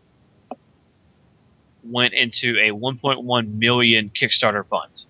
went 1.88 2.14
into 2.14 2.56
a 2.58 2.70
1.1 2.70 3.54
million 3.54 4.10
Kickstarter 4.10 4.66
fund 4.68 5.04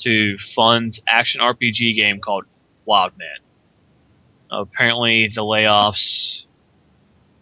to 0.00 0.36
fund 0.54 1.00
action 1.06 1.40
RPG 1.40 1.96
game 1.96 2.20
called 2.20 2.44
Wildman. 2.86 3.28
apparently, 4.50 5.30
the 5.32 5.42
layoffs. 5.42 6.42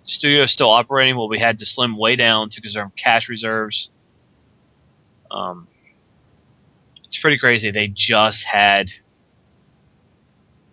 Studio 0.05 0.45
is 0.45 0.53
still 0.53 0.71
operating, 0.71 1.17
but 1.17 1.27
we 1.27 1.39
had 1.39 1.59
to 1.59 1.67
slim 1.67 1.97
way 1.97 2.17
down 2.17 2.51
to 2.51 2.61
conserve 2.61 2.91
cash 2.97 3.29
reserves. 3.29 3.89
Um, 5.31 5.69
it's 7.05 7.19
pretty 7.19 7.39
crazy. 7.39 7.71
They 7.71 7.89
just 7.89 8.45
had, 8.45 8.89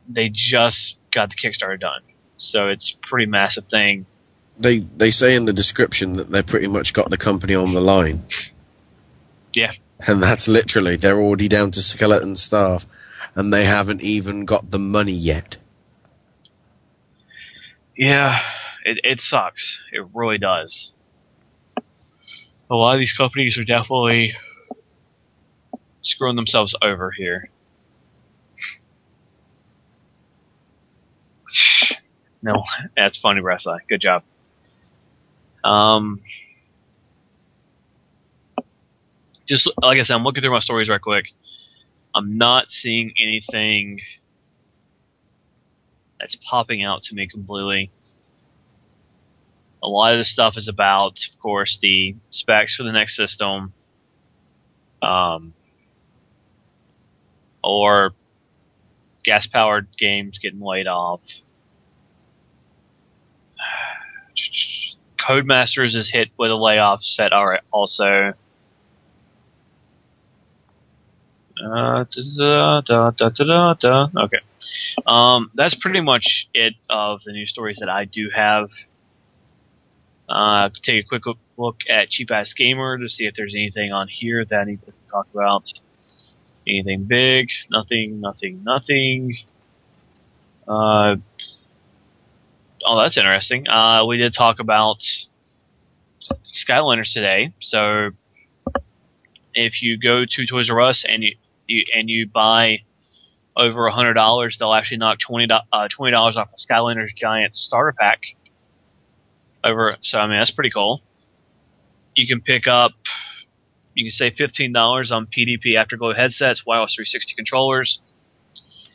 they 0.09 0.29
just 0.33 0.95
got 1.13 1.29
the 1.29 1.35
Kickstarter 1.35 1.79
done, 1.79 2.01
so 2.37 2.67
it's 2.67 2.95
a 2.95 3.07
pretty 3.07 3.25
massive 3.25 3.65
thing. 3.69 4.05
They 4.57 4.79
they 4.79 5.11
say 5.11 5.35
in 5.35 5.45
the 5.45 5.53
description 5.53 6.13
that 6.13 6.31
they 6.31 6.41
pretty 6.41 6.67
much 6.67 6.93
got 6.93 7.09
the 7.09 7.17
company 7.17 7.55
on 7.55 7.73
the 7.73 7.81
line, 7.81 8.25
Yeah, 9.53 9.73
and 10.07 10.23
that's 10.23 10.47
literally 10.47 10.95
they're 10.95 11.19
already 11.19 11.47
down 11.47 11.71
to 11.71 11.81
skeleton 11.81 12.35
staff, 12.35 12.85
and 13.35 13.53
they 13.53 13.65
haven't 13.65 14.01
even 14.01 14.45
got 14.45 14.71
the 14.71 14.79
money 14.79 15.11
yet. 15.13 15.57
yeah, 17.97 18.39
it 18.85 18.99
it 19.03 19.19
sucks. 19.21 19.77
It 19.91 20.05
really 20.13 20.37
does. 20.37 20.91
A 22.69 22.75
lot 22.75 22.95
of 22.95 22.99
these 22.99 23.13
companies 23.13 23.57
are 23.57 23.63
definitely 23.65 24.33
screwing 26.01 26.35
themselves 26.35 26.73
over 26.81 27.11
here. 27.11 27.49
No, 32.41 32.63
that's 32.95 33.17
funny, 33.17 33.41
Wrestler. 33.41 33.81
Good 33.89 34.01
job. 34.01 34.23
Um, 35.65 36.21
just 39.47 39.69
like 39.81 39.99
I 39.99 40.03
said, 40.03 40.13
I'm 40.13 40.23
looking 40.23 40.43
through 40.43 40.53
my 40.53 40.59
stories 40.59 40.87
right 40.87 41.01
quick. 41.01 41.25
I'm 42.13 42.37
not 42.37 42.69
seeing 42.69 43.11
anything 43.21 43.99
that's 46.19 46.37
popping 46.49 46.83
out 46.83 47.01
to 47.03 47.15
me 47.15 47.27
completely. 47.27 47.91
A 49.83 49.87
lot 49.87 50.13
of 50.13 50.19
the 50.19 50.23
stuff 50.23 50.53
is 50.55 50.67
about, 50.67 51.19
of 51.33 51.39
course, 51.39 51.77
the 51.81 52.15
specs 52.29 52.75
for 52.75 52.83
the 52.83 52.91
next 52.91 53.17
system, 53.17 53.73
um, 55.01 55.53
or 57.63 58.13
gas-powered 59.23 59.87
games 59.97 60.39
getting 60.39 60.61
laid 60.61 60.87
off. 60.87 61.21
Codemasters 65.27 65.95
is 65.95 66.09
hit 66.11 66.29
with 66.37 66.51
a 66.51 66.55
layoff 66.55 67.03
set 67.03 67.33
also. 67.71 68.33
Uh, 71.63 72.03
da, 72.03 72.81
da, 72.81 73.73
da. 73.73 74.07
Okay. 74.17 74.37
Um, 75.05 75.51
that's 75.55 75.75
pretty 75.75 76.01
much 76.01 76.47
it 76.53 76.73
of 76.89 77.21
the 77.25 77.31
news 77.31 77.49
stories 77.49 77.77
that 77.79 77.89
I 77.89 78.05
do 78.05 78.29
have. 78.35 78.69
Uh, 80.27 80.69
take 80.83 81.05
a 81.05 81.07
quick 81.07 81.25
look- 81.25 81.37
look 81.57 81.77
at 81.89 82.09
Cheap 82.09 82.31
Ass 82.31 82.53
Gamer 82.53 82.97
to 82.97 83.07
see 83.07 83.25
if 83.25 83.35
there's 83.35 83.55
anything 83.55 83.93
on 83.93 84.07
here 84.07 84.43
that 84.43 84.59
I 84.59 84.63
need 84.65 84.81
to 84.81 84.91
talk 85.09 85.27
about. 85.33 85.71
Anything 86.67 87.03
big? 87.03 87.49
Nothing, 87.69 88.19
nothing, 88.21 88.63
nothing. 88.63 89.37
Uh, 90.67 91.17
oh, 92.85 92.99
that's 92.99 93.17
interesting. 93.17 93.67
Uh, 93.67 94.05
we 94.05 94.17
did 94.17 94.33
talk 94.33 94.59
about 94.59 94.97
Skylanders 96.67 97.11
today. 97.11 97.53
So 97.61 98.11
if 99.53 99.81
you 99.81 99.97
go 99.97 100.25
to 100.25 100.45
Toys 100.45 100.69
R 100.69 100.79
Us 100.79 101.03
and 101.07 101.23
you, 101.23 101.35
you 101.67 101.83
and 101.95 102.09
you 102.09 102.27
buy 102.27 102.79
over 103.57 103.87
a 103.87 103.91
hundred 103.91 104.13
dollars, 104.13 104.57
they'll 104.59 104.73
actually 104.73 104.97
knock 104.97 105.17
twenty 105.25 105.51
uh, 105.51 105.87
dollars 106.11 106.37
off 106.37 106.49
the 106.51 106.73
Skylanders 106.73 107.15
Giant 107.15 107.53
Starter 107.53 107.93
Pack. 107.99 108.21
Over, 109.63 109.97
so 110.01 110.19
I 110.19 110.27
mean 110.27 110.37
that's 110.37 110.51
pretty 110.51 110.69
cool. 110.69 111.01
You 112.15 112.27
can 112.27 112.41
pick 112.41 112.67
up 112.67 112.91
You 113.95 114.05
can 114.05 114.11
save 114.11 114.35
fifteen 114.35 114.71
dollars 114.71 115.11
on 115.11 115.25
PDP 115.25 115.75
Afterglow 115.75 116.13
headsets, 116.13 116.65
wireless 116.65 116.93
360 116.95 117.33
controllers, 117.35 117.99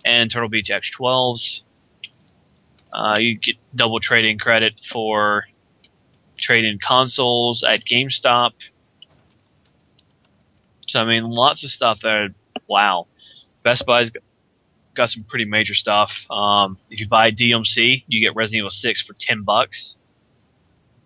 and 0.04 0.30
Turtle 0.30 0.48
Beach 0.48 0.70
X12s. 0.70 1.62
Uh, 2.92 3.16
you 3.18 3.38
get 3.38 3.56
double 3.74 4.00
trading 4.00 4.38
credit 4.38 4.74
for 4.92 5.44
trading 6.38 6.78
consoles 6.86 7.64
at 7.66 7.84
GameStop. 7.84 8.52
So 10.88 11.00
I 11.00 11.06
mean, 11.06 11.24
lots 11.24 11.64
of 11.64 11.70
stuff 11.70 11.98
there. 12.02 12.30
Wow, 12.66 13.06
Best 13.62 13.84
Buy's 13.86 14.10
got 14.94 15.08
some 15.08 15.24
pretty 15.24 15.44
major 15.44 15.74
stuff. 15.74 16.10
Um, 16.30 16.78
if 16.90 17.00
you 17.00 17.08
buy 17.08 17.30
DMC, 17.30 18.04
you 18.06 18.20
get 18.20 18.34
Resident 18.34 18.58
Evil 18.58 18.70
6 18.70 19.04
for 19.06 19.14
10 19.18 19.42
bucks. 19.42 19.96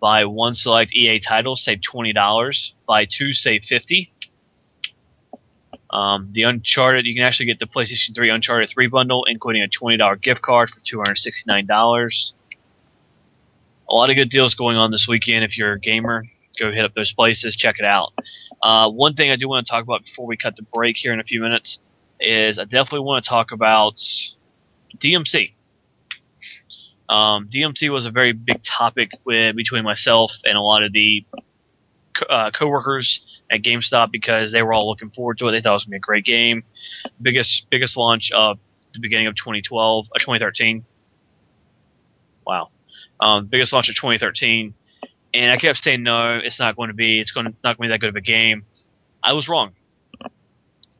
Buy 0.01 0.25
one 0.25 0.53
select 0.53 0.91
EA 0.93 1.19
title, 1.19 1.55
save 1.55 1.79
$20. 1.93 2.71
Buy 2.87 3.05
two, 3.05 3.33
save 3.33 3.63
50 3.67 4.11
um, 5.89 6.29
The 6.31 6.43
Uncharted, 6.43 7.05
you 7.05 7.13
can 7.15 7.23
actually 7.23 7.45
get 7.45 7.59
the 7.59 7.67
PlayStation 7.67 8.15
3 8.15 8.29
Uncharted 8.29 8.69
3 8.73 8.87
bundle, 8.87 9.23
including 9.25 9.63
a 9.63 9.67
$20 9.67 10.21
gift 10.21 10.41
card 10.41 10.69
for 10.69 10.79
$269. 10.79 12.33
A 13.87 13.93
lot 13.93 14.09
of 14.09 14.15
good 14.15 14.29
deals 14.29 14.55
going 14.55 14.77
on 14.77 14.91
this 14.91 15.05
weekend 15.07 15.43
if 15.43 15.57
you're 15.57 15.73
a 15.73 15.79
gamer. 15.79 16.25
Go 16.59 16.71
hit 16.71 16.85
up 16.85 16.93
those 16.95 17.11
places, 17.13 17.55
check 17.55 17.75
it 17.79 17.85
out. 17.85 18.13
Uh, 18.61 18.89
one 18.89 19.13
thing 19.13 19.29
I 19.29 19.35
do 19.35 19.47
want 19.47 19.65
to 19.65 19.71
talk 19.71 19.83
about 19.83 20.03
before 20.05 20.25
we 20.25 20.37
cut 20.37 20.55
the 20.55 20.63
break 20.73 20.95
here 20.97 21.13
in 21.13 21.19
a 21.19 21.23
few 21.23 21.41
minutes 21.41 21.79
is 22.19 22.57
I 22.57 22.63
definitely 22.63 23.01
want 23.01 23.23
to 23.25 23.29
talk 23.29 23.51
about 23.51 23.95
DMC. 24.97 25.51
Um, 27.09 27.49
DMC 27.53 27.91
was 27.91 28.05
a 28.05 28.11
very 28.11 28.31
big 28.31 28.61
topic 28.63 29.11
with, 29.25 29.55
between 29.55 29.83
myself 29.83 30.31
and 30.45 30.57
a 30.57 30.61
lot 30.61 30.81
of 30.83 30.93
the 30.93 31.25
uh, 32.29 32.51
coworkers 32.51 33.19
at 33.51 33.61
GameStop 33.61 34.11
because 34.11 34.51
they 34.51 34.61
were 34.61 34.73
all 34.73 34.87
looking 34.87 35.09
forward 35.09 35.37
to 35.39 35.47
it. 35.47 35.51
They 35.51 35.61
thought 35.61 35.71
it 35.71 35.73
was 35.73 35.83
going 35.83 35.91
to 35.91 35.95
be 35.95 35.97
a 35.97 35.99
great 35.99 36.25
game. 36.25 36.63
Biggest 37.21 37.65
biggest 37.69 37.97
launch 37.97 38.31
of 38.33 38.59
the 38.93 38.99
beginning 38.99 39.27
of 39.27 39.35
2012, 39.35 40.05
uh, 40.05 40.19
2013. 40.19 40.85
Wow, 42.45 42.69
um, 43.19 43.47
biggest 43.47 43.73
launch 43.73 43.89
of 43.89 43.95
2013. 43.95 44.73
And 45.33 45.51
I 45.51 45.57
kept 45.57 45.79
saying 45.79 46.03
no, 46.03 46.39
it's 46.41 46.59
not 46.59 46.75
going 46.77 46.89
to 46.89 46.93
be. 46.93 47.19
It's 47.19 47.31
going 47.31 47.47
to 47.47 47.53
not 47.63 47.77
going 47.77 47.89
to 47.89 47.93
be 47.93 47.93
that 47.93 47.99
good 47.99 48.09
of 48.09 48.15
a 48.15 48.21
game. 48.21 48.65
I 49.21 49.33
was 49.33 49.47
wrong. 49.47 49.73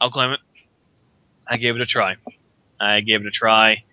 I'll 0.02 0.12
claim 0.12 0.32
it. 0.32 0.40
I 1.48 1.58
gave 1.58 1.76
it 1.76 1.82
a 1.82 1.86
try. 1.86 2.16
I 2.80 3.02
gave 3.02 3.22
it 3.22 3.28
a 3.28 3.32
try. 3.32 3.84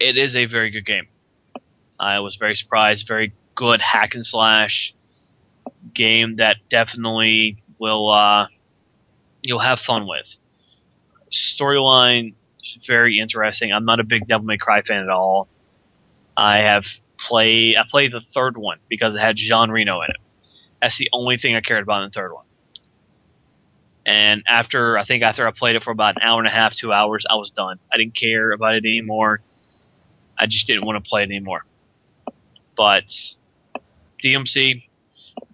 It 0.00 0.16
is 0.16 0.34
a 0.34 0.46
very 0.46 0.70
good 0.70 0.84
game. 0.84 1.06
I 2.00 2.20
was 2.20 2.36
very 2.36 2.54
surprised. 2.54 3.06
Very 3.06 3.32
good 3.54 3.80
hack 3.80 4.14
and 4.14 4.26
slash 4.26 4.94
game 5.94 6.36
that 6.36 6.56
definitely 6.70 7.62
will 7.78 8.10
uh, 8.10 8.46
you'll 9.42 9.58
have 9.60 9.80
fun 9.80 10.06
with. 10.06 10.26
Storyline 11.30 12.34
very 12.86 13.18
interesting. 13.18 13.72
I'm 13.72 13.84
not 13.84 14.00
a 14.00 14.04
big 14.04 14.26
Devil 14.26 14.46
May 14.46 14.56
Cry 14.56 14.82
fan 14.82 15.02
at 15.02 15.08
all. 15.08 15.48
I 16.36 16.58
have 16.58 16.84
play 17.28 17.76
I 17.76 17.82
played 17.88 18.12
the 18.12 18.20
third 18.34 18.56
one 18.56 18.78
because 18.88 19.14
it 19.14 19.18
had 19.18 19.36
Jean 19.36 19.70
Reno 19.70 20.00
in 20.02 20.10
it. 20.10 20.16
That's 20.80 20.98
the 20.98 21.08
only 21.12 21.36
thing 21.38 21.54
I 21.54 21.60
cared 21.60 21.82
about 21.82 22.02
in 22.02 22.10
the 22.10 22.14
third 22.14 22.32
one. 22.32 22.44
And 24.06 24.42
after 24.46 24.98
I 24.98 25.04
think 25.04 25.22
after 25.22 25.46
I 25.46 25.52
played 25.56 25.76
it 25.76 25.84
for 25.84 25.90
about 25.90 26.16
an 26.16 26.22
hour 26.22 26.38
and 26.38 26.48
a 26.48 26.50
half, 26.50 26.74
two 26.74 26.92
hours, 26.92 27.24
I 27.30 27.36
was 27.36 27.50
done. 27.50 27.78
I 27.92 27.96
didn't 27.96 28.16
care 28.16 28.52
about 28.52 28.74
it 28.74 28.84
anymore. 28.84 29.40
I 30.38 30.46
just 30.46 30.66
didn't 30.66 30.84
want 30.84 31.02
to 31.02 31.08
play 31.08 31.22
it 31.22 31.26
anymore. 31.26 31.64
But 32.76 33.04
DMC 34.22 34.82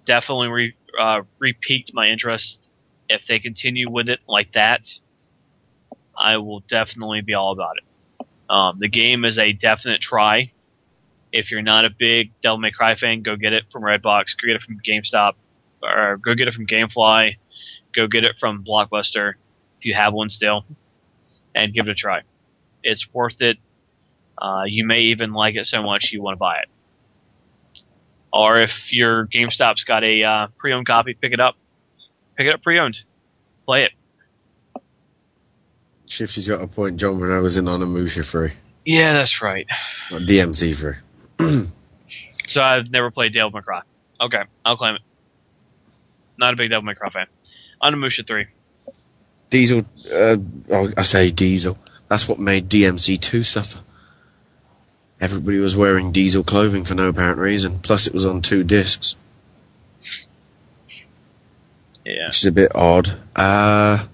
definitely 0.06 0.48
re, 0.48 0.74
uh, 0.98 1.22
repeaked 1.38 1.92
my 1.94 2.06
interest. 2.06 2.68
If 3.08 3.22
they 3.26 3.38
continue 3.38 3.90
with 3.90 4.08
it 4.08 4.20
like 4.28 4.52
that, 4.52 4.82
I 6.16 6.36
will 6.36 6.60
definitely 6.68 7.22
be 7.22 7.34
all 7.34 7.52
about 7.52 7.76
it. 7.78 8.26
Um, 8.48 8.76
the 8.78 8.88
game 8.88 9.24
is 9.24 9.38
a 9.38 9.52
definite 9.52 10.00
try. 10.00 10.52
If 11.32 11.50
you're 11.50 11.62
not 11.62 11.84
a 11.84 11.90
big 11.90 12.32
Devil 12.42 12.58
May 12.58 12.72
Cry 12.72 12.96
fan, 12.96 13.22
go 13.22 13.36
get 13.36 13.52
it 13.52 13.64
from 13.70 13.82
Redbox. 13.82 14.24
Go 14.40 14.48
get 14.48 14.56
it 14.56 14.62
from 14.62 14.80
GameStop, 14.86 15.34
or 15.82 16.16
go 16.16 16.34
get 16.34 16.48
it 16.48 16.54
from 16.54 16.66
GameFly. 16.66 17.36
Go 17.94 18.06
get 18.06 18.24
it 18.24 18.36
from 18.38 18.64
Blockbuster 18.64 19.34
if 19.78 19.84
you 19.84 19.94
have 19.94 20.12
one 20.12 20.28
still, 20.28 20.64
and 21.54 21.72
give 21.72 21.88
it 21.88 21.92
a 21.92 21.94
try. 21.94 22.22
It's 22.82 23.06
worth 23.12 23.40
it. 23.40 23.58
Uh, 24.36 24.64
you 24.66 24.84
may 24.84 25.00
even 25.00 25.32
like 25.32 25.54
it 25.54 25.66
so 25.66 25.82
much 25.82 26.10
you 26.12 26.22
want 26.22 26.34
to 26.34 26.38
buy 26.38 26.58
it. 26.58 26.68
Or 28.32 28.58
if 28.58 28.70
your 28.90 29.26
GameStop's 29.26 29.84
got 29.84 30.04
a 30.04 30.22
uh, 30.22 30.46
pre-owned 30.56 30.86
copy, 30.86 31.14
pick 31.14 31.32
it 31.32 31.40
up. 31.40 31.56
Pick 32.36 32.46
it 32.46 32.54
up 32.54 32.62
pre-owned. 32.62 32.98
Play 33.64 33.84
it. 33.84 33.92
Shifty's 36.06 36.48
got 36.48 36.60
a 36.60 36.66
point, 36.66 36.96
John, 36.96 37.20
when 37.20 37.30
I 37.30 37.38
was 37.38 37.56
in 37.56 37.66
Onimusha 37.66 38.28
3. 38.28 38.52
Yeah, 38.84 39.12
that's 39.12 39.40
right. 39.42 39.66
Not 40.10 40.22
DMC 40.22 40.74
3. 41.38 41.66
So 42.50 42.60
I've 42.60 42.90
never 42.90 43.12
played 43.12 43.32
Devil 43.32 43.52
May 43.52 43.60
Cry. 43.60 43.82
Okay, 44.20 44.42
I'll 44.64 44.76
claim 44.76 44.96
it. 44.96 45.02
Not 46.36 46.52
a 46.52 46.56
big 46.56 46.70
Devil 46.70 46.82
May 46.82 46.94
Cry 46.94 47.08
fan. 47.10 47.26
Onimusha 47.80 48.26
3. 48.26 48.46
Diesel, 49.50 49.86
uh, 50.12 50.36
oh, 50.72 50.92
I 50.96 51.02
say 51.04 51.30
Diesel. 51.30 51.78
That's 52.08 52.28
what 52.28 52.40
made 52.40 52.68
DMC 52.68 53.20
2 53.20 53.44
suffer. 53.44 53.80
Everybody 55.20 55.58
was 55.58 55.76
wearing 55.76 56.12
Diesel 56.12 56.42
clothing 56.42 56.84
for 56.84 56.94
no 56.94 57.08
apparent 57.08 57.38
reason. 57.38 57.78
Plus, 57.80 58.06
it 58.06 58.14
was 58.14 58.24
on 58.24 58.40
two 58.40 58.64
discs, 58.64 59.16
Yeah. 62.04 62.28
which 62.28 62.38
is 62.38 62.46
a 62.46 62.52
bit 62.52 62.72
odd. 62.74 63.10
Uh, 63.36 64.06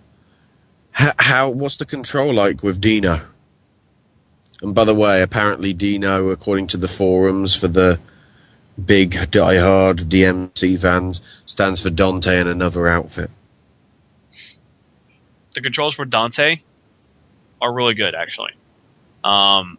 how, 0.92 1.12
how, 1.18 1.50
what's 1.50 1.76
the 1.76 1.84
control 1.84 2.34
like 2.34 2.62
with 2.62 2.80
Dino? 2.80 3.20
And 4.62 4.74
by 4.74 4.84
the 4.84 4.94
way, 4.94 5.22
apparently 5.22 5.72
Dino, 5.72 6.30
according 6.30 6.66
to 6.68 6.76
the 6.76 6.88
forums 6.88 7.54
for 7.58 7.68
the 7.68 8.00
big 8.82 9.12
diehard 9.12 10.00
DMC 10.08 10.80
fans, 10.80 11.20
stands 11.44 11.80
for 11.82 11.90
Dante 11.90 12.40
and 12.40 12.48
another 12.48 12.88
outfit. 12.88 13.30
The 15.54 15.60
controls 15.62 15.94
for 15.94 16.04
Dante 16.04 16.60
are 17.62 17.72
really 17.72 17.94
good, 17.94 18.14
actually. 18.14 18.50
Um, 19.24 19.78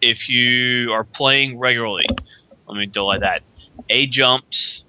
if 0.00 0.28
you 0.28 0.92
are 0.92 1.04
playing 1.04 1.58
regularly, 1.58 2.06
let 2.66 2.76
me 2.76 2.86
delay 2.86 3.18
that. 3.20 3.42
A 3.88 4.06
jumps. 4.06 4.82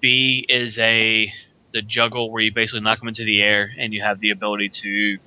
B 0.00 0.44
is 0.48 0.76
a 0.78 1.32
the 1.72 1.82
juggle 1.82 2.30
where 2.30 2.42
you 2.42 2.52
basically 2.52 2.80
knock 2.80 2.98
them 2.98 3.08
into 3.08 3.24
the 3.24 3.42
air 3.42 3.70
and 3.78 3.94
you 3.94 4.02
have 4.02 4.20
the 4.20 4.30
ability 4.30 4.70
to 4.82 5.18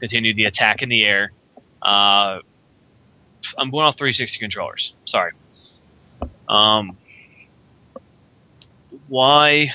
continue 0.00 0.34
the 0.34 0.44
attack 0.44 0.82
in 0.82 0.88
the 0.88 1.04
air. 1.04 1.32
Uh, 1.80 2.38
I'm 3.56 3.70
going 3.70 3.86
off 3.86 3.96
360 3.96 4.38
controllers. 4.38 4.94
Sorry. 5.04 5.32
Um, 6.48 6.96
Y 9.08 9.68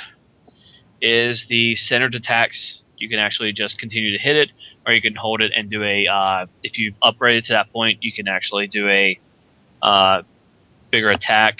is 1.01 1.45
the 1.49 1.75
centered 1.75 2.15
attacks. 2.15 2.81
You 2.97 3.07
can 3.07 3.19
actually 3.19 3.53
just 3.53 3.77
continue 3.77 4.11
to 4.17 4.21
hit 4.21 4.35
it, 4.35 4.49
or 4.87 4.93
you 4.93 5.01
can 5.01 5.15
hold 5.15 5.41
it 5.41 5.51
and 5.55 5.69
do 5.69 5.83
a. 5.83 6.07
Uh, 6.07 6.45
if 6.63 6.77
you've 6.77 6.95
upgraded 7.01 7.45
to 7.47 7.53
that 7.53 7.71
point, 7.73 8.03
you 8.03 8.13
can 8.13 8.27
actually 8.27 8.67
do 8.67 8.87
a 8.87 9.19
uh, 9.81 10.23
bigger 10.89 11.09
attack. 11.09 11.57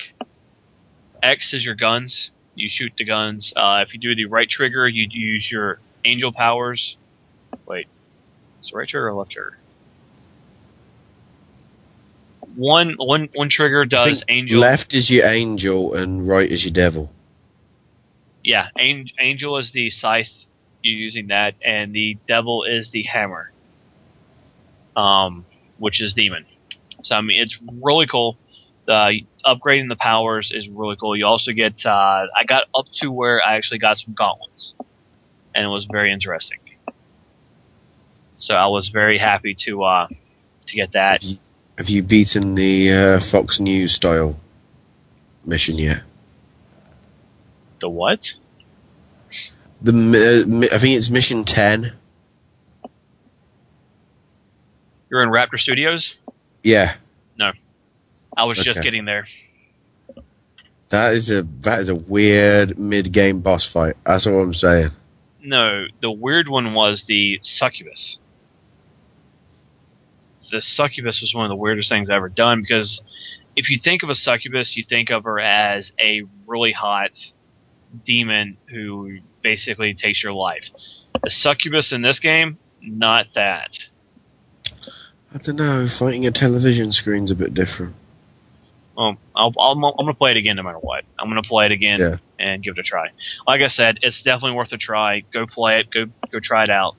X 1.22 1.54
is 1.54 1.66
your 1.66 1.76
guns. 1.76 2.32
You 2.56 2.70
shoot 2.70 2.94
the 2.98 3.04
guns. 3.04 3.52
Uh, 3.56 3.84
if 3.86 3.94
you 3.94 4.00
do 4.00 4.16
the 4.16 4.26
right 4.26 4.50
trigger, 4.50 4.88
you 4.88 5.08
use 5.12 5.52
your 5.52 5.80
angel 6.06 6.32
powers. 6.32 6.96
Wait, 7.68 7.88
is 8.62 8.70
it 8.70 8.76
right 8.76 8.88
trigger 8.88 9.10
or 9.10 9.14
left 9.14 9.32
trigger? 9.32 9.58
One 12.56 12.96
one 12.98 13.30
one 13.34 13.50
trigger 13.50 13.86
does 13.86 14.24
angel. 14.30 14.60
Left 14.60 14.94
is 14.94 15.12
your 15.12 15.26
angel 15.26 15.94
and 15.94 16.26
right 16.26 16.50
is 16.50 16.64
your 16.64 16.74
devil. 16.74 17.12
Yeah, 18.44 18.70
Angel 18.80 19.58
is 19.58 19.74
the 19.74 19.90
scythe. 19.90 20.32
You're 20.82 20.96
using 20.96 21.28
that, 21.28 21.56
and 21.64 21.94
the 21.94 22.18
devil 22.28 22.64
is 22.64 22.90
the 22.92 23.04
hammer, 23.04 23.52
um, 24.96 25.46
which 25.78 26.02
is 26.02 26.14
demon. 26.14 26.46
So 27.04 27.16
I 27.16 27.22
mean, 27.22 27.42
it's 27.42 27.58
really 27.82 28.08
cool. 28.08 28.38
The 28.86 29.22
upgrading 29.46 29.90
the 29.90 29.96
powers 29.98 30.52
is 30.54 30.68
really 30.70 30.96
cool. 30.96 31.16
You 31.16 31.26
also 31.26 31.52
get. 31.52 31.86
Uh, 31.86 32.28
I 32.36 32.44
got 32.46 32.66
up 32.76 32.86
to 33.02 33.12
where 33.12 33.46
I 33.46 33.56
actually 33.56 33.80
got 33.80 33.98
some 33.98 34.14
gauntlets, 34.14 34.76
and 35.54 35.66
it 35.66 35.70
was 35.70 35.86
very 35.86 36.12
interesting. 36.12 36.60
So 38.38 38.54
I 38.54 38.68
was 38.68 38.90
very 38.90 39.18
happy 39.18 39.56
to 39.66 39.84
uh, 39.84 40.08
to 40.68 40.76
get 40.76 40.94
that. 40.94 41.26
Have 41.78 41.90
you 41.90 42.02
beaten 42.02 42.56
the 42.56 42.92
uh, 42.92 43.20
Fox 43.20 43.60
News 43.60 43.94
style 43.94 44.40
mission 45.46 45.78
yet? 45.78 46.02
The 47.80 47.90
what? 47.90 48.20
The 49.82 49.92
uh, 49.92 50.76
I 50.76 50.80
think 50.80 50.98
it's 50.98 51.10
mission 51.10 51.44
ten. 51.44 51.94
You're 55.10 55.24
in 55.24 55.30
Raptor 55.30 55.58
Studios? 55.58 56.16
Yeah. 56.64 56.96
No, 57.38 57.52
I 58.36 58.44
was 58.46 58.58
just 58.58 58.82
getting 58.82 59.06
there. 59.06 59.28
That 60.90 61.14
is 61.14 61.30
a 61.30 61.44
that 61.62 61.80
is 61.80 61.90
a 61.90 61.96
weird 61.96 62.78
mid 62.78 63.12
game 63.12 63.42
boss 63.42 63.72
fight. 63.72 63.96
That's 64.06 64.26
all 64.26 64.42
I'm 64.42 64.54
saying. 64.54 64.92
No, 65.42 65.86
the 66.02 66.12
weird 66.12 66.48
one 66.48 66.74
was 66.74 67.06
the 67.08 67.40
succubus. 67.44 68.20
The 70.52 70.62
succubus 70.62 71.22
was 71.22 71.34
one 71.34 71.46
of 71.46 71.50
the 71.50 71.56
weirdest 71.56 71.90
things 71.90 72.10
I've 72.10 72.18
ever 72.18 72.30
done 72.30 72.62
because 72.62 73.02
if 73.56 73.70
you 73.70 73.80
think 73.84 74.04
of 74.04 74.10
a 74.10 74.16
succubus, 74.16 74.78
you 74.78 74.84
think 74.88 75.10
of 75.10 75.26
her 75.26 75.40
as 75.40 75.92
a 76.00 76.24
really 76.46 76.72
hot 76.72 77.12
demon 78.06 78.58
who 78.70 79.20
basically 79.52 79.94
takes 79.94 80.22
your 80.24 80.34
life. 80.34 80.66
The 81.24 81.30
succubus 81.30 81.94
in 81.94 82.02
this 82.02 82.20
game, 82.20 82.58
not 82.82 83.28
that. 83.36 83.72
I 85.34 85.38
don't 85.42 85.56
know. 85.56 85.88
Fighting 85.88 86.26
a 86.26 86.32
television 86.32 86.92
screen's 86.92 87.32
a 87.32 87.36
bit 87.36 87.54
different. 87.54 87.96
Well, 88.96 89.18
I'll, 89.36 89.54
I'll, 89.58 89.72
I'm 89.74 89.82
going 89.82 90.08
to 90.08 90.14
play 90.14 90.32
it 90.32 90.38
again 90.38 90.56
no 90.58 90.64
matter 90.64 90.80
what. 90.80 91.06
I'm 91.20 91.30
going 91.30 91.42
to 91.42 91.48
play 91.48 91.66
it 91.68 91.72
again 91.72 92.00
Yeah. 92.00 92.18
and 92.40 92.62
give 92.64 92.74
it 92.78 92.80
a 92.80 92.84
try. 92.84 93.10
Like 93.48 93.62
I 93.62 93.68
said, 93.70 94.00
it's 94.02 94.22
definitely 94.22 94.54
worth 94.58 94.72
a 94.74 94.78
try. 94.78 95.22
Go 95.32 95.46
play 95.46 95.80
it. 95.82 95.92
Go 95.92 96.06
go 96.32 96.40
try 96.42 96.64
it 96.64 96.70
out. 96.70 96.96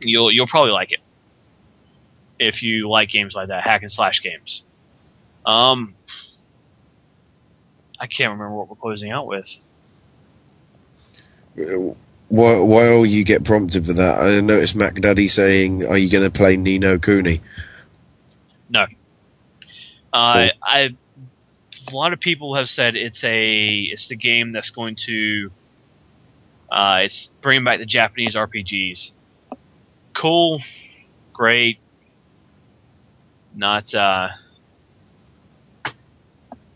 You'll 0.00 0.30
you'll 0.30 0.46
probably 0.46 0.72
like 0.72 0.92
it 0.92 1.00
if 2.38 2.62
you 2.62 2.88
like 2.88 3.08
games 3.08 3.34
like 3.34 3.48
that, 3.48 3.64
hack 3.64 3.82
and 3.82 3.90
slash 3.90 4.20
games. 4.22 4.62
Um, 5.46 5.94
I 7.98 8.06
can't 8.06 8.30
remember 8.32 8.54
what 8.54 8.68
we're 8.68 8.76
closing 8.76 9.10
out 9.10 9.26
with. 9.26 9.46
Why, 12.28 12.60
while 12.60 13.06
you 13.06 13.24
get 13.24 13.44
prompted 13.44 13.86
for 13.86 13.94
that, 13.94 14.18
I 14.20 14.40
noticed 14.40 14.76
Mac 14.76 14.94
Daddy 14.96 15.28
saying, 15.28 15.86
"Are 15.86 15.96
you 15.96 16.10
going 16.10 16.24
to 16.24 16.30
play 16.30 16.56
Ni 16.56 16.78
no 16.78 16.98
Kuni?" 16.98 17.40
No. 18.68 18.86
Uh, 20.12 20.48
I 20.62 20.96
a 21.90 21.94
lot 21.94 22.12
of 22.12 22.20
people 22.20 22.54
have 22.56 22.68
said 22.68 22.96
it's 22.96 23.22
a 23.24 23.80
it's 23.92 24.08
the 24.08 24.16
game 24.16 24.52
that's 24.52 24.70
going 24.70 24.96
to 25.06 25.50
uh, 26.70 27.00
it's 27.02 27.28
bringing 27.40 27.64
back 27.64 27.78
the 27.78 27.86
Japanese 27.86 28.34
RPGs. 28.34 29.10
Cool, 30.14 30.60
great. 31.32 31.78
Not 33.54 33.94
uh, 33.94 34.28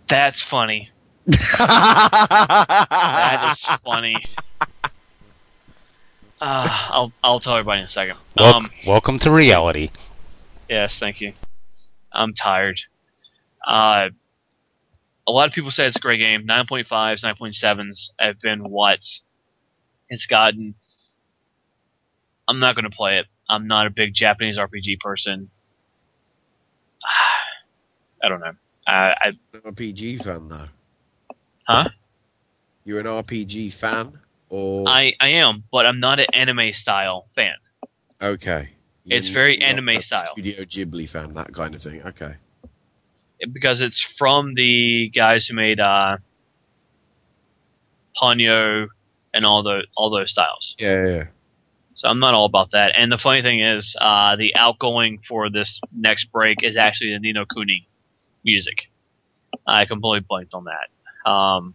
that's 0.08 0.42
funny. 0.50 0.90
that 1.26 1.56
is 3.56 3.76
funny. 3.84 4.16
Uh, 6.42 6.66
I'll 6.90 7.12
I'll 7.22 7.38
tell 7.38 7.54
everybody 7.54 7.80
in 7.80 7.84
a 7.84 7.88
second. 7.88 8.16
Wel- 8.36 8.54
Um, 8.56 8.70
welcome 8.84 9.16
to 9.20 9.30
reality. 9.30 9.90
Yes, 10.68 10.98
thank 10.98 11.20
you. 11.20 11.34
I'm 12.12 12.34
tired. 12.34 12.80
Uh, 13.64 14.08
a 15.28 15.30
lot 15.30 15.46
of 15.48 15.54
people 15.54 15.70
say 15.70 15.86
it's 15.86 15.94
a 15.96 16.00
great 16.00 16.18
game. 16.18 16.44
9.5s, 16.48 17.22
9.7s 17.24 18.08
have 18.18 18.40
been 18.40 18.68
what 18.68 18.98
it's 20.08 20.26
gotten. 20.26 20.74
I'm 22.48 22.58
not 22.58 22.74
going 22.74 22.90
to 22.90 22.96
play 22.96 23.18
it. 23.18 23.26
I'm 23.48 23.68
not 23.68 23.86
a 23.86 23.90
big 23.90 24.12
Japanese 24.14 24.58
RPG 24.58 24.98
person. 24.98 25.48
I 28.24 28.28
don't 28.28 28.40
know. 28.40 28.54
I, 28.86 29.14
I 29.22 29.32
RPG 29.70 30.24
fan 30.24 30.48
though. 30.48 30.66
huh? 31.68 31.88
You're 32.84 32.98
an 32.98 33.06
RPG 33.06 33.72
fan, 33.72 34.18
or 34.52 34.86
I 34.86 35.14
I 35.18 35.30
am, 35.30 35.64
but 35.72 35.86
I'm 35.86 35.98
not 35.98 36.20
an 36.20 36.26
anime 36.34 36.72
style 36.74 37.26
fan. 37.34 37.54
okay? 38.20 38.70
It's 39.06 39.28
You're 39.28 39.34
very 39.34 39.60
anime 39.60 40.00
style. 40.02 40.26
Studio 40.26 40.62
Ghibli 40.64 41.08
fan, 41.08 41.32
that 41.34 41.52
kind 41.52 41.74
of 41.74 41.82
thing. 41.82 42.02
Okay. 42.02 42.34
because 43.52 43.80
it's 43.80 44.00
from 44.18 44.54
the 44.54 45.10
guys 45.12 45.46
who 45.46 45.56
made 45.56 45.80
uh, 45.80 46.18
Ponyo 48.20 48.88
and 49.34 49.44
all 49.44 49.62
the 49.62 49.86
all 49.96 50.10
those 50.10 50.30
styles. 50.30 50.74
Yeah, 50.78 51.06
yeah. 51.06 51.24
So 51.94 52.08
I'm 52.08 52.20
not 52.20 52.34
all 52.34 52.44
about 52.44 52.70
that. 52.72 52.92
And 52.96 53.10
the 53.10 53.18
funny 53.18 53.42
thing 53.42 53.60
is, 53.60 53.96
uh, 54.00 54.36
the 54.36 54.54
outgoing 54.54 55.20
for 55.28 55.50
this 55.50 55.80
next 55.94 56.26
break 56.32 56.62
is 56.62 56.76
actually 56.76 57.12
the 57.14 57.18
Ni 57.20 57.32
no 57.32 57.44
Kuni 57.44 57.88
music. 58.44 58.90
I 59.66 59.84
completely 59.84 60.26
blanked 60.28 60.54
on 60.54 60.64
that. 60.64 61.30
Um, 61.30 61.74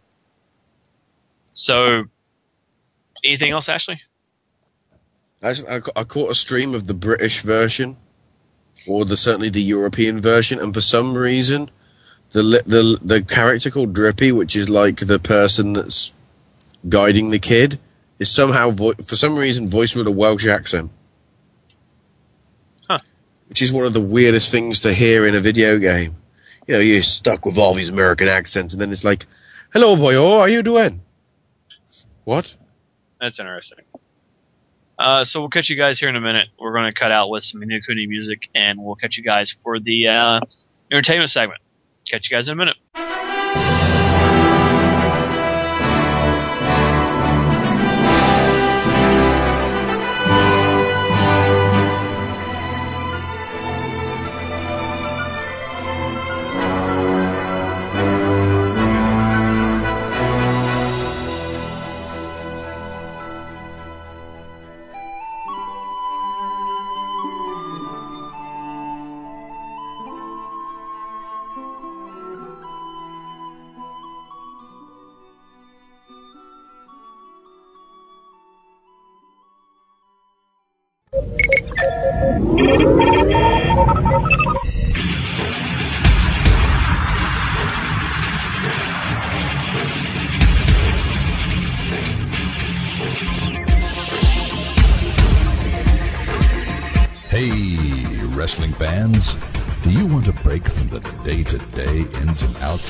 so, 1.53 2.05
anything 3.23 3.51
else, 3.51 3.69
Ashley? 3.69 4.01
I, 5.41 5.53
I 5.95 6.03
caught 6.03 6.31
a 6.31 6.35
stream 6.35 6.73
of 6.73 6.87
the 6.87 6.93
British 6.93 7.41
version, 7.41 7.97
or 8.87 9.05
the 9.05 9.17
certainly 9.17 9.49
the 9.49 9.61
European 9.61 10.19
version, 10.19 10.59
and 10.59 10.73
for 10.73 10.81
some 10.81 11.15
reason, 11.15 11.69
the 12.31 12.41
the 12.65 12.99
the 13.03 13.21
character 13.21 13.69
called 13.69 13.93
Drippy, 13.93 14.31
which 14.31 14.55
is 14.55 14.69
like 14.69 14.99
the 14.99 15.19
person 15.19 15.73
that's 15.73 16.13
guiding 16.89 17.29
the 17.29 17.39
kid, 17.39 17.79
is 18.19 18.31
somehow 18.31 18.71
vo- 18.71 18.93
for 18.93 19.15
some 19.15 19.37
reason 19.37 19.67
voiced 19.67 19.95
with 19.95 20.07
a 20.07 20.11
Welsh 20.11 20.47
accent. 20.47 20.91
Huh. 22.89 22.99
Which 23.47 23.61
is 23.61 23.71
one 23.71 23.85
of 23.85 23.93
the 23.93 24.01
weirdest 24.01 24.51
things 24.51 24.81
to 24.81 24.93
hear 24.93 25.27
in 25.27 25.35
a 25.35 25.39
video 25.39 25.77
game. 25.77 26.15
You 26.67 26.75
know, 26.75 26.79
you're 26.81 27.03
stuck 27.03 27.45
with 27.45 27.57
all 27.57 27.73
these 27.73 27.89
American 27.89 28.27
accents, 28.27 28.73
and 28.73 28.81
then 28.81 28.91
it's 28.91 29.03
like, 29.03 29.27
"Hello, 29.71 29.95
boyo, 29.95 30.27
how 30.29 30.39
are 30.39 30.49
you 30.49 30.63
doing?" 30.63 31.01
What? 32.23 32.55
That's 33.19 33.39
interesting. 33.39 33.85
Uh, 34.99 35.23
so 35.23 35.39
we'll 35.39 35.49
catch 35.49 35.69
you 35.69 35.77
guys 35.77 35.99
here 35.99 36.09
in 36.09 36.15
a 36.15 36.21
minute. 36.21 36.47
We're 36.59 36.73
going 36.73 36.91
to 36.91 36.99
cut 36.99 37.11
out 37.11 37.29
with 37.29 37.43
some 37.43 37.61
Ni 37.61 37.67
no 37.67 37.77
Kuni 37.85 38.07
music, 38.07 38.49
and 38.55 38.79
we'll 38.83 38.95
catch 38.95 39.17
you 39.17 39.23
guys 39.23 39.53
for 39.63 39.79
the 39.79 40.07
uh, 40.07 40.39
entertainment 40.91 41.29
segment. 41.29 41.61
Catch 42.09 42.29
you 42.29 42.37
guys 42.37 42.47
in 42.47 42.53
a 42.53 42.55
minute. 42.55 43.06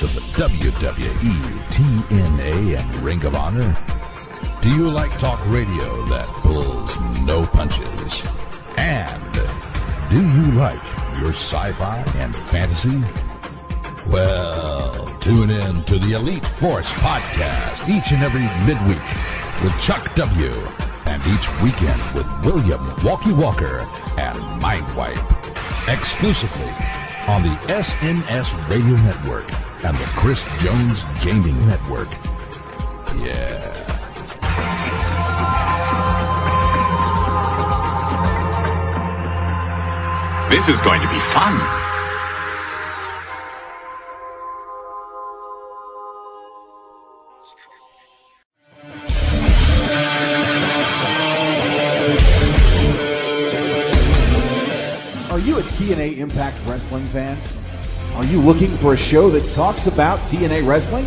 Of 0.02 0.14
the 0.14 0.20
WWE, 0.20 1.58
TNA, 1.70 2.78
and 2.78 2.96
Ring 3.02 3.24
of 3.24 3.34
Honor? 3.34 3.76
Do 4.60 4.70
you 4.74 4.90
like 4.90 5.16
talk 5.18 5.44
radio 5.46 6.04
that 6.06 6.28
pulls 6.42 6.98
no 7.22 7.44
punches? 7.46 8.26
And 8.76 9.32
do 10.08 10.20
you 10.20 10.52
like 10.52 10.82
your 11.18 11.30
sci 11.30 11.72
fi 11.72 11.98
and 12.16 12.36
fantasy? 12.36 13.02
Well, 14.06 15.06
tune 15.18 15.50
in 15.50 15.82
to 15.84 15.98
the 15.98 16.12
Elite 16.12 16.46
Force 16.46 16.92
podcast 16.92 17.88
each 17.88 18.12
and 18.12 18.22
every 18.22 18.46
midweek 18.66 19.02
with 19.64 19.80
Chuck 19.80 20.14
W. 20.14 20.52
And 21.06 21.22
each 21.26 21.50
weekend 21.60 22.00
with 22.14 22.26
William 22.44 22.94
Walkie 23.02 23.32
Walker 23.32 23.78
and 24.16 24.38
Mindwipe. 24.62 25.18
Exclusively 25.88 26.70
on 27.26 27.42
the 27.42 27.56
SNS 27.66 28.68
Radio 28.68 28.94
Network 29.02 29.67
and 29.84 29.96
the 29.96 30.04
Chris 30.16 30.44
Jones 30.60 31.04
Gaming 31.22 31.56
Network. 31.66 32.08
Yeah. 33.16 33.58
This 40.50 40.68
is 40.68 40.80
going 40.80 41.00
to 41.00 41.08
be 41.08 41.20
fun. 41.20 41.60
Are 55.30 55.38
you 55.38 55.58
a 55.58 55.62
TNA 55.62 56.16
Impact 56.18 56.56
Wrestling 56.66 57.06
fan? 57.06 57.38
Are 58.14 58.24
you 58.24 58.40
looking 58.40 58.70
for 58.78 58.94
a 58.94 58.96
show 58.96 59.30
that 59.30 59.48
talks 59.52 59.86
about 59.86 60.18
TNA 60.20 60.66
wrestling? 60.66 61.06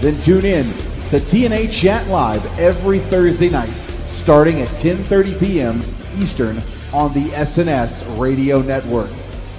Then 0.00 0.20
tune 0.22 0.44
in 0.44 0.64
to 1.10 1.20
TNA 1.20 1.70
Chat 1.72 2.06
Live 2.08 2.58
every 2.58 2.98
Thursday 2.98 3.48
night, 3.48 3.70
starting 4.10 4.60
at 4.60 4.68
10:30 4.68 5.38
p.m. 5.38 5.82
Eastern 6.18 6.62
on 6.92 7.12
the 7.12 7.26
SNS 7.30 8.18
Radio 8.18 8.60
Network, 8.60 9.10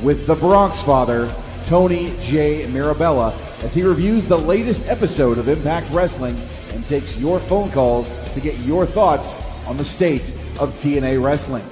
with 0.02 0.28
the 0.28 0.36
Bronx 0.36 0.82
Father 0.82 1.34
Tony 1.66 2.14
J. 2.22 2.68
Mirabella 2.68 3.34
as 3.64 3.74
he 3.74 3.84
reviews 3.84 4.26
the 4.26 4.38
latest 4.38 4.86
episode 4.88 5.38
of 5.38 5.48
Impact 5.48 5.90
Wrestling 5.92 6.36
and 6.74 6.86
takes 6.88 7.18
your 7.18 7.40
phone 7.40 7.72
calls 7.72 8.12
to 8.34 8.42
get 8.42 8.58
your 8.60 8.86
thoughts 8.86 9.36
on 9.68 9.78
the 9.78 9.86
state 9.86 10.34
of 10.60 10.74
TNA 10.82 11.24
Wrestling. 11.24 11.64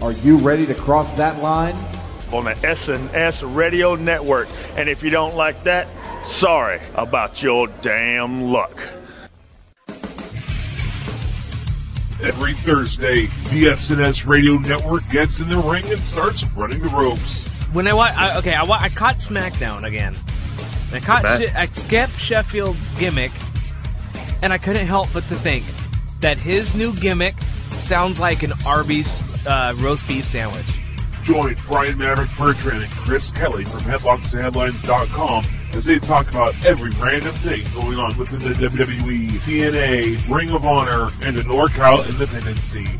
Are 0.00 0.12
you 0.12 0.38
ready 0.38 0.66
to 0.66 0.74
cross 0.74 1.12
that 1.12 1.40
line? 1.42 1.76
On 2.32 2.44
the 2.44 2.54
SNS 2.54 3.54
Radio 3.54 3.94
Network. 3.94 4.48
And 4.76 4.88
if 4.88 5.02
you 5.02 5.10
don't 5.10 5.34
like 5.36 5.64
that, 5.64 5.86
sorry 6.40 6.80
about 6.94 7.42
your 7.42 7.66
damn 7.82 8.42
luck. 8.42 8.80
Every 12.22 12.54
Thursday, 12.54 13.22
the 13.50 13.64
SNS 13.72 14.26
Radio 14.28 14.54
Network 14.58 15.02
gets 15.10 15.40
in 15.40 15.48
the 15.48 15.58
ring 15.58 15.84
and 15.90 16.00
starts 16.00 16.44
running 16.56 16.78
the 16.80 16.88
ropes. 16.88 17.40
When 17.72 17.88
I, 17.88 17.94
wa- 17.94 18.12
I 18.14 18.38
okay, 18.38 18.54
I, 18.54 18.62
wa- 18.62 18.78
I 18.80 18.90
caught 18.90 19.16
SmackDown 19.16 19.82
again. 19.84 20.14
I 20.92 21.00
caught 21.00 21.26
She- 21.40 21.48
I 21.48 21.66
skipped 21.66 22.16
Sheffield's 22.20 22.90
gimmick, 22.90 23.32
and 24.40 24.52
I 24.52 24.58
couldn't 24.58 24.86
help 24.86 25.08
but 25.12 25.24
to 25.28 25.34
think 25.34 25.64
that 26.20 26.38
his 26.38 26.76
new 26.76 26.94
gimmick 26.94 27.34
sounds 27.72 28.20
like 28.20 28.44
an 28.44 28.52
Arby's 28.64 29.44
uh, 29.44 29.74
roast 29.78 30.06
beef 30.06 30.24
sandwich. 30.24 30.78
Join 31.24 31.56
Brian 31.66 31.98
Maverick 31.98 32.30
Bertrand 32.36 32.82
and 32.82 32.92
Chris 32.92 33.30
Kelly 33.30 33.64
from 33.64 33.80
HeadlocksandHeadlines.com 33.80 35.44
as 35.72 35.84
they 35.84 35.98
talk 35.98 36.28
about 36.30 36.52
every 36.64 36.90
random 36.92 37.32
thing 37.36 37.64
going 37.72 37.98
on 37.98 38.16
within 38.18 38.40
the 38.40 38.54
WWE, 38.54 39.30
TNA, 39.30 40.28
Ring 40.28 40.50
of 40.50 40.66
Honor, 40.66 41.10
and 41.22 41.36
the 41.36 41.42
NorCal 41.42 42.06
independent 42.08 42.58
scene. 42.58 42.98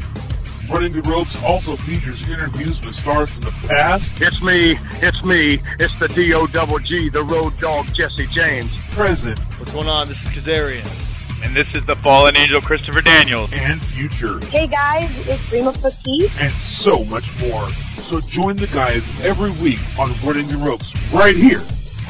Running 0.71 0.93
the 0.93 1.03
Ropes 1.03 1.43
also 1.43 1.77
features 1.77 2.27
interviews 2.31 2.81
with 2.81 2.95
stars 2.95 3.29
from 3.29 3.43
the 3.43 3.51
past, 3.69 4.13
It's 4.21 4.41
me, 4.41 4.79
it's 5.03 5.23
me, 5.25 5.61
it's 5.81 5.99
the 5.99 6.09
D-O 6.09 6.47
double 6.47 6.79
G, 6.79 7.09
the 7.09 7.25
road 7.25 7.59
dog 7.59 7.87
Jesse 7.93 8.29
James. 8.29 8.71
present, 8.93 9.39
What's 9.59 9.73
going 9.73 9.89
on? 9.89 10.09
This 10.09 10.17
is 10.23 10.29
Kazarian. 10.29 11.12
And 11.43 11.55
this 11.57 11.67
is 11.75 11.85
the 11.87 11.97
fallen 11.97 12.37
angel 12.37 12.61
Christopher 12.61 13.01
Daniels. 13.03 13.51
and 13.53 13.83
future, 13.83 14.39
Hey 14.47 14.67
guys, 14.67 15.29
it's 15.29 15.51
Rima 15.53 15.73
Fakih. 15.73 16.31
and 16.41 16.53
so 16.53 17.05
much 17.07 17.27
more. 17.41 17.69
So 17.71 18.21
join 18.21 18.57
the 18.57 18.69
guys 18.69 19.07
every 19.25 19.51
week 19.63 19.81
on 19.99 20.13
Running 20.25 20.49
the 20.49 20.57
Ropes 20.59 20.93
right 21.13 21.35
here 21.37 21.61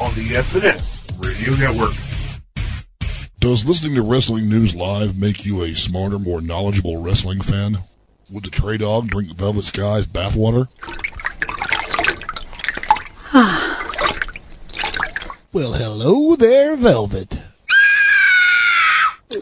on 0.01 0.13
the 0.15 0.29
SNS 0.35 1.03
Radio 1.19 1.53
Network. 1.55 1.93
Does 3.39 3.65
listening 3.65 3.95
to 3.95 4.01
Wrestling 4.01 4.47
News 4.47 4.75
Live 4.75 5.17
make 5.19 5.45
you 5.45 5.63
a 5.63 5.73
smarter, 5.75 6.17
more 6.19 6.41
knowledgeable 6.41 7.01
wrestling 7.01 7.41
fan? 7.41 7.79
Would 8.29 8.45
the 8.45 8.49
Trey 8.49 8.77
Dog 8.77 9.07
drink 9.09 9.35
Velvet 9.35 9.65
Sky's 9.65 10.07
bathwater? 10.07 10.67
Well, 15.51 15.73
hello 15.73 16.35
there, 16.35 16.75
Velvet. 16.75 17.39
That 19.33 19.41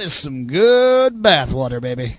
is 0.00 0.14
some 0.14 0.46
good 0.46 1.22
bathwater, 1.22 1.82
baby. 1.82 2.16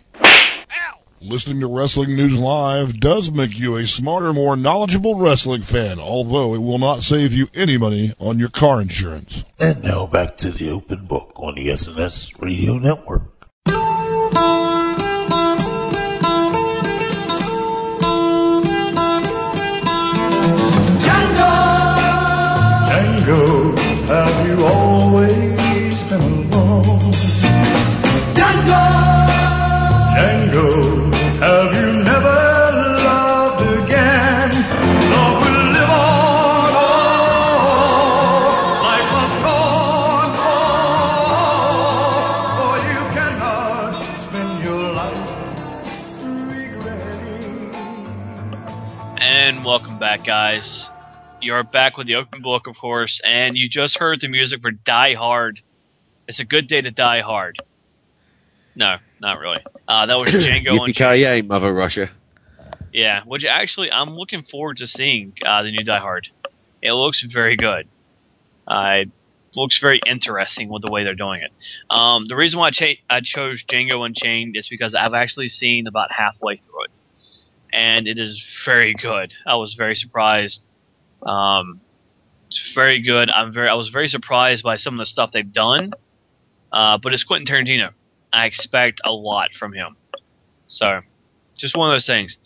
Listening 1.21 1.59
to 1.61 1.67
Wrestling 1.67 2.15
News 2.15 2.37
Live 2.37 2.99
does 2.99 3.31
make 3.31 3.57
you 3.57 3.77
a 3.77 3.87
smarter, 3.87 4.31
more 4.31 4.55
knowledgeable 4.55 5.15
wrestling 5.15 5.63
fan, 5.63 5.99
although 5.99 6.53
it 6.53 6.59
will 6.59 6.77
not 6.77 7.01
save 7.01 7.33
you 7.33 7.47
any 7.55 7.79
money 7.79 8.13
on 8.19 8.37
your 8.37 8.49
car 8.49 8.79
insurance. 8.79 9.43
And 9.59 9.83
now 9.83 10.05
back 10.05 10.37
to 10.37 10.51
the 10.51 10.69
open 10.69 11.07
book 11.07 11.31
on 11.35 11.55
the 11.55 11.69
SNS 11.69 12.39
Radio 12.39 12.77
Network. 12.77 13.38
Back, 49.99 50.23
guys. 50.23 50.89
You're 51.41 51.63
back 51.63 51.97
with 51.97 52.07
the 52.07 52.15
open 52.15 52.41
book, 52.41 52.67
of 52.67 52.75
course, 52.77 53.19
and 53.23 53.57
you 53.57 53.67
just 53.67 53.97
heard 53.97 54.21
the 54.21 54.29
music 54.29 54.61
for 54.61 54.71
Die 54.71 55.13
Hard. 55.13 55.59
It's 56.27 56.39
a 56.39 56.45
good 56.45 56.67
day 56.67 56.79
to 56.79 56.91
die 56.91 57.21
hard. 57.21 57.57
No, 58.75 58.97
not 59.19 59.39
really. 59.39 59.59
Uh, 59.87 60.05
that 60.05 60.15
was 60.15 60.31
Django 60.47 60.77
Yippee 60.77 61.41
ki 61.41 61.41
Mother 61.45 61.73
Russia. 61.73 62.09
Yeah, 62.93 63.23
which 63.25 63.43
actually 63.49 63.91
I'm 63.91 64.11
looking 64.11 64.43
forward 64.43 64.77
to 64.77 64.87
seeing 64.87 65.33
uh, 65.45 65.63
the 65.63 65.71
new 65.71 65.83
Die 65.83 65.99
Hard. 65.99 66.27
It 66.81 66.93
looks 66.93 67.25
very 67.33 67.57
good. 67.57 67.87
Uh, 68.65 68.99
it 69.01 69.09
looks 69.55 69.79
very 69.81 69.99
interesting 70.05 70.69
with 70.69 70.81
the 70.81 70.91
way 70.91 71.03
they're 71.03 71.15
doing 71.15 71.41
it. 71.41 71.51
Um, 71.89 72.25
the 72.25 72.35
reason 72.35 72.57
why 72.59 72.67
I, 72.67 72.71
cha- 72.71 73.01
I 73.09 73.19
chose 73.21 73.63
Django 73.69 74.05
Unchained 74.05 74.55
is 74.55 74.69
because 74.69 74.95
I've 74.95 75.13
actually 75.13 75.49
seen 75.49 75.87
about 75.87 76.11
halfway 76.11 76.55
through 76.55 76.85
it, 76.85 76.91
and 77.73 78.07
it 78.07 78.17
is 78.17 78.41
very 78.65 78.93
good. 78.93 79.33
I 79.45 79.55
was 79.55 79.75
very 79.77 79.95
surprised. 79.95 80.61
Um, 81.23 81.81
it's 82.47 82.71
very 82.73 83.01
good. 83.01 83.29
I'm 83.29 83.53
very. 83.53 83.67
I 83.67 83.75
was 83.75 83.89
very 83.89 84.07
surprised 84.07 84.63
by 84.63 84.77
some 84.77 84.95
of 84.95 84.99
the 84.99 85.05
stuff 85.05 85.31
they've 85.31 85.53
done. 85.53 85.93
Uh, 86.71 86.97
but 87.01 87.13
it's 87.13 87.23
Quentin 87.23 87.47
Tarantino. 87.47 87.91
I 88.31 88.45
expect 88.45 89.01
a 89.03 89.11
lot 89.11 89.51
from 89.57 89.73
him. 89.73 89.95
So, 90.67 91.01
just 91.57 91.75
one 91.75 91.89
of 91.89 91.95
those 91.95 92.05
things. 92.05 92.37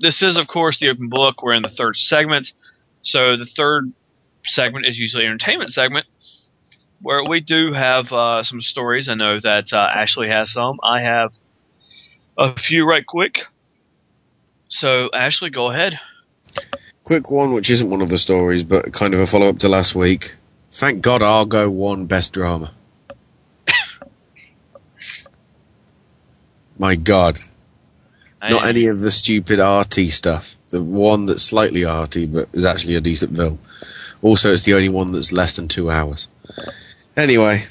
This 0.00 0.22
is, 0.22 0.36
of 0.36 0.46
course, 0.48 0.78
the 0.78 0.88
open 0.88 1.08
book. 1.08 1.42
We're 1.42 1.52
in 1.52 1.62
the 1.62 1.70
third 1.70 1.96
segment. 1.96 2.48
So, 3.02 3.36
the 3.36 3.46
third 3.56 3.92
segment 4.46 4.86
is 4.86 4.98
usually 4.98 5.24
an 5.24 5.32
entertainment 5.32 5.72
segment 5.72 6.06
where 7.00 7.22
we 7.24 7.40
do 7.40 7.72
have 7.72 8.06
uh, 8.12 8.42
some 8.42 8.60
stories. 8.60 9.08
I 9.08 9.14
know 9.14 9.38
that 9.40 9.72
uh, 9.72 9.88
Ashley 9.94 10.28
has 10.28 10.52
some. 10.52 10.78
I 10.82 11.02
have 11.02 11.32
a 12.36 12.58
few 12.58 12.86
right 12.88 13.06
quick. 13.06 13.38
So, 14.68 15.08
Ashley, 15.14 15.50
go 15.50 15.70
ahead. 15.70 15.98
Quick 17.04 17.30
one, 17.30 17.52
which 17.52 17.70
isn't 17.70 17.88
one 17.88 18.02
of 18.02 18.10
the 18.10 18.18
stories, 18.18 18.64
but 18.64 18.92
kind 18.92 19.14
of 19.14 19.20
a 19.20 19.26
follow 19.26 19.48
up 19.48 19.58
to 19.60 19.68
last 19.68 19.94
week. 19.94 20.34
Thank 20.70 21.00
God 21.00 21.22
Argo 21.22 21.70
won 21.70 22.04
Best 22.06 22.34
Drama. 22.34 22.72
My 26.78 26.94
God. 26.94 27.40
Not 28.42 28.64
I- 28.64 28.68
any 28.68 28.86
of 28.86 29.00
the 29.00 29.10
stupid 29.10 29.58
RT 29.58 30.10
stuff. 30.10 30.56
The 30.70 30.82
one 30.82 31.24
that's 31.24 31.42
slightly 31.42 31.84
RT, 31.84 32.26
but 32.30 32.48
is 32.52 32.64
actually 32.64 32.94
a 32.94 33.00
decent 33.00 33.34
film. 33.34 33.58
Also, 34.20 34.52
it's 34.52 34.62
the 34.62 34.74
only 34.74 34.88
one 34.90 35.12
that's 35.12 35.32
less 35.32 35.56
than 35.56 35.66
two 35.66 35.90
hours. 35.90 36.28
Anyway, 37.16 37.64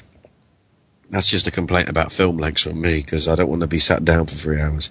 that's 1.10 1.28
just 1.28 1.46
a 1.46 1.50
complaint 1.50 1.88
about 1.88 2.10
film 2.10 2.38
lengths 2.38 2.62
from 2.62 2.80
me, 2.80 2.98
because 3.00 3.28
I 3.28 3.36
don't 3.36 3.48
want 3.48 3.62
to 3.62 3.68
be 3.68 3.78
sat 3.78 4.04
down 4.04 4.26
for 4.26 4.34
three 4.34 4.60
hours. 4.60 4.90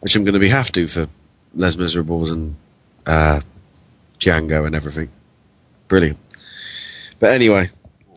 Which 0.00 0.14
I'm 0.14 0.24
going 0.24 0.34
to 0.34 0.40
be 0.40 0.48
have 0.48 0.70
to 0.72 0.86
for 0.86 1.08
Les 1.54 1.76
Miserables 1.76 2.30
and 2.30 2.56
uh, 3.06 3.40
Django 4.18 4.66
and 4.66 4.74
everything. 4.74 5.08
Brilliant. 5.88 6.18
But 7.18 7.32
anyway, 7.32 7.70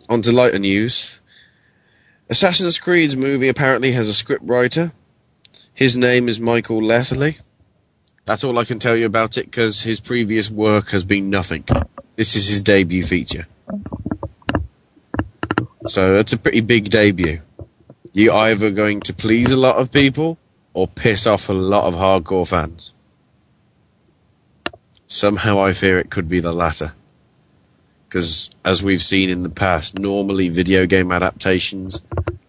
on 0.10 0.22
to 0.23 0.31
lighter 0.31 0.60
news. 0.60 1.19
Assassin's 2.30 2.80
Creed's 2.80 3.15
movie 3.15 3.47
apparently 3.47 3.91
has 3.93 4.10
a 4.10 4.23
scriptwriter. 4.23 4.91
His 5.73 5.95
name 5.95 6.27
is 6.27 6.39
Michael 6.39 6.81
Leslie. 6.81 7.38
That's 8.26 8.43
all 8.43 8.60
I 8.60 8.65
can 8.65 8.80
tell 8.80 8.95
you 8.95 9.06
about 9.06 9.38
it 9.38 9.45
because 9.45 9.84
his 9.84 9.99
previous 9.99 10.51
work 10.51 10.89
has 10.89 11.03
been 11.03 11.30
nothing. 11.30 11.64
This 12.15 12.35
is 12.35 12.47
his 12.49 12.61
debut 12.61 13.03
feature. 13.03 13.47
So 15.85 16.14
that's 16.14 16.34
a 16.34 16.38
pretty 16.38 16.61
big 16.61 16.89
debut. 16.89 17.41
You're 18.14 18.34
either 18.34 18.72
going 18.72 18.99
to 19.01 19.14
please 19.14 19.51
a 19.51 19.57
lot 19.57 19.77
of 19.77 19.91
people 19.91 20.38
or 20.73 20.87
piss 20.87 21.25
off 21.25 21.49
a 21.49 21.53
lot 21.53 21.85
of 21.85 21.95
hardcore 21.95 22.47
fans. 22.47 22.93
Somehow 25.07 25.59
I 25.59 25.73
fear 25.73 25.97
it 25.97 26.09
could 26.09 26.29
be 26.29 26.39
the 26.39 26.53
latter. 26.53 26.93
Because, 28.07 28.49
as 28.65 28.81
we've 28.81 29.01
seen 29.01 29.29
in 29.29 29.43
the 29.43 29.49
past, 29.49 29.97
normally 29.97 30.49
video 30.49 30.85
game 30.85 31.11
adaptations 31.11 32.01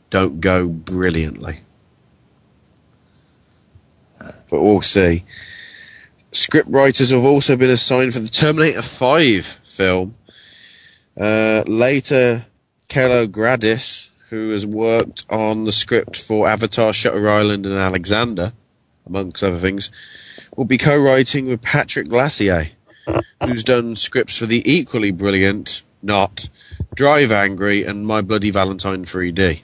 don't 0.09 0.41
go 0.41 0.69
brilliantly. 0.69 1.61
But 4.19 4.63
we'll 4.63 4.83
see. 4.83 5.25
Script 6.33 6.69
writers 6.69 7.11
have 7.11 7.25
also 7.25 7.57
been 7.57 7.71
assigned 7.71 8.13
for 8.13 8.21
the 8.21 8.29
Terminator 8.29 8.83
5 8.83 9.45
film. 9.47 10.15
Uh, 11.19 11.65
Laeta, 11.67 12.45
Kelo 12.89 13.27
Gradis, 13.27 14.10
who 14.31 14.51
has 14.51 14.65
worked 14.65 15.27
on 15.29 15.65
the 15.65 15.73
script 15.73 16.23
for 16.23 16.49
Avatar, 16.49 16.93
Shutter 16.93 17.29
Island, 17.29 17.67
and 17.67 17.75
Alexander, 17.75 18.53
amongst 19.05 19.43
other 19.43 19.57
things, 19.57 19.91
will 20.57 20.65
be 20.65 20.79
co-writing 20.79 21.47
with 21.47 21.61
Patrick 21.61 22.09
Lussier, 22.09 22.71
who's 23.45 23.65
done 23.65 23.97
scripts 23.97 24.39
for 24.39 24.47
the 24.47 24.63
equally 24.71 25.11
brilliant, 25.11 25.83
not 26.01 26.49
Drive 26.95 27.33
Angry 27.33 27.83
and 27.83 28.07
My 28.07 28.21
Bloody 28.21 28.51
Valentine 28.51 29.05
3D. 29.05 29.63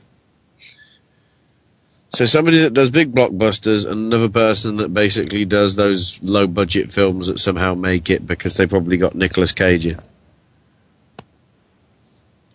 So 2.08 2.26
somebody 2.26 2.58
that 2.58 2.74
does 2.74 2.90
big 2.90 3.14
blockbusters 3.14 3.84
and 3.88 4.12
another 4.12 4.28
person 4.28 4.78
that 4.78 4.92
basically 4.92 5.44
does 5.44 5.76
those 5.76 6.20
low 6.22 6.48
budget 6.48 6.90
films 6.90 7.28
that 7.28 7.38
somehow 7.38 7.74
make 7.74 8.10
it 8.10 8.26
because 8.26 8.56
they 8.56 8.66
probably 8.66 8.96
got 8.96 9.14
Nicolas 9.14 9.52
Cage 9.52 9.86
in. 9.86 10.00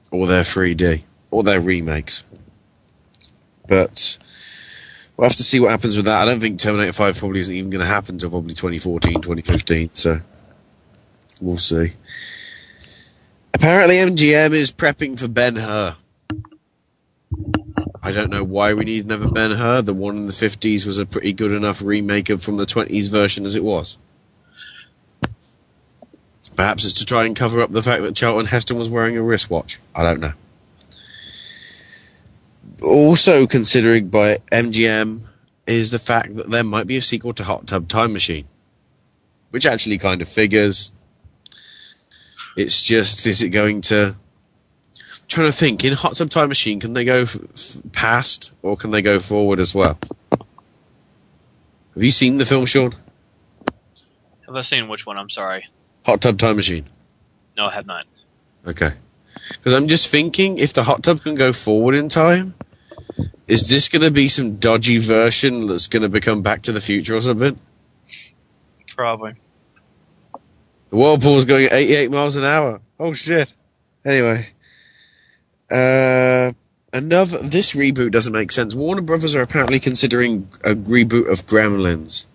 Or 0.10 0.28
their 0.28 0.42
3D. 0.42 1.04
Or 1.32 1.44
their 1.44 1.60
remakes. 1.60 2.24
But 3.68 4.18
we'll 5.16 5.30
have 5.30 5.38
to 5.38 5.44
see 5.44 5.60
what 5.60 5.72
happens 5.72 5.96
with 5.96 6.06
that. 6.06 6.22
I 6.22 6.26
don't 6.26 6.40
think 6.40 6.60
Terminator 6.60 6.92
5 6.92 7.18
probably 7.18 7.40
isn't 7.40 7.56
even 7.56 7.70
going 7.70 7.82
to 7.82 7.88
happen 7.88 8.16
until 8.16 8.30
probably 8.30 8.54
2014, 8.54 9.22
2015. 9.22 9.90
So 9.94 10.18
we'll 11.42 11.58
see. 11.58 11.94
Apparently 13.54 13.96
MGM 13.96 14.52
is 14.52 14.72
prepping 14.72 15.20
for 15.20 15.28
Ben 15.28 15.56
Hur. 15.56 15.96
I 18.04 18.12
don't 18.12 18.32
know 18.32 18.44
why 18.44 18.74
we 18.74 18.84
need 18.84 19.06
another 19.06 19.30
Ben 19.30 19.52
Hur. 19.52 19.84
The 19.84 19.94
one 19.94 20.18
in 20.18 20.26
the 20.26 20.34
50s 20.34 20.86
was 20.86 20.98
a 20.98 21.06
pretty 21.06 21.34
good 21.34 21.54
enough 21.54 21.82
remake 21.82 22.30
of 22.30 22.42
from 22.42 22.58
the 22.58 22.66
20s 22.66 23.12
version 23.12 23.46
as 23.46 23.56
it 23.56 23.64
was. 23.64 23.98
Perhaps 26.56 26.86
it's 26.86 26.96
to 26.96 27.06
try 27.06 27.26
and 27.26 27.36
cover 27.36 27.62
up 27.62 27.70
the 27.70 27.84
fact 27.84 28.04
that 28.04 28.16
Charlton 28.16 28.48
Heston 28.48 28.78
was 28.78 28.90
wearing 28.90 29.16
a 29.18 29.22
wristwatch. 29.22 29.80
I 29.96 30.04
don't 30.04 30.20
know. 30.20 30.34
Also 32.82 33.46
considering 33.46 34.10
by 34.10 34.38
MGM 34.52 35.26
is 35.68 35.92
the 35.92 36.00
fact 36.00 36.36
that 36.36 36.50
there 36.50 36.64
might 36.64 36.88
be 36.88 36.98
a 36.98 37.02
sequel 37.02 37.34
to 37.34 37.44
Hot 37.44 37.68
Tub 37.68 37.88
Time 37.88 38.14
Machine, 38.14 38.48
which 39.52 39.66
actually 39.66 39.98
kind 39.98 40.22
of 40.22 40.28
figures. 40.28 40.92
It's 42.58 42.82
just, 42.82 43.26
is 43.26 43.42
it 43.44 43.50
going 43.50 43.82
to 43.82 44.16
trying 45.28 45.48
to 45.48 45.54
think 45.54 45.86
in 45.86 45.94
Hot 45.94 46.16
Tub 46.16 46.30
Time 46.30 46.50
Machine, 46.50 46.80
can 46.80 46.94
they 46.94 47.06
go 47.06 47.22
f- 47.22 47.38
f- 47.54 47.82
past 47.94 48.52
or 48.62 48.76
can 48.76 48.92
they 48.92 49.02
go 49.02 49.20
forward 49.20 49.60
as 49.60 49.74
well? 49.74 49.98
Have 50.32 52.04
you 52.04 52.12
seen 52.12 52.38
the 52.38 52.46
film, 52.46 52.66
Sean? 52.66 52.94
Have 54.46 54.56
I 54.56 54.62
seen 54.62 54.90
which 54.90 55.06
one? 55.06 55.18
I'm 55.18 55.30
sorry. 55.30 55.66
Hot 56.06 56.20
Tub 56.20 56.38
Time 56.38 56.58
Machine. 56.58 56.86
No, 57.56 57.68
I 57.68 57.74
have 57.74 57.86
not. 57.86 58.06
Okay. 58.68 58.92
Because 59.50 59.74
I'm 59.74 59.88
just 59.88 60.10
thinking 60.10 60.58
if 60.58 60.74
the 60.74 60.84
hot 60.84 61.04
tub 61.04 61.22
can 61.22 61.36
go 61.36 61.52
forward 61.54 61.96
in 61.96 62.10
time, 62.10 62.54
is 63.48 63.70
this 63.70 63.90
going 63.90 64.02
to 64.02 64.12
be 64.12 64.28
some 64.28 64.58
dodgy 64.58 64.98
version 64.98 65.68
that's 65.68 65.88
going 65.88 66.04
to 66.04 66.10
become 66.10 66.42
Back 66.42 66.62
to 66.64 66.72
the 66.72 66.82
Future 66.82 67.16
or 67.16 67.22
something? 67.22 67.60
Probably. 68.96 69.34
The 70.90 70.98
whirlpool's 70.98 71.46
going 71.46 71.66
at 71.66 71.74
88 71.74 72.12
miles 72.12 72.36
an 72.36 72.44
hour. 72.44 72.82
Oh 73.00 73.14
shit. 73.14 73.54
Anyway. 74.06 74.50
Uh, 75.72 76.52
another, 76.92 77.38
this 77.40 77.74
reboot 77.74 78.12
doesn't 78.12 78.34
make 78.34 78.52
sense. 78.52 78.76
Warner 78.76 79.02
Brothers 79.02 79.36
are 79.36 79.42
apparently 79.42 79.80
considering 79.80 80.50
a 80.64 80.76
reboot 80.76 81.32
of 81.32 81.46
Gremlins. 81.46 82.26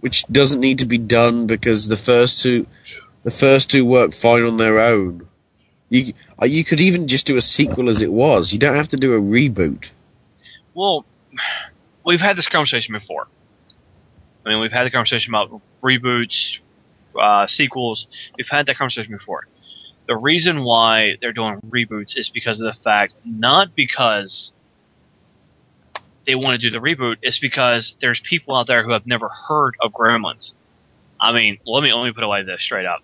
Which 0.00 0.26
doesn't 0.26 0.60
need 0.60 0.78
to 0.80 0.86
be 0.86 0.98
done 0.98 1.46
because 1.46 1.88
the 1.88 1.96
first 1.96 2.42
two, 2.42 2.66
the 3.22 3.30
first 3.30 3.70
two 3.70 3.84
work 3.84 4.12
fine 4.12 4.44
on 4.44 4.56
their 4.56 4.78
own. 4.80 5.27
You, 5.90 6.12
you 6.42 6.64
could 6.64 6.80
even 6.80 7.06
just 7.06 7.26
do 7.26 7.36
a 7.36 7.40
sequel 7.40 7.88
as 7.88 8.02
it 8.02 8.12
was. 8.12 8.52
You 8.52 8.58
don't 8.58 8.74
have 8.74 8.88
to 8.88 8.96
do 8.96 9.14
a 9.14 9.20
reboot. 9.20 9.90
Well, 10.74 11.04
we've 12.04 12.20
had 12.20 12.36
this 12.36 12.48
conversation 12.48 12.92
before. 12.92 13.26
I 14.44 14.50
mean, 14.50 14.60
we've 14.60 14.72
had 14.72 14.84
the 14.84 14.90
conversation 14.90 15.34
about 15.34 15.60
reboots, 15.82 16.58
uh, 17.18 17.46
sequels. 17.46 18.06
We've 18.36 18.48
had 18.48 18.66
that 18.66 18.76
conversation 18.76 19.12
before. 19.16 19.46
The 20.06 20.16
reason 20.16 20.64
why 20.64 21.16
they're 21.20 21.32
doing 21.32 21.60
reboots 21.68 22.16
is 22.16 22.30
because 22.30 22.60
of 22.60 22.74
the 22.74 22.80
fact, 22.82 23.14
not 23.24 23.74
because 23.74 24.52
they 26.26 26.34
want 26.34 26.60
to 26.60 26.70
do 26.70 26.70
the 26.70 26.78
reboot, 26.78 27.16
it's 27.22 27.38
because 27.38 27.94
there's 28.00 28.20
people 28.20 28.54
out 28.54 28.66
there 28.66 28.84
who 28.84 28.92
have 28.92 29.06
never 29.06 29.28
heard 29.28 29.76
of 29.80 29.92
Gremlins. 29.92 30.52
I 31.20 31.32
mean, 31.32 31.58
let 31.66 31.82
me 31.82 31.92
let 31.92 32.04
me 32.04 32.12
put 32.12 32.22
it 32.22 32.26
like 32.26 32.46
this 32.46 32.62
straight 32.62 32.86
up. 32.86 33.02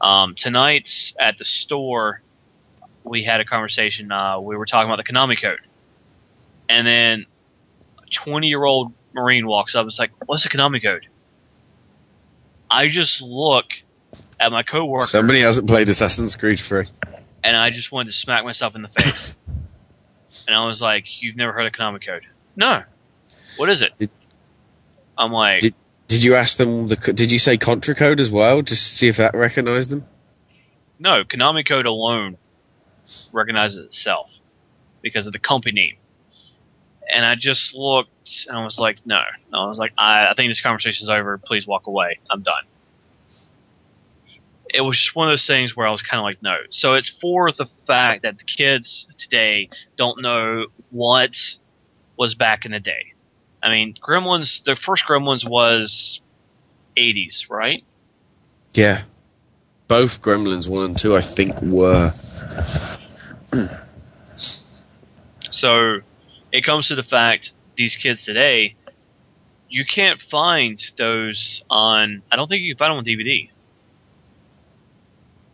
Um, 0.00 0.34
tonight 0.36 0.88
at 1.18 1.38
the 1.38 1.44
store, 1.44 2.20
we 3.06 3.24
had 3.24 3.40
a 3.40 3.44
conversation. 3.44 4.10
Uh, 4.12 4.40
we 4.40 4.56
were 4.56 4.66
talking 4.66 4.90
about 4.90 5.04
the 5.04 5.10
Konami 5.10 5.40
code, 5.40 5.60
and 6.68 6.86
then 6.86 7.26
a 7.98 8.06
twenty-year-old 8.24 8.92
Marine 9.14 9.46
walks 9.46 9.74
up. 9.74 9.86
It's 9.86 9.98
like, 9.98 10.10
"What's 10.26 10.42
the 10.42 10.50
Konami 10.50 10.82
code?" 10.82 11.06
I 12.70 12.88
just 12.88 13.22
look 13.22 13.66
at 14.40 14.50
my 14.50 14.62
coworker, 14.64 15.04
Somebody 15.04 15.40
hasn't 15.40 15.68
played 15.68 15.88
Assassin's 15.88 16.34
Creed 16.34 16.58
3. 16.58 16.84
and 17.44 17.56
I 17.56 17.70
just 17.70 17.92
wanted 17.92 18.10
to 18.10 18.16
smack 18.16 18.44
myself 18.44 18.74
in 18.74 18.82
the 18.82 18.88
face. 18.88 19.36
and 20.48 20.56
I 20.56 20.66
was 20.66 20.82
like, 20.82 21.04
"You've 21.22 21.36
never 21.36 21.52
heard 21.52 21.66
of 21.66 21.72
Konami 21.72 22.04
code?" 22.04 22.22
No. 22.56 22.82
What 23.56 23.70
is 23.70 23.82
it? 23.82 23.92
Did, 23.98 24.10
I'm 25.16 25.32
like, 25.32 25.60
Did, 25.62 25.74
did 26.08 26.22
you 26.24 26.34
ask 26.34 26.58
them, 26.58 26.88
the, 26.88 26.96
did 26.96 27.32
you 27.32 27.38
say 27.38 27.56
Contra 27.56 27.94
Code 27.94 28.20
as 28.20 28.30
well, 28.30 28.60
just 28.62 28.86
to 28.86 28.94
see 28.94 29.08
if 29.08 29.16
that 29.16 29.34
recognized 29.34 29.88
them? 29.90 30.04
No, 30.98 31.24
Konami 31.24 31.66
Code 31.66 31.86
alone 31.86 32.36
recognizes 33.32 33.84
itself 33.86 34.30
because 35.02 35.26
of 35.26 35.32
the 35.32 35.38
company 35.38 35.72
name. 35.72 35.96
And 37.12 37.24
I 37.24 37.36
just 37.36 37.74
looked 37.74 38.10
and 38.48 38.56
I 38.56 38.64
was 38.64 38.78
like, 38.78 38.98
no. 39.04 39.20
I 39.52 39.66
was 39.66 39.78
like, 39.78 39.92
I, 39.96 40.28
I 40.28 40.34
think 40.34 40.50
this 40.50 40.60
conversation's 40.60 41.08
over. 41.08 41.38
Please 41.38 41.66
walk 41.66 41.86
away. 41.86 42.18
I'm 42.30 42.42
done. 42.42 42.64
It 44.68 44.80
was 44.80 44.98
just 44.98 45.14
one 45.14 45.28
of 45.28 45.32
those 45.32 45.46
things 45.46 45.76
where 45.76 45.86
I 45.86 45.92
was 45.92 46.02
kind 46.02 46.18
of 46.18 46.24
like, 46.24 46.42
no. 46.42 46.56
So 46.70 46.94
it's 46.94 47.12
for 47.20 47.52
the 47.52 47.66
fact 47.86 48.22
that 48.22 48.38
the 48.38 48.44
kids 48.44 49.06
today 49.18 49.68
don't 49.96 50.20
know 50.20 50.66
what 50.90 51.30
was 52.18 52.34
back 52.34 52.64
in 52.64 52.72
the 52.72 52.80
day. 52.80 53.12
I 53.62 53.70
mean, 53.70 53.94
Gremlins, 53.94 54.62
the 54.64 54.76
first 54.84 55.04
Gremlins 55.08 55.48
was 55.48 56.20
80s, 56.96 57.48
right? 57.48 57.84
Yeah. 58.74 59.02
Both 59.88 60.20
Gremlins 60.20 60.68
1 60.68 60.84
and 60.84 60.98
2, 60.98 61.16
I 61.16 61.20
think, 61.20 61.62
were. 61.62 62.12
So 65.50 66.00
it 66.52 66.64
comes 66.64 66.88
to 66.88 66.94
the 66.94 67.02
fact 67.02 67.52
these 67.76 67.96
kids 67.96 68.24
today, 68.24 68.74
you 69.70 69.84
can't 69.86 70.20
find 70.30 70.78
those 70.98 71.62
on. 71.70 72.22
I 72.30 72.36
don't 72.36 72.48
think 72.48 72.62
you 72.62 72.74
can 72.74 72.78
find 72.78 72.90
them 72.90 72.98
on 72.98 73.04
DVD. 73.04 73.48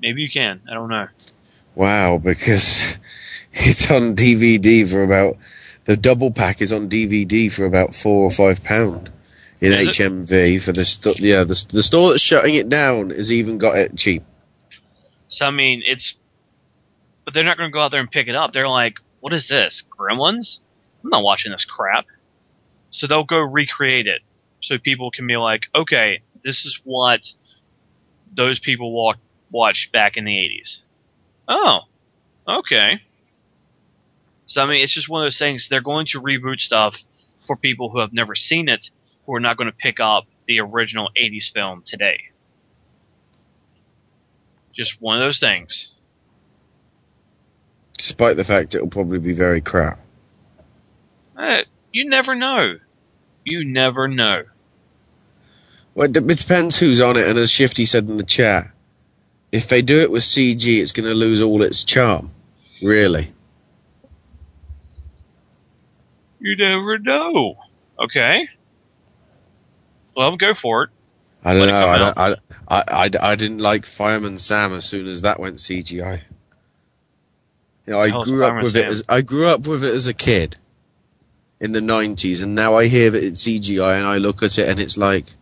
Maybe 0.00 0.22
you 0.22 0.30
can. 0.30 0.60
I 0.68 0.74
don't 0.74 0.88
know. 0.88 1.06
Wow, 1.76 2.18
because 2.18 2.98
it's 3.52 3.90
on 3.90 4.16
DVD 4.16 4.90
for 4.90 5.02
about. 5.04 5.36
The 5.84 5.96
double 5.96 6.30
pack 6.30 6.62
is 6.62 6.72
on 6.72 6.88
DVD 6.88 7.52
for 7.52 7.64
about 7.64 7.92
four 7.92 8.22
or 8.22 8.30
five 8.30 8.62
pound 8.62 9.10
in 9.60 9.72
Is 9.72 9.88
it? 9.88 9.94
HMV 9.94 10.64
for 10.64 10.72
the 10.72 10.84
sto- 10.84 11.14
yeah 11.18 11.42
the 11.42 11.64
the 11.72 11.82
store 11.82 12.10
that's 12.10 12.22
shutting 12.22 12.54
it 12.54 12.68
down 12.68 13.10
has 13.10 13.32
even 13.32 13.58
got 13.58 13.76
it 13.76 13.96
cheap. 13.96 14.22
So 15.28 15.46
I 15.46 15.50
mean, 15.50 15.82
it's. 15.84 16.14
But 17.24 17.34
they're 17.34 17.44
not 17.44 17.56
going 17.56 17.70
to 17.70 17.72
go 17.72 17.80
out 17.80 17.90
there 17.90 18.00
and 18.00 18.10
pick 18.10 18.28
it 18.28 18.34
up. 18.34 18.52
They're 18.52 18.68
like, 18.68 18.94
"What 19.20 19.32
is 19.32 19.48
this? 19.48 19.82
Gremlins? 19.90 20.58
I'm 21.02 21.10
not 21.10 21.22
watching 21.22 21.52
this 21.52 21.64
crap." 21.64 22.06
So 22.90 23.06
they'll 23.06 23.24
go 23.24 23.38
recreate 23.38 24.06
it, 24.06 24.22
so 24.62 24.78
people 24.78 25.10
can 25.10 25.26
be 25.26 25.36
like, 25.36 25.62
"Okay, 25.74 26.22
this 26.44 26.64
is 26.64 26.80
what 26.84 27.20
those 28.34 28.58
people 28.58 28.92
walk, 28.92 29.18
watched 29.50 29.92
back 29.92 30.16
in 30.16 30.24
the 30.24 30.36
'80s." 30.36 30.80
Oh, 31.48 31.80
okay. 32.48 33.02
So 34.46 34.62
I 34.62 34.66
mean, 34.66 34.82
it's 34.82 34.94
just 34.94 35.08
one 35.08 35.22
of 35.22 35.26
those 35.26 35.38
things. 35.38 35.68
They're 35.70 35.80
going 35.80 36.06
to 36.08 36.20
reboot 36.20 36.60
stuff 36.60 36.94
for 37.46 37.56
people 37.56 37.90
who 37.90 38.00
have 38.00 38.12
never 38.12 38.34
seen 38.34 38.68
it, 38.68 38.90
who 39.26 39.34
are 39.34 39.40
not 39.40 39.56
going 39.56 39.70
to 39.70 39.76
pick 39.76 40.00
up 40.00 40.26
the 40.46 40.60
original 40.60 41.10
'80s 41.16 41.52
film 41.52 41.82
today. 41.86 42.18
Just 44.74 45.00
one 45.00 45.16
of 45.16 45.22
those 45.22 45.38
things. 45.38 45.91
Despite 48.02 48.36
the 48.36 48.42
fact 48.42 48.74
it'll 48.74 48.88
probably 48.88 49.20
be 49.20 49.32
very 49.32 49.60
crap. 49.60 49.96
Eh, 51.38 51.62
you 51.92 52.08
never 52.08 52.34
know. 52.34 52.78
You 53.44 53.64
never 53.64 54.08
know. 54.08 54.42
Well, 55.94 56.08
it 56.08 56.26
depends 56.26 56.80
who's 56.80 57.00
on 57.00 57.16
it, 57.16 57.28
and 57.28 57.38
as 57.38 57.52
Shifty 57.52 57.84
said 57.84 58.08
in 58.08 58.16
the 58.16 58.24
chat, 58.24 58.72
if 59.52 59.68
they 59.68 59.82
do 59.82 60.00
it 60.00 60.10
with 60.10 60.24
CG, 60.24 60.82
it's 60.82 60.90
going 60.90 61.08
to 61.08 61.14
lose 61.14 61.40
all 61.40 61.62
its 61.62 61.84
charm. 61.84 62.32
Really. 62.82 63.30
You 66.40 66.56
never 66.56 66.98
know. 66.98 67.54
Okay. 68.00 68.48
Well, 70.16 70.36
go 70.36 70.54
for 70.60 70.82
it. 70.82 70.90
I 71.44 71.52
don't 71.52 71.68
Let 71.68 71.70
know. 71.70 71.86
I, 71.86 71.98
don't, 71.98 72.18
I, 72.18 72.36
I, 72.66 72.84
I, 72.88 73.30
I 73.30 73.34
didn't 73.36 73.58
like 73.58 73.86
Fireman 73.86 74.38
Sam 74.38 74.72
as 74.72 74.86
soon 74.86 75.06
as 75.06 75.22
that 75.22 75.38
went 75.38 75.58
CGI. 75.58 76.22
You 77.86 77.94
know, 77.94 78.00
I 78.00 78.10
grew 78.22 78.44
up 78.44 78.62
with 78.62 78.76
it 78.76 78.86
as 78.86 79.02
I 79.09 79.22
grew 79.22 79.48
up 79.48 79.66
with 79.66 79.84
it 79.84 79.94
as 79.94 80.06
a 80.06 80.14
kid 80.14 80.56
in 81.60 81.72
the 81.72 81.80
nineties, 81.80 82.40
and 82.40 82.54
now 82.54 82.74
I 82.74 82.86
hear 82.86 83.10
that 83.10 83.22
it's 83.22 83.46
CGI, 83.46 83.96
and 83.96 84.06
I 84.06 84.18
look 84.18 84.42
at 84.42 84.59
it, 84.59 84.68
and 84.68 84.78
it's 84.80 84.96
like, 84.96 85.34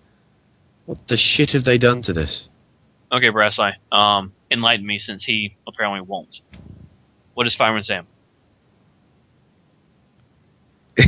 what 0.86 1.08
the 1.08 1.16
shit 1.16 1.52
have 1.52 1.64
they 1.64 1.78
done 1.78 2.02
to 2.02 2.12
this? 2.12 2.48
Okay, 3.12 3.28
Brasseye. 3.28 3.72
Um, 3.92 4.32
enlighten 4.50 4.86
me 4.86 4.98
since 4.98 5.24
he 5.24 5.56
apparently 5.66 6.00
won't. 6.08 6.40
What 7.34 7.46
is 7.46 7.54
Fireman 7.54 7.84
Sam? 7.84 8.06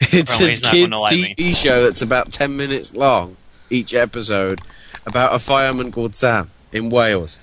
It's 0.00 0.34
Apparently 0.34 0.46
a 0.46 0.50
he's 0.50 0.62
not 0.62 0.72
gonna 0.72 0.86
kids 0.86 1.00
like 1.00 1.12
me. 1.12 1.34
TV 1.34 1.56
show 1.56 1.84
that's 1.84 2.02
about 2.02 2.30
ten 2.30 2.56
minutes 2.56 2.94
long 2.94 3.36
each 3.70 3.94
episode 3.94 4.60
about 5.06 5.34
a 5.34 5.38
fireman 5.38 5.90
called 5.90 6.14
Sam 6.14 6.50
in 6.72 6.90
Wales. 6.90 7.38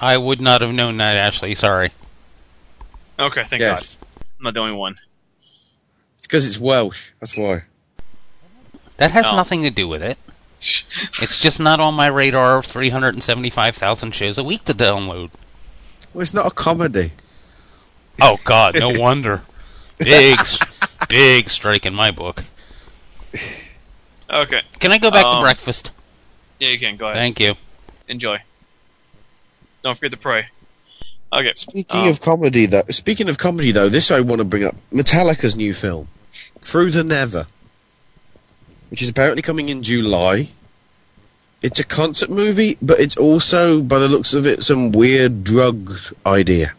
I 0.00 0.16
would 0.16 0.40
not 0.40 0.60
have 0.60 0.72
known 0.72 0.96
that, 0.98 1.16
Ashley. 1.16 1.54
Sorry. 1.54 1.90
Okay, 3.18 3.44
thank 3.48 3.60
Yes. 3.60 3.96
God. 3.96 4.08
I'm 4.38 4.44
not 4.44 4.54
the 4.54 4.60
only 4.60 4.72
one. 4.76 4.96
It's 6.16 6.26
because 6.26 6.46
it's 6.46 6.58
Welsh. 6.58 7.10
That's 7.20 7.36
why. 7.38 7.64
That 8.98 9.10
has 9.12 9.26
Oh. 9.26 9.36
nothing 9.36 9.62
to 9.62 9.70
do 9.70 9.86
with 9.88 10.02
it. 10.02 10.18
It's 11.20 11.40
just 11.40 11.60
not 11.60 11.78
on 11.80 11.94
my 11.94 12.08
radar 12.08 12.58
of 12.58 12.66
375,000 12.66 14.12
shows 14.12 14.38
a 14.38 14.44
week 14.44 14.64
to 14.64 14.74
download. 14.74 15.30
Well, 16.12 16.22
it's 16.22 16.34
not 16.34 16.46
a 16.46 16.50
comedy. 16.50 17.12
Oh, 18.20 18.38
God, 18.44 18.74
no 18.78 18.88
wonder. 18.98 19.42
Big, 19.98 20.36
big 21.08 21.50
strike 21.50 21.86
in 21.86 21.94
my 21.94 22.10
book. 22.10 22.44
Okay. 24.30 24.62
Can 24.80 24.90
I 24.92 24.98
go 24.98 25.10
back 25.10 25.22
to 25.22 25.28
Um, 25.28 25.42
breakfast? 25.42 25.90
Yeah, 26.58 26.70
you 26.70 26.78
can. 26.78 26.96
Go 26.96 27.06
ahead. 27.06 27.16
Thank 27.16 27.38
you. 27.40 27.54
Enjoy. 28.08 28.42
Don't 29.82 29.94
forget 29.96 30.10
to 30.10 30.16
pray. 30.16 30.48
Okay. 31.32 31.52
Speaking 31.54 32.02
Um, 32.02 32.08
of 32.08 32.20
comedy, 32.20 32.66
though, 32.66 32.82
speaking 32.90 33.28
of 33.28 33.38
comedy, 33.38 33.70
though, 33.70 33.88
this 33.88 34.10
I 34.10 34.20
want 34.20 34.40
to 34.40 34.44
bring 34.44 34.64
up: 34.64 34.76
Metallica's 34.92 35.56
new 35.56 35.74
film, 35.74 36.08
Through 36.60 36.92
the 36.92 37.04
Never, 37.04 37.46
which 38.90 39.02
is 39.02 39.08
apparently 39.08 39.42
coming 39.42 39.68
in 39.68 39.82
July. 39.82 40.50
It's 41.60 41.80
a 41.80 41.84
concert 41.84 42.30
movie, 42.30 42.78
but 42.80 43.00
it's 43.00 43.16
also, 43.16 43.82
by 43.82 43.98
the 43.98 44.08
looks 44.08 44.32
of 44.32 44.46
it, 44.46 44.62
some 44.62 44.92
weird 44.92 45.42
drug 45.42 45.92
idea. 46.24 46.72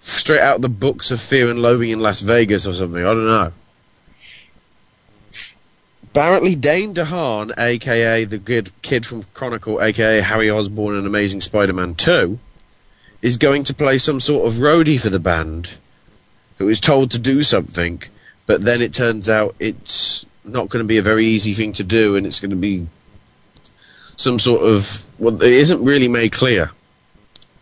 Straight 0.00 0.40
out 0.40 0.56
of 0.56 0.62
the 0.62 0.68
books 0.68 1.10
of 1.10 1.20
Fear 1.20 1.48
and 1.50 1.62
Loathing 1.62 1.88
in 1.90 2.00
Las 2.00 2.20
Vegas 2.20 2.66
or 2.66 2.74
something. 2.74 3.00
I 3.00 3.14
don't 3.14 3.26
know. 3.26 3.52
Apparently, 6.12 6.54
Dane 6.54 6.92
DeHaan, 6.92 7.58
aka 7.58 8.24
the 8.24 8.36
good 8.36 8.70
kid 8.82 9.06
from 9.06 9.22
Chronicle, 9.32 9.80
aka 9.80 10.20
Harry 10.20 10.50
Osborn 10.50 10.94
and 10.94 11.06
Amazing 11.06 11.40
Spider-Man 11.40 11.94
2, 11.94 12.38
is 13.22 13.38
going 13.38 13.64
to 13.64 13.72
play 13.72 13.96
some 13.96 14.20
sort 14.20 14.46
of 14.46 14.60
roadie 14.60 15.00
for 15.00 15.08
the 15.08 15.18
band, 15.18 15.78
who 16.58 16.68
is 16.68 16.82
told 16.82 17.10
to 17.12 17.18
do 17.18 17.42
something, 17.42 18.02
but 18.44 18.60
then 18.60 18.82
it 18.82 18.92
turns 18.92 19.30
out 19.30 19.56
it's 19.58 20.26
not 20.44 20.68
going 20.68 20.84
to 20.84 20.86
be 20.86 20.98
a 20.98 21.02
very 21.02 21.24
easy 21.24 21.54
thing 21.54 21.72
to 21.72 21.82
do, 21.82 22.14
and 22.14 22.26
it's 22.26 22.40
going 22.40 22.50
to 22.50 22.56
be 22.56 22.86
some 24.16 24.38
sort 24.38 24.62
of 24.62 25.06
well, 25.18 25.42
it 25.42 25.50
isn't 25.50 25.82
really 25.82 26.08
made 26.08 26.32
clear. 26.32 26.72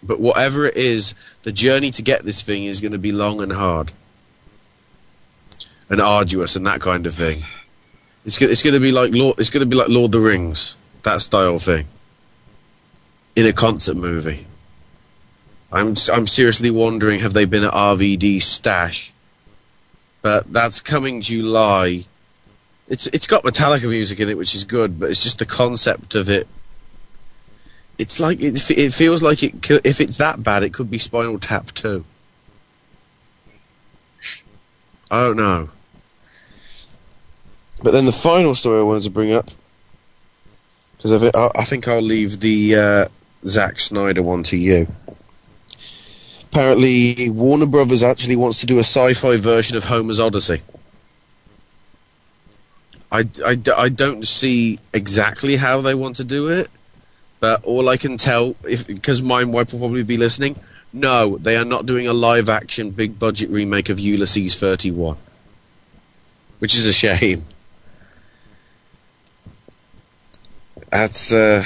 But 0.02 0.18
whatever 0.18 0.66
it 0.66 0.76
is, 0.76 1.14
the 1.44 1.52
journey 1.52 1.92
to 1.92 2.02
get 2.02 2.24
this 2.24 2.42
thing 2.42 2.64
is 2.64 2.80
going 2.80 2.90
to 2.90 2.98
be 2.98 3.12
long 3.12 3.40
and 3.40 3.52
hard, 3.52 3.92
and 5.88 6.00
arduous, 6.00 6.56
and 6.56 6.66
that 6.66 6.80
kind 6.80 7.06
of 7.06 7.14
thing. 7.14 7.44
It's 8.24 8.38
go- 8.38 8.46
it's 8.46 8.62
going 8.62 8.74
to 8.74 8.80
be 8.80 8.92
like 8.92 9.14
Lord, 9.14 9.38
it's 9.38 9.50
going 9.50 9.60
to 9.60 9.66
be 9.66 9.76
like 9.76 9.88
Lord 9.88 10.06
of 10.06 10.12
the 10.12 10.20
Rings, 10.20 10.76
that 11.02 11.20
style 11.22 11.58
thing, 11.58 11.86
in 13.34 13.46
a 13.46 13.52
concert 13.52 13.96
movie. 13.96 14.46
I'm 15.72 15.94
I'm 16.12 16.26
seriously 16.26 16.70
wondering 16.70 17.20
have 17.20 17.32
they 17.32 17.44
been 17.44 17.64
at 17.64 17.72
RVD 17.72 18.42
stash, 18.42 19.12
but 20.20 20.52
that's 20.52 20.80
coming 20.80 21.20
July. 21.20 22.04
It's 22.88 23.06
it's 23.08 23.26
got 23.26 23.44
Metallica 23.44 23.88
music 23.88 24.18
in 24.20 24.28
it, 24.28 24.36
which 24.36 24.54
is 24.54 24.64
good, 24.64 24.98
but 24.98 25.10
it's 25.10 25.22
just 25.22 25.38
the 25.38 25.46
concept 25.46 26.14
of 26.14 26.28
it. 26.28 26.48
It's 27.98 28.18
like 28.18 28.42
it, 28.42 28.70
it 28.70 28.92
feels 28.92 29.22
like 29.22 29.42
it. 29.42 29.70
If 29.84 30.00
it's 30.00 30.16
that 30.16 30.42
bad, 30.42 30.62
it 30.64 30.74
could 30.74 30.90
be 30.90 30.98
Spinal 30.98 31.38
Tap 31.38 31.72
too. 31.72 32.04
I 35.10 35.24
don't 35.24 35.36
know. 35.36 35.70
But 37.82 37.92
then 37.92 38.04
the 38.04 38.12
final 38.12 38.54
story 38.54 38.80
I 38.80 38.82
wanted 38.82 39.04
to 39.04 39.10
bring 39.10 39.32
up, 39.32 39.48
because 40.96 41.34
I, 41.34 41.50
I, 41.54 41.64
think 41.64 41.88
I'll 41.88 42.02
leave 42.02 42.40
the 42.40 42.74
uh, 42.74 43.08
Zack 43.44 43.80
Snyder 43.80 44.22
one 44.22 44.42
to 44.44 44.56
you. 44.56 44.86
Apparently, 46.44 47.30
Warner 47.30 47.66
Brothers 47.66 48.02
actually 48.02 48.36
wants 48.36 48.60
to 48.60 48.66
do 48.66 48.76
a 48.76 48.80
sci-fi 48.80 49.36
version 49.36 49.76
of 49.76 49.84
Homer's 49.84 50.20
Odyssey. 50.20 50.60
I, 53.12 53.26
I, 53.44 53.58
I 53.76 53.88
don't 53.88 54.26
see 54.26 54.78
exactly 54.92 55.56
how 55.56 55.80
they 55.80 55.94
want 55.94 56.16
to 56.16 56.24
do 56.24 56.48
it, 56.48 56.68
but 57.40 57.64
all 57.64 57.88
I 57.88 57.96
can 57.96 58.16
tell, 58.16 58.54
if 58.68 58.86
because 58.86 59.20
Mindwipe 59.20 59.72
will 59.72 59.80
probably 59.80 60.04
be 60.04 60.16
listening, 60.16 60.56
no, 60.92 61.38
they 61.38 61.56
are 61.56 61.64
not 61.64 61.86
doing 61.86 62.06
a 62.06 62.12
live-action, 62.12 62.90
big-budget 62.90 63.48
remake 63.48 63.88
of 63.88 63.98
Ulysses 63.98 64.58
31, 64.58 65.16
which 66.58 66.74
is 66.74 66.86
a 66.86 66.92
shame. 66.92 67.44
That's 70.90 71.32
uh, 71.32 71.64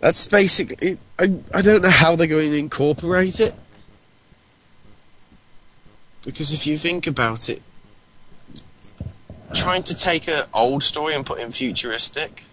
that's 0.00 0.26
basically. 0.26 0.98
I 1.18 1.34
I 1.54 1.62
don't 1.62 1.82
know 1.82 1.90
how 1.90 2.16
they're 2.16 2.26
going 2.26 2.50
to 2.50 2.58
incorporate 2.58 3.40
it 3.40 3.54
because 6.24 6.52
if 6.52 6.66
you 6.66 6.76
think 6.76 7.06
about 7.06 7.48
it, 7.48 7.62
trying 9.54 9.82
to 9.84 9.94
take 9.96 10.28
an 10.28 10.44
old 10.52 10.82
story 10.82 11.14
and 11.14 11.24
put 11.24 11.38
in 11.38 11.50
futuristic 11.50 12.44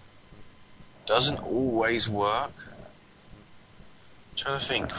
doesn't 1.04 1.38
always 1.40 2.08
work. 2.08 2.52
trying 4.34 4.58
to 4.58 4.64
think, 4.64 4.90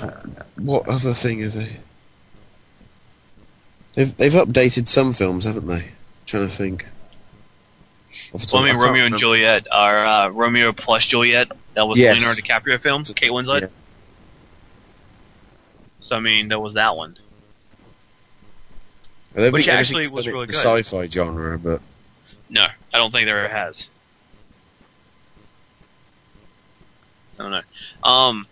what 0.56 0.88
other 0.88 1.14
thing 1.14 1.44
are 1.44 1.50
they? 1.50 1.78
They've 3.96 4.16
they've 4.16 4.34
updated 4.34 4.88
some 4.88 5.12
films, 5.12 5.46
haven't 5.46 5.68
they? 5.68 5.92
trying 6.28 6.46
to 6.46 6.54
think. 6.54 6.88
Well, 8.34 8.64
I 8.64 8.66
mean, 8.68 8.76
Romeo 8.78 9.06
and. 9.06 9.18
Juliet, 9.18 9.68
or 9.72 10.06
uh, 10.06 10.28
Romeo 10.30 10.74
plus 10.74 11.06
Juliet. 11.06 11.50
That 11.76 11.88
was 11.88 12.00
Yes. 12.00 12.16
Leonardo 12.16 12.42
DiCaprio 12.42 12.82
film, 12.82 13.04
Kate 13.04 13.32
Winslet. 13.32 13.70
So 16.02 16.16
I 16.16 16.20
mean, 16.20 16.48
there 16.50 16.60
was 16.60 16.74
that 16.74 16.96
one. 16.96 17.18
I 19.36 19.42
don't 19.42 19.52
Which 19.54 19.66
think 19.66 19.78
actually 19.78 20.08
was 20.10 20.26
really 20.26 20.46
the 20.48 20.54
good. 20.54 20.56
sci-fi 20.84 21.08
genre, 21.08 21.60
but 21.60 21.82
No, 22.50 22.64
I 22.94 22.98
don't 22.98 23.12
think 23.12 23.26
there 23.28 23.46
ever 23.46 23.54
has. 23.54 23.88
I 27.40 27.44
don't 27.44 27.52
know. 27.52 27.62
Um, 28.10 28.48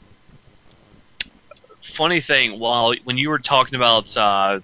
funny 1.95 2.21
thing, 2.21 2.59
while 2.59 2.93
when 3.03 3.17
you 3.17 3.29
were 3.29 3.39
talking 3.39 3.75
about, 3.75 4.15
uh, 4.15 4.59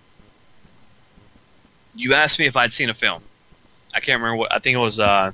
you 1.95 2.13
asked 2.13 2.37
me 2.37 2.45
if 2.45 2.55
I'd 2.55 2.73
seen 2.73 2.89
a 2.89 2.93
film. 2.93 3.23
I 3.93 3.99
can't 3.99 4.21
remember 4.21 4.37
what. 4.37 4.53
I 4.53 4.59
think 4.59 4.75
it 4.75 4.79
was. 4.79 4.99
Uh, 4.99 5.31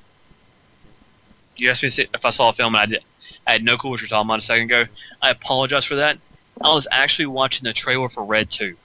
you 1.55 1.69
asked 1.69 1.83
me 1.83 1.89
if 1.97 2.25
I 2.25 2.29
saw 2.31 2.49
a 2.49 2.53
film, 2.53 2.75
and 2.75 2.81
I 2.81 2.85
did. 2.85 3.03
I 3.45 3.53
had 3.53 3.63
no 3.63 3.77
clue 3.77 3.91
what 3.91 4.01
you're 4.01 4.09
talking 4.09 4.27
about 4.27 4.39
a 4.39 4.43
second 4.43 4.65
ago. 4.65 4.85
I 5.21 5.29
apologize 5.31 5.85
for 5.85 5.95
that. 5.95 6.17
I 6.61 6.73
was 6.73 6.87
actually 6.91 7.27
watching 7.27 7.63
the 7.63 7.73
trailer 7.73 8.09
for 8.09 8.23
Red 8.23 8.49
Two. 8.49 8.75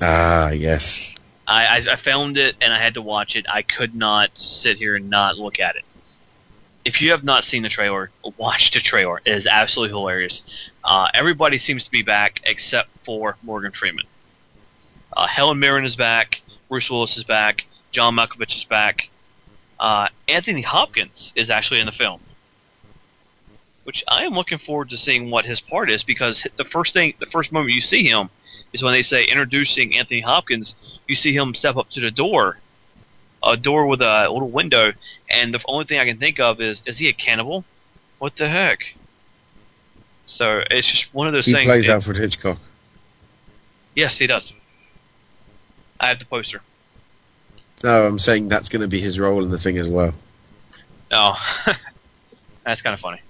ah, 0.00 0.50
yes. 0.50 1.14
I, 1.46 1.66
I, 1.66 1.92
I 1.92 1.96
found 1.96 2.36
it 2.36 2.56
and 2.60 2.72
I 2.72 2.78
had 2.80 2.94
to 2.94 3.02
watch 3.02 3.36
it. 3.36 3.46
I 3.48 3.62
could 3.62 3.94
not 3.94 4.30
sit 4.38 4.78
here 4.78 4.96
and 4.96 5.10
not 5.10 5.36
look 5.36 5.58
at 5.58 5.76
it. 5.76 5.84
If 6.84 7.00
you 7.00 7.10
have 7.10 7.24
not 7.24 7.44
seen 7.44 7.62
the 7.62 7.68
trailer, 7.68 8.10
watch 8.38 8.70
the 8.72 8.80
trailer. 8.80 9.20
It 9.24 9.36
is 9.36 9.46
absolutely 9.46 9.92
hilarious. 9.92 10.42
Uh, 10.84 11.08
everybody 11.14 11.58
seems 11.58 11.84
to 11.84 11.90
be 11.90 12.02
back 12.02 12.40
except 12.44 12.90
for 13.04 13.36
Morgan 13.42 13.72
Freeman. 13.72 14.06
Uh, 15.16 15.26
Helen 15.26 15.58
Mirren 15.58 15.84
is 15.84 15.94
back. 15.94 16.42
Bruce 16.68 16.88
Willis 16.88 17.16
is 17.16 17.24
back. 17.24 17.66
John 17.92 18.16
Malkovich 18.16 18.56
is 18.56 18.64
back. 18.64 19.10
Uh, 19.78 20.08
Anthony 20.28 20.62
Hopkins 20.62 21.32
is 21.36 21.50
actually 21.50 21.80
in 21.80 21.86
the 21.86 21.92
film, 21.92 22.20
which 23.84 24.02
I 24.08 24.24
am 24.24 24.32
looking 24.32 24.58
forward 24.58 24.90
to 24.90 24.96
seeing 24.96 25.30
what 25.30 25.44
his 25.44 25.60
part 25.60 25.90
is 25.90 26.02
because 26.02 26.46
the 26.56 26.64
first 26.64 26.94
thing, 26.94 27.14
the 27.20 27.26
first 27.26 27.52
moment 27.52 27.74
you 27.74 27.80
see 27.80 28.04
him 28.04 28.30
is 28.72 28.82
when 28.82 28.92
they 28.92 29.02
say 29.02 29.24
introducing 29.24 29.96
Anthony 29.96 30.20
Hopkins. 30.20 30.74
You 31.06 31.14
see 31.14 31.34
him 31.34 31.54
step 31.54 31.76
up 31.76 31.90
to 31.90 32.00
the 32.00 32.10
door, 32.10 32.58
a 33.44 33.56
door 33.56 33.86
with 33.86 34.00
a 34.00 34.28
little 34.30 34.50
window, 34.50 34.92
and 35.28 35.52
the 35.52 35.60
only 35.66 35.84
thing 35.84 35.98
I 35.98 36.06
can 36.06 36.18
think 36.18 36.40
of 36.40 36.60
is, 36.60 36.80
is 36.86 36.98
he 36.98 37.08
a 37.08 37.12
cannibal? 37.12 37.64
What 38.18 38.36
the 38.36 38.48
heck? 38.48 38.96
So 40.26 40.62
it's 40.70 40.90
just 40.90 41.12
one 41.12 41.26
of 41.26 41.32
those 41.32 41.44
He 41.46 41.52
things. 41.52 41.62
He 41.64 41.68
plays 41.68 41.88
it- 41.88 41.92
Alfred 41.92 42.16
Hitchcock. 42.16 42.58
Yes, 43.94 44.16
he 44.16 44.26
does. 44.26 44.52
I 46.00 46.08
have 46.08 46.18
the 46.18 46.24
poster. 46.24 46.62
No, 47.82 48.06
I'm 48.06 48.18
saying 48.18 48.48
that's 48.48 48.68
going 48.68 48.82
to 48.82 48.88
be 48.88 49.00
his 49.00 49.18
role 49.18 49.42
in 49.42 49.50
the 49.50 49.58
thing 49.58 49.76
as 49.78 49.88
well. 49.88 50.14
Oh, 51.10 51.34
that's 52.64 52.80
kind 52.82 52.94
of 52.94 53.00
funny. 53.00 53.20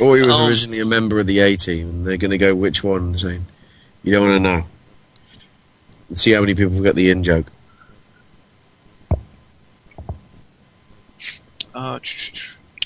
Or 0.00 0.16
he 0.16 0.22
was 0.22 0.38
Um, 0.38 0.48
originally 0.48 0.80
a 0.80 0.86
member 0.86 1.18
of 1.18 1.26
the 1.26 1.40
A 1.40 1.56
team, 1.56 1.88
and 1.88 2.06
they're 2.06 2.16
going 2.16 2.30
to 2.30 2.38
go 2.38 2.54
which 2.54 2.82
one, 2.82 3.16
saying, 3.18 3.44
you 4.02 4.12
don't 4.12 4.28
want 4.28 4.42
to 4.42 4.48
know. 4.50 4.66
And 6.08 6.16
see 6.18 6.32
how 6.32 6.40
many 6.40 6.54
people 6.54 6.80
get 6.82 6.94
the 6.94 7.10
in 7.10 7.22
joke. 7.22 7.46
Uh, 11.74 12.00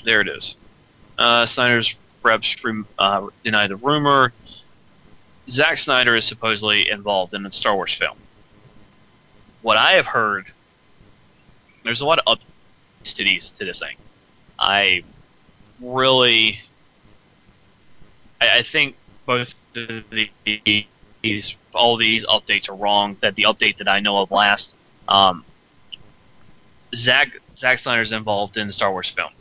there 0.03 0.21
it 0.21 0.27
is. 0.27 0.57
Uh, 1.17 1.45
Snyder's 1.45 1.95
reps 2.23 2.55
uh, 2.99 3.27
deny 3.43 3.67
the 3.67 3.77
rumor. 3.77 4.33
Zack 5.49 5.77
Snyder 5.77 6.15
is 6.15 6.25
supposedly 6.25 6.89
involved 6.89 7.33
in 7.33 7.45
a 7.45 7.51
Star 7.51 7.75
Wars 7.75 7.93
film. 7.93 8.17
What 9.65 9.77
I 9.77 9.93
have 9.93 10.05
heard, 10.05 10.51
there's 11.83 11.99
a 11.99 12.05
lot 12.05 12.19
of 12.19 12.37
updates 12.37 13.15
to 13.15 13.23
these 13.23 13.51
to 13.57 13.65
this 13.65 13.79
thing. 13.79 13.97
I 14.59 15.03
really, 15.81 16.59
I, 18.39 18.59
I 18.59 18.61
think 18.71 18.95
both 19.25 19.55
the, 19.73 20.03
the 20.11 20.85
these 21.23 21.55
all 21.73 21.97
these 21.97 22.23
updates 22.27 22.69
are 22.69 22.75
wrong. 22.75 23.17
That 23.21 23.33
the 23.33 23.47
update 23.49 23.79
that 23.79 23.87
I 23.87 24.01
know 24.01 24.19
of 24.19 24.29
last, 24.29 24.75
um, 25.07 25.43
Zack 26.93 27.31
Zack 27.57 27.79
Snyder's 27.79 28.11
involved 28.11 28.57
in 28.57 28.67
the 28.67 28.73
Star 28.73 28.91
Wars 28.91 29.09
film. 29.09 29.31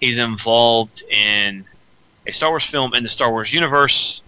He's 0.00 0.18
involved 0.18 1.04
in 1.08 1.64
a 2.26 2.32
Star 2.32 2.50
Wars 2.50 2.66
film 2.66 2.92
in 2.94 3.04
the 3.04 3.08
Star 3.08 3.30
Wars 3.30 3.52
universe, 3.52 4.20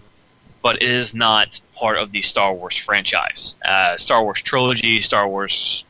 but 0.63 0.77
it 0.77 0.89
is 0.89 1.13
not 1.13 1.59
part 1.77 1.97
of 1.97 2.13
the 2.13 2.21
Star 2.21 2.53
Wars 2.53 2.77
franchise. 2.77 3.53
Uh, 3.63 3.97
Star 3.97 4.23
Wars 4.23 4.41
trilogy, 4.41 5.01
Star 5.01 5.27
Wars 5.27 5.83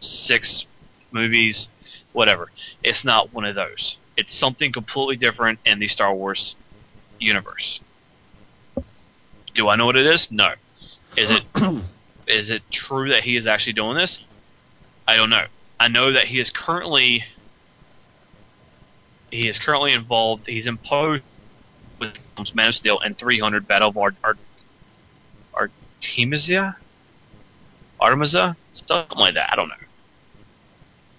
six 0.00 0.66
movies, 1.10 1.68
whatever. 2.12 2.50
It's 2.82 3.04
not 3.04 3.34
one 3.34 3.44
of 3.44 3.56
those. 3.56 3.98
It's 4.16 4.32
something 4.32 4.72
completely 4.72 5.16
different 5.16 5.58
in 5.66 5.80
the 5.80 5.88
Star 5.88 6.14
Wars 6.14 6.54
universe. 7.18 7.80
Do 9.54 9.68
I 9.68 9.74
know 9.74 9.86
what 9.86 9.96
it 9.96 10.06
is? 10.06 10.30
No. 10.30 10.52
Is 11.16 11.30
it 11.30 11.48
is 12.28 12.50
it 12.50 12.62
true 12.70 13.08
that 13.08 13.24
he 13.24 13.36
is 13.36 13.46
actually 13.46 13.72
doing 13.72 13.96
this? 13.96 14.24
I 15.08 15.16
don't 15.16 15.30
know. 15.30 15.46
I 15.80 15.88
know 15.88 16.12
that 16.12 16.26
he 16.26 16.38
is 16.38 16.50
currently 16.50 17.24
he 19.32 19.48
is 19.48 19.58
currently 19.58 19.92
involved. 19.92 20.46
He's 20.46 20.66
imposed 20.66 21.22
with 21.98 22.54
Man 22.54 22.68
of 22.68 22.74
Steel 22.74 22.98
and 23.00 23.16
300 23.16 23.66
Battle 23.66 23.90
of 23.90 23.98
Art, 23.98 24.16
Art, 24.22 24.38
Artemisia, 25.54 26.76
Artemisia, 28.00 28.56
something 28.72 29.18
like 29.18 29.34
that. 29.34 29.52
I 29.52 29.56
don't 29.56 29.68
know. 29.68 29.74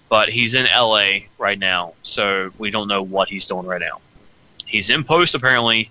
But 0.08 0.28
he's 0.28 0.54
in 0.54 0.66
L.A. 0.66 1.28
right 1.38 1.58
now, 1.58 1.94
so 2.02 2.50
we 2.58 2.70
don't 2.70 2.88
know 2.88 3.02
what 3.02 3.28
he's 3.28 3.46
doing 3.46 3.66
right 3.66 3.80
now. 3.80 4.00
He's 4.66 4.90
in 4.90 5.04
post 5.04 5.34
apparently, 5.34 5.90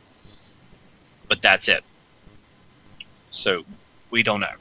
but 1.28 1.42
that's 1.42 1.68
it. 1.68 1.84
So 3.32 3.64
we 4.10 4.24
don't 4.24 4.42
know. 4.42 4.56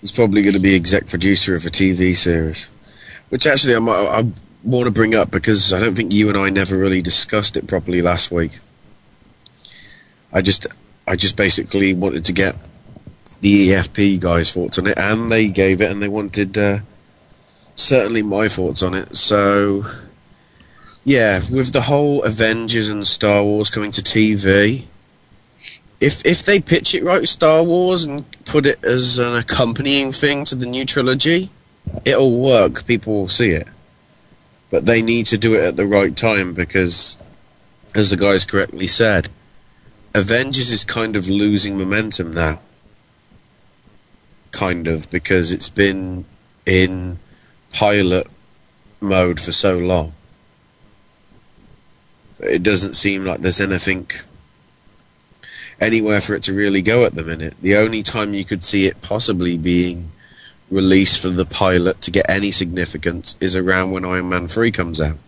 He's 0.00 0.12
probably 0.12 0.42
going 0.42 0.54
to 0.54 0.60
be 0.60 0.76
exec 0.76 1.08
producer 1.08 1.54
of 1.54 1.66
a 1.66 1.70
TV 1.70 2.14
series, 2.14 2.68
which 3.30 3.46
actually 3.46 3.74
I, 3.74 3.80
I 3.80 4.30
want 4.62 4.86
to 4.86 4.90
bring 4.90 5.14
up 5.14 5.30
because 5.30 5.72
I 5.72 5.80
don't 5.80 5.94
think 5.94 6.12
you 6.12 6.28
and 6.28 6.38
I 6.38 6.50
never 6.50 6.76
really 6.76 7.02
discussed 7.02 7.56
it 7.56 7.66
properly 7.66 8.02
last 8.02 8.30
week. 8.30 8.58
I 10.32 10.42
just, 10.42 10.66
I 11.06 11.16
just 11.16 11.36
basically 11.36 11.94
wanted 11.94 12.24
to 12.26 12.32
get 12.32 12.56
the 13.40 13.70
EFP 13.70 14.20
guys' 14.20 14.52
thoughts 14.52 14.78
on 14.78 14.86
it, 14.86 14.98
and 14.98 15.30
they 15.30 15.48
gave 15.48 15.80
it, 15.80 15.90
and 15.90 16.02
they 16.02 16.08
wanted 16.08 16.56
uh, 16.58 16.78
certainly 17.74 18.22
my 18.22 18.48
thoughts 18.48 18.82
on 18.82 18.94
it. 18.94 19.16
So, 19.16 19.84
yeah, 21.04 21.40
with 21.50 21.72
the 21.72 21.82
whole 21.82 22.22
Avengers 22.24 22.88
and 22.88 23.06
Star 23.06 23.42
Wars 23.42 23.70
coming 23.70 23.90
to 23.92 24.02
TV, 24.02 24.84
if 26.00 26.24
if 26.24 26.44
they 26.44 26.60
pitch 26.60 26.94
it 26.94 27.04
right, 27.04 27.28
Star 27.28 27.62
Wars, 27.62 28.04
and 28.04 28.24
put 28.44 28.66
it 28.66 28.82
as 28.84 29.18
an 29.18 29.36
accompanying 29.36 30.12
thing 30.12 30.44
to 30.46 30.54
the 30.54 30.66
new 30.66 30.84
trilogy, 30.84 31.50
it'll 32.04 32.40
work. 32.40 32.86
People 32.86 33.14
will 33.14 33.28
see 33.28 33.50
it, 33.50 33.68
but 34.70 34.86
they 34.86 35.02
need 35.02 35.26
to 35.26 35.38
do 35.38 35.54
it 35.54 35.64
at 35.64 35.76
the 35.76 35.86
right 35.86 36.16
time 36.16 36.54
because, 36.54 37.16
as 37.94 38.10
the 38.10 38.16
guys 38.16 38.44
correctly 38.44 38.86
said, 38.86 39.28
Avengers 40.14 40.70
is 40.70 40.84
kind 40.84 41.16
of 41.16 41.28
losing 41.28 41.76
momentum 41.76 42.32
now. 42.32 42.60
Kind 44.50 44.86
of 44.86 45.10
because 45.10 45.52
it's 45.52 45.68
been 45.68 46.24
in 46.64 47.18
pilot 47.72 48.26
mode 49.00 49.40
for 49.40 49.52
so 49.52 49.76
long. 49.76 50.12
It 52.40 52.62
doesn't 52.62 52.94
seem 52.94 53.24
like 53.24 53.40
there's 53.40 53.60
anything 53.60 54.10
anywhere 55.80 56.20
for 56.20 56.34
it 56.34 56.42
to 56.44 56.52
really 56.52 56.82
go 56.82 57.04
at 57.04 57.14
the 57.14 57.22
minute. 57.22 57.54
The 57.60 57.76
only 57.76 58.02
time 58.02 58.34
you 58.34 58.44
could 58.44 58.64
see 58.64 58.86
it 58.86 59.00
possibly 59.00 59.56
being 59.56 60.12
released 60.70 61.20
from 61.20 61.36
the 61.36 61.46
pilot 61.46 62.00
to 62.02 62.10
get 62.10 62.28
any 62.28 62.50
significance 62.50 63.36
is 63.40 63.56
around 63.56 63.90
when 63.90 64.04
Iron 64.04 64.28
Man 64.28 64.48
3 64.48 64.70
comes 64.70 65.00
out. 65.00 65.18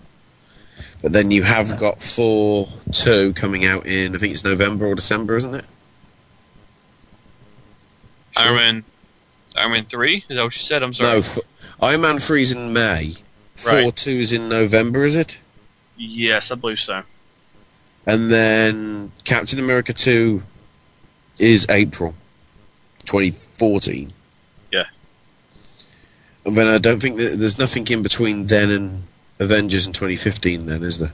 But 1.02 1.12
then 1.12 1.30
you 1.30 1.42
have 1.44 1.76
got 1.78 1.98
Thor 1.98 2.68
2 2.92 3.32
coming 3.32 3.64
out 3.64 3.86
in, 3.86 4.14
I 4.14 4.18
think 4.18 4.34
it's 4.34 4.44
November 4.44 4.86
or 4.86 4.94
December, 4.94 5.36
isn't 5.36 5.54
it? 5.54 5.64
Iron 8.36 8.54
Man, 8.56 8.84
Iron 9.56 9.70
Man 9.72 9.86
three. 9.86 10.24
Is 10.28 10.36
that 10.36 10.44
what 10.44 10.54
you 10.56 10.62
said? 10.62 10.82
I'm 10.82 10.94
sorry. 10.94 11.10
No, 11.12 11.18
f- 11.18 11.38
Iron 11.80 12.00
Man 12.02 12.16
3's 12.16 12.52
in 12.52 12.72
May. 12.72 13.14
Thor 13.56 13.72
Right. 13.74 13.94
2's 13.94 14.32
in 14.32 14.48
November, 14.48 15.04
is 15.04 15.16
it? 15.16 15.38
Yes, 15.96 16.50
I 16.50 16.54
believe 16.54 16.78
so. 16.80 17.02
And 18.06 18.30
then 18.30 19.12
Captain 19.24 19.58
America 19.58 19.92
2 19.92 20.42
is 21.38 21.66
April 21.68 22.14
2014. 23.06 24.12
Yeah. 24.72 24.84
And 26.46 26.56
then 26.56 26.66
I 26.68 26.78
don't 26.78 27.00
think 27.00 27.16
that 27.18 27.38
there's 27.38 27.58
nothing 27.58 27.86
in 27.88 28.02
between 28.02 28.44
then 28.46 28.70
and 28.70 29.02
Avengers 29.40 29.86
in 29.86 29.92
2015, 29.92 30.66
then, 30.66 30.82
is 30.82 30.98
there? 30.98 31.12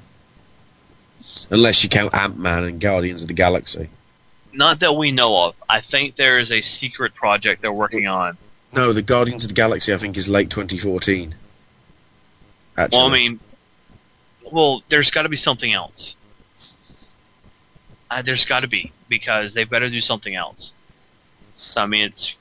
Unless 1.50 1.82
you 1.82 1.88
count 1.88 2.14
Ant 2.14 2.36
Man 2.36 2.64
and 2.64 2.80
Guardians 2.80 3.22
of 3.22 3.28
the 3.28 3.34
Galaxy. 3.34 3.88
Not 4.52 4.80
that 4.80 4.96
we 4.96 5.12
know 5.12 5.44
of. 5.44 5.54
I 5.68 5.80
think 5.80 6.16
there 6.16 6.38
is 6.38 6.50
a 6.50 6.60
secret 6.60 7.14
project 7.14 7.62
they're 7.62 7.72
working 7.72 8.06
on. 8.06 8.36
No, 8.72 8.92
the 8.92 9.02
Guardians 9.02 9.44
of 9.44 9.48
the 9.48 9.54
Galaxy, 9.54 9.94
I 9.94 9.96
think, 9.96 10.16
is 10.16 10.28
late 10.28 10.50
2014. 10.50 11.34
Actually. 12.76 12.98
Well, 12.98 13.08
I 13.08 13.12
mean, 13.12 13.40
well, 14.50 14.82
there's 14.88 15.10
got 15.10 15.22
to 15.22 15.28
be 15.28 15.36
something 15.36 15.72
else. 15.72 16.16
Uh, 18.10 18.22
there's 18.22 18.44
got 18.44 18.60
to 18.60 18.68
be 18.68 18.92
because 19.08 19.54
they 19.54 19.64
better 19.64 19.88
do 19.88 20.00
something 20.00 20.34
else. 20.34 20.72
So 21.56 21.82
I 21.82 21.86
mean, 21.86 22.06
it's 22.06 22.36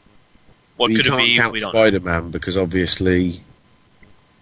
what 0.78 0.91
you 0.91 0.98
could 0.98 1.07
it 1.07 1.18
be? 1.18 1.38
count 1.38 1.53
We 1.53 1.60
don't. 1.60 1.70
Spider 1.70 1.99
Man 1.99 2.32
because 2.32 2.57
obviously. 2.57 3.41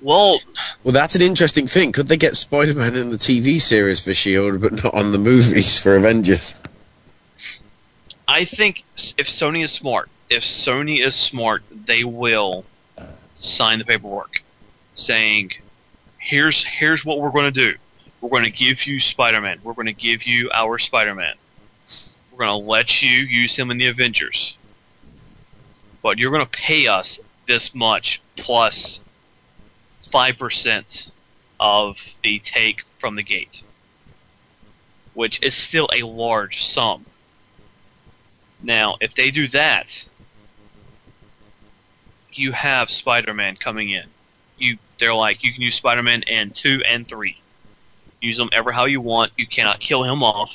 Well, 0.03 0.39
Well, 0.83 0.91
that's 0.91 1.15
an 1.15 1.21
interesting 1.21 1.65
thing. 1.65 1.93
Could 1.93 2.07
they 2.07 2.17
get 2.17 2.35
Spider 2.35 2.73
Man 2.73 2.93
in 2.95 3.09
the 3.09 3.17
TV 3.17 3.59
series 3.59 4.03
for 4.03 4.13
Shield, 4.13 4.59
but 4.59 4.83
not 4.83 4.93
on 4.93 5.13
the 5.13 5.17
movies 5.17 5.81
for 5.81 5.95
Avengers? 5.95 6.55
I 8.27 8.43
think 8.43 8.83
if 9.17 9.27
Sony 9.27 9.63
is 9.63 9.71
smart, 9.71 10.09
if 10.29 10.43
Sony 10.43 11.05
is 11.05 11.15
smart, 11.15 11.63
they 11.71 12.03
will 12.03 12.65
sign 13.35 13.79
the 13.79 13.85
paperwork 13.85 14.43
saying, 14.93 15.53
"Here's 16.17 16.65
here's 16.65 17.05
what 17.05 17.19
we're 17.19 17.31
going 17.31 17.53
to 17.53 17.71
do. 17.71 17.77
We're 18.19 18.29
going 18.29 18.43
to 18.43 18.51
give 18.51 18.85
you 18.85 18.99
Spider-Man. 18.99 19.59
We're 19.63 19.73
going 19.73 19.87
to 19.87 19.93
give 19.93 20.23
you 20.23 20.49
our 20.53 20.79
Spider-Man. 20.79 21.35
We're 22.31 22.45
going 22.45 22.61
to 22.61 22.69
let 22.69 23.01
you 23.01 23.09
use 23.09 23.55
him 23.55 23.71
in 23.71 23.77
the 23.77 23.87
Avengers, 23.87 24.57
but 26.01 26.17
you're 26.17 26.31
going 26.31 26.45
to 26.45 26.51
pay 26.51 26.87
us 26.87 27.19
this 27.47 27.73
much 27.73 28.21
plus 28.35 28.99
five 30.13 30.37
percent 30.37 31.11
of 31.59 31.97
the 32.23 32.39
take 32.39 32.83
from 32.99 33.15
the 33.15 33.23
gate, 33.23 33.63
which 35.13 35.43
is 35.43 35.53
still 35.55 35.89
a 35.93 36.03
large 36.03 36.63
sum." 36.63 37.05
Now, 38.61 38.95
if 39.01 39.13
they 39.13 39.29
do 39.29 39.49
that, 39.49 39.87
you 42.31 42.53
have 42.53 42.89
Spider-Man 42.89 43.57
coming 43.57 43.89
in. 43.89 44.05
You, 44.57 44.77
they're 44.99 45.13
like, 45.13 45.43
you 45.43 45.51
can 45.51 45.61
use 45.61 45.75
Spider-Man 45.75 46.23
in 46.23 46.51
two 46.51 46.81
and 46.87 47.05
three. 47.05 47.41
Use 48.21 48.37
them 48.37 48.49
ever 48.53 48.71
how 48.71 48.85
you 48.85 49.01
want. 49.01 49.33
You 49.35 49.45
cannot 49.45 49.81
kill 49.81 50.03
him 50.03 50.23
off. 50.23 50.49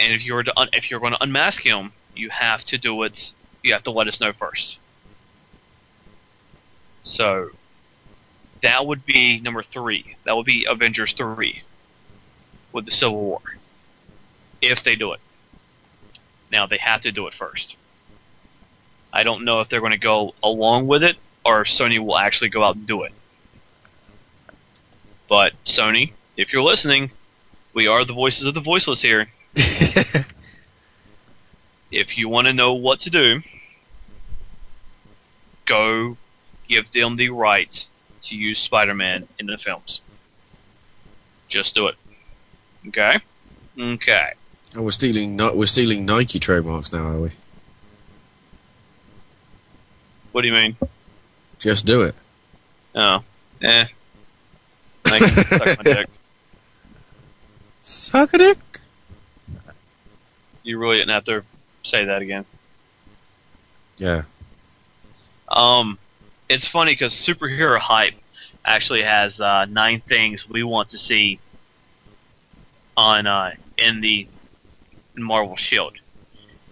And 0.00 0.12
if 0.12 0.24
you're 0.24 0.42
to 0.42 0.58
un- 0.58 0.70
if 0.72 0.90
you're 0.90 0.98
going 0.98 1.12
to 1.12 1.22
unmask 1.22 1.62
him, 1.62 1.92
you 2.16 2.30
have 2.30 2.64
to 2.64 2.76
do 2.76 3.04
it. 3.04 3.32
You 3.62 3.72
have 3.72 3.84
to 3.84 3.92
let 3.92 4.08
us 4.08 4.20
know 4.20 4.32
first. 4.32 4.79
So 7.02 7.50
that 8.62 8.86
would 8.86 9.06
be 9.06 9.40
number 9.40 9.62
three. 9.62 10.16
That 10.24 10.36
would 10.36 10.46
be 10.46 10.66
Avengers 10.68 11.12
three 11.12 11.62
with 12.72 12.84
the 12.84 12.90
Civil 12.90 13.22
War. 13.22 13.40
If 14.60 14.84
they 14.84 14.96
do 14.96 15.12
it. 15.12 15.20
Now 16.52 16.66
they 16.66 16.78
have 16.78 17.02
to 17.02 17.12
do 17.12 17.26
it 17.26 17.34
first. 17.34 17.76
I 19.12 19.22
don't 19.22 19.44
know 19.44 19.60
if 19.60 19.68
they're 19.68 19.80
going 19.80 19.92
to 19.92 19.98
go 19.98 20.34
along 20.42 20.86
with 20.86 21.02
it 21.02 21.16
or 21.44 21.62
if 21.62 21.68
Sony 21.68 21.98
will 21.98 22.18
actually 22.18 22.50
go 22.50 22.62
out 22.62 22.76
and 22.76 22.86
do 22.86 23.02
it. 23.02 23.12
But 25.28 25.52
Sony, 25.64 26.12
if 26.36 26.52
you're 26.52 26.62
listening, 26.62 27.10
we 27.72 27.86
are 27.86 28.04
the 28.04 28.12
voices 28.12 28.44
of 28.46 28.54
the 28.54 28.60
voiceless 28.60 29.00
here. 29.00 29.28
if 31.90 32.18
you 32.18 32.28
want 32.28 32.46
to 32.46 32.52
know 32.52 32.74
what 32.74 33.00
to 33.00 33.10
do, 33.10 33.42
go 35.64 36.16
give 36.70 36.90
them 36.92 37.16
the 37.16 37.28
right 37.28 37.86
to 38.22 38.36
use 38.36 38.58
Spider-Man 38.60 39.26
in 39.38 39.46
the 39.46 39.58
films. 39.58 40.00
Just 41.48 41.74
do 41.74 41.88
it. 41.88 41.96
Okay? 42.88 43.18
Okay. 43.78 44.32
Oh, 44.76 44.84
we're 44.84 44.92
stealing. 44.92 45.36
We're 45.36 45.66
stealing 45.66 46.06
Nike 46.06 46.38
trademarks 46.38 46.92
now, 46.92 47.06
are 47.08 47.18
we? 47.18 47.32
What 50.30 50.42
do 50.42 50.48
you 50.48 50.54
mean? 50.54 50.76
Just 51.58 51.84
do 51.84 52.02
it. 52.02 52.14
Oh. 52.94 53.24
Eh. 53.60 53.86
Suck 55.06 55.20
my 55.78 55.82
dick. 55.82 56.08
Suck 57.80 58.32
a 58.34 58.38
dick. 58.38 58.58
You 60.62 60.78
really 60.78 60.98
didn't 60.98 61.10
have 61.10 61.24
to 61.24 61.42
say 61.82 62.04
that 62.04 62.22
again. 62.22 62.44
Yeah. 63.98 64.22
Um, 65.48 65.98
it's 66.50 66.66
funny 66.66 66.92
because 66.92 67.14
superhero 67.14 67.78
hype 67.78 68.14
actually 68.64 69.02
has 69.02 69.40
uh, 69.40 69.66
nine 69.66 70.02
things 70.08 70.48
we 70.48 70.64
want 70.64 70.90
to 70.90 70.98
see 70.98 71.38
on 72.96 73.26
uh, 73.26 73.52
in 73.78 74.00
the 74.00 74.26
Marvel 75.14 75.56
Shield, 75.56 75.94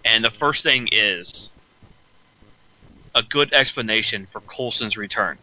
and 0.03 0.23
the 0.23 0.31
first 0.31 0.63
thing 0.63 0.89
is 0.91 1.49
a 3.15 3.23
good 3.23 3.53
explanation 3.53 4.27
for 4.29 4.41
Coulson's 4.41 4.97
return. 4.97 5.37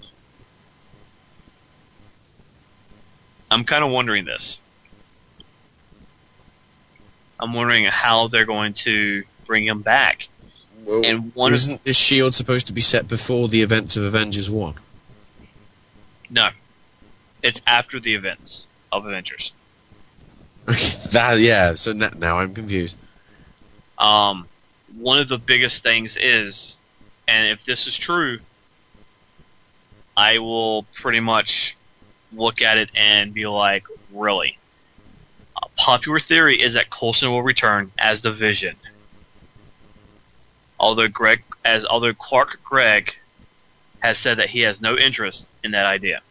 I'm 3.51 3.65
kind 3.65 3.83
of 3.83 3.91
wondering 3.91 4.27
this. 4.27 4.59
I'm 7.41 7.55
wondering 7.55 7.85
how 7.85 8.29
they're 8.29 8.45
going 8.45 8.75
to 8.85 9.25
bring 9.47 9.65
him 9.65 9.81
back. 9.81 10.29
And 10.87 11.35
one 11.35 11.53
Isn't 11.53 11.85
this 11.85 11.97
shield 11.97 12.35
supposed 12.35 12.67
to 12.69 12.73
be 12.73 12.81
set 12.81 13.09
before 13.09 13.49
the 13.49 13.63
events 13.63 13.97
of 13.97 14.05
Avengers 14.05 14.51
One? 14.51 14.75
no, 16.31 16.51
it's 17.43 17.61
after 17.67 18.01
the 18.01 18.15
events 18.15 18.67
of 18.93 19.07
Avengers. 19.07 19.53
that 21.13 21.39
yeah. 21.39 21.75
So 21.75 21.93
now, 21.93 22.11
now 22.17 22.39
I'm 22.39 22.55
confused. 22.55 22.97
Um, 23.99 24.49
one 24.99 25.19
of 25.19 25.29
the 25.29 25.39
biggest 25.39 25.83
things 25.83 26.17
is, 26.21 26.79
and 27.29 27.47
if 27.49 27.65
this 27.65 27.87
is 27.87 27.97
true, 27.97 28.41
I 30.17 30.39
will 30.39 30.85
pretty 31.01 31.21
much 31.21 31.77
look 32.33 32.63
at 32.63 32.79
it 32.79 32.91
and 32.95 33.33
be 33.33 33.47
like, 33.47 33.85
really? 34.13 34.59
Uh, 35.57 35.69
popular 35.77 36.21
theory 36.21 36.57
is 36.57 36.75
that 36.75 36.91
Coulson 36.91 37.31
will 37.31 37.43
return 37.43 37.93
as 37.99 38.23
the 38.23 38.33
Vision. 38.33 38.77
Although 40.79 41.09
Greg, 41.09 41.43
as 41.65 41.85
although 41.85 42.13
Clark 42.15 42.59
Gregg 42.65 43.15
has 44.01 44.19
said 44.19 44.39
that 44.39 44.51
he 44.51 44.61
has 44.61 44.81
no 44.81 44.97
interest 44.97 45.47
in 45.65 45.71
that 45.73 45.87
idea. 45.87 46.23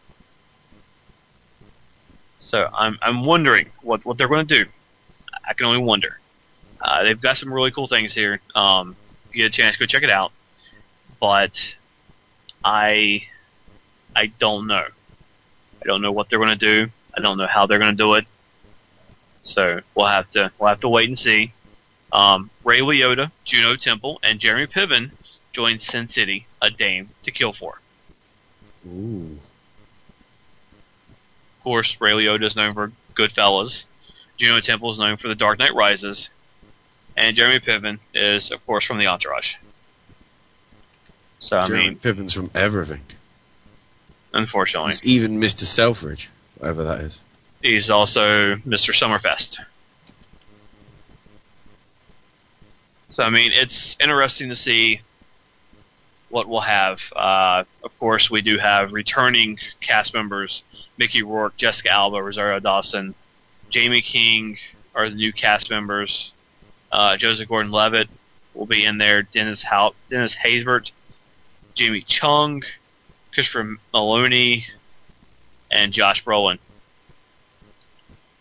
So 2.38 2.68
I'm 2.72 2.98
I'm 3.02 3.24
wondering 3.24 3.70
what 3.82 4.04
what 4.04 4.18
they're 4.18 4.28
going 4.28 4.46
to 4.46 4.64
do. 4.64 4.70
I 5.48 5.54
can 5.54 5.66
only 5.66 5.82
wonder. 5.82 6.20
Uh, 6.80 7.02
they've 7.02 7.20
got 7.20 7.36
some 7.36 7.52
really 7.52 7.70
cool 7.70 7.88
things 7.88 8.14
here. 8.14 8.40
Um, 8.54 8.96
if 9.28 9.34
you 9.34 9.42
get 9.42 9.54
a 9.54 9.56
chance, 9.56 9.76
go 9.76 9.86
check 9.86 10.02
it 10.02 10.10
out. 10.10 10.32
But 11.20 11.52
I 12.64 13.26
I 14.14 14.26
don't 14.38 14.66
know. 14.66 14.86
I 15.82 15.84
don't 15.84 16.02
know 16.02 16.12
what 16.12 16.30
they're 16.30 16.38
going 16.38 16.56
to 16.56 16.84
do. 16.86 16.90
I 17.16 17.20
don't 17.20 17.38
know 17.38 17.46
how 17.46 17.66
they're 17.66 17.78
going 17.78 17.96
to 17.96 18.02
do 18.02 18.14
it. 18.14 18.26
So 19.40 19.80
we'll 19.94 20.06
have 20.06 20.30
to 20.32 20.52
we'll 20.58 20.68
have 20.68 20.80
to 20.80 20.88
wait 20.88 21.08
and 21.08 21.18
see. 21.18 21.52
Um, 22.12 22.50
Ray 22.64 22.80
Liotta, 22.80 23.30
Juno 23.44 23.76
Temple, 23.76 24.18
and 24.22 24.38
Jeremy 24.40 24.66
Piven 24.66 25.10
joined 25.52 25.82
Sin 25.82 26.08
City, 26.08 26.46
a 26.62 26.70
dame 26.70 27.10
to 27.24 27.30
kill 27.30 27.52
for. 27.52 27.80
Ooh. 28.86 29.38
Of 31.58 31.62
course, 31.64 31.96
Ray 32.00 32.12
Liotta 32.12 32.44
is 32.44 32.54
known 32.56 32.74
for 32.74 32.92
Goodfellas. 33.14 33.84
Juno 34.38 34.60
Temple 34.60 34.92
is 34.92 34.98
known 34.98 35.16
for 35.16 35.28
The 35.28 35.34
Dark 35.34 35.58
Knight 35.58 35.74
Rises. 35.74 36.30
And 37.16 37.36
Jeremy 37.36 37.58
Piven 37.60 37.98
is, 38.14 38.50
of 38.50 38.64
course, 38.66 38.84
from 38.84 38.98
The 38.98 39.06
Entourage. 39.06 39.54
So, 41.38 41.58
I 41.58 41.66
Jeremy 41.66 41.88
mean, 41.90 41.98
Piven's 41.98 42.32
from 42.34 42.50
everything. 42.54 43.02
unfortunately. 44.32 44.90
He's 44.92 45.04
even 45.04 45.40
Mr. 45.40 45.60
Selfridge, 45.62 46.30
whatever 46.58 46.84
that 46.84 47.00
is. 47.00 47.20
He's 47.62 47.90
also 47.90 48.56
Mr. 48.56 48.94
Summerfest. 48.94 49.56
So 53.16 53.22
I 53.22 53.30
mean, 53.30 53.50
it's 53.54 53.96
interesting 53.98 54.50
to 54.50 54.54
see 54.54 55.00
what 56.28 56.46
we'll 56.46 56.60
have. 56.60 56.98
Uh, 57.14 57.64
of 57.82 57.98
course, 57.98 58.30
we 58.30 58.42
do 58.42 58.58
have 58.58 58.92
returning 58.92 59.58
cast 59.80 60.12
members: 60.12 60.62
Mickey 60.98 61.22
Rourke, 61.22 61.56
Jessica 61.56 61.90
Alba, 61.90 62.22
Rosario 62.22 62.60
Dawson, 62.60 63.14
Jaime 63.72 64.02
King 64.02 64.58
are 64.94 65.08
the 65.08 65.14
new 65.14 65.32
cast 65.32 65.70
members. 65.70 66.32
Uh, 66.92 67.16
Joseph 67.16 67.48
Gordon-Levitt 67.48 68.10
will 68.52 68.66
be 68.66 68.84
in 68.84 68.98
there. 68.98 69.22
Dennis 69.22 69.62
Hau- 69.62 69.94
Dennis 70.10 70.36
Haysbert, 70.44 70.90
Jamie 71.74 72.02
Chung, 72.02 72.64
Christopher 73.32 73.78
Meloni, 73.94 74.64
and 75.70 75.90
Josh 75.90 76.22
Brolin. 76.22 76.58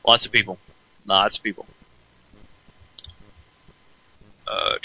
Lots 0.06 0.26
of 0.26 0.34
people. 0.34 0.60
Lots 1.06 1.38
of 1.38 1.44
people. 1.44 1.66
Uh, 4.48 4.76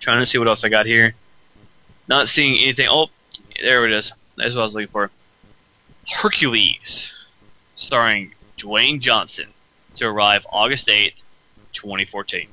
trying 0.00 0.20
to 0.20 0.26
see 0.26 0.38
what 0.38 0.48
else 0.48 0.64
I 0.64 0.68
got 0.68 0.86
here. 0.86 1.14
Not 2.08 2.28
seeing 2.28 2.60
anything. 2.62 2.88
Oh, 2.90 3.08
there 3.60 3.84
it 3.86 3.92
is. 3.92 4.12
That's 4.36 4.54
what 4.54 4.60
I 4.62 4.64
was 4.64 4.74
looking 4.74 4.88
for. 4.88 5.10
Hercules, 6.08 7.12
starring 7.74 8.32
Dwayne 8.58 9.00
Johnson, 9.00 9.46
to 9.96 10.06
arrive 10.06 10.46
August 10.50 10.86
8th, 10.88 11.14
2014. 11.72 12.48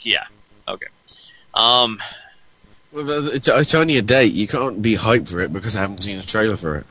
Yeah. 0.00 0.24
Okay. 0.66 0.86
Um, 1.54 1.98
Well, 2.92 3.28
it's, 3.28 3.48
it's 3.48 3.74
only 3.74 3.96
a 3.98 4.02
date. 4.02 4.32
You 4.32 4.46
can't 4.46 4.80
be 4.80 4.96
hyped 4.96 5.28
for 5.28 5.40
it 5.40 5.52
because 5.52 5.76
I 5.76 5.80
haven't 5.80 5.98
seen 5.98 6.18
a 6.18 6.22
trailer 6.22 6.56
for 6.56 6.76
it. 6.76 6.86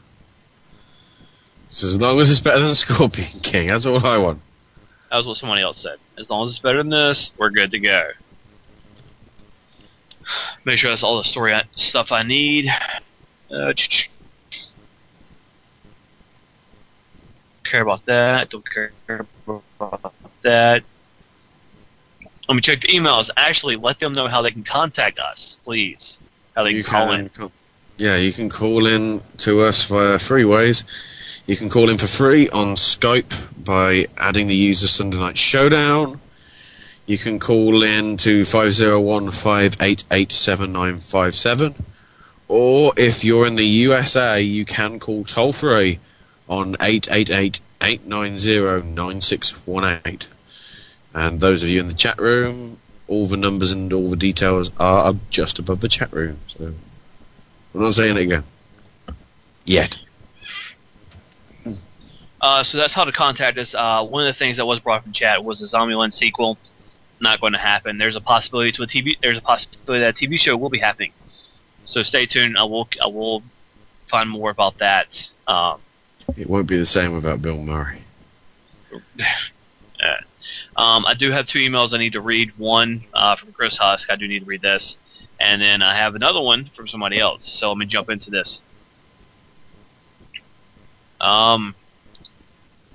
So 1.69 1.88
as 1.88 1.99
long 1.99 2.19
as 2.19 2.30
it's 2.30 2.40
better 2.40 2.60
than 2.60 2.74
Scorpion 2.74 3.40
King, 3.41 3.68
that's 3.68 3.86
all 3.86 4.06
I 4.06 4.18
want. 4.18 4.41
That 5.10 5.18
was 5.18 5.26
what 5.28 5.38
somebody 5.38 5.62
else 5.62 5.82
said. 5.82 5.98
As 6.18 6.30
long 6.30 6.44
as 6.46 6.50
it's 6.52 6.60
better 6.60 6.78
than 6.80 6.90
this, 6.90 7.32
we're 7.38 7.50
good 7.50 7.72
to 7.72 7.80
go. 7.80 8.10
Make 10.66 10.80
sure 10.80 10.90
that's 10.90 11.04
all 11.04 11.18
the 11.18 11.24
story 11.24 11.54
I, 11.54 11.64
stuff 11.76 12.12
I 12.12 12.24
need. 12.24 12.70
Uh, 13.50 13.74
care 17.64 17.82
about 17.82 18.06
that. 18.06 18.50
Don't 18.50 18.66
care 18.70 18.92
about 19.80 20.14
that. 20.42 20.84
Let 22.48 22.56
me 22.56 22.62
check 22.62 22.82
the 22.82 22.88
emails. 22.88 23.30
Actually, 23.36 23.76
let 23.76 24.00
them 24.00 24.14
know 24.14 24.28
how 24.28 24.42
they 24.42 24.52
can 24.52 24.64
contact 24.64 25.20
us, 25.20 25.60
please. 25.64 26.18
How 26.56 26.64
they 26.64 26.72
You 26.72 26.84
can 26.84 26.92
call 26.92 27.08
can 27.08 27.20
in. 27.22 27.30
call- 27.30 27.52
Yeah, 27.98 28.16
you 28.16 28.32
can 28.32 28.50
call 28.50 28.86
in 28.86 29.22
to 29.38 29.62
us 29.62 29.90
via 29.90 30.18
three 30.20 30.46
ways. 30.46 30.84
You 31.48 31.56
can 31.56 31.69
call 31.69 31.90
in 31.90 31.98
for 31.98 32.07
free 32.07 32.49
on 32.49 32.76
Skype 32.76 33.64
by 33.64 34.07
adding 34.18 34.48
the 34.48 34.56
user 34.56 34.86
Sunday 34.86 35.15
Night 35.18 35.38
Showdown. 35.38 36.19
You 37.06 37.18
can 37.18 37.40
call 37.40 37.84
in 37.84 38.18
to 38.18 38.44
501 38.44 39.32
588 39.32 40.30
7957. 40.34 41.76
Or 42.49 42.91
if 42.98 43.24
you're 43.24 43.48
in 43.48 43.56
the 43.56 43.64
USA, 43.64 44.41
you 44.41 44.65
can 44.65 44.99
call 44.99 45.24
toll 45.24 45.53
free 45.53 45.99
on 46.49 46.76
888 46.82 47.61
890 47.82 48.90
9618. 48.94 50.30
And 51.14 51.40
those 51.40 51.64
of 51.64 51.69
you 51.69 51.80
in 51.80 51.88
the 51.88 51.94
chat 51.94 52.19
room, 52.19 52.78
all 53.07 53.26
the 53.26 53.38
numbers 53.38 53.72
and 53.72 53.94
all 53.94 54.10
the 54.10 54.18
details 54.18 54.69
are 54.82 55.15
just 55.30 55.60
above 55.60 55.80
the 55.80 55.88
chat 55.88 56.11
room. 56.11 56.40
So 56.48 56.74
I'm 57.74 57.82
not 57.82 57.94
saying 57.94 58.18
it 58.18 58.24
again. 58.24 58.44
Yet. 59.64 59.99
Uh, 62.39 62.64
so 62.64 62.77
that's 62.77 62.93
how 62.93 63.03
to 63.03 63.11
contact 63.11 63.57
us. 63.57 63.73
Uh, 63.73 64.05
one 64.05 64.27
of 64.27 64.34
the 64.34 64.38
things 64.38 64.57
that 64.57 64.65
was 64.65 64.80
brought 64.80 64.99
up 64.99 65.07
in 65.07 65.14
chat 65.14 65.43
was 65.43 65.59
the 65.59 65.65
Zombieland 65.65 66.14
sequel. 66.14 66.57
Not 67.19 67.41
going 67.41 67.53
to 67.53 67.59
happen. 67.59 67.97
There's 67.97 68.15
a 68.15 68.22
possibility 68.22 68.72
to 68.73 68.84
a 68.84 68.88
TV. 68.88 69.18
There's 69.22 69.39
a 69.39 69.41
possibility 69.41 70.01
that 70.01 70.22
a 70.22 70.26
TV 70.26 70.38
show 70.38 70.55
will 70.55 70.69
be 70.69 70.77
happening. 70.77 71.14
So 71.84 72.03
stay 72.03 72.27
tuned. 72.27 72.57
I 72.57 72.64
will. 72.64 72.88
I 73.03 73.07
will 73.07 73.41
find 74.07 74.30
more 74.30 74.51
about 74.51 74.77
that. 74.77 75.30
Um, 75.47 75.80
It 76.35 76.47
won't 76.47 76.68
be 76.68 76.77
the 76.77 76.85
same 76.85 77.14
without 77.14 77.41
Bill 77.41 77.57
Murray. 77.57 78.03
Uh, 79.99 80.80
um, 80.80 81.07
I 81.07 81.15
do 81.15 81.31
have 81.31 81.47
two 81.47 81.57
emails 81.57 81.91
I 81.91 81.97
need 81.97 82.14
to 82.14 82.22
read. 82.22 82.55
One 82.55 83.03
uh, 83.15 83.35
from 83.35 83.51
Chris 83.51 83.77
Husk. 83.77 84.11
I 84.11 84.15
do 84.15 84.27
need 84.27 84.41
to 84.41 84.45
read 84.45 84.61
this, 84.61 84.97
and 85.39 85.59
then 85.59 85.81
I 85.81 85.95
have 85.97 86.14
another 86.14 86.39
one 86.39 86.69
from 86.76 86.88
somebody 86.88 87.19
else. 87.19 87.43
So 87.43 87.69
let 87.69 87.80
me 87.80 87.88
jump 87.88 88.11
into 88.11 88.30
this. 88.30 88.61
Um, 91.19 91.73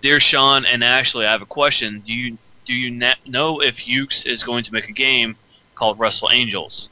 dear 0.03 0.21
Sean 0.21 0.67
and 0.67 0.85
Ashley, 0.85 1.25
I 1.25 1.33
have 1.33 1.43
a 1.43 1.47
question. 1.47 2.03
Do 2.05 2.13
you 2.13 2.37
do 2.67 2.75
you 2.75 2.91
na- 2.91 3.15
know 3.27 3.61
if 3.61 3.87
Yuke's 3.87 4.25
is 4.27 4.43
going 4.43 4.65
to 4.65 4.73
make 4.73 4.89
a 4.89 4.93
game 4.93 5.37
called 5.75 5.99
Wrestle 5.99 6.31
Angels? 6.31 6.89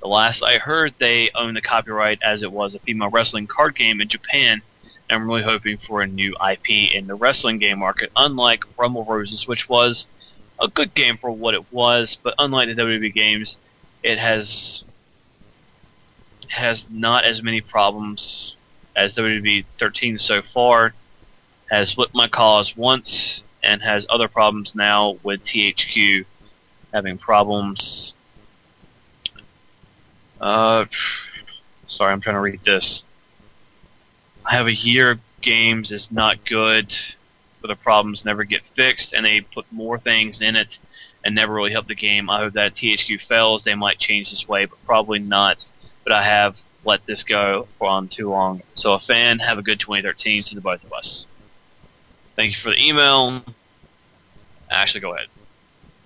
The 0.00 0.08
last 0.08 0.42
I 0.42 0.58
heard, 0.58 0.94
they 0.98 1.30
own 1.34 1.54
the 1.54 1.60
copyright 1.60 2.22
as 2.22 2.42
it 2.42 2.52
was 2.52 2.74
a 2.74 2.78
female 2.78 3.10
wrestling 3.10 3.46
card 3.46 3.74
game 3.74 4.00
in 4.00 4.08
Japan. 4.08 4.62
And 5.08 5.16
I'm 5.16 5.26
really 5.26 5.42
hoping 5.42 5.76
for 5.76 6.00
a 6.00 6.06
new 6.06 6.34
IP 6.48 6.94
in 6.94 7.06
the 7.06 7.14
wrestling 7.14 7.58
game 7.58 7.80
market, 7.80 8.12
unlike 8.14 8.64
Rumble 8.78 9.04
Roses, 9.04 9.46
which 9.46 9.68
was 9.68 10.06
a 10.60 10.68
good 10.68 10.94
game 10.94 11.18
for 11.18 11.30
what 11.30 11.54
it 11.54 11.70
was, 11.72 12.16
but 12.22 12.34
unlike 12.38 12.68
the 12.68 12.80
WWE 12.80 13.12
games, 13.12 13.56
it 14.02 14.18
has 14.18 14.84
has 16.48 16.84
not 16.90 17.24
as 17.24 17.42
many 17.42 17.60
problems 17.60 18.56
as 18.96 19.14
WWE 19.14 19.64
13 19.78 20.18
so 20.18 20.42
far. 20.42 20.94
Has 21.70 21.92
flipped 21.92 22.14
my 22.14 22.28
cause 22.28 22.76
once 22.76 23.42
and 23.62 23.82
has 23.82 24.06
other 24.08 24.28
problems 24.28 24.74
now 24.74 25.18
with 25.22 25.44
THQ 25.44 26.24
having 26.92 27.18
problems. 27.18 28.14
Uh, 30.40 30.86
sorry, 31.86 32.12
I'm 32.12 32.20
trying 32.20 32.36
to 32.36 32.40
read 32.40 32.64
this. 32.64 33.04
I 34.44 34.56
have 34.56 34.66
a 34.66 34.74
year 34.74 35.12
of 35.12 35.20
games 35.42 35.90
is 35.90 36.10
not 36.10 36.44
good, 36.44 36.94
but 37.60 37.68
the 37.68 37.76
problems 37.76 38.24
never 38.24 38.44
get 38.44 38.62
fixed, 38.74 39.12
and 39.12 39.24
they 39.24 39.42
put 39.42 39.66
more 39.70 39.98
things 39.98 40.40
in 40.40 40.56
it 40.56 40.78
and 41.24 41.34
never 41.34 41.52
really 41.52 41.72
help 41.72 41.86
the 41.86 41.94
game. 41.94 42.30
I 42.30 42.38
hope 42.38 42.54
that 42.54 42.74
THQ 42.74 43.20
fails, 43.22 43.64
they 43.64 43.74
might 43.74 43.98
change 43.98 44.30
this 44.30 44.48
way, 44.48 44.64
but 44.64 44.82
probably 44.84 45.18
not. 45.18 45.66
But 46.04 46.14
I 46.14 46.22
have 46.22 46.56
let 46.84 47.04
this 47.04 47.22
go 47.22 47.68
for 47.78 47.88
on 47.88 48.08
too 48.08 48.30
long. 48.30 48.62
So 48.74 48.94
a 48.94 48.98
fan, 48.98 49.38
have 49.40 49.58
a 49.58 49.62
good 49.62 49.78
2013 49.78 50.42
to 50.44 50.54
the 50.54 50.60
both 50.62 50.82
of 50.82 50.92
us. 50.92 51.26
Thank 52.40 52.56
you 52.56 52.62
for 52.62 52.70
the 52.70 52.82
email. 52.82 53.42
Ashley, 54.70 54.98
go 54.98 55.12
ahead. 55.12 55.26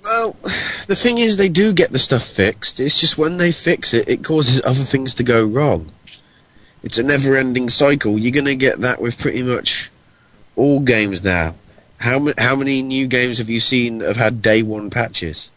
Well, 0.03 0.33
the 0.89 0.97
thing 0.97 1.19
is, 1.19 1.37
they 1.37 1.49
do 1.49 1.73
get 1.73 1.93
the 1.93 1.99
stuff 2.01 2.25
fixed. 2.25 2.81
It's 2.81 2.99
just 2.99 3.17
when 3.17 3.37
they 3.37 3.53
fix 3.53 3.95
it, 3.95 4.09
it 4.09 4.25
causes 4.25 4.61
other 4.65 4.83
things 4.83 5.15
to 5.15 5.23
go 5.23 5.47
wrong. 5.47 5.93
It's 6.83 6.99
a 6.99 7.05
never-ending 7.05 7.69
cycle. 7.69 8.19
You're 8.19 8.33
going 8.33 8.47
to 8.47 8.57
get 8.57 8.81
that 8.81 9.01
with 9.01 9.17
pretty 9.17 9.45
much 9.45 9.93
all 10.57 10.81
games 10.81 11.23
now. 11.23 11.55
How 11.99 12.33
how 12.37 12.57
many 12.57 12.83
new 12.83 13.07
games 13.07 13.39
have 13.39 13.49
you 13.49 13.61
seen 13.61 13.99
that 13.99 14.09
have 14.09 14.17
had 14.17 14.43
day 14.43 14.65
one 14.65 14.91
patches? 14.91 15.53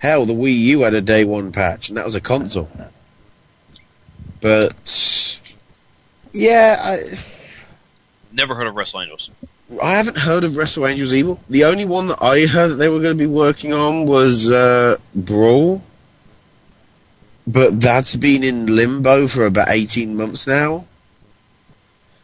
Hell, 0.00 0.24
the 0.24 0.34
Wii 0.34 0.56
U 0.56 0.80
had 0.80 0.94
a 0.94 1.00
day 1.00 1.24
one 1.24 1.52
patch, 1.52 1.88
and 1.88 1.96
that 1.96 2.04
was 2.04 2.16
a 2.16 2.20
console. 2.20 2.68
But 4.40 5.40
yeah, 6.32 6.78
I, 6.80 6.98
Never 8.36 8.54
heard 8.54 8.66
of 8.66 8.74
Wrestle 8.74 9.00
Angels. 9.00 9.30
I 9.82 9.94
haven't 9.94 10.18
heard 10.18 10.44
of 10.44 10.56
Wrestle 10.56 10.86
Angels 10.86 11.12
Evil. 11.12 11.40
The 11.48 11.64
only 11.64 11.84
one 11.84 12.06
that 12.08 12.22
I 12.22 12.46
heard 12.46 12.68
that 12.68 12.76
they 12.76 12.88
were 12.88 13.00
going 13.00 13.16
to 13.16 13.22
be 13.22 13.26
working 13.26 13.72
on 13.72 14.06
was 14.06 14.50
uh, 14.50 14.96
Brawl, 15.14 15.82
but 17.46 17.80
that's 17.80 18.14
been 18.14 18.44
in 18.44 18.66
limbo 18.66 19.26
for 19.26 19.44
about 19.44 19.68
eighteen 19.70 20.16
months 20.16 20.46
now. 20.46 20.86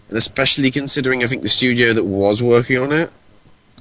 And 0.08 0.18
especially 0.18 0.70
considering, 0.70 1.24
I 1.24 1.26
think 1.26 1.42
the 1.42 1.48
studio 1.48 1.92
that 1.94 2.04
was 2.04 2.42
working 2.42 2.78
on 2.78 2.92
it 2.92 3.10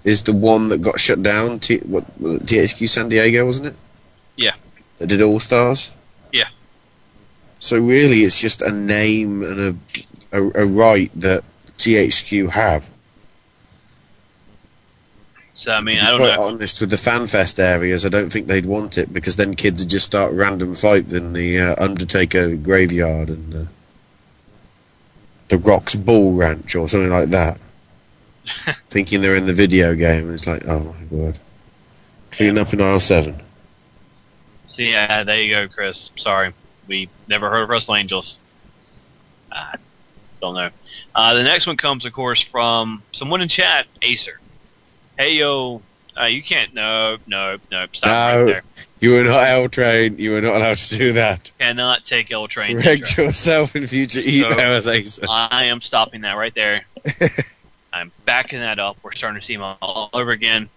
is 0.04 0.24
the 0.24 0.34
one 0.34 0.70
that 0.70 0.82
got 0.82 1.00
shut 1.00 1.22
down. 1.22 1.60
T- 1.60 1.80
what 1.80 2.06
was 2.20 2.36
it, 2.36 2.46
THQ 2.46 2.90
San 2.90 3.10
Diego, 3.10 3.46
wasn't 3.46 3.68
it? 3.68 3.76
Yeah. 4.38 4.56
That 4.98 5.08
did 5.08 5.22
All 5.22 5.40
Stars. 5.40 5.94
Yeah. 6.32 6.48
So 7.60 7.78
really, 7.80 8.22
it's 8.22 8.40
just 8.40 8.62
a 8.62 8.72
name 8.72 9.44
and 9.44 9.60
a 9.60 10.02
a, 10.32 10.64
a 10.64 10.66
right 10.66 11.12
that 11.14 11.44
THQ 11.78 12.52
have. 12.52 12.90
So 15.62 15.72
I 15.72 15.80
mean, 15.80 16.00
I 16.00 16.10
don't 16.10 16.22
quite 16.22 16.38
know. 16.38 16.48
honest, 16.48 16.82
with 16.82 16.90
the 16.90 16.96
FanFest 16.96 17.60
areas, 17.60 18.04
I 18.04 18.10
don't 18.10 18.32
think 18.32 18.48
they'd 18.48 18.66
want 18.66 18.98
it 18.98 19.14
because 19.14 19.36
then 19.36 19.54
kids 19.54 19.84
would 19.84 19.92
just 19.92 20.08
start 20.08 20.34
random 20.34 20.74
fights 20.74 21.14
in 21.14 21.34
the 21.34 21.60
uh, 21.60 21.76
Undertaker 21.78 22.56
graveyard 22.56 23.30
and 23.30 23.54
the 23.54 23.68
the 25.50 25.60
Rock's 25.60 25.94
Bull 25.94 26.34
Ranch 26.34 26.76
or 26.76 26.88
something 26.88 27.12
like 27.12 27.30
that. 27.30 27.60
Thinking 28.90 29.22
they're 29.22 29.36
in 29.36 29.46
the 29.46 29.54
video 29.54 29.94
game, 29.94 30.34
it's 30.34 30.48
like, 30.48 30.68
oh 30.68 30.96
my 31.00 31.16
word! 31.16 31.38
Clean 32.32 32.58
up 32.58 32.74
in 32.74 32.82
aisle 32.82 33.00
seven. 33.00 33.40
So 34.66 34.82
yeah, 34.82 35.24
there 35.24 35.44
you 35.44 35.54
go, 35.54 35.68
Chris. 35.68 36.10
Sorry, 36.16 36.56
we 36.88 37.08
never 37.28 37.52
heard 37.52 37.62
of 37.62 37.70
Wrestle 37.70 37.96
Angels. 37.96 38.40
Uh, 39.52 39.74
don't 40.40 40.56
know. 40.56 40.72
Uh, 41.14 41.36
the 41.36 41.44
next 41.44 41.68
one 41.68 41.78
comes, 41.78 42.04
of 42.04 42.14
course, 42.14 42.42
from 42.42 43.04
someone 43.12 43.44
in 43.44 43.48
chat, 43.48 43.86
Acer. 44.02 44.41
Hey 45.18 45.34
yo, 45.36 45.82
uh, 46.20 46.26
you 46.26 46.42
can't. 46.42 46.74
No, 46.74 47.18
no, 47.28 47.58
no. 47.72 47.86
Stop 47.94 48.04
right 48.10 48.36
No, 48.40 48.46
there. 48.46 48.64
you 49.00 49.12
were 49.14 49.24
not 49.24 49.48
L 49.48 49.70
trained. 49.70 50.20
You 50.20 50.32
were 50.32 50.42
not 50.42 50.56
allowed 50.58 50.78
to 50.78 50.98
do 50.98 51.14
that. 51.14 51.52
Cannot 51.60 52.06
take 52.06 52.32
L 52.32 52.48
train. 52.48 52.80
Correct 52.82 53.18
yourself 53.18 53.76
in 53.76 53.88
future 53.88 54.20
emails, 54.22 54.92
Acer. 54.92 55.26
I 55.30 55.66
am 55.66 55.82
stopping 55.82 56.22
that 56.22 56.38
right 56.38 56.54
there. 56.56 56.86
I'm 57.94 58.12
backing 58.26 58.60
that 58.62 58.80
up. 58.80 58.98
We're 59.04 59.14
starting 59.14 59.40
to 59.42 59.46
see 59.46 59.56
them 59.56 59.76
all 59.82 60.10
over 60.14 60.32
again. 60.32 60.70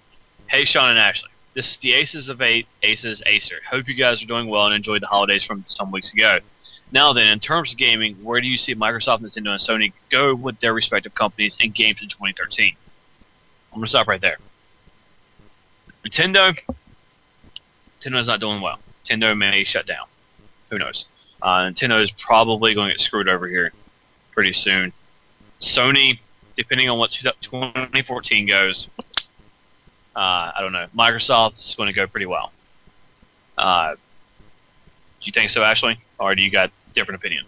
Hey, 0.49 0.65
Sean 0.65 0.91
and 0.91 0.99
Ashley. 0.99 1.31
This 1.55 1.71
is 1.71 1.79
the 1.81 1.95
Aces 1.95 2.29
of 2.29 2.43
Eight, 2.43 2.67
Aces 2.83 3.23
Acer. 3.27 3.61
Hope 3.71 3.89
you 3.89 3.95
guys 3.95 4.21
are 4.23 4.27
doing 4.27 4.49
well 4.49 4.67
and 4.67 4.75
enjoyed 4.75 5.01
the 5.03 5.07
holidays 5.07 5.45
from 5.45 5.65
some 5.69 5.93
weeks 5.93 6.13
ago. 6.13 6.41
Now 6.91 7.13
then, 7.13 7.29
in 7.29 7.39
terms 7.39 7.71
of 7.73 7.79
gaming, 7.79 8.17
where 8.17 8.41
do 8.41 8.49
you 8.49 8.57
see 8.57 8.75
Microsoft, 8.75 9.21
Nintendo, 9.21 9.51
and 9.51 9.61
Sony 9.61 9.93
go 10.11 10.35
with 10.35 10.59
their 10.61 10.75
respective 10.75 11.15
companies 11.15 11.57
and 11.61 11.73
games 11.73 12.03
in 12.03 12.09
2013? 12.09 12.75
I'm 13.75 13.83
to 13.83 13.89
stop 13.89 14.07
right 14.07 14.21
there. 14.21 14.39
Nintendo, 16.05 16.57
Nintendo's 18.01 18.29
not 18.29 18.41
doing 18.41 18.61
well. 18.61 18.79
Nintendo 19.11 19.37
may 19.37 19.65
shut 19.65 19.87
down. 19.87 20.07
Who 20.71 20.79
knows? 20.79 21.07
Uh, 21.43 21.71
Nintendo 21.71 22.03
is 22.03 22.11
probably 22.13 22.75
going 22.75 22.89
to 22.91 22.95
get 22.95 23.01
screwed 23.01 23.29
over 23.29 23.49
here 23.49 23.73
pretty 24.33 24.53
soon. 24.53 24.93
Sony, 25.61 26.19
depending 26.57 26.89
on 26.89 26.99
what 26.99 27.11
2014 27.11 28.47
goes, 28.47 28.89
uh, 30.17 30.53
I 30.55 30.57
don't 30.61 30.73
know. 30.73 30.87
Microsoft 30.97 31.55
is 31.55 31.75
going 31.77 31.89
to 31.89 31.93
go 31.93 32.07
pretty 32.07 32.27
well. 32.27 32.53
Uh, 33.59 33.95
do 33.95 33.99
you 35.23 35.33
think 35.33 35.51
so, 35.51 35.63
Ashley, 35.63 35.99
or 36.19 36.35
do 36.35 36.43
you 36.43 36.51
got 36.51 36.71
different 36.95 37.21
opinion? 37.21 37.45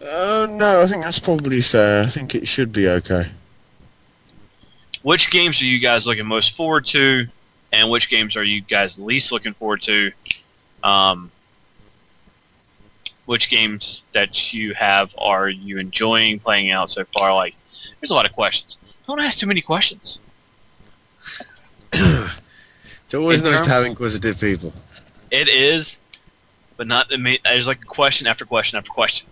Uh, 0.00 0.46
no, 0.50 0.82
I 0.82 0.86
think 0.86 1.04
that's 1.04 1.18
probably 1.18 1.60
fair. 1.60 2.04
I 2.04 2.06
think 2.06 2.34
it 2.34 2.48
should 2.48 2.72
be 2.72 2.88
okay. 2.88 3.30
Which 5.04 5.30
games 5.30 5.60
are 5.60 5.66
you 5.66 5.80
guys 5.80 6.06
looking 6.06 6.24
most 6.24 6.56
forward 6.56 6.86
to, 6.86 7.26
and 7.70 7.90
which 7.90 8.08
games 8.08 8.36
are 8.36 8.42
you 8.42 8.62
guys 8.62 8.98
least 8.98 9.30
looking 9.30 9.52
forward 9.52 9.82
to? 9.82 10.10
Um, 10.82 11.30
which 13.26 13.50
games 13.50 14.00
that 14.14 14.54
you 14.54 14.72
have 14.72 15.14
are 15.18 15.50
you 15.50 15.76
enjoying 15.76 16.38
playing 16.38 16.70
out 16.70 16.88
so 16.88 17.04
far? 17.12 17.34
Like, 17.34 17.54
there's 18.00 18.10
a 18.10 18.14
lot 18.14 18.24
of 18.24 18.32
questions. 18.32 18.78
Don't 19.06 19.20
ask 19.20 19.38
too 19.38 19.46
many 19.46 19.60
questions. 19.60 20.20
It's 23.04 23.12
always 23.12 23.42
In 23.42 23.50
nice 23.50 23.60
to 23.60 23.68
have 23.68 23.84
inquisitive 23.84 24.40
people. 24.40 24.72
It 25.30 25.46
is, 25.46 25.98
but 26.78 26.86
not 26.86 27.10
There's 27.10 27.66
like 27.66 27.84
question 27.86 28.26
after 28.26 28.46
question 28.46 28.78
after 28.78 28.88
question. 28.90 29.26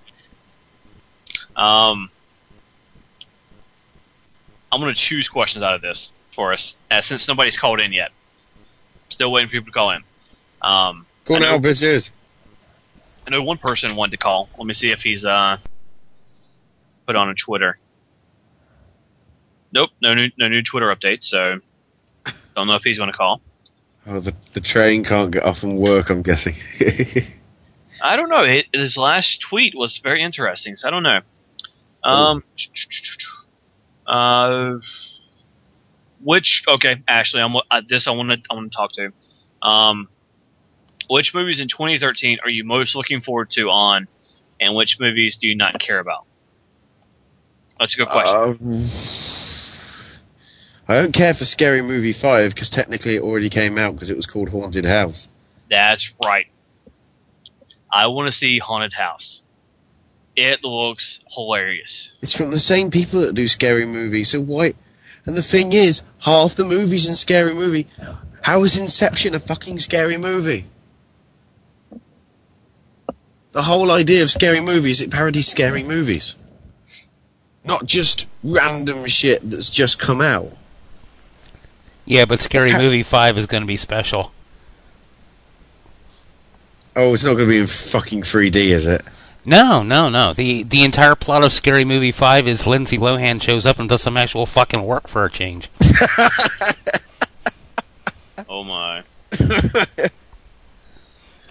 Um, 1.56 2.10
I'm 4.72 4.80
gonna 4.80 4.94
choose 4.94 5.28
questions 5.28 5.62
out 5.62 5.74
of 5.74 5.82
this 5.82 6.10
for 6.34 6.52
us, 6.52 6.74
uh, 6.90 7.02
since 7.02 7.28
nobody's 7.28 7.58
called 7.58 7.80
in 7.80 7.92
yet. 7.92 8.10
Still 9.10 9.30
waiting 9.30 9.48
for 9.48 9.52
people 9.52 9.66
to 9.66 9.72
call 9.72 9.90
in. 9.90 10.02
Um, 10.62 11.06
Go 11.24 11.38
now, 11.38 11.58
bitches. 11.58 12.10
I 13.26 13.30
know 13.30 13.42
one 13.42 13.58
person 13.58 13.94
wanted 13.94 14.12
to 14.12 14.16
call. 14.16 14.48
Let 14.58 14.66
me 14.66 14.74
see 14.74 14.90
if 14.90 15.00
he's 15.00 15.24
uh 15.24 15.58
put 17.06 17.14
on 17.14 17.28
a 17.28 17.34
Twitter. 17.34 17.78
Nope, 19.72 19.90
no 20.00 20.14
new 20.14 20.30
no 20.38 20.48
new 20.48 20.62
Twitter 20.62 20.94
update. 20.94 21.18
So 21.22 21.60
don't 22.54 22.66
know 22.66 22.74
if 22.74 22.82
he's 22.82 22.98
going 22.98 23.10
to 23.10 23.16
call. 23.16 23.40
Oh, 24.06 24.18
the 24.18 24.34
the 24.52 24.60
train 24.60 25.04
can't 25.04 25.30
get 25.30 25.44
off 25.44 25.62
and 25.62 25.78
work. 25.78 26.10
I'm 26.10 26.22
guessing. 26.22 26.54
I 28.02 28.16
don't 28.16 28.28
know. 28.28 28.44
His 28.72 28.96
last 28.96 29.40
tweet 29.48 29.74
was 29.76 30.00
very 30.02 30.22
interesting. 30.22 30.76
So 30.76 30.88
I 30.88 30.90
don't 30.90 31.04
know. 31.04 31.20
Um, 32.02 32.42
uh, 34.06 34.78
which 36.22 36.62
okay, 36.68 37.02
Ashley, 37.08 37.40
I'm 37.40 37.56
uh, 37.56 37.60
this 37.88 38.06
I 38.06 38.12
want 38.12 38.30
to 38.30 38.38
I 38.50 38.54
want 38.54 38.70
to 38.70 38.76
talk 38.76 38.92
to. 38.92 39.12
Um, 39.66 40.08
which 41.08 41.32
movies 41.34 41.60
in 41.60 41.68
2013 41.68 42.38
are 42.42 42.50
you 42.50 42.64
most 42.64 42.94
looking 42.94 43.20
forward 43.20 43.50
to 43.52 43.68
on, 43.70 44.08
and 44.60 44.74
which 44.74 44.96
movies 44.98 45.38
do 45.40 45.48
you 45.48 45.54
not 45.54 45.78
care 45.78 45.98
about? 45.98 46.24
That's 47.78 47.94
a 47.94 47.98
good 47.98 48.08
question. 48.08 48.68
Um, 48.68 50.12
I 50.88 51.00
don't 51.00 51.12
care 51.12 51.32
for 51.34 51.44
Scary 51.44 51.82
Movie 51.82 52.12
5 52.12 52.54
because 52.54 52.68
technically 52.68 53.16
it 53.16 53.22
already 53.22 53.48
came 53.48 53.78
out 53.78 53.94
because 53.94 54.10
it 54.10 54.16
was 54.16 54.26
called 54.26 54.50
Haunted 54.50 54.84
House. 54.84 55.28
That's 55.70 56.10
right. 56.22 56.46
I 57.90 58.06
want 58.06 58.30
to 58.30 58.32
see 58.32 58.58
Haunted 58.58 58.94
House. 58.94 59.41
It 60.34 60.64
looks 60.64 61.20
hilarious. 61.34 62.12
It's 62.22 62.36
from 62.36 62.50
the 62.50 62.58
same 62.58 62.90
people 62.90 63.20
that 63.20 63.34
do 63.34 63.46
Scary 63.48 63.86
movies, 63.86 64.30
so 64.30 64.40
why? 64.40 64.74
And 65.26 65.36
the 65.36 65.42
thing 65.42 65.72
is, 65.72 66.02
half 66.20 66.54
the 66.54 66.64
movies 66.64 67.08
in 67.08 67.14
Scary 67.14 67.54
Movie. 67.54 67.86
How 68.42 68.64
is 68.64 68.76
Inception 68.76 69.34
a 69.34 69.38
fucking 69.38 69.78
scary 69.78 70.18
movie? 70.18 70.66
The 73.52 73.62
whole 73.62 73.92
idea 73.92 74.22
of 74.22 74.30
scary 74.30 74.60
movies 74.60 75.00
it 75.00 75.10
parodies 75.10 75.46
scary 75.46 75.82
movies. 75.82 76.34
Not 77.64 77.86
just 77.86 78.26
random 78.42 79.06
shit 79.06 79.48
that's 79.48 79.70
just 79.70 79.98
come 79.98 80.20
out. 80.20 80.56
Yeah, 82.04 82.24
but 82.24 82.40
Scary 82.40 82.76
Movie 82.76 83.04
5 83.04 83.38
is 83.38 83.46
going 83.46 83.62
to 83.62 83.66
be 83.66 83.76
special. 83.76 84.32
Oh, 86.96 87.12
it's 87.12 87.24
not 87.24 87.34
going 87.34 87.46
to 87.46 87.52
be 87.52 87.58
in 87.58 87.66
fucking 87.66 88.22
3D, 88.22 88.56
is 88.56 88.88
it? 88.88 89.02
No, 89.44 89.82
no, 89.82 90.08
no. 90.08 90.32
The 90.32 90.62
the 90.62 90.84
entire 90.84 91.14
plot 91.16 91.42
of 91.42 91.52
Scary 91.52 91.84
Movie 91.84 92.12
5 92.12 92.46
is 92.46 92.66
Lindsay 92.66 92.96
Lohan 92.96 93.42
shows 93.42 93.66
up 93.66 93.78
and 93.78 93.88
does 93.88 94.02
some 94.02 94.16
actual 94.16 94.46
fucking 94.46 94.84
work 94.84 95.08
for 95.08 95.24
a 95.24 95.30
change. 95.30 95.68
Oh 98.48 98.64
my. 98.64 99.02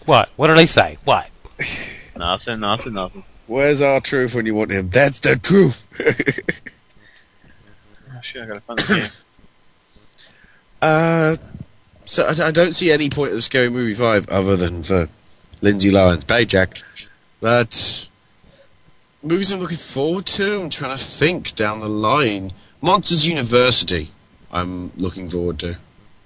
what? 0.05 0.29
What 0.35 0.47
did 0.47 0.57
I 0.59 0.65
say? 0.65 0.99
What? 1.03 1.29
Nothing, 2.15 2.59
nothing, 2.59 2.93
nothing. 2.93 3.23
Where's 3.47 3.81
our 3.81 3.99
truth 4.01 4.35
when 4.35 4.45
you 4.45 4.53
want 4.53 4.69
him? 4.71 4.89
That's 4.89 5.19
the 5.19 5.35
truth. 5.37 5.87
Oh, 8.13 8.19
shit, 8.21 8.43
I 8.43 8.45
gotta 8.45 8.61
find 8.61 8.77
the 8.77 8.95
game. 8.95 9.09
Uh, 10.79 11.35
so 12.05 12.27
I, 12.27 12.49
I 12.49 12.51
don't 12.51 12.73
see 12.73 12.91
any 12.91 13.09
point 13.09 13.33
of 13.33 13.41
Scary 13.41 13.69
Movie 13.69 13.95
5 13.95 14.29
other 14.29 14.55
than 14.55 14.83
for 14.83 15.09
Lindsay 15.61 15.89
Lohan's 15.89 16.23
paycheck. 16.23 16.77
But 17.41 18.07
movies 19.23 19.51
I'm 19.51 19.59
looking 19.59 19.77
forward 19.77 20.25
to, 20.27 20.61
I'm 20.61 20.69
trying 20.69 20.97
to 20.97 21.03
think 21.03 21.55
down 21.55 21.79
the 21.81 21.89
line. 21.89 22.53
Monsters 22.81 23.27
University, 23.27 24.11
I'm 24.51 24.91
looking 24.97 25.27
forward 25.27 25.59
to 25.59 25.77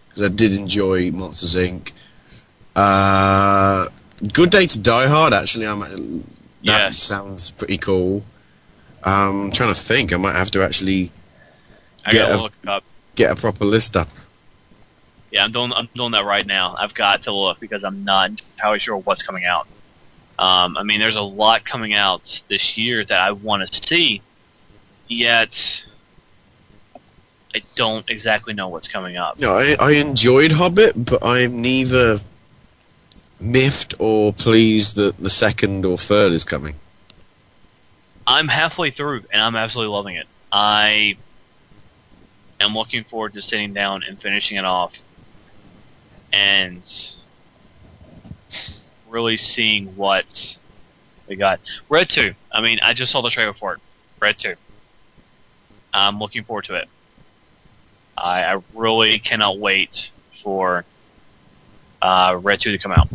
because 0.08 0.24
I 0.24 0.28
did 0.30 0.54
enjoy 0.54 1.12
Monsters 1.12 1.56
Inc. 1.56 1.92
Uh, 2.76 3.88
Good 4.34 4.50
Day 4.50 4.68
to 4.68 4.80
Die 4.80 5.08
Hard, 5.08 5.34
actually, 5.34 5.66
I'm 5.68 5.80
that 5.80 6.24
Yes. 6.62 7.04
sounds 7.04 7.52
pretty 7.52 7.78
cool. 7.78 8.24
Um, 9.04 9.46
I'm 9.46 9.52
trying 9.52 9.74
to 9.74 9.80
think. 9.80 10.12
I 10.14 10.18
might 10.18 10.34
have 10.36 10.50
to 10.52 10.64
actually 10.64 11.12
get 12.10 12.32
a, 12.32 12.38
look 12.42 12.54
up. 12.66 12.84
get 13.16 13.32
a 13.32 13.36
proper 13.36 13.66
list 13.66 13.96
up. 13.96 14.08
Yeah, 15.32 15.44
I'm 15.44 15.52
doing 15.52 15.74
I'm 15.74 15.90
doing 15.96 16.12
that 16.14 16.26
right 16.26 16.46
now. 16.46 16.76
I've 16.78 16.94
got 16.96 17.24
to 17.24 17.32
look 17.32 17.60
because 17.60 17.84
I'm 17.84 18.04
not 18.04 18.32
entirely 18.32 18.80
sure 18.80 18.98
what's 18.98 19.22
coming 19.22 19.46
out. 19.46 19.68
Um, 20.38 20.78
I 20.78 20.84
mean, 20.84 21.00
there's 21.00 21.16
a 21.16 21.22
lot 21.22 21.66
coming 21.66 21.94
out 21.94 22.42
this 22.50 22.78
year 22.78 23.06
that 23.06 23.20
I 23.20 23.32
want 23.32 23.68
to 23.68 23.88
see, 23.88 24.22
yet 25.08 25.84
I 27.54 27.62
don't 27.76 28.10
exactly 28.10 28.54
know 28.54 28.68
what's 28.68 28.88
coming 28.88 29.16
up. 29.16 29.40
No, 29.40 29.58
I, 29.58 29.78
I 29.80 29.92
enjoyed 29.94 30.54
Hobbit, 30.54 31.06
but 31.06 31.24
I'm 31.24 31.62
neither 31.62 32.20
miffed 33.40 33.94
or 33.98 34.34
pleased 34.34 34.96
that 34.98 35.18
the 35.18 35.30
second 35.30 35.86
or 35.86 35.98
third 35.98 36.34
is 36.34 36.44
coming. 36.44 36.76
I'm 38.28 38.48
halfway 38.48 38.92
through 38.92 39.24
and 39.32 39.42
I'm 39.42 39.56
absolutely 39.56 39.94
loving 39.94 40.16
it. 40.16 40.28
I 40.52 41.16
am 42.60 42.74
looking 42.74 43.04
forward 43.04 43.34
to 43.36 43.42
sitting 43.42 43.74
down 43.74 44.04
and 44.04 44.20
finishing 44.22 44.58
it 44.58 44.66
off 44.66 44.94
and 46.34 46.82
really 49.16 49.38
seeing 49.38 49.96
what 49.96 50.58
we 51.28 51.38
got. 51.38 51.62
Red 51.88 52.10
2. 52.10 52.34
I 52.52 52.60
mean, 52.62 52.80
I 52.84 52.94
just 52.94 53.14
saw 53.14 53.22
the 53.22 53.30
trailer 53.30 53.54
for 53.54 53.74
it. 53.76 53.80
Red 54.20 54.38
2. 54.38 54.56
I'm 55.94 56.20
looking 56.20 56.44
forward 56.44 56.66
to 56.66 56.74
it. 56.76 56.90
I, 58.18 58.44
I 58.44 58.62
really 58.74 59.18
cannot 59.20 59.58
wait 59.58 60.12
for 60.44 60.84
uh, 62.02 62.38
Red 62.42 62.60
2 62.60 62.74
to 62.74 62.78
come 62.78 62.92
out. 62.92 63.08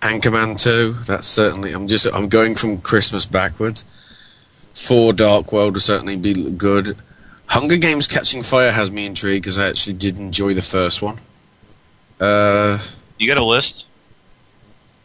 Anchorman 0.00 0.58
2, 0.58 1.04
that's 1.04 1.26
certainly. 1.26 1.72
I'm 1.72 1.86
just. 1.86 2.06
I'm 2.06 2.28
going 2.28 2.54
from 2.54 2.78
Christmas 2.80 3.26
backwards. 3.26 3.84
Thor 4.72 5.12
Dark 5.12 5.52
World 5.52 5.74
will 5.74 5.80
certainly 5.80 6.16
be 6.16 6.50
good. 6.52 6.96
Hunger 7.46 7.76
Games 7.76 8.06
Catching 8.06 8.42
Fire 8.42 8.70
has 8.70 8.90
me 8.90 9.04
intrigued 9.06 9.42
because 9.42 9.58
I 9.58 9.68
actually 9.68 9.94
did 9.94 10.16
enjoy 10.18 10.54
the 10.54 10.62
first 10.62 11.02
one. 11.02 11.18
Uh, 12.20 12.78
You 13.18 13.26
got 13.26 13.38
a 13.38 13.44
list? 13.44 13.87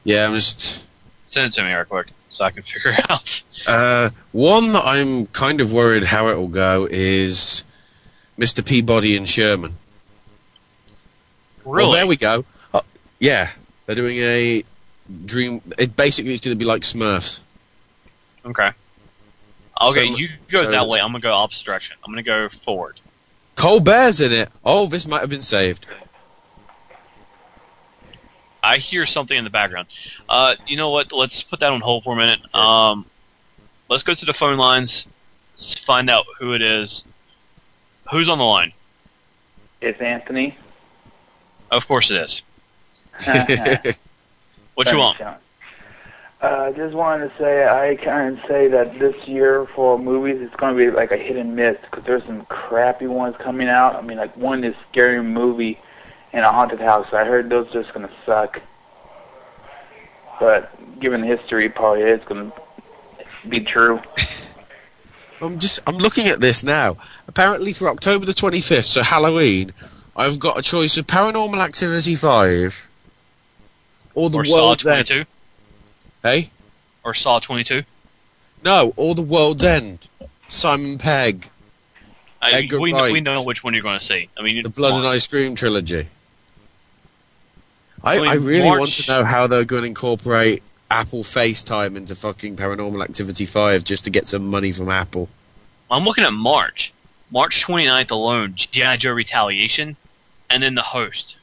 Yeah, 0.04 0.26
I'm 0.28 0.34
just. 0.34 0.84
Send 1.28 1.48
it 1.48 1.54
to 1.54 1.64
me 1.64 1.74
real 1.74 1.86
quick 1.86 2.08
so 2.30 2.44
I 2.46 2.52
can 2.52 2.64
figure 2.74 2.98
out. 3.10 3.42
Uh, 3.66 4.10
one 4.32 4.74
that 4.74 4.84
I'm 4.86 5.26
kind 5.28 5.62
of 5.62 5.74
worried 5.74 6.04
how 6.06 6.28
it 6.28 6.36
will 6.36 6.48
go 6.48 6.88
is 6.90 7.64
Mr. 8.38 8.66
Peabody 8.66 9.16
and 9.18 9.28
Sherman. 9.28 9.76
Really? 11.66 11.86
Well, 11.86 11.94
there 11.94 12.08
we 12.08 12.18
go. 12.18 12.46
Oh, 12.74 12.82
yeah, 13.20 13.52
they're 13.86 13.96
doing 13.96 14.18
a 14.18 14.64
dream. 15.26 15.62
It 15.78 15.96
basically 15.96 16.34
is 16.34 16.42
going 16.42 16.58
to 16.58 16.60
be 16.60 16.66
like 16.66 16.82
Smurfs. 16.82 17.40
Okay. 18.46 18.72
Okay, 19.82 20.08
So- 20.10 20.18
you 20.18 20.30
go 20.52 20.62
so 20.62 20.72
that 20.72 20.88
way. 20.88 21.00
I'm 21.00 21.08
gonna 21.08 21.20
go 21.20 21.34
opposite 21.34 21.66
direction. 21.66 21.96
I'm 22.06 22.12
gonna 22.12 22.22
go 22.24 22.50
forward. 22.64 23.00
Colbert's 23.56 24.20
in 24.20 24.32
it. 24.32 24.50
Oh, 24.64 24.86
this 24.88 25.08
might 25.08 25.22
have 25.22 25.30
been 25.30 25.42
saved. 25.42 25.86
I 28.64 28.78
hear 28.78 29.06
something 29.06 29.38
in 29.38 29.44
the 29.44 29.50
background. 29.50 29.88
Uh, 30.30 30.56
you 30.66 30.78
know 30.78 30.90
what? 30.90 31.12
Let's 31.12 31.44
put 31.44 31.60
that 31.60 31.72
on 31.72 31.82
hold 31.82 32.06
for 32.06 32.14
a 32.14 32.18
minute. 32.18 32.40
Um, 32.56 33.06
let's 33.90 34.04
go 34.04 34.14
to 34.14 34.26
the 34.26 34.34
phone 34.34 34.58
lines. 34.58 35.06
Let's 35.56 35.80
find 35.86 36.10
out 36.10 36.26
who 36.40 36.54
it 36.54 36.62
is. 36.62 37.04
Who's 38.12 38.30
on 38.30 38.38
the 38.38 38.46
line? 38.46 38.74
It's 39.82 40.02
Anthony. 40.02 40.58
Of 41.72 41.86
course 41.88 42.10
it 42.10 42.18
is. 42.18 43.96
What 44.76 44.92
you 44.92 44.98
want? 44.98 45.22
Uh, 46.42 46.72
just 46.72 46.94
wanted 46.96 47.30
to 47.30 47.38
say 47.38 47.68
I 47.68 47.96
kind 47.96 48.38
of 48.38 48.46
say 48.48 48.68
that 48.70 48.98
this 49.00 49.16
year 49.28 49.68
for 49.76 49.98
movies 49.98 50.42
it's 50.42 50.56
going 50.56 50.76
to 50.76 50.78
be 50.78 50.92
like 50.92 51.12
a 51.12 51.18
hit 51.18 51.38
and 51.38 51.56
miss 51.56 51.78
because 51.82 52.04
there's 52.06 52.24
some 52.24 52.46
crappy 52.46 53.08
ones 53.08 53.36
coming 53.40 53.70
out. 53.70 53.96
I 53.96 54.02
mean, 54.02 54.18
like 54.18 54.36
one 54.36 54.64
is 54.64 54.76
scary 54.92 55.22
movie 55.22 55.80
and 56.34 56.44
a 56.44 56.52
haunted 56.52 56.82
house. 56.82 57.08
I 57.14 57.24
heard 57.24 57.50
those 57.50 57.68
are 57.70 57.82
just 57.84 57.94
going 57.94 58.08
to 58.08 58.14
suck. 58.26 58.60
But 60.40 61.00
given 61.00 61.22
the 61.22 61.28
history, 61.28 61.70
probably 61.70 62.02
it's 62.02 62.26
going 62.26 62.52
to 62.52 63.50
be 63.50 63.62
true. 63.62 64.02
I'm 65.42 65.60
just. 65.60 65.80
I'm 65.86 65.98
looking 65.98 66.28
at 66.28 66.42
this 66.42 66.64
now. 66.64 66.98
Apparently, 67.28 67.74
for 67.74 67.90
October 67.90 68.26
the 68.26 68.34
25th, 68.34 68.86
so 68.86 69.04
Halloween, 69.04 69.74
I've 70.16 70.40
got 70.40 70.58
a 70.58 70.62
choice 70.62 70.98
of 70.98 71.06
Paranormal 71.08 71.58
Activity 71.64 72.16
5 72.16 72.90
or 74.16 74.30
the 74.30 74.40
Or 74.40 74.46
Saw 74.46 74.68
World's 74.68 74.86
End. 74.86 75.08
22? 75.08 75.26
Hey? 76.22 76.50
Or 77.04 77.14
Saw 77.14 77.40
22? 77.40 77.84
No, 78.64 78.94
or 78.96 79.16
the 79.16 79.22
World's 79.22 79.64
End. 79.64 80.08
Simon 80.48 80.98
Pegg. 80.98 81.50
I, 82.42 82.52
Edgar 82.52 82.80
we, 82.80 82.92
know, 82.92 83.12
we 83.12 83.22
know 83.22 83.44
which 83.44 83.64
one 83.64 83.74
you're 83.74 83.84
going 83.84 84.00
to 84.00 84.06
see. 84.06 84.30
I 84.38 84.44
mean, 84.44 84.64
The 84.64 84.70
Blood 84.70 84.94
and 84.94 85.08
Ice 85.08 85.28
Cream 85.28 85.56
trilogy. 85.56 86.08
I, 88.04 88.18
I 88.18 88.22
mean, 88.22 88.28
I 88.30 88.34
really 88.36 88.64
March- 88.64 88.80
want 88.80 88.94
to 88.94 89.08
know 89.08 89.24
how 89.24 89.48
they're 89.48 89.64
going 89.66 89.84
to 89.84 89.88
incorporate 89.88 90.62
Apple 90.92 91.24
FaceTime 91.24 91.96
into 91.96 92.16
fucking 92.16 92.56
Paranormal 92.56 93.02
Activity 93.04 93.46
5 93.46 93.84
just 93.84 94.04
to 94.04 94.10
get 94.10 94.28
some 94.28 94.46
money 94.48 94.72
from 94.72 94.90
Apple. 94.90 95.30
I'm 95.90 96.04
looking 96.04 96.24
at 96.24 96.34
March. 96.34 96.94
March 97.32 97.64
29th 97.66 98.12
alone, 98.12 98.54
G.I. 98.56 98.98
Joe 98.98 99.12
Retaliation, 99.14 99.96
and 100.50 100.62
then 100.62 100.76
The 100.76 100.82
Host. 100.84 101.38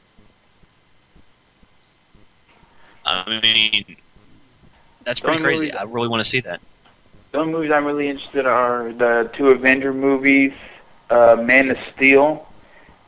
I 3.05 3.39
mean, 3.41 3.95
that's 5.03 5.19
pretty 5.19 5.37
Don't 5.37 5.43
crazy. 5.43 5.65
really- 5.65 5.71
I 5.73 5.83
really 5.83 6.07
want 6.07 6.23
to 6.23 6.29
see 6.29 6.39
that. 6.41 6.61
The 7.31 7.39
only 7.39 7.53
movies 7.53 7.71
I'm 7.71 7.85
really 7.85 8.09
interested 8.09 8.41
in 8.41 8.45
are 8.45 8.91
the 8.91 9.29
two 9.35 9.49
Avenger 9.49 9.93
movies, 9.93 10.51
uh, 11.09 11.37
Man 11.41 11.71
of 11.71 11.77
Steel, 11.95 12.47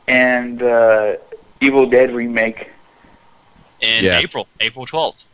and 0.08 0.62
uh, 0.62 1.16
Evil 1.60 1.86
Dead 1.88 2.10
remake. 2.14 2.70
In 3.84 4.04
Yeah. 4.04 4.18
April, 4.18 4.48
April 4.60 4.86
12th. 4.86 5.24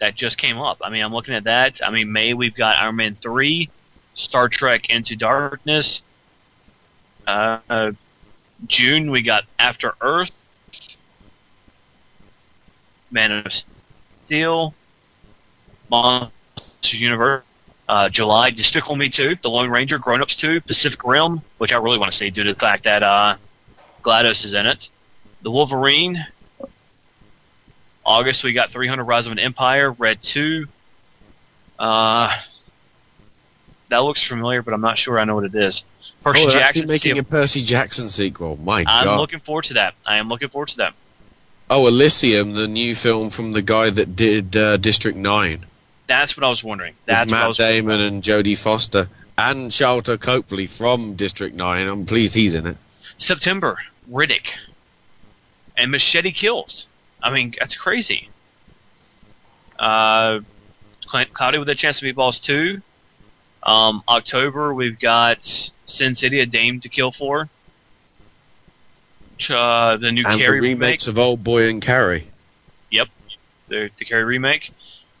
That 0.00 0.14
just 0.14 0.38
came 0.38 0.58
up. 0.58 0.78
I 0.82 0.90
mean, 0.90 1.02
I'm 1.04 1.12
looking 1.12 1.34
at 1.34 1.44
that. 1.44 1.80
I 1.84 1.90
mean, 1.90 2.10
May 2.12 2.32
we've 2.34 2.54
got 2.54 2.76
Iron 2.82 2.96
Man 2.96 3.16
3, 3.20 3.68
Star 4.14 4.48
Trek 4.48 4.88
Into 4.90 5.14
Darkness. 5.16 6.02
Uh, 7.26 7.58
uh, 7.68 7.92
June 8.66 9.10
we 9.10 9.20
got 9.22 9.44
After 9.58 9.94
Earth, 10.00 10.30
Man 13.10 13.32
of 13.32 13.52
Steel, 14.26 14.74
Monsters 15.90 16.30
University, 16.92 17.46
Uh, 17.88 18.08
July, 18.08 18.50
Despicable 18.50 18.96
Me 18.96 19.08
2, 19.08 19.36
The 19.42 19.48
Lone 19.50 19.70
Ranger, 19.70 19.98
Grown 19.98 20.20
Ups 20.20 20.34
2, 20.36 20.60
Pacific 20.62 21.02
Rim, 21.04 21.42
which 21.58 21.72
I 21.72 21.76
really 21.76 21.98
want 21.98 22.10
to 22.10 22.16
see 22.18 22.30
due 22.30 22.42
to 22.44 22.52
the 22.52 22.58
fact 22.58 22.82
that 22.84 23.02
uh, 23.04 23.36
GLaDOS 24.02 24.44
is 24.44 24.54
in 24.54 24.66
it. 24.66 24.88
The 25.42 25.50
Wolverine. 25.50 26.26
August, 28.06 28.44
we 28.44 28.52
got 28.52 28.70
300 28.70 29.04
Rise 29.04 29.26
of 29.26 29.32
an 29.32 29.38
Empire, 29.38 29.90
Red 29.90 30.22
2. 30.22 30.66
Uh, 31.78 32.34
that 33.88 33.98
looks 33.98 34.24
familiar, 34.24 34.62
but 34.62 34.72
I'm 34.72 34.80
not 34.80 34.96
sure 34.96 35.18
I 35.18 35.24
know 35.24 35.34
what 35.34 35.44
it 35.44 35.54
is. 35.54 35.82
Percy 36.22 36.40
oh, 36.40 36.46
they're 36.46 36.58
Jackson. 36.58 36.82
actually 36.82 36.86
making 36.86 37.18
a 37.18 37.22
Percy 37.24 37.62
Jackson 37.62 38.06
sequel. 38.06 38.58
My 38.62 38.84
I'm 38.86 39.04
God. 39.04 39.18
looking 39.18 39.40
forward 39.40 39.64
to 39.64 39.74
that. 39.74 39.94
I 40.06 40.18
am 40.18 40.28
looking 40.28 40.48
forward 40.48 40.68
to 40.68 40.76
that. 40.78 40.94
Oh, 41.68 41.88
Elysium, 41.88 42.54
the 42.54 42.68
new 42.68 42.94
film 42.94 43.28
from 43.28 43.52
the 43.52 43.62
guy 43.62 43.90
that 43.90 44.14
did 44.14 44.56
uh, 44.56 44.76
District 44.76 45.18
9. 45.18 45.66
That's 46.06 46.36
what 46.36 46.44
I 46.44 46.48
was 46.48 46.62
wondering. 46.62 46.94
That's 47.06 47.28
Matt 47.28 47.48
was 47.48 47.56
Damon 47.56 48.00
and 48.00 48.22
Jodie 48.22 48.56
Foster. 48.56 49.08
And 49.36 49.70
Sharlto 49.70 50.18
Copley 50.18 50.66
from 50.66 51.14
District 51.14 51.56
9. 51.56 51.88
I'm 51.88 52.06
pleased 52.06 52.36
he's 52.36 52.54
in 52.54 52.66
it. 52.66 52.76
September, 53.18 53.78
Riddick, 54.10 54.50
and 55.76 55.90
Machete 55.90 56.30
Kills. 56.30 56.86
I 57.26 57.32
mean, 57.32 57.54
that's 57.58 57.74
crazy. 57.74 58.30
Uh, 59.78 60.40
Cl- 61.10 61.26
Cloudy 61.32 61.58
with 61.58 61.68
a 61.68 61.74
Chance 61.74 61.98
to 61.98 62.04
Be 62.04 62.12
Boss 62.12 62.38
2. 62.38 62.80
Um, 63.64 64.04
October, 64.08 64.72
we've 64.72 64.98
got 64.98 65.38
Sin 65.86 66.14
City, 66.14 66.38
A 66.38 66.46
Dame 66.46 66.80
to 66.80 66.88
Kill 66.88 67.10
For. 67.10 67.48
Uh, 69.50 69.96
the 69.96 70.12
new 70.12 70.22
and 70.24 70.34
the 70.34 70.38
Carrie 70.38 70.60
remake. 70.60 70.80
remakes 70.80 71.06
of 71.08 71.18
Old 71.18 71.42
Boy 71.42 71.68
and 71.68 71.82
Carrie. 71.82 72.28
Yep, 72.90 73.08
the, 73.68 73.90
the 73.98 74.04
Carrie 74.04 74.24
remake. 74.24 74.72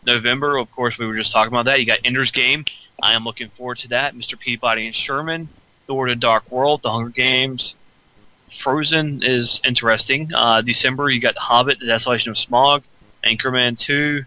November, 0.06 0.56
of 0.58 0.70
course, 0.70 0.96
we 0.96 1.06
were 1.06 1.16
just 1.16 1.32
talking 1.32 1.52
about 1.52 1.64
that. 1.66 1.80
You 1.80 1.86
got 1.86 1.98
Ender's 2.04 2.30
Game. 2.30 2.64
I 3.02 3.14
am 3.14 3.24
looking 3.24 3.50
forward 3.50 3.78
to 3.78 3.88
that. 3.88 4.14
Mr. 4.14 4.38
Peabody 4.38 4.86
and 4.86 4.94
Sherman, 4.94 5.48
Thor: 5.88 6.08
The 6.08 6.14
Dark 6.14 6.50
World, 6.52 6.82
The 6.82 6.90
Hunger 6.92 7.10
Games. 7.10 7.74
Frozen 8.62 9.22
is 9.22 9.60
interesting. 9.64 10.32
Uh, 10.34 10.60
December, 10.62 11.08
you 11.10 11.20
got 11.20 11.36
Hobbit, 11.36 11.80
The 11.80 11.86
Desolation 11.86 12.30
of 12.30 12.36
Smaug, 12.36 12.84
Anchorman 13.24 13.78
2, 13.78 14.24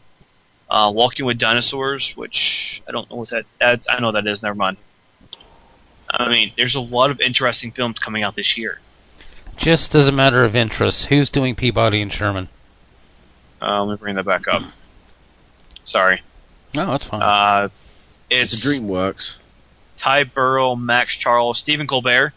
uh, 0.69 0.91
Walking 0.93 1.25
with 1.25 1.37
Dinosaurs, 1.37 2.13
which 2.15 2.81
I 2.87 2.91
don't 2.91 3.09
know 3.09 3.17
what 3.17 3.29
that, 3.29 3.45
that 3.59 3.85
I 3.89 3.99
know 3.99 4.11
that 4.11 4.25
is. 4.27 4.41
Never 4.43 4.55
mind. 4.55 4.77
I 6.09 6.27
mean, 6.29 6.51
there's 6.57 6.75
a 6.75 6.79
lot 6.79 7.11
of 7.11 7.19
interesting 7.21 7.71
films 7.71 7.99
coming 7.99 8.23
out 8.23 8.35
this 8.35 8.57
year. 8.57 8.79
Just 9.57 9.93
as 9.93 10.07
a 10.07 10.11
matter 10.11 10.43
of 10.43 10.55
interest, 10.55 11.07
who's 11.07 11.29
doing 11.29 11.53
Peabody 11.55 12.01
and 12.01 12.11
Sherman? 12.11 12.49
Uh, 13.61 13.83
let 13.83 13.95
me 13.95 14.01
bring 14.01 14.15
that 14.15 14.23
back 14.25 14.47
up. 14.47 14.63
Sorry. 15.83 16.21
No, 16.75 16.85
that's 16.91 17.05
fine. 17.05 17.21
Uh, 17.21 17.69
it's, 18.29 18.53
It's 18.53 18.65
DreamWorks. 18.65 19.37
Ty 19.97 20.23
Burrell, 20.23 20.75
Max 20.77 21.15
Charles, 21.15 21.59
Stephen 21.59 21.85
Colbert. 21.87 22.33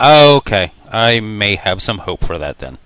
okay, 0.00 0.70
I 0.90 1.20
may 1.20 1.56
have 1.56 1.80
some 1.80 1.98
hope 1.98 2.24
for 2.24 2.38
that 2.38 2.58
then. 2.58 2.78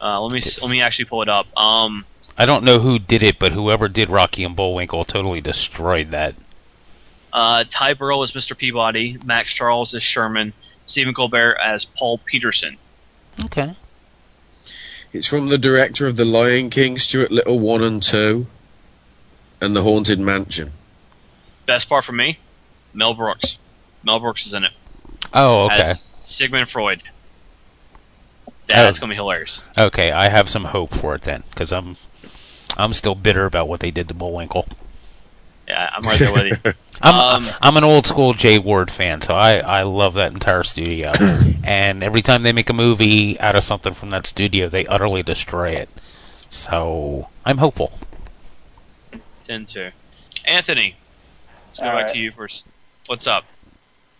Uh, 0.00 0.20
let 0.20 0.32
me 0.32 0.38
s 0.40 0.60
let 0.62 0.70
me 0.70 0.80
actually 0.82 1.06
pull 1.06 1.22
it 1.22 1.28
up. 1.28 1.46
Um, 1.58 2.04
I 2.36 2.46
don't 2.46 2.64
know 2.64 2.80
who 2.80 2.98
did 2.98 3.22
it, 3.22 3.38
but 3.38 3.52
whoever 3.52 3.88
did 3.88 4.10
Rocky 4.10 4.44
and 4.44 4.56
Bullwinkle 4.56 5.04
totally 5.04 5.40
destroyed 5.40 6.10
that. 6.10 6.34
uh, 7.32 7.64
Ty 7.70 7.94
Burrell 7.94 8.22
is 8.22 8.32
Mr. 8.32 8.56
Peabody, 8.56 9.18
Max 9.24 9.52
Charles 9.54 9.94
is 9.94 10.02
Sherman, 10.02 10.52
Stephen 10.86 11.14
Colbert 11.14 11.56
as 11.62 11.84
Paul 11.84 12.18
Peterson. 12.18 12.76
Okay. 13.44 13.74
It's 15.12 15.26
from 15.28 15.48
the 15.48 15.58
director 15.58 16.06
of 16.06 16.16
The 16.16 16.24
Lion 16.24 16.70
King, 16.70 16.98
Stuart 16.98 17.30
Little 17.30 17.58
1 17.60 17.82
and 17.82 18.02
2, 18.02 18.46
and 19.60 19.74
The 19.76 19.82
Haunted 19.82 20.18
Mansion. 20.18 20.72
Best 21.66 21.88
part 21.88 22.04
for 22.04 22.12
me, 22.12 22.38
Mel 22.92 23.14
Brooks. 23.14 23.58
Mel 24.02 24.18
Brooks 24.20 24.44
is 24.46 24.52
in 24.52 24.64
it. 24.64 24.72
Oh, 25.32 25.66
okay. 25.66 25.90
As 25.90 26.13
Sigmund 26.34 26.68
Freud. 26.70 27.02
That's 28.66 28.96
Oh. 28.96 29.00
gonna 29.00 29.10
be 29.10 29.16
hilarious. 29.16 29.62
Okay, 29.76 30.10
I 30.12 30.28
have 30.28 30.48
some 30.48 30.66
hope 30.66 30.94
for 30.94 31.14
it 31.14 31.22
then, 31.22 31.42
because 31.50 31.72
I'm, 31.72 31.96
I'm 32.76 32.92
still 32.92 33.14
bitter 33.14 33.44
about 33.46 33.68
what 33.68 33.80
they 33.80 33.90
did 33.90 34.08
to 34.08 34.14
Bullwinkle. 34.14 34.66
Yeah, 35.68 35.90
I'm 35.94 36.02
right 36.02 36.18
there 36.18 36.32
with 36.32 36.64
you. 36.64 36.72
I'm, 37.02 37.44
Um, 37.44 37.54
I'm 37.62 37.76
an 37.76 37.84
old 37.84 38.06
school 38.06 38.32
Jay 38.34 38.58
Ward 38.58 38.90
fan, 38.90 39.20
so 39.22 39.34
I, 39.34 39.58
I 39.58 39.82
love 39.82 40.14
that 40.14 40.32
entire 40.32 40.62
studio. 40.62 41.12
and 41.64 42.02
every 42.02 42.20
time 42.22 42.42
they 42.42 42.52
make 42.52 42.68
a 42.70 42.74
movie 42.74 43.38
out 43.40 43.54
of 43.56 43.64
something 43.64 43.94
from 43.94 44.10
that 44.10 44.26
studio, 44.26 44.68
they 44.68 44.86
utterly 44.86 45.22
destroy 45.22 45.70
it. 45.70 45.88
So 46.50 47.28
I'm 47.44 47.58
hopeful. 47.58 47.98
Ten 49.46 49.66
two. 49.66 49.90
Anthony, 50.46 50.96
let's 51.68 51.78
go 51.80 51.86
All 51.86 51.92
back 51.92 52.04
right. 52.06 52.12
to 52.14 52.18
you 52.18 52.30
first. 52.30 52.64
What's 53.06 53.26
up? 53.26 53.44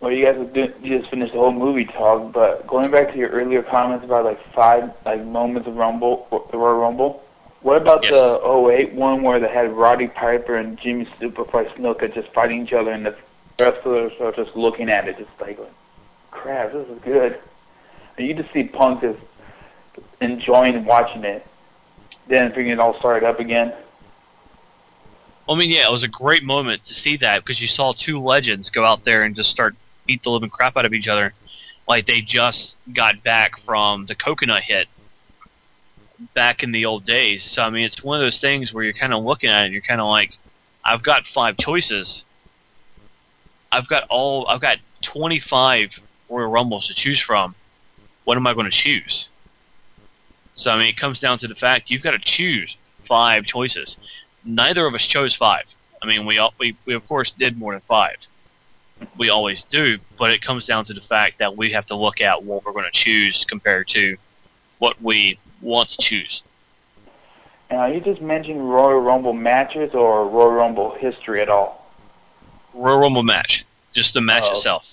Well, 0.05 0.13
you 0.13 0.27
guys 0.27 0.37
have 0.37 0.53
do- 0.53 0.71
you 0.83 0.99
just 0.99 1.09
finished 1.09 1.33
the 1.33 1.39
whole 1.39 1.51
movie 1.51 1.87
talk, 1.87 2.31
but 2.31 2.67
going 2.67 2.91
back 2.91 3.11
to 3.13 3.17
your 3.19 3.31
earlier 3.31 3.63
comments 3.63 4.05
about 4.05 4.27
like 4.27 4.39
five 4.53 4.91
like 5.07 5.25
moments 5.25 5.67
of 5.67 5.77
Rumble, 5.77 6.27
the 6.53 6.59
Royal 6.59 6.79
Rumble. 6.79 7.23
What 7.63 7.79
about 7.81 8.05
Yes. 8.05 8.13
the 8.13 8.39
08 8.45 8.93
one 8.93 9.23
where 9.23 9.41
they 9.41 9.49
had 9.49 9.73
Roddy 9.73 10.09
Piper 10.09 10.57
and 10.57 10.79
Jimmy 10.79 11.07
Superfly 11.19 11.75
Snuka 11.75 12.13
just 12.13 12.29
fighting 12.35 12.67
each 12.67 12.75
other, 12.75 12.91
and 12.91 13.07
the 13.07 13.15
wrestlers 13.59 14.13
are 14.21 14.33
just 14.33 14.55
looking 14.55 14.91
at 14.91 15.09
it, 15.09 15.17
just 15.17 15.31
like, 15.41 15.59
crap, 16.31 16.75
this 16.75 16.87
is 16.87 16.99
good. 17.03 17.41
And 18.19 18.29
you 18.29 18.35
just 18.35 18.53
see 18.53 18.65
Punk 18.65 19.01
just 19.01 19.19
enjoying 20.21 20.85
watching 20.85 21.25
it, 21.25 21.47
then 22.29 22.51
figuring 22.51 22.69
it 22.73 22.79
all 22.79 22.99
started 22.99 23.27
up 23.27 23.41
again. 23.41 23.73
I 25.49 25.55
mean, 25.55 25.71
yeah, 25.71 25.89
it 25.89 25.93
was 25.93 26.03
a 26.03 26.09
great 26.09 26.45
moment 26.45 26.85
to 26.85 26.93
see 26.93 27.17
that 27.17 27.43
because 27.43 27.59
you 27.59 27.69
saw 27.69 27.95
two 27.95 28.19
legends 28.19 28.69
go 28.69 28.85
out 28.85 29.05
there 29.07 29.23
and 29.23 29.35
just 29.35 29.49
start 29.49 29.75
beat 30.07 30.23
the 30.23 30.31
living 30.31 30.51
crap 30.51 30.77
out 30.77 30.85
of 30.85 30.95
each 30.95 31.09
other, 31.09 31.35
like 31.89 32.07
they 32.07 32.21
just 32.21 32.75
got 32.93 33.23
back 33.23 33.61
from 33.61 34.07
the 34.07 34.15
coconut 34.15 34.63
hit 34.63 34.89
back 36.35 36.63
in 36.63 36.73
the 36.73 36.85
old 36.85 37.05
days. 37.05 37.45
So 37.45 37.63
I 37.63 37.71
mean, 37.71 37.85
it's 37.85 38.03
one 38.03 38.21
of 38.21 38.25
those 38.25 38.41
things 38.41 38.73
where 38.73 38.85
you're 38.85 38.93
kind 38.93 39.15
of 39.15 39.25
looking 39.25 39.51
at 39.51 39.67
it, 39.67 39.73
you're 39.73 39.83
kind 39.83 40.01
of 40.01 40.09
like, 40.09 40.33
I've 40.85 41.03
got 41.03 41.27
five 41.27 41.57
choices. 41.57 42.25
I've 43.73 43.89
got 43.89 44.05
all, 44.09 44.47
I've 44.49 44.61
got 44.61 44.79
25 45.03 45.91
Royal 46.29 46.51
Rumbles 46.51 46.87
to 46.89 46.95
choose 46.95 47.21
from. 47.21 47.55
What 48.25 48.37
am 48.37 48.47
I 48.47 48.55
going 48.55 48.71
to 48.71 48.73
choose? 48.73 49.29
So 50.55 50.71
I 50.71 50.79
mean, 50.79 50.89
it 50.89 50.97
comes 50.97 51.21
down 51.21 51.39
to 51.39 51.49
the 51.49 51.55
fact 51.55 51.91
you've 51.91 52.03
got 52.03 52.13
to 52.13 52.19
choose 52.19 52.77
five 53.07 53.45
choices 53.45 53.97
neither 54.45 54.87
of 54.87 54.95
us 54.95 55.03
chose 55.03 55.35
five. 55.35 55.65
I 56.03 56.07
mean, 56.07 56.27
we 56.27 56.39
all, 56.39 56.55
we 56.59 56.77
we 56.85 56.95
of 56.95 57.07
course 57.09 57.33
did 57.33 57.57
more 57.59 57.73
than 57.73 57.83
five. 57.89 58.17
We 59.17 59.31
always 59.31 59.63
do, 59.65 59.99
but 60.19 60.31
it 60.31 60.43
comes 60.43 60.67
down 60.67 60.85
to 60.87 60.95
the 60.95 61.01
fact 61.01 61.39
that 61.39 61.57
we 61.57 61.71
have 61.73 61.87
to 61.87 61.97
look 61.97 62.21
at 62.21 62.43
what 62.43 62.65
we're 62.65 62.73
going 62.73 62.85
to 62.85 62.91
choose 62.91 63.45
compared 63.49 63.89
to 63.89 64.17
what 64.79 65.01
we 65.03 65.39
want 65.61 65.91
to 65.91 65.97
choose. 65.99 66.43
Are 67.71 67.89
you 67.91 68.01
just 68.01 68.21
mentioning 68.21 68.63
Royal 68.63 69.01
Rumble 69.01 69.33
matches 69.33 69.95
or 69.95 70.29
Royal 70.29 70.53
Rumble 70.53 70.95
history 70.97 71.41
at 71.41 71.49
all? 71.49 71.91
Royal 72.73 72.99
Rumble 72.99 73.23
match, 73.23 73.65
just 73.95 74.15
the 74.15 74.21
match 74.21 74.43
Oh. 74.47 74.53
itself. 74.53 74.87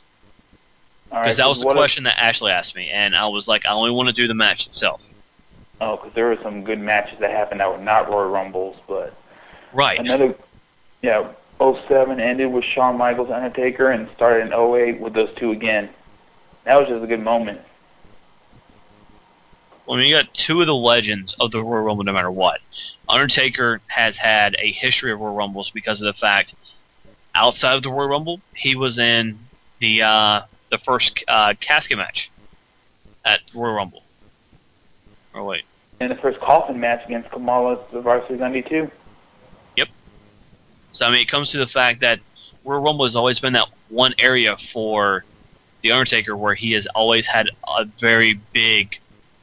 All 1.12 1.18
right, 1.18 1.24
Because 1.26 1.38
that 1.38 1.48
was 1.48 1.60
the 1.60 1.66
what 1.66 1.74
if- 1.74 1.78
question 1.80 2.04
that 2.06 2.18
Ashley 2.18 2.52
asked 2.52 2.76
me, 2.76 2.90
and 2.90 3.16
I 3.16 3.28
was 3.28 3.48
like, 3.48 3.66
I 3.66 3.72
only 3.72 3.92
want 3.92 4.08
to 4.08 4.14
do 4.14 4.28
the 4.28 4.34
match 4.34 4.66
itself. 4.66 5.02
Oh, 5.82 5.98
because 5.98 6.14
there 6.14 6.26
were 6.28 6.38
some 6.42 6.64
good 6.64 6.80
matches 6.80 7.20
that 7.20 7.32
happened 7.32 7.60
that 7.60 7.70
were 7.70 7.78
not 7.84 8.10
Royal 8.10 8.30
Rumbles, 8.30 8.78
but 8.88 9.14
Right. 9.74 10.00
another, 10.00 10.36
yeah, 11.02 11.28
07 11.62 12.20
ended 12.20 12.52
with 12.52 12.64
Shawn 12.64 12.98
Michaels 12.98 13.30
Undertaker 13.30 13.92
and 13.92 14.10
started 14.16 14.48
in 14.48 14.54
08 14.54 15.00
with 15.00 15.14
those 15.14 15.30
two 15.36 15.52
again. 15.52 15.90
That 16.64 16.80
was 16.80 16.88
just 16.88 17.04
a 17.04 17.08
good 17.08 17.22
moment. 17.22 17.62
I 19.90 19.96
mean, 19.96 20.08
you 20.08 20.16
got 20.16 20.34
two 20.34 20.62
of 20.62 20.68
the 20.68 20.76
legends 20.76 21.36
of 21.40 21.52
the 21.52 21.62
Royal 21.62 21.84
Rumble 21.84 22.04
no 22.04 22.14
matter 22.14 22.32
what. 22.32 22.62
Undertaker 23.10 23.82
has 23.88 24.16
had 24.16 24.56
a 24.58 24.72
history 24.72 25.12
of 25.12 25.20
Royal 25.20 25.36
Rumbles 25.36 25.70
because 25.70 26.00
of 26.02 26.06
the 26.06 26.14
fact, 26.14 26.56
outside 27.36 27.76
of 27.76 27.84
the 27.84 27.92
Royal 27.92 28.08
Rumble, 28.08 28.42
he 28.56 28.76
was 28.76 28.98
in 28.98 29.40
the 29.80 30.02
uh, 30.02 30.42
the 30.70 30.78
first 30.78 31.24
uh, 31.28 31.56
casket 31.60 31.98
match 31.98 32.32
at 33.26 33.42
Royal 33.54 33.74
Rumble. 33.74 34.04
Oh 35.36 35.44
wait, 35.44 35.64
in 36.00 36.10
the 36.10 36.16
first 36.16 36.40
coffin 36.40 36.80
match 36.80 37.06
against 37.06 37.30
Kamala 37.32 37.74
at 37.74 37.92
Varsity 37.92 38.36
92. 38.36 38.90
So 40.92 41.06
I 41.06 41.12
mean, 41.12 41.22
it 41.22 41.28
comes 41.28 41.52
to 41.52 41.58
the 41.58 41.68
fact 41.68 42.02
that 42.02 42.20
Royal 42.64 42.82
Rumble 42.82 43.06
has 43.06 43.16
always 43.16 43.40
been 43.40 43.54
that 43.54 43.68
one 43.90 44.14
area 44.20 44.58
for 44.74 45.24
the 45.82 45.92
Undertaker 45.92 46.38
where 46.38 46.54
he 46.54 46.74
has 46.74 46.88
always 46.94 47.26
had 47.26 47.50
a 47.68 47.86
very 48.00 48.40
big 48.54 49.00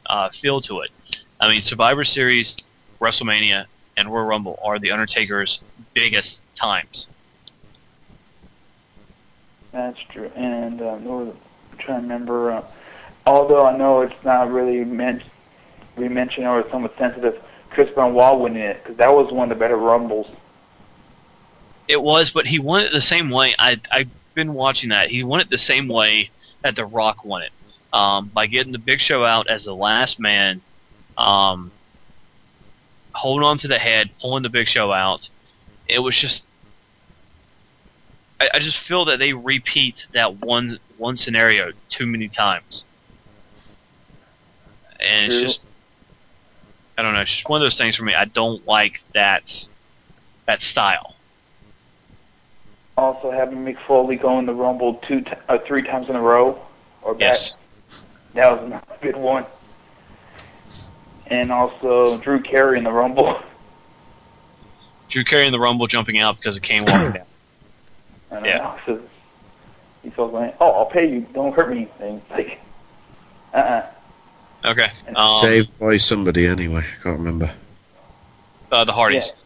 uh, 0.07 0.31
feel 0.31 0.61
to 0.63 0.81
it. 0.81 0.91
I 1.41 1.49
mean, 1.49 1.63
Survivor 1.63 2.05
Series, 2.05 2.57
WrestleMania, 3.01 3.67
and 3.97 4.13
Royal 4.13 4.27
Rumble 4.27 4.59
are 4.63 4.79
the 4.79 4.91
Undertaker's 4.91 5.61
biggest 5.95 6.41
times. 6.55 7.09
That's 9.73 10.01
true. 10.09 10.31
And 10.35 10.81
uh? 10.81 10.93
I'm 10.95 11.33
trying 11.79 12.03
to 12.03 12.03
remember. 12.03 12.53
Uh, 12.53 12.65
although 13.27 13.67
I 13.67 13.77
know 13.77 14.01
it's 14.03 14.25
not 14.25 14.51
really 14.51 14.85
meant 14.85 15.23
we 15.97 16.09
mentioned 16.09 16.47
or 16.47 16.69
somewhat 16.71 16.97
sensitive, 16.97 17.43
Chris 17.71 17.91
Benoit 17.95 18.41
winning 18.41 18.63
it 18.63 18.83
because 18.83 18.97
that 18.97 19.13
was 19.13 19.33
one 19.33 19.51
of 19.51 19.57
the 19.57 19.61
better 19.61 19.77
rumbles. 19.77 20.29
It 21.89 22.03
was, 22.03 22.31
but 22.31 22.47
he 22.47 22.59
won 22.59 22.83
it 22.83 22.93
the 22.93 23.01
same 23.01 23.31
way. 23.31 23.55
I 23.59 23.81
I've 23.91 24.11
been 24.35 24.53
watching 24.55 24.91
that. 24.91 25.09
He 25.11 25.25
won 25.25 25.41
it 25.41 25.51
the 25.51 25.59
same 25.59 25.89
way 25.89 26.31
that 26.63 26.77
The 26.77 26.85
Rock 26.85 27.25
won 27.25 27.43
it, 27.43 27.53
um, 27.93 28.27
by 28.29 28.47
getting 28.47 28.73
the 28.73 28.79
Big 28.79 29.01
Show 29.01 29.25
out 29.25 29.49
as 29.49 29.65
the 29.65 29.75
last 29.75 30.21
man, 30.21 30.61
um, 31.17 31.73
holding 33.13 33.45
on 33.45 33.59
to 33.59 33.69
the 33.69 33.79
head, 33.79 34.11
pulling 34.21 34.43
the 34.43 34.51
Big 34.51 34.69
Show 34.69 34.93
out. 34.93 35.29
It 35.89 36.01
was 36.01 36.17
just. 36.17 36.45
I, 38.41 38.51
I 38.55 38.59
just 38.59 38.81
feel 38.81 39.07
that 39.07 39.19
they 39.19 39.33
repeat 39.33 40.07
that 40.13 40.41
one 40.41 40.79
one 40.99 41.17
scenario 41.17 41.73
too 41.89 42.07
many 42.07 42.29
times, 42.29 42.85
and 45.01 45.33
it's 45.33 45.43
just. 45.43 45.61
I 46.99 47.03
don't 47.03 47.15
know. 47.15 47.21
It's 47.21 47.33
just 47.33 47.49
one 47.49 47.63
of 47.63 47.65
those 47.65 47.79
things 47.79 47.97
for 47.97 48.03
me. 48.03 48.15
I 48.15 48.25
don't 48.27 48.67
like 48.67 49.03
that 49.15 49.69
that 50.47 50.63
style. 50.63 51.15
Also, 52.99 53.31
having 53.31 53.59
Mick 53.65 53.79
Foley 53.87 54.17
go 54.17 54.41
in 54.41 54.47
the 54.47 54.53
Rumble 54.53 54.95
two, 55.07 55.21
t- 55.21 55.31
uh, 55.49 55.59
three 55.59 55.83
times 55.83 56.09
in 56.09 56.17
a 56.17 56.21
row, 56.21 56.61
or 57.03 57.15
back, 57.15 57.21
Yes. 57.21 57.55
that 58.35 58.51
was 58.61 58.73
a 58.73 58.83
good 59.01 59.17
one. 59.17 59.47
And 61.29 61.53
also 61.53 62.19
Drew 62.21 62.41
Carey 62.41 62.77
in 62.77 62.83
the 62.83 62.91
Rumble. 62.91 63.41
Drew 65.11 65.23
Carey 65.23 65.47
in 65.47 65.53
the 65.53 65.61
Rumble 65.61 65.87
jumping 65.87 66.19
out 66.19 66.39
because 66.39 66.57
it 66.57 66.65
came 66.65 66.83
walking 66.89 67.13
down. 67.13 67.27
I 68.33 68.35
don't 68.35 68.45
Yeah. 68.45 68.77
know. 68.89 69.01
He 70.03 70.11
felt 70.11 70.33
like, 70.33 70.57
oh, 70.61 70.73
I'll 70.73 70.87
pay 70.87 71.09
you. 71.09 71.21
Don't 71.33 71.55
hurt 71.55 71.71
me. 71.71 71.87
And 72.01 72.21
it's 72.21 72.31
like, 72.33 72.59
uh-uh. 73.55 73.87
Okay. 74.65 74.91
Um, 75.15 75.29
Saved 75.41 75.79
by 75.79 75.99
somebody 75.99 76.47
anyway. 76.49 76.81
I 76.99 77.03
can't 77.05 77.19
remember. 77.19 77.53
uh, 78.73 78.85
the 78.85 78.93
Hardys. 78.93 79.33
Yeah. 79.37 79.43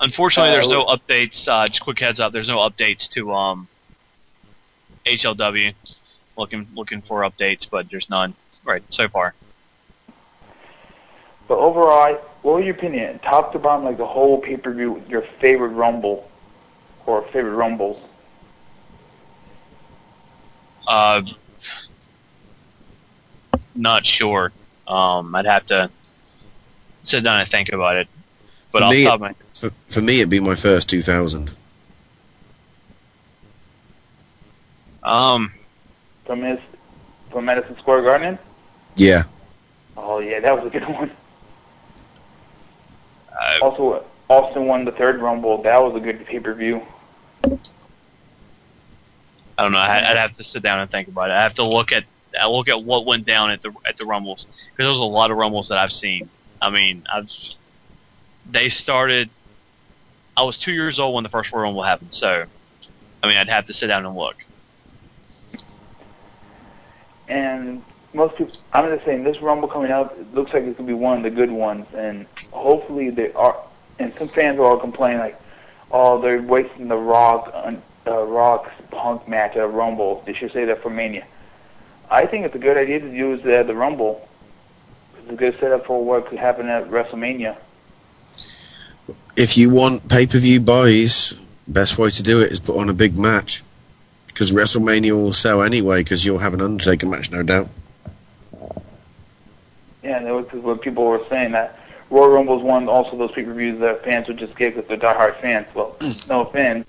Unfortunately, 0.00 0.50
Uh, 0.50 0.54
there's 0.54 0.68
no 0.68 0.84
updates. 0.86 1.48
Uh, 1.48 1.66
just 1.68 1.80
quick 1.80 1.98
heads 1.98 2.20
up: 2.20 2.32
there's 2.32 2.48
no 2.48 2.58
updates 2.58 3.08
to 3.10 3.32
um, 3.32 3.68
HLW. 5.06 5.74
Looking 6.36 6.68
looking 6.74 7.02
for 7.02 7.22
updates, 7.22 7.66
but 7.68 7.90
there's 7.90 8.08
none 8.08 8.34
right 8.64 8.82
so 8.88 9.08
far. 9.08 9.34
But 11.48 11.58
overall, 11.58 12.00
I- 12.00 12.18
what 12.42 12.56
was 12.56 12.64
your 12.64 12.74
opinion? 12.76 13.18
Top 13.20 13.52
to 13.52 13.58
bottom, 13.58 13.84
like 13.84 13.96
the 13.96 14.06
whole 14.06 14.38
pay-per-view, 14.38 15.02
your 15.08 15.22
favorite 15.40 15.70
Rumble 15.70 16.30
or 17.06 17.22
favorite 17.32 17.54
Rumbles? 17.56 17.98
Uh, 20.86 21.22
not 23.74 24.06
sure. 24.06 24.52
Um, 24.86 25.34
I'd 25.34 25.46
have 25.46 25.66
to 25.66 25.90
sit 27.02 27.24
down 27.24 27.40
and 27.40 27.50
think 27.50 27.70
about 27.72 27.96
it. 27.96 28.08
But 28.72 28.82
for, 28.82 28.90
me, 28.90 29.04
top 29.04 29.20
for, 29.54 29.70
for 29.86 30.00
me, 30.02 30.18
it'd 30.18 30.30
be 30.30 30.40
my 30.40 30.54
first 30.54 30.88
2000. 30.90 31.50
um, 35.02 35.52
From 36.26 36.42
his, 36.42 36.58
from 37.30 37.44
Madison 37.46 37.76
Square 37.78 38.02
Garden? 38.02 38.38
Yeah. 38.96 39.24
Oh, 39.96 40.18
yeah, 40.18 40.40
that 40.40 40.54
was 40.56 40.66
a 40.66 40.70
good 40.70 40.86
one. 40.88 41.10
uh, 43.32 43.58
Also, 43.62 44.04
Austin 44.28 44.66
won 44.66 44.84
the 44.84 44.92
third 44.92 45.20
Rumble. 45.20 45.62
That 45.62 45.82
was 45.82 45.94
a 45.96 46.00
good 46.00 46.24
pay-per-view. 46.26 46.82
I 49.58 49.62
don't 49.62 49.72
know. 49.72 49.78
I, 49.78 50.10
I'd 50.10 50.16
have 50.16 50.34
to 50.34 50.44
sit 50.44 50.62
down 50.62 50.80
and 50.80 50.90
think 50.90 51.08
about 51.08 51.30
it. 51.30 51.32
I 51.32 51.42
have 51.42 51.54
to 51.56 51.64
look 51.64 51.90
at 51.92 52.04
I 52.40 52.46
look 52.46 52.68
at 52.68 52.84
what 52.84 53.06
went 53.06 53.24
down 53.26 53.50
at 53.50 53.62
the 53.62 53.72
at 53.86 53.96
the 53.96 54.04
Rumbles 54.04 54.44
because 54.44 54.84
there 54.84 54.88
was 54.88 54.98
a 55.00 55.02
lot 55.02 55.30
of 55.32 55.36
Rumbles 55.38 55.68
that 55.68 55.78
I've 55.78 55.90
seen. 55.90 56.28
I 56.62 56.70
mean, 56.70 57.04
I've 57.12 57.28
they 58.50 58.68
started. 58.68 59.30
I 60.36 60.42
was 60.42 60.56
two 60.56 60.72
years 60.72 60.98
old 60.98 61.14
when 61.14 61.24
the 61.24 61.30
first 61.30 61.52
Royal 61.52 61.64
Rumble 61.64 61.82
happened, 61.82 62.14
so 62.14 62.44
I 63.22 63.26
mean, 63.26 63.36
I'd 63.36 63.48
have 63.48 63.66
to 63.66 63.74
sit 63.74 63.88
down 63.88 64.06
and 64.06 64.16
look. 64.16 64.36
And 67.28 67.82
most 68.14 68.36
people, 68.36 68.54
I'm 68.72 68.88
just 68.94 69.04
saying, 69.04 69.24
this 69.24 69.40
Rumble 69.42 69.68
coming 69.68 69.90
up 69.90 70.18
it 70.18 70.34
looks 70.34 70.52
like 70.52 70.62
it's 70.62 70.76
gonna 70.78 70.86
be 70.86 70.94
one 70.94 71.18
of 71.18 71.22
the 71.24 71.30
good 71.30 71.50
ones, 71.50 71.86
and 71.94 72.26
hopefully 72.50 73.10
they 73.10 73.32
are. 73.32 73.56
And 73.98 74.12
some 74.18 74.28
fans 74.28 74.58
are 74.58 74.64
all 74.64 74.78
complaining 74.78 75.18
like, 75.18 75.38
"Oh, 75.90 76.20
they're 76.20 76.40
wasting 76.40 76.88
the 76.88 76.96
Rock, 76.96 77.52
uh, 78.06 78.22
Rock's 78.22 78.70
Punk 78.90 79.28
match 79.28 79.56
at 79.56 79.70
Rumble. 79.72 80.22
They 80.24 80.32
should 80.32 80.52
say 80.52 80.64
that 80.66 80.82
for 80.82 80.90
Mania." 80.90 81.24
I 82.10 82.24
think 82.24 82.46
it's 82.46 82.54
a 82.54 82.58
good 82.58 82.78
idea 82.78 83.00
to 83.00 83.10
use 83.10 83.42
the 83.42 83.74
Rumble. 83.74 84.26
It's 85.18 85.30
a 85.30 85.34
good 85.34 85.58
setup 85.60 85.84
for 85.84 86.02
what 86.02 86.26
could 86.26 86.38
happen 86.38 86.68
at 86.68 86.88
WrestleMania. 86.88 87.56
If 89.38 89.56
you 89.56 89.70
want 89.70 90.08
pay 90.08 90.26
per 90.26 90.38
view 90.38 90.58
buys, 90.58 91.32
best 91.68 91.96
way 91.96 92.10
to 92.10 92.22
do 92.24 92.40
it 92.40 92.50
is 92.50 92.58
put 92.58 92.76
on 92.76 92.88
a 92.88 92.92
big 92.92 93.16
match. 93.16 93.62
Because 94.26 94.50
WrestleMania 94.50 95.12
will 95.12 95.32
sell 95.32 95.62
anyway, 95.62 96.00
because 96.00 96.26
you'll 96.26 96.38
have 96.38 96.54
an 96.54 96.60
Undertaker 96.60 97.06
match, 97.06 97.30
no 97.30 97.44
doubt. 97.44 97.68
Yeah, 100.02 100.16
and 100.16 100.26
that 100.26 100.34
was 100.34 100.46
what 100.64 100.82
people 100.82 101.04
were 101.04 101.24
saying 101.28 101.52
that 101.52 101.78
Royal 102.10 102.30
Rumble's 102.30 102.64
one 102.64 102.88
also 102.88 103.16
those 103.16 103.30
pay-per-views 103.30 103.78
that 103.78 104.02
fans 104.02 104.26
would 104.26 104.38
just 104.38 104.56
get 104.56 104.74
because 104.74 104.88
they're 104.88 104.96
diehard 104.96 105.40
fans. 105.40 105.68
Well, 105.72 105.96
no 106.28 106.40
offense, 106.40 106.88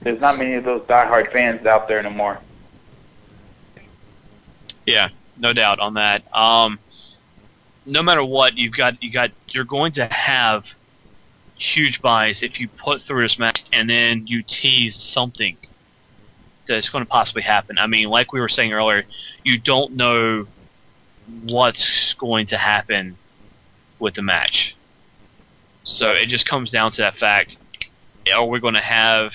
there's 0.00 0.20
not 0.20 0.36
many 0.36 0.52
of 0.52 0.64
those 0.64 0.82
diehard 0.82 1.32
fans 1.32 1.64
out 1.64 1.88
there 1.88 1.98
anymore. 1.98 2.40
Yeah, 4.84 5.08
no 5.38 5.54
doubt 5.54 5.80
on 5.80 5.94
that. 5.94 6.24
Um, 6.36 6.78
no 7.86 8.02
matter 8.02 8.22
what, 8.22 8.58
you've 8.58 8.74
got 8.74 9.02
you 9.02 9.10
got 9.10 9.30
you're 9.48 9.64
going 9.64 9.92
to 9.92 10.06
have 10.06 10.64
huge 11.58 12.02
buys 12.02 12.42
if 12.42 12.60
you 12.60 12.68
put 12.68 13.02
through 13.02 13.22
this 13.22 13.38
match 13.38 13.64
and 13.72 13.88
then 13.88 14.26
you 14.26 14.42
tease 14.42 14.94
something 14.94 15.56
that's 16.66 16.88
going 16.88 17.04
to 17.04 17.08
possibly 17.08 17.42
happen. 17.42 17.78
I 17.78 17.86
mean, 17.86 18.08
like 18.08 18.32
we 18.32 18.40
were 18.40 18.48
saying 18.48 18.72
earlier, 18.72 19.04
you 19.44 19.58
don't 19.58 19.92
know 19.94 20.46
what's 21.48 22.14
going 22.14 22.46
to 22.48 22.58
happen 22.58 23.16
with 23.98 24.14
the 24.14 24.22
match. 24.22 24.76
So 25.84 26.10
it 26.10 26.28
just 26.28 26.46
comes 26.46 26.70
down 26.70 26.90
to 26.92 27.02
that 27.02 27.16
fact: 27.16 27.56
Are 28.34 28.44
we 28.44 28.60
going 28.60 28.74
to 28.74 28.80
have 28.80 29.32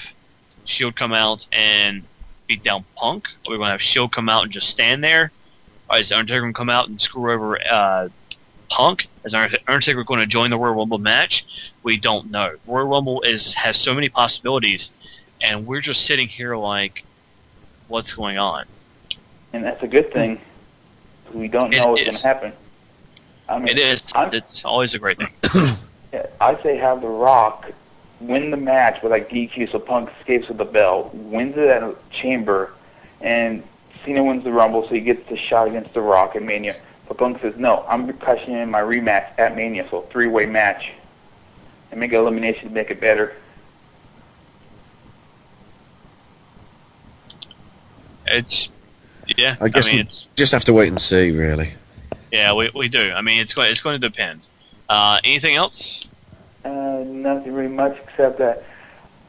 Shield 0.66 0.96
come 0.96 1.14
out 1.14 1.46
and 1.52 2.04
beat 2.48 2.64
down 2.64 2.86
Punk? 2.96 3.28
Are 3.48 3.52
we 3.52 3.58
going 3.58 3.68
to 3.68 3.72
have 3.72 3.82
Shield 3.82 4.12
come 4.12 4.30
out 4.30 4.44
and 4.44 4.52
just 4.52 4.70
stand 4.70 5.04
there? 5.04 5.32
Or 5.90 5.98
is 5.98 6.12
Undertaker 6.12 6.42
going 6.42 6.54
to 6.54 6.58
come 6.58 6.70
out 6.70 6.90
and 6.90 7.02
screw 7.02 7.32
over 7.32 7.58
uh, 7.70 8.10
Punk? 8.72 9.08
Is 9.26 9.34
Undertaker 9.34 10.04
going 10.04 10.20
to 10.20 10.26
join 10.28 10.50
the 10.50 10.58
Royal 10.58 10.76
Rumble 10.76 10.98
match? 10.98 11.46
We 11.84 11.98
don't 11.98 12.32
know. 12.32 12.56
Royal 12.66 12.88
Rumble 12.88 13.22
is 13.22 13.54
has 13.56 13.78
so 13.80 13.94
many 13.94 14.10
possibilities, 14.10 14.92
and 15.42 15.68
we're 15.68 15.82
just 15.82 16.06
sitting 16.06 16.28
here 16.28 16.56
like, 16.56 17.04
what's 17.88 18.14
going 18.14 18.38
on? 18.38 18.66
And 19.54 19.64
that's 19.64 19.84
a 19.84 19.88
good 19.88 20.14
thing. 20.14 20.40
We 21.34 21.48
don't 21.48 21.70
know 21.72 21.88
It 21.88 21.90
what's 21.90 22.04
going 22.04 22.16
to 22.18 22.28
happen. 22.28 22.54
I 23.50 23.60
mean, 23.60 23.68
It 23.70 23.80
is. 23.80 24.02
I'm- 24.14 24.34
It's 24.34 24.64
always 24.66 24.94
a 24.94 25.00
great 25.00 25.18
thing. 25.18 25.34
Yeah, 26.14 26.26
I 26.42 26.62
say 26.62 26.76
have 26.76 27.00
The 27.00 27.08
Rock 27.08 27.72
win 28.20 28.52
the 28.52 28.58
match 28.58 29.02
with 29.02 29.14
like 29.14 29.30
DQ, 29.30 29.72
so 29.72 29.80
Punk 29.80 30.10
escapes 30.18 30.50
with 30.50 30.58
the 30.58 30.66
belt, 30.66 31.14
wins 31.16 31.56
it 31.56 31.70
at 31.70 31.84
a 31.84 31.96
Chamber, 32.12 32.74
and 33.22 33.64
Cena 34.04 34.22
wins 34.22 34.44
the 34.44 34.52
Rumble, 34.52 34.84
so 34.84 34.90
he 34.94 35.00
gets 35.00 35.30
the 35.30 35.38
shot 35.38 35.70
against 35.70 35.94
The 35.94 36.02
Rock 36.02 36.36
at 36.36 36.44
Mania. 36.44 36.76
But 37.08 37.18
Punk 37.18 37.42
says, 37.42 37.56
no, 37.58 37.86
I'm 37.90 38.12
cashing 38.20 38.54
in 38.54 38.72
my 38.72 38.82
rematch 38.82 39.28
at 39.38 39.56
Mania, 39.56 39.88
so 39.90 40.02
three-way 40.04 40.46
match, 40.46 40.92
and 41.92 42.00
make 42.00 42.14
an 42.14 42.20
elimination 42.20 42.70
to 42.70 42.74
make 42.74 42.90
it 42.90 43.02
better. 43.02 43.36
It's 48.28 48.70
yeah. 49.38 49.58
I 49.60 49.68
guess 49.70 49.88
mean, 49.88 49.98
we 49.98 50.02
it's 50.04 50.28
just 50.36 50.52
have 50.54 50.64
to 50.66 50.74
wait 50.74 50.90
and 50.90 51.02
see, 51.02 51.32
really. 51.32 51.74
yeah. 52.32 52.54
We 52.54 52.72
we 52.74 52.88
do. 52.88 53.12
I 53.12 53.22
mean, 53.22 53.42
it's 53.42 53.54
going 53.54 53.72
it's 53.72 53.82
going 53.82 54.00
to 54.00 54.10
depend. 54.10 54.48
Uh, 54.88 55.20
anything 55.24 55.56
else? 55.56 56.06
Uh, 56.64 57.04
nothing 57.06 57.54
really 57.54 57.68
much 57.68 57.98
except 58.04 58.38
that 58.38 58.64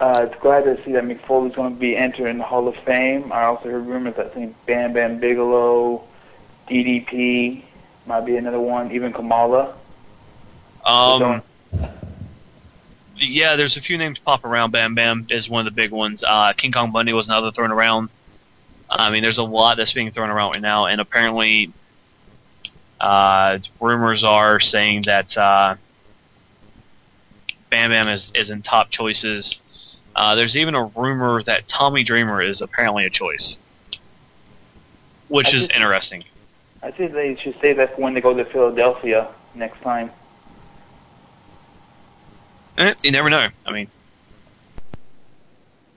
uh, 0.01 0.26
it's 0.28 0.41
glad 0.41 0.65
to 0.65 0.83
see 0.84 0.92
that 0.92 1.05
Mick 1.05 1.20
Foley's 1.20 1.55
going 1.55 1.75
to 1.75 1.81
be 1.81 1.97
entering 1.97 2.39
the 2.39 2.44
Hall 2.44 2.68
of 2.68 2.76
Fame. 2.84 3.33
I 3.33 3.44
also 3.44 3.70
heard 3.70 3.86
rumors 3.86 4.17
that 4.17 4.26
I 4.26 4.28
think 4.31 4.57
Bam 4.67 4.92
Bam 4.92 5.18
Bigelow, 5.18 6.05
DDP 6.68 7.62
might 8.07 8.23
be 8.26 8.36
another 8.36 8.60
one, 8.60 8.92
even 8.92 9.12
Kamala. 9.12 9.74
Um, 10.84 11.42
yeah, 13.16 13.57
there's 13.57 13.76
a 13.76 13.81
few 13.81 13.99
names 13.99 14.18
pop 14.18 14.44
around. 14.44 14.70
Bam 14.73 14.94
Bam 14.94 15.26
is 15.31 15.49
one 15.49 15.66
of 15.66 15.73
the 15.73 15.76
big 15.76 15.92
ones. 15.92 16.24
Uh, 16.26 16.52
King 16.55 16.73
Kong 16.73 16.91
Bundy 16.91 17.12
was 17.12 17.28
another 17.28 17.52
thrown 17.52 17.70
around. 17.70 18.10
I 18.91 19.10
mean, 19.10 19.23
there's 19.23 19.39
a 19.39 19.42
lot 19.42 19.76
that's 19.76 19.92
being 19.92 20.10
thrown 20.10 20.28
around 20.31 20.52
right 20.52 20.60
now, 20.60 20.86
and 20.86 21.00
apparently, 21.00 21.73
uh, 23.00 23.58
rumors 23.81 24.23
are 24.24 24.60
saying 24.60 25.02
that 25.07 25.36
uh, 25.36 25.76
Bam 27.70 27.91
Bam 27.91 28.08
is, 28.08 28.32
is 28.34 28.50
in 28.50 28.62
top 28.62 28.91
choices. 28.91 29.58
Uh, 30.15 30.34
there's 30.34 30.57
even 30.57 30.74
a 30.74 30.84
rumor 30.84 31.42
that 31.44 31.68
Tommy 31.68 32.02
Dreamer 32.02 32.42
is 32.42 32.60
apparently 32.60 33.07
a 33.07 33.10
choice, 33.10 33.58
which 35.28 35.47
I 35.47 35.50
is 35.50 35.55
just- 35.66 35.73
interesting. 35.73 36.24
I 36.83 36.91
think 36.91 37.12
they 37.12 37.36
should 37.36 37.59
say 37.61 37.73
that 37.75 37.99
when 37.99 38.15
they 38.15 38.20
go 38.20 38.35
to 38.35 38.44
Philadelphia 38.44 39.28
next 39.55 39.81
time. 39.83 40.11
Eh, 42.78 42.94
you 43.02 43.11
never 43.12 43.31
know. 43.31 43.49
I 43.67 43.73
mean, 43.73 43.89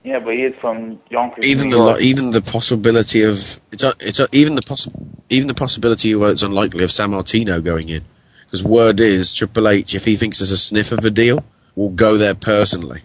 Yeah, 0.04 0.20
but 0.20 0.34
he 0.34 0.42
is 0.42 0.54
from 0.60 1.00
Yonkers. 1.10 1.44
even 1.44 1.70
the 1.70 1.76
York. 1.78 2.00
even 2.00 2.30
the 2.30 2.42
possibility 2.42 3.22
of 3.22 3.34
it's 3.72 3.82
a, 3.82 3.94
it's 4.00 4.20
a, 4.20 4.28
even 4.32 4.54
the 4.54 4.62
poss- 4.62 4.88
even 5.30 5.48
the 5.48 5.54
possibility 5.54 6.12
of 6.12 6.22
it's 6.22 6.42
unlikely 6.42 6.84
of 6.84 6.90
Sammartino 6.90 7.62
going 7.64 7.88
in 7.88 8.04
because 8.44 8.62
word 8.62 9.00
is 9.00 9.32
Triple 9.32 9.66
H 9.68 9.94
if 9.94 10.04
he 10.04 10.14
thinks 10.14 10.38
there's 10.38 10.52
a 10.52 10.56
sniff 10.56 10.92
of 10.92 11.04
a 11.04 11.10
deal 11.10 11.42
will 11.74 11.90
go 11.90 12.16
there 12.16 12.34
personally. 12.34 13.00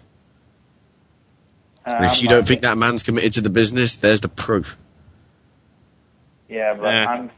and 1.84 2.04
if 2.04 2.12
Um, 2.12 2.18
you 2.20 2.28
don't 2.28 2.46
think 2.46 2.60
that 2.62 2.78
man's 2.78 3.02
committed 3.02 3.32
to 3.32 3.40
the 3.40 3.50
business, 3.50 3.96
there's 3.96 4.20
the 4.20 4.28
proof. 4.28 4.76
Yeah, 6.48 6.74
but 6.74 6.84
Yeah. 6.88 7.06
I'm 7.06 7.30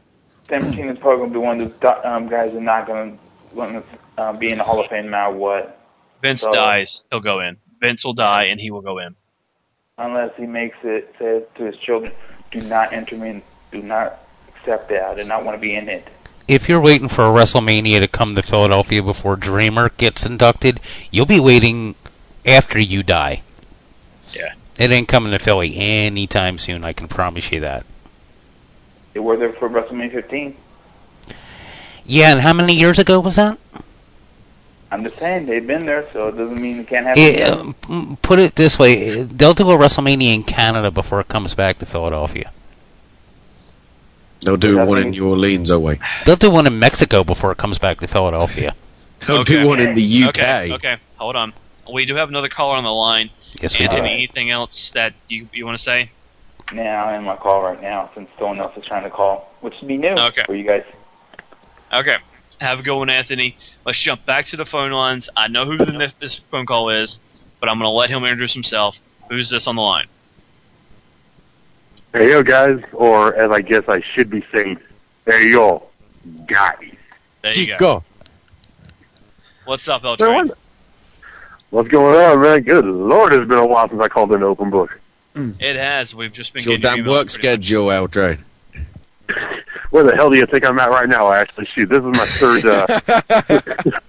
Sammartino's 0.47 0.99
probably 0.99 1.17
going 1.17 1.29
to 1.29 1.33
be 1.33 1.39
one 1.39 1.61
of 1.61 1.79
those 1.79 2.05
um, 2.05 2.27
guys 2.27 2.51
that 2.51 2.59
are 2.59 2.61
not 2.61 2.85
going 2.85 3.17
to 3.55 3.83
uh, 4.17 4.33
be 4.33 4.49
in 4.49 4.57
the 4.57 4.63
Hall 4.63 4.79
of 4.79 4.87
Fame 4.87 5.05
no 5.05 5.11
matter 5.11 5.35
what. 5.35 5.81
Vince 6.21 6.41
So- 6.41 6.51
dies, 6.51 7.03
he'll 7.11 7.19
go 7.19 7.39
in. 7.39 7.57
Vince 7.81 8.05
will 8.05 8.13
die, 8.13 8.45
and 8.45 8.59
he 8.59 8.71
will 8.71 8.81
go 8.81 8.99
in. 8.99 9.15
Unless 9.97 10.35
he 10.37 10.45
makes 10.45 10.77
it, 10.83 11.13
says 11.19 11.43
to 11.55 11.65
his 11.65 11.77
children, 11.77 12.11
do 12.51 12.61
not 12.61 12.93
enter 12.93 13.15
me, 13.15 13.41
do 13.71 13.81
not 13.81 14.19
accept 14.49 14.89
that. 14.89 15.03
I 15.03 15.15
do 15.15 15.27
not 15.27 15.45
want 15.45 15.55
to 15.55 15.61
be 15.61 15.75
in 15.75 15.87
it. 15.89 16.07
If 16.47 16.69
you're 16.69 16.81
waiting 16.81 17.07
for 17.09 17.23
a 17.23 17.29
WrestleMania 17.29 17.99
to 17.99 18.07
come 18.07 18.35
to 18.35 18.41
Philadelphia 18.41 19.01
before 19.01 19.35
Dreamer 19.35 19.89
gets 19.89 20.25
inducted, 20.25 20.79
you'll 21.11 21.25
be 21.25 21.39
waiting 21.39 21.95
after 22.45 22.79
you 22.79 23.03
die. 23.03 23.41
Yeah. 24.31 24.53
It 24.77 24.91
ain't 24.91 25.07
coming 25.07 25.31
to 25.31 25.39
Philly 25.39 25.75
anytime 25.77 26.57
soon, 26.57 26.83
I 26.83 26.93
can 26.93 27.07
promise 27.07 27.51
you 27.51 27.59
that. 27.61 27.85
They 29.15 29.21
were 29.21 29.37
there 29.37 29.53
for 29.53 29.69
WrestleMania 29.69 30.11
15. 30.11 30.57
Yeah, 32.05 32.33
and 32.33 32.41
how 32.41 32.51
many 32.51 32.75
years 32.75 32.99
ago 32.99 33.21
was 33.21 33.37
that? 33.37 33.57
I'm 34.91 35.05
just 35.05 35.15
saying, 35.17 35.45
they've 35.45 35.65
been 35.65 35.85
there, 35.85 36.05
so 36.11 36.27
it 36.27 36.33
doesn't 36.35 36.61
mean 36.61 36.81
it 36.81 36.87
can't 36.87 37.05
happen. 37.05 37.21
It, 37.23 37.49
uh, 37.49 38.15
put 38.21 38.39
it 38.39 38.55
this 38.57 38.77
way, 38.77 39.23
they'll 39.23 39.53
do 39.53 39.71
a 39.71 39.77
WrestleMania 39.77 40.35
in 40.35 40.43
Canada 40.43 40.91
before 40.91 41.21
it 41.21 41.29
comes 41.29 41.55
back 41.55 41.77
to 41.77 41.85
Philadelphia. 41.85 42.51
They'll 44.41 44.57
do 44.57 44.85
one 44.85 44.97
in 44.97 45.11
New 45.11 45.29
Orleans 45.29 45.71
away. 45.71 45.97
They'll 46.25 46.35
do 46.35 46.51
one 46.51 46.67
in 46.67 46.77
Mexico 46.77 47.23
before 47.23 47.53
it 47.53 47.57
comes 47.57 47.77
back 47.77 48.01
to 48.01 48.07
Philadelphia. 48.07 48.75
They'll 49.25 49.45
do 49.45 49.65
one 49.65 49.79
in 49.79 49.95
the 49.95 50.23
UK. 50.25 50.29
Okay, 50.29 50.73
okay, 50.73 50.97
hold 51.15 51.37
on. 51.37 51.53
We 51.91 52.05
do 52.05 52.15
have 52.15 52.27
another 52.27 52.49
caller 52.49 52.75
on 52.75 52.83
the 52.83 52.91
line. 52.91 53.29
Yes, 53.61 53.79
we 53.79 53.85
Anthony, 53.85 54.09
do. 54.09 54.13
anything 54.13 54.49
else 54.51 54.91
that 54.93 55.13
you 55.29 55.47
you 55.53 55.65
want 55.65 55.77
to 55.77 55.83
say? 55.83 56.11
Now 56.73 57.05
I'm 57.05 57.19
in 57.19 57.23
my 57.25 57.35
call 57.35 57.61
right 57.63 57.81
now 57.81 58.09
since 58.15 58.29
someone 58.39 58.59
else 58.59 58.75
is 58.77 58.85
trying 58.85 59.03
to 59.03 59.09
call, 59.09 59.51
which 59.61 59.75
would 59.81 59.87
be 59.87 59.97
new 59.97 60.09
Okay. 60.15 60.43
for 60.45 60.55
you 60.55 60.63
guys. 60.63 60.83
Okay. 61.93 62.17
Have 62.61 62.79
a 62.79 62.83
good 62.83 62.97
one, 62.97 63.09
Anthony. 63.09 63.57
Let's 63.85 64.01
jump 64.01 64.25
back 64.25 64.45
to 64.47 64.57
the 64.57 64.65
phone 64.65 64.91
lines. 64.91 65.29
I 65.35 65.47
know 65.47 65.65
who 65.65 65.77
the, 65.77 66.11
this 66.19 66.39
phone 66.49 66.65
call 66.65 66.89
is, 66.89 67.19
but 67.59 67.69
I'm 67.69 67.75
going 67.77 67.85
to 67.85 67.89
let 67.89 68.09
him 68.09 68.23
introduce 68.23 68.53
himself. 68.53 68.95
Who's 69.29 69.49
this 69.49 69.67
on 69.67 69.75
the 69.75 69.81
line? 69.81 70.05
Hey 72.13 72.29
yo 72.31 72.43
guys, 72.43 72.79
or 72.93 73.35
as 73.35 73.51
I 73.51 73.61
guess 73.61 73.83
I 73.89 73.99
should 73.99 74.29
be 74.29 74.41
saying, 74.53 74.79
hey 75.25 75.49
yo 75.49 75.83
guys. 76.47 76.93
There 77.41 77.53
you 77.53 77.75
go. 77.77 78.03
What's 79.65 79.85
up, 79.89 80.05
El 80.05 80.15
Train? 80.15 80.49
What's 81.71 81.89
going 81.89 82.15
on, 82.17 82.41
man? 82.41 82.61
Good 82.61 82.85
lord, 82.85 83.33
it's 83.33 83.45
been 83.49 83.57
a 83.57 83.65
while 83.65 83.89
since 83.89 83.99
I 83.99 84.07
called 84.07 84.31
in 84.31 84.43
open 84.43 84.69
book. 84.69 84.97
It 85.35 85.75
has. 85.75 86.15
We've 86.15 86.31
just 86.31 86.53
been 86.53 86.61
It's 86.61 86.67
your 86.67 86.77
damn 86.77 87.05
work 87.05 87.29
schedule, 87.29 87.91
L 87.91 88.07
Train. 88.07 88.43
Where 89.91 90.03
the 90.03 90.15
hell 90.15 90.29
do 90.29 90.37
you 90.37 90.45
think 90.45 90.65
I'm 90.65 90.79
at 90.79 90.89
right 90.89 91.07
now? 91.07 91.31
Actually, 91.31 91.65
shoot, 91.67 91.89
this 91.89 91.99
is 91.99 92.03
my 92.03 92.11
third. 92.13 92.65
Uh, 92.65 92.85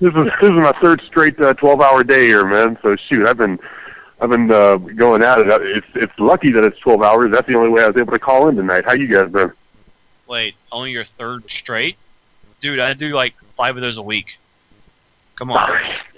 this 0.00 0.14
is 0.14 0.32
this 0.40 0.50
is 0.50 0.52
my 0.52 0.72
third 0.80 1.02
straight 1.06 1.38
uh, 1.40 1.54
twelve 1.54 1.80
hour 1.80 2.04
day 2.04 2.26
here, 2.26 2.46
man. 2.46 2.78
So 2.82 2.96
shoot, 2.96 3.26
I've 3.26 3.36
been 3.36 3.58
I've 4.20 4.30
been 4.30 4.50
uh, 4.50 4.76
going 4.76 5.22
at 5.22 5.40
it. 5.40 5.48
It's 5.48 5.86
it's 5.94 6.18
lucky 6.18 6.50
that 6.52 6.64
it's 6.64 6.78
twelve 6.78 7.02
hours. 7.02 7.30
That's 7.32 7.46
the 7.46 7.54
only 7.56 7.68
way 7.68 7.82
I 7.82 7.88
was 7.88 7.96
able 7.96 8.12
to 8.12 8.18
call 8.18 8.48
in 8.48 8.56
tonight. 8.56 8.84
How 8.84 8.92
you 8.92 9.06
guys 9.06 9.30
been? 9.30 9.52
Wait, 10.26 10.54
only 10.72 10.92
your 10.92 11.04
third 11.04 11.44
straight? 11.50 11.96
Dude, 12.60 12.80
I 12.80 12.94
do 12.94 13.14
like 13.14 13.34
five 13.56 13.76
of 13.76 13.82
those 13.82 13.96
a 13.96 14.02
week. 14.02 14.38
Come 15.36 15.50
on. 15.50 15.78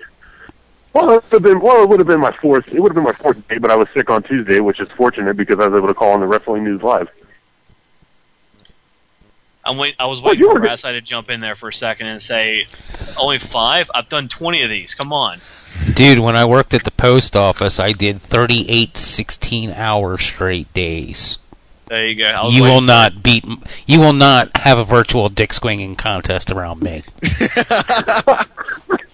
Well, 0.96 1.10
it 1.10 1.24
would 1.24 1.32
have 1.32 1.42
been 1.42 1.60
well, 1.60 1.82
it 1.82 1.88
would 1.90 1.98
have 2.00 2.06
been 2.06 2.20
my 2.20 2.32
fourth. 2.32 2.66
It 2.68 2.80
would 2.80 2.88
have 2.88 2.94
been 2.94 3.04
my 3.04 3.12
fourth 3.12 3.46
day, 3.48 3.58
but 3.58 3.70
I 3.70 3.76
was 3.76 3.86
sick 3.92 4.08
on 4.08 4.22
Tuesday, 4.22 4.60
which 4.60 4.80
is 4.80 4.88
fortunate 4.96 5.36
because 5.36 5.60
I 5.60 5.66
was 5.68 5.76
able 5.76 5.88
to 5.88 5.94
call 5.94 6.12
on 6.12 6.20
the 6.20 6.26
Wrestling 6.26 6.64
News 6.64 6.80
Live. 6.80 7.10
I'm 9.62 9.76
wait. 9.76 9.94
I 9.98 10.06
was 10.06 10.22
waiting 10.22 10.40
you 10.40 10.54
for 10.54 10.58
were- 10.58 10.76
to 10.76 11.00
jump 11.02 11.28
in 11.28 11.40
there 11.40 11.54
for 11.54 11.68
a 11.68 11.72
second 11.72 12.06
and 12.06 12.22
say, 12.22 12.66
"Only 13.18 13.38
five? 13.38 13.90
I've 13.94 14.08
done 14.08 14.28
twenty 14.28 14.62
of 14.62 14.70
these. 14.70 14.94
Come 14.94 15.12
on." 15.12 15.40
Dude, 15.92 16.20
when 16.20 16.34
I 16.34 16.46
worked 16.46 16.72
at 16.72 16.84
the 16.84 16.90
post 16.90 17.36
office, 17.36 17.78
I 17.78 17.92
did 17.92 18.22
38 18.22 18.96
16 18.96 19.72
hour 19.72 20.16
straight 20.16 20.72
days. 20.72 21.36
There 21.88 22.06
you 22.06 22.14
go. 22.14 22.48
You 22.48 22.62
will 22.62 22.70
waiting- 22.70 22.86
not 22.86 23.22
beat. 23.22 23.44
You 23.86 24.00
will 24.00 24.14
not 24.14 24.56
have 24.56 24.78
a 24.78 24.84
virtual 24.84 25.28
dick 25.28 25.52
swinging 25.52 25.94
contest 25.94 26.50
around 26.50 26.80
me. 26.80 27.02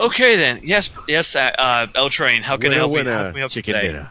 Okay 0.00 0.36
then. 0.36 0.60
Yes, 0.62 0.88
yes. 1.06 1.34
Uh, 1.36 1.52
uh, 1.58 1.86
L 1.94 2.10
Train. 2.10 2.42
How 2.42 2.56
can 2.56 2.72
I 2.72 2.76
Winner, 2.76 2.78
help 2.80 2.90
you? 2.90 2.96
winner, 2.96 3.12
How 3.12 3.24
can 3.24 3.34
we 3.34 3.40
help 3.40 3.52
chicken 3.52 3.74
today? 3.74 3.86
dinner. 3.88 4.10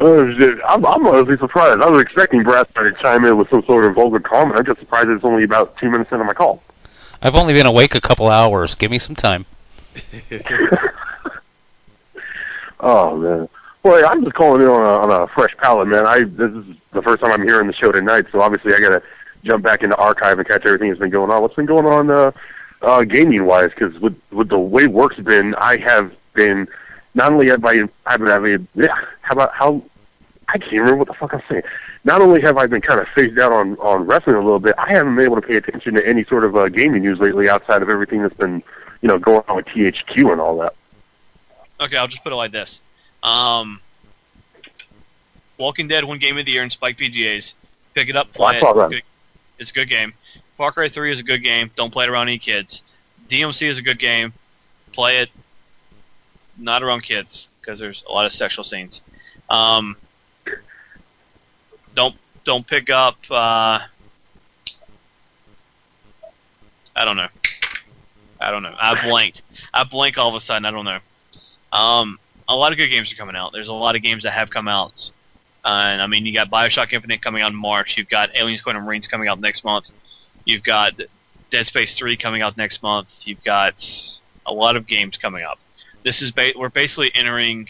Uh, 0.00 0.56
I'm, 0.66 0.84
I'm 0.84 1.06
honestly 1.06 1.36
surprised. 1.36 1.80
I 1.80 1.88
was 1.88 2.02
expecting 2.02 2.42
Brass 2.42 2.66
to 2.74 2.92
chime 3.00 3.24
in 3.24 3.36
with 3.36 3.48
some 3.50 3.62
sort 3.66 3.84
of 3.84 3.94
vulgar 3.94 4.18
comment. 4.20 4.56
I'm 4.58 4.64
just 4.64 4.80
surprised 4.80 5.10
it's 5.10 5.22
only 5.24 5.44
about 5.44 5.76
two 5.76 5.90
minutes 5.90 6.10
into 6.10 6.24
my 6.24 6.32
call. 6.32 6.62
I've 7.20 7.36
only 7.36 7.52
been 7.52 7.66
awake 7.66 7.94
a 7.94 8.00
couple 8.00 8.28
hours. 8.28 8.74
Give 8.74 8.90
me 8.90 8.98
some 8.98 9.14
time. 9.14 9.44
Oh 12.84 13.16
man. 13.16 13.48
Well, 13.84 14.04
I'm 14.08 14.22
just 14.24 14.34
calling 14.34 14.60
in 14.62 14.66
on 14.68 14.80
a, 14.80 15.12
on 15.14 15.22
a 15.22 15.26
fresh 15.28 15.56
palate, 15.56 15.86
man. 15.88 16.04
I 16.06 16.24
this 16.24 16.50
is 16.52 16.64
the 16.92 17.02
first 17.02 17.20
time 17.20 17.30
I'm 17.30 17.42
hearing 17.42 17.66
the 17.68 17.72
show 17.72 17.92
tonight, 17.92 18.26
so 18.32 18.40
obviously 18.40 18.74
I 18.74 18.80
got 18.80 18.88
to 18.90 19.02
jump 19.44 19.64
back 19.64 19.82
into 19.82 19.96
archive 19.96 20.38
and 20.38 20.48
catch 20.48 20.64
everything 20.66 20.88
that's 20.88 21.00
been 21.00 21.10
going 21.10 21.30
on. 21.30 21.42
What's 21.42 21.54
been 21.54 21.66
going 21.66 21.86
on, 21.86 22.10
uh, 22.10 22.32
uh, 22.82 23.04
gaming 23.04 23.44
wise? 23.46 23.70
Because 23.70 23.98
with 24.00 24.18
with 24.30 24.48
the 24.48 24.58
way 24.58 24.86
work's 24.86 25.16
been, 25.16 25.54
I 25.56 25.76
have 25.78 26.12
been 26.34 26.68
not 27.14 27.32
only 27.32 27.48
have 27.48 27.64
I 27.64 27.82
I've 28.06 28.20
been 28.20 28.28
having 28.28 28.68
yeah. 28.74 28.94
How 29.22 29.32
about 29.34 29.54
how 29.54 29.82
I 30.48 30.58
can't 30.58 30.72
remember 30.72 30.96
what 30.96 31.08
the 31.08 31.14
fuck 31.14 31.32
I'm 31.32 31.42
saying. 31.48 31.62
Not 32.04 32.20
only 32.20 32.40
have 32.42 32.56
I 32.56 32.66
been 32.66 32.80
kind 32.80 33.00
of 33.00 33.08
phased 33.14 33.38
out 33.38 33.52
on 33.52 33.76
on 33.78 34.06
wrestling 34.06 34.36
a 34.36 34.40
little 34.40 34.60
bit, 34.60 34.74
I 34.78 34.92
haven't 34.92 35.16
been 35.16 35.24
able 35.24 35.36
to 35.36 35.42
pay 35.42 35.56
attention 35.56 35.94
to 35.94 36.06
any 36.06 36.24
sort 36.24 36.44
of 36.44 36.56
uh, 36.56 36.68
gaming 36.68 37.02
news 37.02 37.18
lately 37.18 37.48
outside 37.48 37.82
of 37.82 37.88
everything 37.88 38.22
that's 38.22 38.36
been 38.36 38.62
you 39.00 39.08
know 39.08 39.18
going 39.18 39.42
on 39.48 39.56
with 39.56 39.66
THQ 39.66 40.32
and 40.32 40.40
all 40.40 40.58
that. 40.58 40.74
Okay, 41.80 41.96
I'll 41.96 42.08
just 42.08 42.22
put 42.22 42.32
it 42.32 42.36
like 42.36 42.52
this. 42.52 42.80
Um, 43.22 43.80
Walking 45.58 45.88
Dead 45.88 46.04
won 46.04 46.18
Game 46.18 46.38
of 46.38 46.46
the 46.46 46.52
Year 46.52 46.62
in 46.62 46.70
Spike 46.70 46.98
VGAs. 46.98 47.54
Pick 47.94 48.08
it 48.08 48.16
up, 48.16 48.32
play 48.32 48.58
saw 48.60 48.88
it. 48.88 49.04
It's 49.58 49.70
a 49.70 49.74
good 49.74 49.88
game. 49.88 50.12
Far 50.62 50.70
Cry 50.70 50.88
3 50.88 51.12
is 51.12 51.18
a 51.18 51.24
good 51.24 51.42
game. 51.42 51.72
Don't 51.74 51.92
play 51.92 52.04
it 52.04 52.08
around 52.08 52.28
any 52.28 52.38
kids. 52.38 52.82
DMC 53.28 53.62
is 53.68 53.78
a 53.78 53.82
good 53.82 53.98
game. 53.98 54.32
Play 54.92 55.18
it 55.18 55.28
not 56.56 56.84
around 56.84 57.02
kids 57.02 57.48
because 57.60 57.80
there's 57.80 58.04
a 58.08 58.12
lot 58.12 58.26
of 58.26 58.32
sexual 58.32 58.62
scenes. 58.62 59.00
Um, 59.50 59.96
don't 61.96 62.14
don't 62.44 62.64
pick 62.64 62.90
up. 62.90 63.16
Uh, 63.28 63.80
I 66.94 67.04
don't 67.04 67.16
know. 67.16 67.26
I 68.40 68.52
don't 68.52 68.62
know. 68.62 68.76
I 68.80 69.04
blanked. 69.04 69.42
I 69.74 69.82
blank 69.82 70.16
all 70.16 70.28
of 70.28 70.36
a 70.36 70.40
sudden. 70.40 70.64
I 70.64 70.70
don't 70.70 70.84
know. 70.84 71.00
Um, 71.72 72.20
a 72.48 72.54
lot 72.54 72.70
of 72.70 72.78
good 72.78 72.86
games 72.86 73.12
are 73.12 73.16
coming 73.16 73.34
out. 73.34 73.52
There's 73.52 73.66
a 73.66 73.72
lot 73.72 73.96
of 73.96 74.02
games 74.02 74.22
that 74.22 74.32
have 74.32 74.50
come 74.50 74.68
out. 74.68 75.10
Uh, 75.64 75.86
and 75.86 76.00
I 76.00 76.06
mean, 76.06 76.24
you 76.24 76.32
got 76.32 76.52
Bioshock 76.52 76.92
Infinite 76.92 77.20
coming 77.20 77.42
out 77.42 77.50
in 77.50 77.58
March. 77.58 77.98
You've 77.98 78.08
got 78.08 78.30
Aliens 78.36 78.60
Quantum 78.60 78.84
Marines 78.84 79.08
coming 79.08 79.26
out 79.26 79.40
next 79.40 79.64
month. 79.64 79.90
You've 80.44 80.62
got 80.62 80.94
Dead 81.50 81.66
Space 81.66 81.94
3 81.96 82.16
coming 82.16 82.42
out 82.42 82.56
next 82.56 82.82
month. 82.82 83.08
You've 83.22 83.42
got 83.44 83.74
a 84.46 84.52
lot 84.52 84.76
of 84.76 84.86
games 84.86 85.16
coming 85.16 85.44
up. 85.44 85.58
This 86.04 86.20
is 86.22 86.30
ba- 86.30 86.52
we're 86.56 86.68
basically 86.68 87.12
entering 87.14 87.68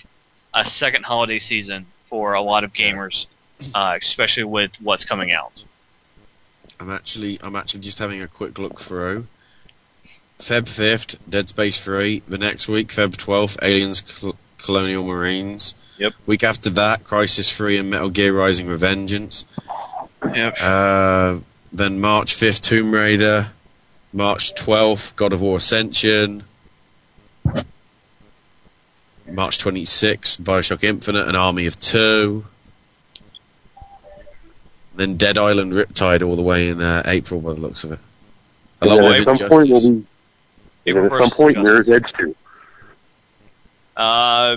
a 0.55 0.65
second 0.65 1.05
holiday 1.05 1.39
season 1.39 1.86
for 2.09 2.33
a 2.34 2.41
lot 2.41 2.65
of 2.65 2.73
gamers, 2.73 3.26
uh, 3.75 3.99
especially 4.01 4.44
with 4.44 4.73
what's 4.81 5.05
coming 5.05 5.33
out. 5.33 5.65
I'm 6.81 6.91
actually 6.91 7.39
I'm 7.42 7.55
actually 7.55 7.81
just 7.81 7.99
having 7.99 8.20
a 8.20 8.26
quick 8.26 8.59
look 8.59 8.81
through. 8.81 9.26
Feb 10.39 10.68
fifth, 10.68 11.17
Dead 11.31 11.49
Space 11.49 11.83
three. 11.84 12.23
The 12.26 12.39
next 12.39 12.67
week, 12.68 12.89
Feb 12.89 13.17
twelfth, 13.17 13.59
Aliens 13.62 14.01
Col- 14.01 14.36
Colonial 14.59 15.05
Marines. 15.05 15.75
Yep. 15.99 16.15
Week 16.26 16.42
after 16.42 16.70
that, 16.70 17.05
Crysis 17.05 17.55
three 17.57 17.78
and 17.78 17.89
Metal 17.91 18.09
Gear 18.09 18.33
Rising: 18.36 18.67
Revengeance. 18.67 19.44
Yep. 20.34 20.57
Uh, 20.60 21.39
then 21.73 22.01
March 22.01 22.34
fifth, 22.34 22.60
Tomb 22.62 22.92
Raider. 22.92 23.51
March 24.12 24.55
twelfth, 24.55 25.17
God 25.17 25.33
of 25.33 25.41
War 25.41 25.57
Ascension. 25.57 26.44
March 29.26 29.59
twenty 29.59 29.84
sixth, 29.84 30.42
Bioshock 30.42 30.84
Infinite, 30.84 31.28
an 31.28 31.36
Army 31.36 31.67
of 31.67 31.78
Two. 31.78 32.44
Then 34.94 35.17
Dead 35.17 35.39
Island 35.39 35.73
Riptide 35.73 36.23
all 36.26 36.36
the 36.36 36.42
way 36.42 36.68
in 36.68 36.83
uh, 36.83 37.02
April 37.07 37.41
by 37.41 37.55
the 37.55 37.60
looks 37.60 37.83
of 37.84 37.92
it. 37.92 37.99
Along 38.83 38.99
And 38.99 39.07
with 39.07 39.25
then 39.25 39.28
at 39.33 39.39
some 39.39 39.49
point 39.49 39.62
Injustice. 39.68 39.91
we'll 39.91 40.01
be. 40.01 40.07
And 40.84 40.97
then 40.97 41.05
at 41.05 41.10
some 41.10 41.18
versus 41.18 41.34
point, 41.34 41.59
Mirror's 41.62 41.89
Edge 41.89 42.12
too. 42.18 42.34
Uh, 43.97 44.57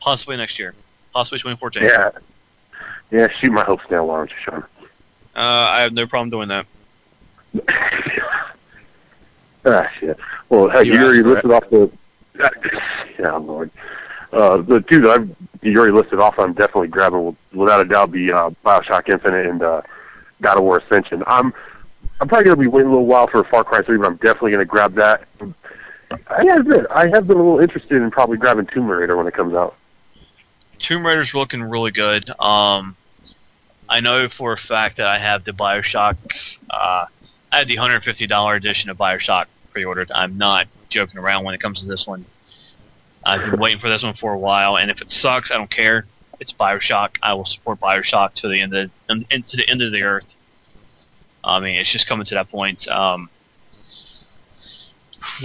Possibly 0.00 0.36
next 0.36 0.58
year. 0.58 0.74
Possibly 1.14 1.38
2014. 1.38 1.82
Yeah. 1.84 2.10
Yeah, 3.10 3.28
shoot 3.28 3.50
my 3.52 3.64
hopes 3.64 3.84
down, 3.88 4.06
why 4.06 4.16
don't 4.18 4.30
you, 4.30 4.36
Sean? 4.44 4.64
Uh, 5.38 5.68
I 5.70 5.82
have 5.82 5.92
no 5.92 6.06
problem 6.06 6.30
doing 6.30 6.48
that. 6.48 6.66
Ah, 9.64 9.86
shit. 9.98 10.16
Well, 10.48 10.68
hey, 10.70 10.84
You 10.84 10.94
you, 10.94 10.98
already 11.00 11.18
asked 11.18 11.26
listed 11.26 11.50
off 11.50 11.68
the. 11.68 11.90
Yeah, 13.18 13.32
Lord. 13.32 13.70
Uh, 14.32 14.58
the 14.58 14.80
two 14.80 15.00
that 15.02 15.10
I've 15.10 15.36
you 15.60 15.76
already 15.78 15.92
listed 15.92 16.20
off, 16.20 16.38
I'm 16.38 16.52
definitely 16.52 16.88
grabbing 16.88 17.22
will, 17.22 17.36
without 17.52 17.80
a 17.80 17.84
doubt 17.84 18.12
be 18.12 18.32
uh, 18.32 18.50
Bioshock 18.64 19.08
Infinite 19.08 19.46
and 19.46 19.62
uh, 19.62 19.82
God 20.40 20.56
of 20.56 20.62
War 20.62 20.78
Ascension. 20.78 21.22
I'm 21.26 21.52
I'm 22.20 22.28
probably 22.28 22.44
gonna 22.44 22.56
be 22.56 22.66
waiting 22.66 22.88
a 22.88 22.92
little 22.92 23.06
while 23.06 23.26
for 23.26 23.44
Far 23.44 23.64
Cry 23.64 23.82
3, 23.82 23.98
but 23.98 24.06
I'm 24.06 24.16
definitely 24.16 24.52
gonna 24.52 24.64
grab 24.64 24.94
that. 24.94 25.24
I 26.28 26.44
gotta 26.44 26.60
admit, 26.60 26.86
I 26.90 27.08
have 27.08 27.26
been 27.26 27.36
a 27.36 27.42
little 27.42 27.60
interested 27.60 28.00
in 28.00 28.10
probably 28.10 28.38
grabbing 28.38 28.66
Tomb 28.66 28.88
Raider 28.88 29.16
when 29.16 29.26
it 29.26 29.34
comes 29.34 29.54
out. 29.54 29.76
Tomb 30.78 31.04
Raider's 31.04 31.34
looking 31.34 31.62
really 31.62 31.90
good. 31.90 32.30
Um, 32.40 32.96
I 33.88 34.00
know 34.00 34.28
for 34.28 34.52
a 34.52 34.56
fact 34.58 34.98
that 34.98 35.06
I 35.06 35.18
have 35.18 35.44
the 35.44 35.52
Bioshock. 35.52 36.16
Uh, 36.68 37.06
I 37.50 37.58
have 37.58 37.68
the 37.68 37.76
hundred 37.76 38.04
fifty 38.04 38.26
dollar 38.26 38.54
edition 38.54 38.90
of 38.90 38.98
Bioshock 38.98 39.46
pre-ordered. 39.72 40.10
I'm 40.14 40.36
not 40.36 40.68
joking 40.90 41.18
around 41.18 41.44
when 41.44 41.54
it 41.54 41.60
comes 41.60 41.80
to 41.80 41.86
this 41.86 42.06
one. 42.06 42.26
I've 43.24 43.50
been 43.50 43.60
waiting 43.60 43.80
for 43.80 43.88
this 43.88 44.02
one 44.02 44.14
for 44.14 44.32
a 44.32 44.38
while, 44.38 44.76
and 44.76 44.90
if 44.90 45.00
it 45.00 45.10
sucks, 45.10 45.50
I 45.50 45.56
don't 45.56 45.70
care. 45.70 46.06
It's 46.40 46.52
Bioshock. 46.52 47.16
I 47.22 47.34
will 47.34 47.44
support 47.44 47.80
Bioshock 47.80 48.34
to 48.34 48.48
the 48.48 48.60
end 48.60 48.74
of 48.74 48.90
um, 49.08 49.24
to 49.24 49.56
the 49.56 49.68
end 49.68 49.82
of 49.82 49.92
the 49.92 50.02
earth. 50.02 50.34
I 51.42 51.60
mean, 51.60 51.76
it's 51.76 51.90
just 51.90 52.06
coming 52.06 52.26
to 52.26 52.34
that 52.34 52.50
point. 52.50 52.86
Um, 52.88 53.30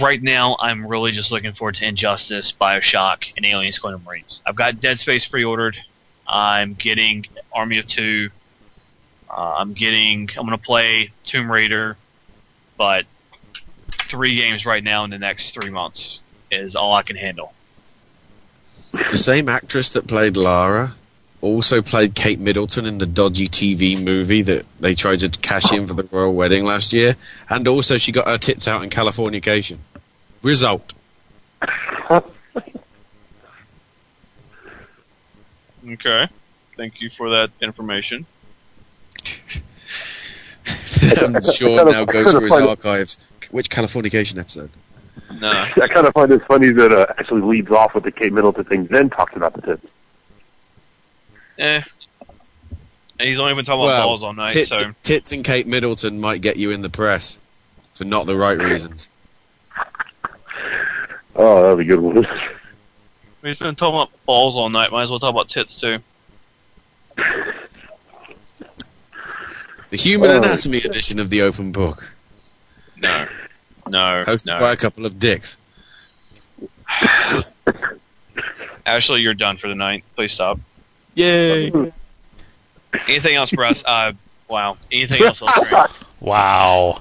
right 0.00 0.22
now, 0.22 0.56
I'm 0.60 0.86
really 0.86 1.12
just 1.12 1.32
looking 1.32 1.52
forward 1.54 1.76
to 1.76 1.86
Injustice, 1.86 2.52
Bioshock, 2.52 3.32
and 3.36 3.44
Aliens: 3.46 3.78
Quantum 3.78 4.04
Marines. 4.04 4.42
I've 4.46 4.56
got 4.56 4.80
Dead 4.80 4.98
Space 4.98 5.26
pre-ordered. 5.26 5.78
I'm 6.26 6.74
getting 6.74 7.26
Army 7.52 7.78
of 7.78 7.86
Two. 7.86 8.30
Uh, 9.30 9.54
I'm 9.58 9.72
getting. 9.72 10.30
I'm 10.36 10.46
going 10.46 10.58
to 10.58 10.64
play 10.64 11.10
Tomb 11.24 11.50
Raider, 11.50 11.96
but 12.76 13.06
three 14.08 14.36
games 14.36 14.64
right 14.64 14.82
now 14.82 15.04
in 15.04 15.10
the 15.10 15.18
next 15.18 15.54
three 15.54 15.70
months 15.70 16.20
is 16.50 16.76
all 16.76 16.94
I 16.94 17.02
can 17.02 17.16
handle. 17.16 17.52
The 19.10 19.16
same 19.16 19.48
actress 19.48 19.90
that 19.90 20.06
played 20.06 20.36
Lara 20.36 20.94
also 21.40 21.82
played 21.82 22.14
Kate 22.14 22.40
Middleton 22.40 22.86
in 22.86 22.98
the 22.98 23.06
dodgy 23.06 23.46
TV 23.46 24.02
movie 24.02 24.40
that 24.42 24.64
they 24.80 24.94
tried 24.94 25.20
to 25.20 25.28
cash 25.28 25.72
in 25.72 25.86
for 25.86 25.94
the 25.94 26.08
royal 26.10 26.34
wedding 26.34 26.64
last 26.64 26.92
year, 26.92 27.16
and 27.50 27.68
also 27.68 27.98
she 27.98 28.12
got 28.12 28.26
her 28.26 28.38
tits 28.38 28.66
out 28.66 28.82
in 28.82 28.90
Californication. 28.90 29.78
Result. 30.42 30.94
Okay. 35.92 36.28
Thank 36.76 37.00
you 37.00 37.10
for 37.10 37.30
that 37.30 37.50
information. 37.60 38.26
I'm 41.18 41.40
sure 41.42 41.90
now 41.90 42.04
goes 42.04 42.32
through 42.32 42.44
his 42.44 42.54
archives. 42.54 43.18
Which 43.50 43.68
Californication 43.68 44.38
episode? 44.38 44.70
No. 45.40 45.50
I 45.50 45.88
kind 45.88 46.06
of 46.06 46.12
find 46.14 46.32
it 46.32 46.44
funny 46.46 46.70
that 46.70 46.92
uh, 46.92 47.06
actually 47.18 47.42
leads 47.42 47.70
off 47.70 47.94
with 47.94 48.04
the 48.04 48.10
Kate 48.10 48.32
Middleton 48.32 48.64
thing, 48.64 48.86
then 48.86 49.10
talks 49.10 49.36
about 49.36 49.54
the 49.54 49.62
tits. 49.62 49.86
Eh. 51.58 51.82
And 53.18 53.28
he's 53.28 53.38
only 53.38 53.54
been 53.54 53.64
talking 53.64 53.82
about 53.82 53.98
Well, 53.98 54.06
balls 54.08 54.22
all 54.22 54.32
night, 54.32 54.50
tits, 54.50 54.76
so 54.76 54.92
tits 55.02 55.30
and 55.32 55.44
Kate 55.44 55.66
Middleton 55.66 56.20
might 56.20 56.42
get 56.42 56.56
you 56.56 56.70
in 56.72 56.82
the 56.82 56.90
press 56.90 57.38
for 57.92 58.04
not 58.04 58.26
the 58.26 58.36
right 58.36 58.58
reasons. 58.58 59.08
Oh, 61.36 61.62
that'd 61.64 61.78
be 61.78 61.92
a 61.92 61.96
good 61.96 62.00
one. 62.00 62.24
He's 63.44 63.58
been 63.58 63.74
talking 63.74 63.94
about 63.96 64.10
balls 64.26 64.56
all 64.56 64.68
night. 64.70 64.90
Might 64.92 65.02
as 65.04 65.10
well 65.10 65.18
talk 65.20 65.30
about 65.30 65.48
tits 65.48 65.80
too. 65.80 65.98
The 69.90 69.98
Human 69.98 70.30
Oh. 70.30 70.38
Anatomy 70.38 70.78
edition 70.78 71.20
of 71.20 71.30
the 71.30 71.42
Open 71.42 71.70
Book, 71.70 72.16
No. 72.96 73.28
No. 73.86 74.24
hosted 74.26 74.46
no. 74.46 74.58
by 74.58 74.72
a 74.72 74.76
couple 74.76 75.06
of 75.06 75.20
dicks. 75.20 75.56
Ashley, 78.84 79.20
you're 79.20 79.34
done 79.34 79.56
for 79.56 79.68
the 79.68 79.74
night. 79.76 80.02
Please 80.16 80.32
stop. 80.32 80.58
Yay! 81.14 81.70
Anything 83.06 83.36
else, 83.36 83.52
Russ? 83.52 83.84
Uh, 83.86 84.12
wow. 84.48 84.76
Anything 84.90 85.22
else? 85.26 85.40
Trent? 85.68 85.90
Wow. 86.18 86.98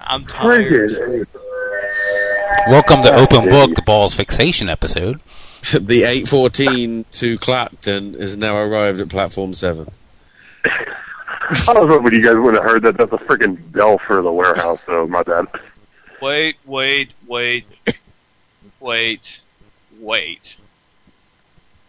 I'm 0.00 0.24
tired. 0.24 1.26
Welcome 2.68 3.02
to 3.02 3.14
Open 3.14 3.50
Book, 3.50 3.74
the 3.74 3.82
Balls 3.84 4.14
Fixation 4.14 4.70
episode. 4.70 5.20
the 5.80 6.02
814 6.04 7.04
to 7.12 7.38
Clapton 7.38 8.14
has 8.14 8.36
now 8.36 8.56
arrived 8.56 9.00
at 9.00 9.08
platform 9.08 9.54
7. 9.54 9.90
I 10.64 10.88
was 11.48 11.58
hoping 11.88 12.12
you 12.14 12.22
guys 12.22 12.36
would 12.36 12.54
have 12.54 12.64
heard 12.64 12.82
that. 12.84 12.96
That's 12.96 13.12
a 13.12 13.18
freaking 13.18 13.58
bell 13.72 13.98
for 14.06 14.22
the 14.22 14.32
warehouse, 14.32 14.82
so 14.86 15.06
my 15.06 15.22
bad. 15.22 15.46
Wait, 16.22 16.56
wait, 16.64 17.12
wait, 17.26 17.66
wait, 18.80 19.20
wait. 20.00 20.56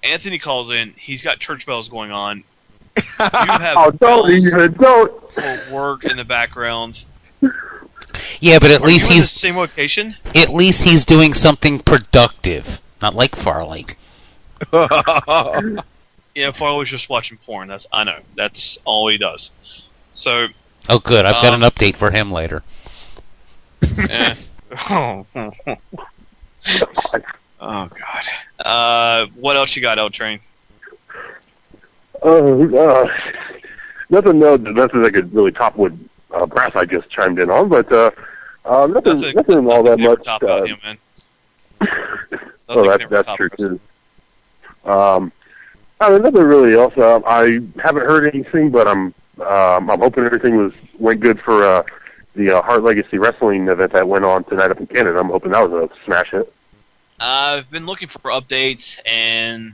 Anthony 0.04 0.40
calls 0.40 0.72
in. 0.72 0.94
He's 0.98 1.24
got 1.24 1.40
church 1.40 1.66
bells 1.66 1.88
going 1.88 2.12
on. 2.12 2.44
You 2.98 3.04
have 3.20 3.78
Oh, 3.78 3.92
don't 3.92 4.30
even, 4.32 4.74
don't. 4.74 5.72
work 5.72 6.04
in 6.04 6.18
the 6.18 6.24
background. 6.26 7.04
Yeah, 8.40 8.60
but 8.60 8.72
at 8.72 8.82
Are 8.82 8.88
least 8.88 9.10
you 9.10 9.16
in 9.16 9.22
he's 9.22 9.34
the 9.34 9.40
same 9.40 9.56
location. 9.58 10.16
at 10.36 10.50
least 10.50 10.84
he's 10.84 11.06
doing 11.06 11.34
something 11.34 11.80
productive, 11.80 12.82
not 13.02 13.16
like 13.16 13.32
Farlight. 13.32 13.96
Yeah, 16.38 16.52
Farley's 16.52 16.90
just 16.90 17.08
watching 17.10 17.38
porn. 17.46 17.70
That's 17.70 17.88
I 17.94 18.04
know. 18.04 18.20
That's 18.36 18.78
all 18.84 19.08
he 19.08 19.18
does. 19.18 19.52
So, 20.12 20.48
Oh, 20.90 21.00
good. 21.00 21.26
I've 21.26 21.42
got 21.42 21.54
Um, 21.54 21.64
an 21.64 21.70
update 21.72 21.96
for 21.96 22.12
him 22.12 22.30
later. 22.30 22.62
eh. 24.10 24.36
oh, 24.90 25.26
oh 25.36 25.48
God. 27.62 28.24
Uh, 28.60 29.28
what 29.36 29.56
else 29.56 29.78
you 29.78 29.82
got, 29.82 29.98
L 29.98 30.10
Train? 30.10 30.42
Uh, 32.22 32.28
uh, 32.78 33.08
nothing. 34.10 34.38
No, 34.40 34.58
nothing 34.58 35.02
that 35.04 35.14
could 35.14 35.34
really 35.34 35.54
top 35.54 35.78
what 35.78 35.94
uh, 36.34 36.46
brass 36.46 36.72
I 36.76 36.84
just 36.84 37.10
chimed 37.10 37.40
in 37.40 37.50
on, 37.50 37.70
but 37.70 37.90
uh, 37.94 38.12
uh, 38.66 38.88
nothing, 38.88 39.22
Nothing- 39.22 39.36
nothing 39.36 39.72
all 39.72 39.84
that 39.84 40.00
much. 40.00 40.22
top 40.26 40.44
Uh, 40.44 40.48
out 40.64 40.70
man. 40.84 40.98
oh, 42.70 42.84
Nothing 42.84 43.10
that's 43.10 43.28
that's 43.28 43.38
true 43.38 43.50
too. 43.58 43.80
Um, 44.90 45.32
nothing 46.00 46.34
really 46.34 46.74
else. 46.74 46.94
Uh, 46.98 47.22
I 47.26 47.60
haven't 47.82 48.06
heard 48.06 48.34
anything, 48.34 48.70
but 48.70 48.88
I'm 48.88 49.14
um, 49.42 49.90
I'm 49.90 50.00
hoping 50.00 50.26
everything 50.26 50.58
was 50.58 50.74
went 51.00 51.20
good 51.20 51.40
for 51.42 51.64
uh, 51.64 51.84
the 52.36 52.58
uh, 52.58 52.62
Hart 52.62 52.84
Legacy 52.84 53.18
Wrestling 53.18 53.68
event 53.68 53.94
that 53.94 54.08
went 54.08 54.26
on 54.26 54.44
tonight 54.46 54.72
up 54.72 54.80
in 54.80 54.88
Canada. 54.88 55.20
I'm 55.20 55.30
hoping 55.30 55.52
that 55.52 55.70
was 55.70 55.90
a 55.90 56.06
smash 56.06 56.32
hit. 56.32 56.52
I've 57.20 57.70
been 57.70 57.86
looking 57.86 58.10
for 58.10 58.32
updates, 58.32 58.86
and 59.06 59.74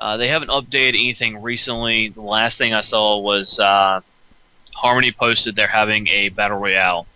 uh, 0.00 0.16
they 0.16 0.28
haven't 0.28 0.50
updated 0.50 0.90
anything 0.90 1.40
recently. 1.42 2.08
The 2.08 2.22
last 2.22 2.58
thing 2.58 2.74
I 2.74 2.82
saw 2.82 3.18
was 3.18 3.58
uh, 3.58 4.00
Harmony 4.74 5.12
posted 5.12 5.56
they're 5.56 5.66
having 5.66 6.06
a 6.08 6.28
battle 6.28 6.58
royale, 6.58 7.06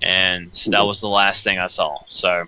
and 0.00 0.52
that 0.68 0.82
was 0.82 1.00
the 1.00 1.08
last 1.08 1.44
thing 1.44 1.58
I 1.58 1.66
saw. 1.66 1.98
So, 2.08 2.46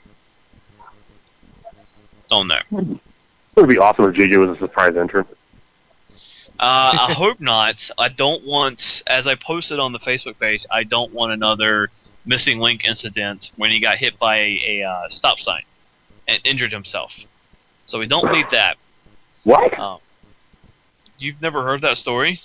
don't 2.31 2.49
know. 2.49 2.61
It 2.71 3.61
would 3.61 3.69
be 3.69 3.79
awesome 3.79 4.07
if 4.07 4.15
JJ 4.15 4.39
was 4.39 4.57
a 4.57 4.61
surprise 4.61 4.97
entrant. 4.97 5.29
Uh, 6.59 7.09
I 7.09 7.13
hope 7.17 7.41
not. 7.41 7.77
I 7.99 8.09
don't 8.09 8.47
want, 8.47 9.03
as 9.07 9.27
I 9.27 9.35
posted 9.35 9.79
on 9.79 9.93
the 9.93 9.99
Facebook 9.99 10.39
page, 10.39 10.65
I 10.71 10.85
don't 10.85 11.13
want 11.13 11.33
another 11.33 11.91
missing 12.25 12.61
link 12.61 12.85
incident 12.85 13.51
when 13.57 13.71
he 13.71 13.81
got 13.81 13.99
hit 13.99 14.19
by 14.19 14.37
a, 14.37 14.81
a 14.81 14.89
uh, 14.89 15.09
stop 15.09 15.39
sign 15.39 15.63
and 16.29 16.41
injured 16.45 16.73
himself. 16.73 17.13
So 17.87 17.99
we 17.99 18.07
don't 18.07 18.31
need 18.31 18.47
that. 18.53 18.77
What? 19.45 19.77
Um, 19.79 19.99
you've 21.19 21.41
never 21.41 21.63
heard 21.63 21.83
that 21.83 21.97
story? 21.97 22.41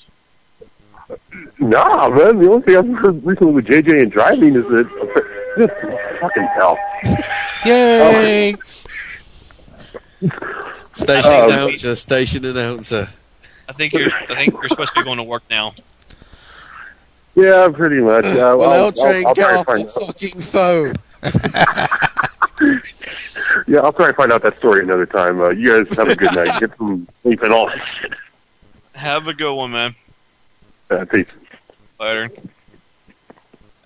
Nah, 1.59 2.09
man. 2.09 2.39
The 2.39 2.49
only 2.49 2.64
thing 2.64 2.77
I've 2.77 2.88
heard 2.97 3.23
recently 3.23 3.53
with 3.53 3.65
JJ 3.65 4.01
and 4.01 4.11
driving 4.11 4.55
is 4.55 4.65
that 4.65 5.45
just 5.57 6.19
fucking 6.19 6.47
hell. 6.55 6.77
Yay! 7.65 8.55
Station 10.92 11.32
Um, 11.32 11.50
announcer, 11.50 11.95
station 11.95 12.45
announcer. 12.45 13.10
I 13.68 13.74
think 13.74 13.94
you're. 13.94 14.11
I 14.14 14.26
think 14.27 14.53
you're 14.53 14.69
supposed 14.69 14.94
to 14.94 15.00
be 15.02 15.03
going 15.03 15.18
to 15.18 15.24
work 15.24 15.44
now. 15.50 15.74
Yeah, 17.35 17.69
pretty 17.74 18.00
much. 18.00 18.26
Uh, 18.26 18.56
well, 18.58 18.64
I'll, 18.64 18.85
L 18.85 18.92
Train, 18.92 19.26
I'll, 19.26 19.27
I'll 19.27 19.35
get 19.35 19.50
off 19.52 19.66
find 19.66 19.88
the 19.88 19.92
fucking 19.92 20.42
phone. 20.42 20.95
Yeah, 23.68 23.80
I'll 23.80 23.94
try 23.94 24.08
and 24.08 24.16
find 24.16 24.32
out 24.32 24.44
that 24.44 24.58
story 24.60 24.82
another 24.82 25.06
time. 25.06 25.42
Uh, 25.42 25.50
you 25.50 25.84
guys 25.84 25.98
have 25.98 26.08
a 26.08 26.16
good 26.16 26.34
night. 26.35 26.50
Get 26.60 26.77
some 26.77 27.08
sleep 27.24 27.42
and 27.42 27.52
all. 27.52 27.72
Have 28.94 29.27
a 29.27 29.34
good 29.34 29.53
one, 29.53 29.72
man. 29.72 29.95
Uh, 30.90 31.03
peace. 31.06 31.27
Later. 32.00 32.32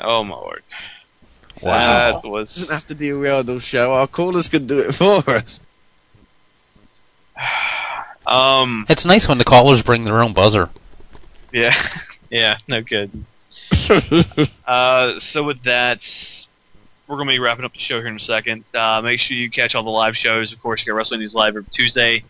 Oh 0.01 0.23
my 0.23 0.35
lord. 0.35 0.63
Wow. 1.61 2.21
That 2.21 2.27
was. 2.27 2.53
Doesn't 2.53 2.71
have 2.71 2.85
to 2.85 2.95
be 2.95 3.09
a 3.09 3.15
real 3.15 3.59
show. 3.59 3.93
Our 3.93 4.07
callers 4.07 4.49
can 4.49 4.67
do 4.67 4.79
it 4.79 4.93
for 4.93 5.27
us. 5.29 5.59
Um, 8.29 8.85
It's 8.89 9.05
nice 9.05 9.27
when 9.27 9.37
the 9.39 9.43
callers 9.43 9.81
bring 9.81 10.03
their 10.03 10.21
own 10.21 10.33
buzzer. 10.33 10.69
yeah, 11.51 11.73
yeah, 12.29 12.57
no 12.67 12.81
good. 12.81 13.25
uh, 14.67 15.19
so 15.19 15.43
with 15.43 15.63
that, 15.63 15.99
we're 17.07 17.15
going 17.15 17.27
to 17.27 17.33
be 17.33 17.39
wrapping 17.39 17.65
up 17.65 17.73
the 17.73 17.79
show 17.79 17.97
here 17.97 18.07
in 18.07 18.15
a 18.15 18.19
second. 18.19 18.63
Uh, 18.73 19.01
make 19.01 19.19
sure 19.19 19.35
you 19.35 19.49
catch 19.49 19.73
all 19.73 19.83
the 19.83 19.89
live 19.89 20.15
shows. 20.15 20.53
Of 20.53 20.61
course, 20.61 20.81
you 20.81 20.91
got 20.91 20.95
Wrestling 20.95 21.21
News 21.21 21.33
Live 21.33 21.55
every 21.55 21.65
Tuesday 21.71 22.23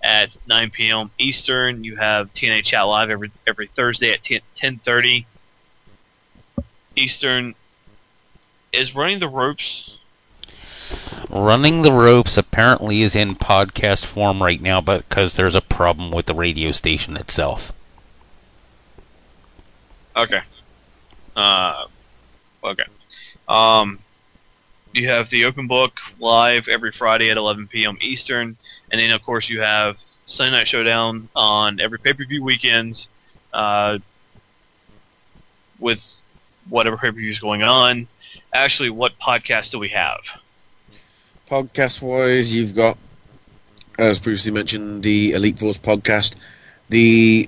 at 0.00 0.36
9 0.46 0.70
p.m. 0.70 1.10
Eastern. 1.18 1.82
You 1.82 1.96
have 1.96 2.32
TNA 2.32 2.64
Chat 2.64 2.86
Live 2.86 3.10
every 3.10 3.32
every 3.46 3.66
Thursday 3.66 4.12
at 4.12 4.22
10, 4.22 4.40
10.30 4.80 5.24
Eastern. 6.94 7.54
Is 8.72 8.94
Running 8.94 9.18
the 9.18 9.28
Ropes... 9.28 9.98
Running 11.30 11.82
the 11.82 11.92
Ropes 11.92 12.36
apparently 12.36 13.02
is 13.02 13.16
in 13.16 13.34
podcast 13.34 14.04
form 14.04 14.42
right 14.42 14.60
now, 14.60 14.80
because 14.80 15.36
there's 15.36 15.54
a 15.54 15.60
problem 15.62 16.10
with 16.10 16.26
the 16.26 16.34
radio 16.34 16.72
station 16.72 17.16
itself. 17.16 17.72
Okay. 20.16 20.42
Uh, 21.34 21.86
okay. 22.62 22.84
Um, 23.48 23.98
you 24.92 25.08
have 25.08 25.30
the 25.30 25.46
open 25.46 25.66
book 25.66 25.98
live 26.18 26.68
every 26.68 26.92
Friday 26.92 27.30
at 27.30 27.36
11 27.36 27.68
p.m. 27.68 27.96
Eastern, 28.00 28.56
and 28.90 29.00
then 29.00 29.10
of 29.10 29.22
course 29.22 29.48
you 29.48 29.62
have 29.62 29.96
Sunday 30.26 30.58
Night 30.58 30.68
Showdown 30.68 31.28
on 31.34 31.80
every 31.80 31.98
pay-per-view 31.98 32.42
weekends, 32.44 33.08
uh, 33.52 33.98
with 35.78 36.00
whatever 36.68 36.96
pay-per-view 36.96 37.30
is 37.30 37.38
going 37.38 37.62
on. 37.62 38.06
Actually, 38.52 38.90
what 38.90 39.18
podcast 39.18 39.70
do 39.70 39.78
we 39.78 39.88
have? 39.88 40.20
Podcast 41.52 42.00
wise, 42.00 42.54
you've 42.54 42.74
got, 42.74 42.96
as 43.98 44.18
previously 44.18 44.50
mentioned, 44.50 45.02
the 45.02 45.32
Elite 45.32 45.58
Force 45.58 45.76
podcast. 45.76 46.34
The 46.88 47.46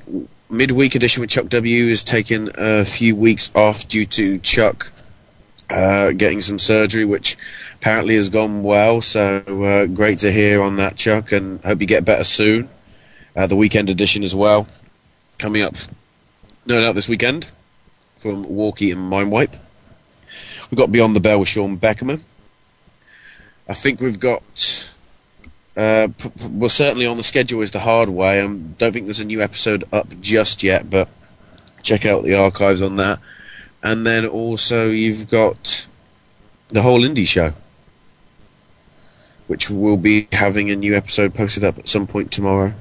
midweek 0.51 0.95
edition 0.95 1.23
with 1.23 1.31
Chuck 1.31 1.49
W 1.49 1.85
is 1.85 2.05
taking 2.05 2.51
a 2.59 2.85
few 2.85 3.17
weeks 3.17 3.51
off 3.55 3.89
due 3.89 4.05
to 4.05 4.39
Chuck 4.41 4.93
uh, 5.71 6.13
getting 6.13 6.43
some 6.43 6.59
surgery, 6.59 7.07
which 7.07 7.39
apparently 7.77 8.15
has 8.17 8.29
gone 8.29 8.63
well. 8.63 9.01
So 9.01 9.43
uh, 9.47 9.87
great 9.87 10.19
to 10.19 10.31
hear 10.31 10.61
on 10.61 10.77
that, 10.77 10.97
Chuck, 10.97 11.33
and 11.33 11.65
hope 11.65 11.81
you 11.81 11.87
get 11.87 12.05
better 12.05 12.25
soon. 12.25 12.69
Uh, 13.35 13.47
the 13.47 13.57
weekend 13.57 13.89
edition 13.89 14.23
as 14.23 14.35
well, 14.35 14.69
coming 15.39 15.63
up, 15.63 15.77
no 16.67 16.79
doubt 16.79 16.95
this 16.95 17.09
weekend 17.09 17.51
from 18.19 18.43
Walkie 18.43 18.91
and 18.91 19.11
Mindwipe. 19.11 19.59
We've 20.71 20.77
got 20.77 20.93
Beyond 20.93 21.17
the 21.17 21.21
Bell 21.21 21.41
with 21.41 21.49
Sean 21.49 21.79
Beckerman. 21.79 22.23
I 23.69 23.75
think 23.75 24.01
we've 24.01 24.21
got. 24.21 24.93
Uh, 25.77 26.09
p- 26.17 26.29
p- 26.29 26.49
well, 26.49 26.69
certainly 26.69 27.07
on 27.07 27.17
the 27.17 27.23
schedule 27.23 27.61
is 27.61 27.73
the 27.73 27.81
hard 27.81 28.09
way. 28.09 28.41
I 28.41 28.45
um, 28.45 28.75
don't 28.79 28.93
think 28.93 29.07
there's 29.07 29.21
a 29.21 29.25
new 29.25 29.43
episode 29.43 29.85
up 29.93 30.21
just 30.21 30.63
yet, 30.63 30.89
but 30.89 31.09
check 31.83 32.07
out 32.07 32.23
the 32.23 32.35
archives 32.35 32.83
on 32.83 32.97
that. 32.97 33.19
And 33.83 34.07
then 34.07 34.25
also 34.25 34.89
you've 34.89 35.29
got 35.29 35.87
the 36.69 36.83
whole 36.83 37.01
indie 37.01 37.27
show, 37.27 37.55
which 39.47 39.69
will 39.69 39.97
be 39.97 40.29
having 40.33 40.71
a 40.71 40.77
new 40.77 40.95
episode 40.95 41.35
posted 41.35 41.65
up 41.65 41.79
at 41.79 41.89
some 41.89 42.07
point 42.07 42.31
tomorrow. 42.31 42.73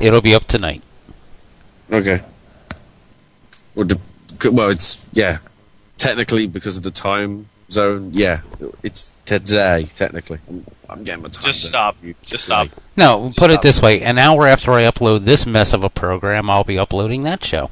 It'll 0.00 0.22
be 0.22 0.34
up 0.34 0.44
tonight. 0.46 0.82
Okay. 1.92 2.22
Well, 3.74 3.88
well, 4.50 4.70
it's 4.70 5.04
yeah. 5.12 5.38
Technically, 5.98 6.46
because 6.46 6.76
of 6.76 6.82
the 6.82 6.90
time 6.90 7.48
zone, 7.70 8.10
yeah, 8.12 8.40
it's 8.82 9.20
today. 9.22 9.88
Technically, 9.94 10.38
I'm, 10.48 10.66
I'm 10.88 11.04
getting 11.04 11.22
my 11.22 11.28
time. 11.28 11.46
Just 11.46 11.60
zone. 11.60 11.70
stop. 11.72 11.96
Just 12.24 12.44
stop. 12.44 12.68
No, 12.96 13.32
put 13.36 13.50
it 13.50 13.62
this 13.62 13.80
way: 13.80 14.02
an 14.02 14.18
hour 14.18 14.46
after 14.46 14.72
I 14.72 14.82
upload 14.84 15.24
this 15.24 15.46
mess 15.46 15.72
of 15.72 15.84
a 15.84 15.90
program, 15.90 16.50
I'll 16.50 16.64
be 16.64 16.78
uploading 16.78 17.22
that 17.24 17.44
show. 17.44 17.70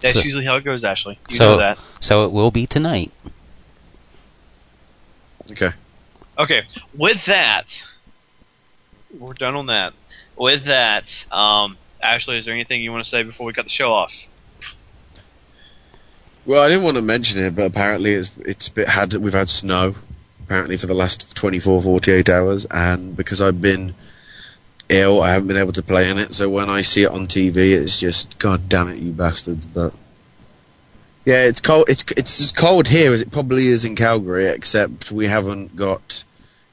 That's 0.00 0.14
So- 0.14 0.20
usually 0.20 0.44
how 0.44 0.56
it 0.56 0.64
goes, 0.64 0.84
Ashley. 0.84 1.18
You 1.30 1.36
so, 1.36 1.52
know 1.52 1.58
that. 1.58 1.78
so 2.00 2.24
it 2.24 2.32
will 2.32 2.50
be 2.50 2.66
tonight. 2.66 3.10
Okay. 5.50 5.70
Okay, 6.38 6.62
with 6.94 7.24
that, 7.26 7.64
we're 9.18 9.32
done 9.32 9.56
on 9.56 9.66
that. 9.66 9.94
With 10.36 10.64
that, 10.66 11.04
um, 11.32 11.78
Ashley, 12.02 12.36
is 12.36 12.44
there 12.44 12.52
anything 12.52 12.82
you 12.82 12.92
want 12.92 13.04
to 13.04 13.08
say 13.08 13.22
before 13.22 13.46
we 13.46 13.54
cut 13.54 13.64
the 13.64 13.70
show 13.70 13.90
off? 13.90 14.12
Well, 16.46 16.62
I 16.62 16.68
didn't 16.68 16.84
want 16.84 16.96
to 16.96 17.02
mention 17.02 17.42
it, 17.42 17.56
but 17.56 17.66
apparently 17.66 18.14
it's 18.14 18.36
it's 18.38 18.68
bit 18.68 18.88
had 18.88 19.12
we've 19.14 19.32
had 19.32 19.48
snow 19.48 19.96
apparently 20.44 20.76
for 20.76 20.86
the 20.86 20.94
last 20.94 21.36
24, 21.36 21.82
48 21.82 22.28
hours, 22.28 22.66
and 22.70 23.16
because 23.16 23.42
I've 23.42 23.60
been 23.60 23.96
ill, 24.88 25.20
I 25.20 25.32
haven't 25.32 25.48
been 25.48 25.56
able 25.56 25.72
to 25.72 25.82
play 25.82 26.08
in 26.08 26.18
it. 26.18 26.34
So 26.34 26.48
when 26.48 26.70
I 26.70 26.82
see 26.82 27.02
it 27.02 27.10
on 27.10 27.26
TV, 27.26 27.72
it's 27.72 27.98
just 27.98 28.38
God 28.38 28.68
damn 28.68 28.88
it, 28.88 28.98
you 28.98 29.10
bastards! 29.10 29.66
But 29.66 29.92
yeah, 31.24 31.42
it's 31.42 31.60
cold. 31.60 31.86
It's 31.88 32.04
it's 32.16 32.40
as 32.40 32.52
cold 32.52 32.86
here 32.86 33.12
as 33.12 33.22
it 33.22 33.32
probably 33.32 33.66
is 33.66 33.84
in 33.84 33.96
Calgary, 33.96 34.46
except 34.46 35.10
we 35.10 35.26
haven't 35.26 35.74
got 35.74 36.22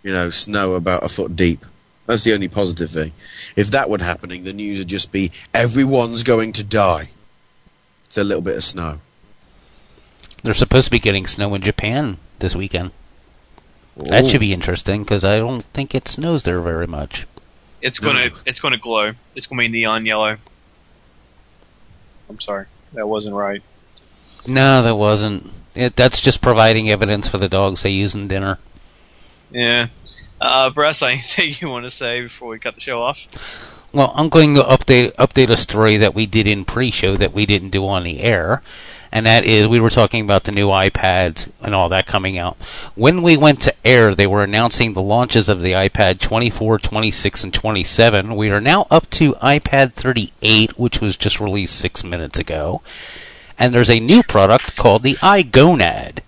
you 0.04 0.12
know 0.12 0.30
snow 0.30 0.76
about 0.76 1.04
a 1.04 1.10
foot 1.10 1.36
deep. 1.36 1.66
That's 2.06 2.26
the 2.26 2.34
only 2.36 2.48
positive 2.48 2.92
thing. 2.92 3.14
If 3.56 3.72
that 3.72 3.90
were 3.90 3.98
happening, 3.98 4.44
the 4.44 4.54
news 4.54 4.78
would 4.78 4.88
just 4.88 5.12
be 5.12 5.32
everyone's 5.52 6.22
going 6.22 6.52
to 6.54 6.64
die. 6.64 7.10
It's 8.06 8.20
a 8.20 8.24
little 8.24 8.44
bit 8.44 8.56
of 8.56 8.64
snow. 8.64 9.00
They're 10.44 10.54
supposed 10.54 10.86
to 10.86 10.92
be 10.92 11.00
getting 11.00 11.26
snow 11.26 11.56
in 11.56 11.62
Japan 11.62 12.18
this 12.40 12.56
weekend. 12.56 12.92
That 13.96 14.28
should 14.28 14.40
be 14.40 14.54
interesting 14.54 15.04
because 15.04 15.24
I 15.24 15.38
don't 15.38 15.62
think 15.62 15.94
it 15.96 16.08
snows 16.08 16.44
there 16.44 16.60
very 16.60 16.88
much. 16.88 17.28
It's 17.82 18.00
gonna 18.00 18.30
it's 18.46 18.60
gonna 18.60 18.78
glow. 18.78 19.14
It's 19.36 19.46
gonna 19.46 19.62
be 19.62 19.68
neon 19.68 20.06
yellow. 20.06 20.38
I'm 22.30 22.40
sorry, 22.40 22.66
that 22.94 23.08
wasn't 23.08 23.36
right. 23.36 23.62
No, 24.48 24.82
that 24.82 24.96
wasn't. 24.96 25.52
It, 25.76 25.96
that's 25.96 26.22
just 26.22 26.42
providing 26.42 26.90
evidence 26.90 27.28
for 27.28 27.38
the 27.38 27.50
dogs 27.50 27.84
they 27.84 27.90
use 27.90 28.16
in 28.16 28.28
dinner. 28.28 28.60
Yeah. 29.52 29.88
Uh, 30.42 30.70
Bress, 30.70 31.02
anything 31.02 31.56
you 31.62 31.70
want 31.70 31.86
to 31.86 31.92
say 31.92 32.22
before 32.22 32.50
we 32.50 32.60
cut 32.60 32.76
the 32.76 32.82
show 32.82 33.02
off? 33.02 33.18
Well, 33.94 34.12
I'm 34.16 34.30
going 34.30 34.56
to 34.56 34.62
update 34.62 35.14
update 35.16 35.50
a 35.50 35.58
story 35.58 35.98
that 35.98 36.16
we 36.16 36.26
did 36.26 36.48
in 36.48 36.66
pre-show 36.66 37.16
that 37.16 37.34
we 37.34 37.46
didn't 37.46 37.70
do 37.70 37.88
on 37.88 38.04
the 38.04 38.22
air, 38.22 38.62
and 39.14 39.28
that 39.28 39.46
is 39.46 39.68
we 39.68 39.80
were 39.80 39.92
talking 39.92 40.24
about 40.24 40.44
the 40.44 40.52
new 40.52 40.70
iPads 40.70 41.48
and 41.62 41.76
all 41.76 41.88
that 41.88 42.08
coming 42.08 42.36
out. 42.36 42.58
When 42.96 43.22
we 43.22 43.38
went 43.38 43.62
to 43.62 43.76
air, 43.86 44.16
they 44.16 44.26
were 44.26 44.44
announcing 44.44 44.94
the 44.94 45.04
launches 45.04 45.48
of 45.48 45.62
the 45.62 45.74
iPad 45.74 46.20
24, 46.20 46.80
26, 46.80 47.44
and 47.44 47.54
27. 47.54 48.36
We 48.36 48.50
are 48.50 48.60
now 48.60 48.88
up 48.90 49.08
to 49.12 49.34
iPad 49.34 49.94
38, 49.94 50.80
which 50.80 51.00
was 51.00 51.16
just 51.16 51.40
released 51.40 51.76
six 51.76 52.04
minutes 52.04 52.40
ago, 52.40 52.82
and 53.60 53.72
there's 53.72 53.92
a 53.92 54.00
new 54.00 54.24
product 54.24 54.76
called 54.76 55.04
the 55.04 55.14
iGonad, 55.18 56.22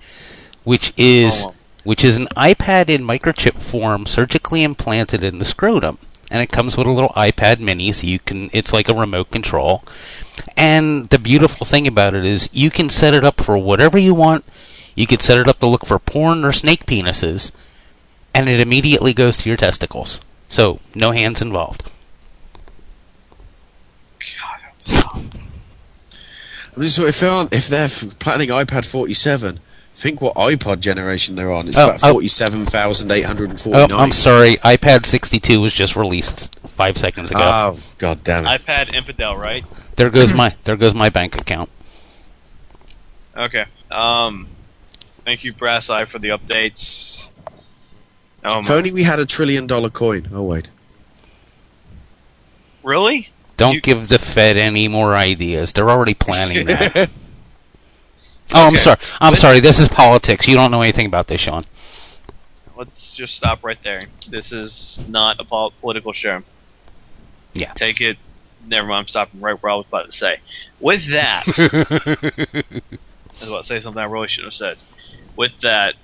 which 0.64 0.94
is 0.96 1.46
oh, 1.48 1.56
which 1.84 2.06
is 2.06 2.18
an 2.18 2.28
iPad 2.38 2.90
in 2.90 3.02
microchip 3.02 3.60
form 3.64 4.06
surgically 4.06 4.62
implanted 4.62 5.24
in 5.24 5.40
the 5.40 5.46
scrotum. 5.46 5.98
And 6.32 6.42
it 6.42 6.52
comes 6.52 6.76
with 6.76 6.88
a 6.88 6.92
little 6.92 7.10
iPad 7.10 7.60
mini, 7.60 7.92
so 7.92 8.08
you 8.08 8.20
can, 8.20 8.50
it's 8.52 8.74
like 8.74 8.90
a 8.90 8.94
remote 8.94 9.32
control. 9.32 9.84
And 10.58 11.10
the 11.10 11.20
beautiful 11.20 11.66
thing 11.66 11.88
about 11.88 12.14
it 12.14 12.26
is 12.26 12.50
you 12.52 12.72
can 12.72 12.90
set 12.90 13.14
it 13.14 13.24
up 13.24 13.42
for 13.42 13.58
whatever 13.58 13.98
you 13.98 14.14
want. 14.14 14.44
You 14.96 15.06
could 15.08 15.22
set 15.22 15.38
it 15.38 15.48
up 15.48 15.60
to 15.60 15.68
look 15.68 15.86
for 15.86 16.00
porn 16.00 16.44
or 16.44 16.52
snake 16.52 16.86
penises, 16.86 17.52
and 18.34 18.50
it 18.50 18.60
immediately 18.60 19.14
goes 19.14 19.38
to 19.38 19.50
your 19.50 19.58
testicles. 19.58 20.20
So, 20.50 20.80
no 20.94 21.12
hands 21.12 21.42
involved. 21.42 21.90
God. 24.88 25.26
I 26.76 26.80
mean, 26.80 26.90
so 26.90 27.06
if 27.06 27.20
they're 27.20 27.48
if 27.52 27.68
they're 27.68 27.90
planning 28.20 28.50
iPad 28.50 28.86
47, 28.86 29.60
think 29.96 30.22
what 30.22 30.36
iPod 30.36 30.82
generation 30.82 31.36
they're 31.36 31.52
on. 31.52 31.68
It's 31.68 31.78
Oh, 31.78 31.90
about 31.90 32.04
oh. 32.04 32.14
47,849. 32.14 33.92
Oh, 33.92 33.98
I'm 33.98 34.12
sorry. 34.12 34.58
iPad 34.58 35.06
62 35.06 35.60
was 35.62 35.74
just 35.74 35.96
released 35.96 36.54
five 36.68 36.98
seconds 36.98 37.32
ago. 37.32 37.42
Oh, 37.42 37.80
god 37.98 38.24
damn 38.24 38.46
it. 38.46 38.62
iPad 38.62 38.94
infidel, 38.94 39.38
right? 39.38 39.64
there 39.96 40.10
goes 40.10 40.34
my 40.34 40.54
there 40.66 40.76
goes 40.76 40.94
my 40.94 41.10
bank 41.10 41.36
account. 41.36 41.70
Okay. 43.36 43.66
Um, 43.92 44.48
thank 45.24 45.44
you, 45.44 45.54
Brass 45.54 45.90
Eye, 45.90 46.06
for 46.06 46.20
the 46.20 46.30
updates. 46.30 47.30
Oh 48.44 48.60
if 48.60 48.70
my, 48.70 48.76
only 48.76 48.92
we 48.92 49.04
had 49.04 49.20
a 49.20 49.26
trillion 49.26 49.66
dollar 49.68 49.90
coin. 49.90 50.28
Oh, 50.34 50.44
wait. 50.44 50.70
really? 52.84 53.30
Don't 53.58 53.82
give 53.82 54.10
the 54.10 54.20
Fed 54.20 54.58
any 54.58 54.90
more 54.90 55.16
ideas. 55.16 55.72
They're 55.72 55.90
already 55.90 56.14
planning 56.14 56.68
that. 56.68 57.10
Oh, 58.54 58.68
I'm 58.68 58.78
sorry. 58.78 58.98
I'm 59.20 59.36
sorry. 59.36 59.60
This 59.60 59.80
is 59.80 59.88
politics. 59.88 60.48
You 60.48 60.56
don't 60.56 60.72
know 60.72 60.82
anything 60.82 61.06
about 61.08 61.28
this, 61.28 61.42
Sean. 61.42 61.64
Let's 62.78 63.16
just 63.16 63.36
stop 63.36 63.64
right 63.64 63.82
there. 63.84 64.06
This 64.30 64.52
is 64.52 65.06
not 65.10 65.40
a 65.40 65.44
pol- 65.44 65.74
political 65.80 66.14
show. 66.14 66.44
Yeah. 67.54 67.72
Take 67.74 68.02
it. 68.02 68.18
Never 68.68 68.88
mind. 68.88 69.06
I'm 69.06 69.08
stopping 69.08 69.42
right 69.42 69.62
where 69.62 69.72
I 69.72 69.76
was 69.76 69.86
about 69.88 70.06
to 70.06 70.12
say. 70.12 70.40
With 70.80 71.10
that, 71.12 71.44
I 71.58 73.40
was 73.40 73.48
about 73.50 73.62
to 73.62 73.68
say 73.68 73.80
something 73.80 74.02
I 74.02 74.06
really 74.06 74.28
shouldn't 74.28 74.54
have 74.54 74.58
said. 74.58 74.78
With 75.36 75.60
that, 75.62 75.96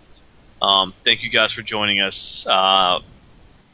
um, 0.61 0.94
thank 1.03 1.24
you 1.24 1.30
guys 1.30 1.52
for 1.52 1.61
joining 1.61 2.00
us. 2.00 2.45
Uh, 2.48 3.00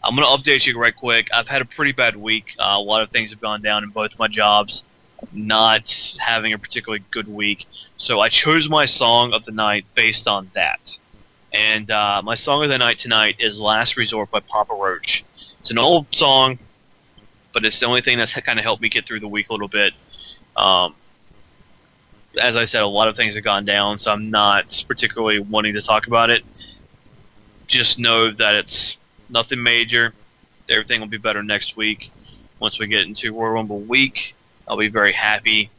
I'm 0.04 0.16
going 0.16 0.28
to 0.28 0.44
update 0.44 0.66
you 0.66 0.80
right 0.80 0.96
quick. 0.96 1.28
I've 1.34 1.48
had 1.48 1.62
a 1.62 1.66
pretty 1.66 1.92
bad 1.92 2.16
week. 2.16 2.56
Uh, 2.58 2.76
a 2.78 2.80
lot 2.80 3.04
of 3.04 3.12
things 3.12 3.32
have 3.32 3.42
gone 3.42 3.62
down 3.62 3.84
in 3.84 3.90
both 3.90 4.18
my 4.18 4.28
jobs. 4.28 4.84
Not 5.32 6.16
having 6.20 6.54
a 6.54 6.60
particularly 6.60 7.04
good 7.12 7.28
week, 7.28 7.66
so 7.98 8.20
I 8.20 8.30
chose 8.30 8.70
my 8.70 8.86
song 8.86 9.34
of 9.34 9.46
the 9.46 9.52
night 9.52 9.86
based 9.96 10.28
on 10.28 10.52
that. 10.54 10.80
And 11.52 11.90
uh, 11.90 12.22
my 12.24 12.36
song 12.36 12.64
of 12.64 12.70
the 12.70 12.78
night 12.78 13.00
tonight 13.00 13.38
is 13.40 13.58
"Last 13.58 13.98
Resort" 13.98 14.30
by 14.30 14.42
Papa 14.42 14.76
Roach. 14.76 15.26
It's 15.60 15.72
an 15.72 15.80
old 15.80 16.06
song, 16.14 16.60
but 17.52 17.66
it's 17.66 17.80
the 17.80 17.88
only 17.88 18.02
thing 18.02 18.18
that's 18.20 18.34
kind 18.34 18.60
of 18.60 18.64
helped 18.64 18.82
me 18.82 18.90
get 18.90 19.08
through 19.08 19.22
the 19.22 19.28
week 19.28 19.50
a 19.50 19.54
little 19.54 19.68
bit. 19.68 19.94
Um, 20.56 20.94
as 22.40 22.56
I 22.56 22.66
said, 22.66 22.84
a 22.84 22.88
lot 22.88 23.08
of 23.08 23.16
things 23.16 23.36
have 23.36 23.44
gone 23.44 23.66
down, 23.66 24.00
so 24.00 24.12
I'm 24.12 24.30
not 24.30 24.84
particularly 24.88 25.40
wanting 25.40 25.74
to 25.74 25.82
talk 25.82 26.08
about 26.08 26.30
it. 26.30 26.44
Just 27.66 27.98
know 27.98 28.32
that 28.32 28.56
it's 28.56 28.98
nothing 29.30 29.62
major. 29.62 30.14
Everything 30.70 31.02
will 31.02 31.08
be 31.08 31.18
better 31.18 31.42
next 31.44 31.76
week. 31.76 32.12
Once 32.60 32.80
we 32.80 32.88
get 32.88 33.06
into 33.06 33.34
Royal 33.34 33.54
Rumble 33.54 33.80
week, 33.82 34.36
I'll 34.68 34.78
be 34.78 34.90
very 34.90 35.14
happy. 35.14 35.70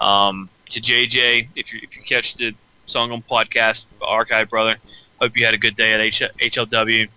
Um, 0.00 0.48
to 0.70 0.80
JJ, 0.80 1.48
if 1.54 1.72
you 1.72 1.80
if 1.82 1.96
you 1.96 2.02
catch 2.02 2.34
the 2.36 2.54
song 2.86 3.12
on 3.12 3.22
podcast 3.22 3.84
archive, 4.00 4.50
brother, 4.50 4.76
hope 5.20 5.36
you 5.36 5.44
had 5.44 5.54
a 5.54 5.58
good 5.58 5.76
day 5.76 5.92
at 5.92 6.00
H- 6.00 6.22
HLW. 6.40 7.08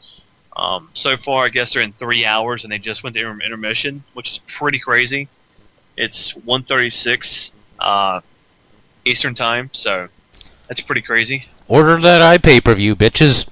Um, 0.56 0.90
so 0.94 1.18
far, 1.18 1.46
I 1.46 1.50
guess 1.50 1.74
they're 1.74 1.82
in 1.82 1.94
three 1.94 2.26
hours, 2.26 2.64
and 2.64 2.72
they 2.72 2.80
just 2.80 3.04
went 3.04 3.16
to 3.16 3.22
inter- 3.22 3.46
intermission, 3.46 4.04
which 4.14 4.32
is 4.32 4.40
pretty 4.58 4.80
crazy. 4.80 5.28
It's 5.98 6.34
1:36 6.34 7.52
uh, 7.80 8.22
Eastern 9.06 9.36
time, 9.36 9.70
so 9.74 10.08
that's 10.68 10.82
pretty 10.82 11.02
crazy. 11.02 11.48
Order 11.68 11.98
that 12.02 12.22
eye 12.22 12.38
pay 12.38 12.62
per 12.62 12.74
view, 12.76 12.96
bitches. 12.96 13.48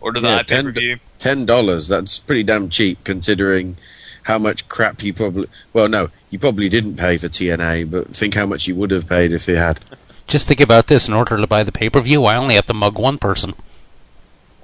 Order 0.00 0.20
the 0.20 0.28
Yeah, 0.28 0.36
yeah, 0.36 0.42
pay 0.42 0.62
per 0.62 0.70
view. 0.72 0.98
ten 1.18 1.44
dollars. 1.44 1.88
That's 1.88 2.18
pretty 2.18 2.42
damn 2.44 2.68
cheap 2.70 3.04
considering 3.04 3.76
how 4.24 4.38
much 4.38 4.68
crap 4.68 5.02
you 5.02 5.12
probably. 5.12 5.48
Well, 5.72 5.88
no, 5.88 6.10
you 6.30 6.38
probably 6.38 6.68
didn't 6.68 6.96
pay 6.96 7.16
for 7.16 7.28
TNA, 7.28 7.90
but 7.90 8.08
think 8.08 8.34
how 8.34 8.46
much 8.46 8.66
you 8.66 8.74
would 8.74 8.90
have 8.90 9.08
paid 9.08 9.32
if 9.32 9.48
you 9.48 9.56
had. 9.56 9.80
Just 10.26 10.48
think 10.48 10.60
about 10.60 10.86
this: 10.86 11.08
in 11.08 11.14
order 11.14 11.36
to 11.36 11.46
buy 11.46 11.64
the 11.64 11.72
pay 11.72 11.90
per 11.90 12.00
view, 12.00 12.24
I 12.24 12.36
only 12.36 12.54
have 12.54 12.66
to 12.66 12.74
mug 12.74 12.98
one 12.98 13.18
person. 13.18 13.54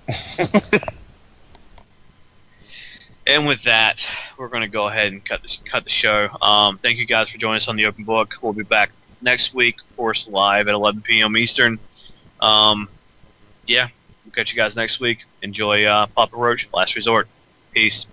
And 3.27 3.45
with 3.45 3.65
that, 3.65 3.99
we're 4.39 4.49
going 4.49 4.63
to 4.63 4.69
go 4.69 4.87
ahead 4.87 5.13
and 5.13 5.25
cut 5.25 5.43
this, 5.43 5.61
cut 5.65 5.83
the 5.83 5.91
show. 5.91 6.29
Um, 6.41 6.79
thank 6.79 6.99
you 6.99 7.07
guys 7.07 7.29
for 7.29 7.39
joining 7.39 7.57
us 7.57 7.67
on 7.67 7.75
the 7.75 7.87
Open 7.87 8.05
Book. 8.05 8.35
We'll 8.41 8.53
be 8.53 8.63
back 8.63 8.93
next 9.21 9.53
week, 9.53 9.81
of 9.81 9.97
course, 9.97 10.29
live 10.29 10.69
at 10.69 10.75
11 10.75 11.03
p.m. 11.03 11.37
Eastern. 11.37 11.81
Um, 12.41 12.89
yeah, 13.67 13.89
we'll 14.25 14.31
catch 14.31 14.53
you 14.53 14.57
guys 14.57 14.77
next 14.77 15.01
week. 15.01 15.25
Enjoy 15.43 15.85
uh, 15.85 16.07
Papa 16.07 16.37
Roach, 16.37 16.69
Last 16.73 16.95
Resort. 16.95 17.27
Peace. 17.73 18.07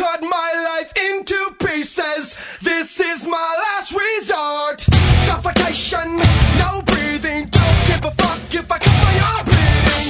Cut 0.00 0.22
my 0.22 0.52
life 0.64 0.92
into 0.96 1.54
pieces. 1.62 2.34
This 2.62 3.00
is 3.00 3.26
my 3.26 3.50
last 3.64 3.92
resort. 3.92 4.80
Suffocation, 5.28 6.16
no 6.56 6.80
breathing. 6.86 7.50
Don't 7.50 7.86
give 7.86 8.02
a 8.06 8.10
fuck 8.12 8.40
if 8.54 8.72
I 8.72 8.78
cut 8.78 8.96
my 9.04 9.20
arm 9.28 9.44
bleeding. 9.44 10.08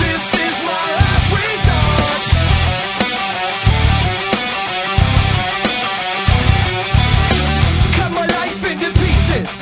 This 0.00 0.24
is 0.46 0.56
my 0.64 0.86
last 1.00 1.28
resort. 1.36 2.22
Cut 7.92 8.10
my 8.10 8.26
life 8.38 8.64
into 8.72 8.90
pieces. 8.98 9.52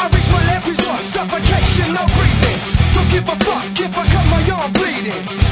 I 0.00 0.08
reach 0.08 0.28
my 0.32 0.42
last 0.48 0.66
resort. 0.66 1.04
Suffocation, 1.04 1.92
no 1.92 2.06
breathing. 2.16 2.58
Don't 2.94 3.10
give 3.10 3.28
a 3.28 3.36
fuck 3.44 3.78
if 3.78 3.98
I 3.98 4.06
cut 4.08 4.26
my 4.32 4.50
arm 4.50 4.72
bleeding. 4.72 5.43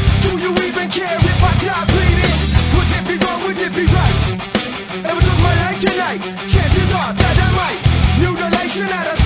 Chances 6.20 6.92
are 6.92 7.14
that 7.14 7.36
I 7.40 7.50
might. 7.56 7.80
Mutilation 8.20 8.88
at 8.88 9.12
of 9.12 9.21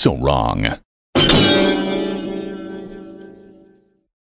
so 0.00 0.16
wrong. 0.16 0.80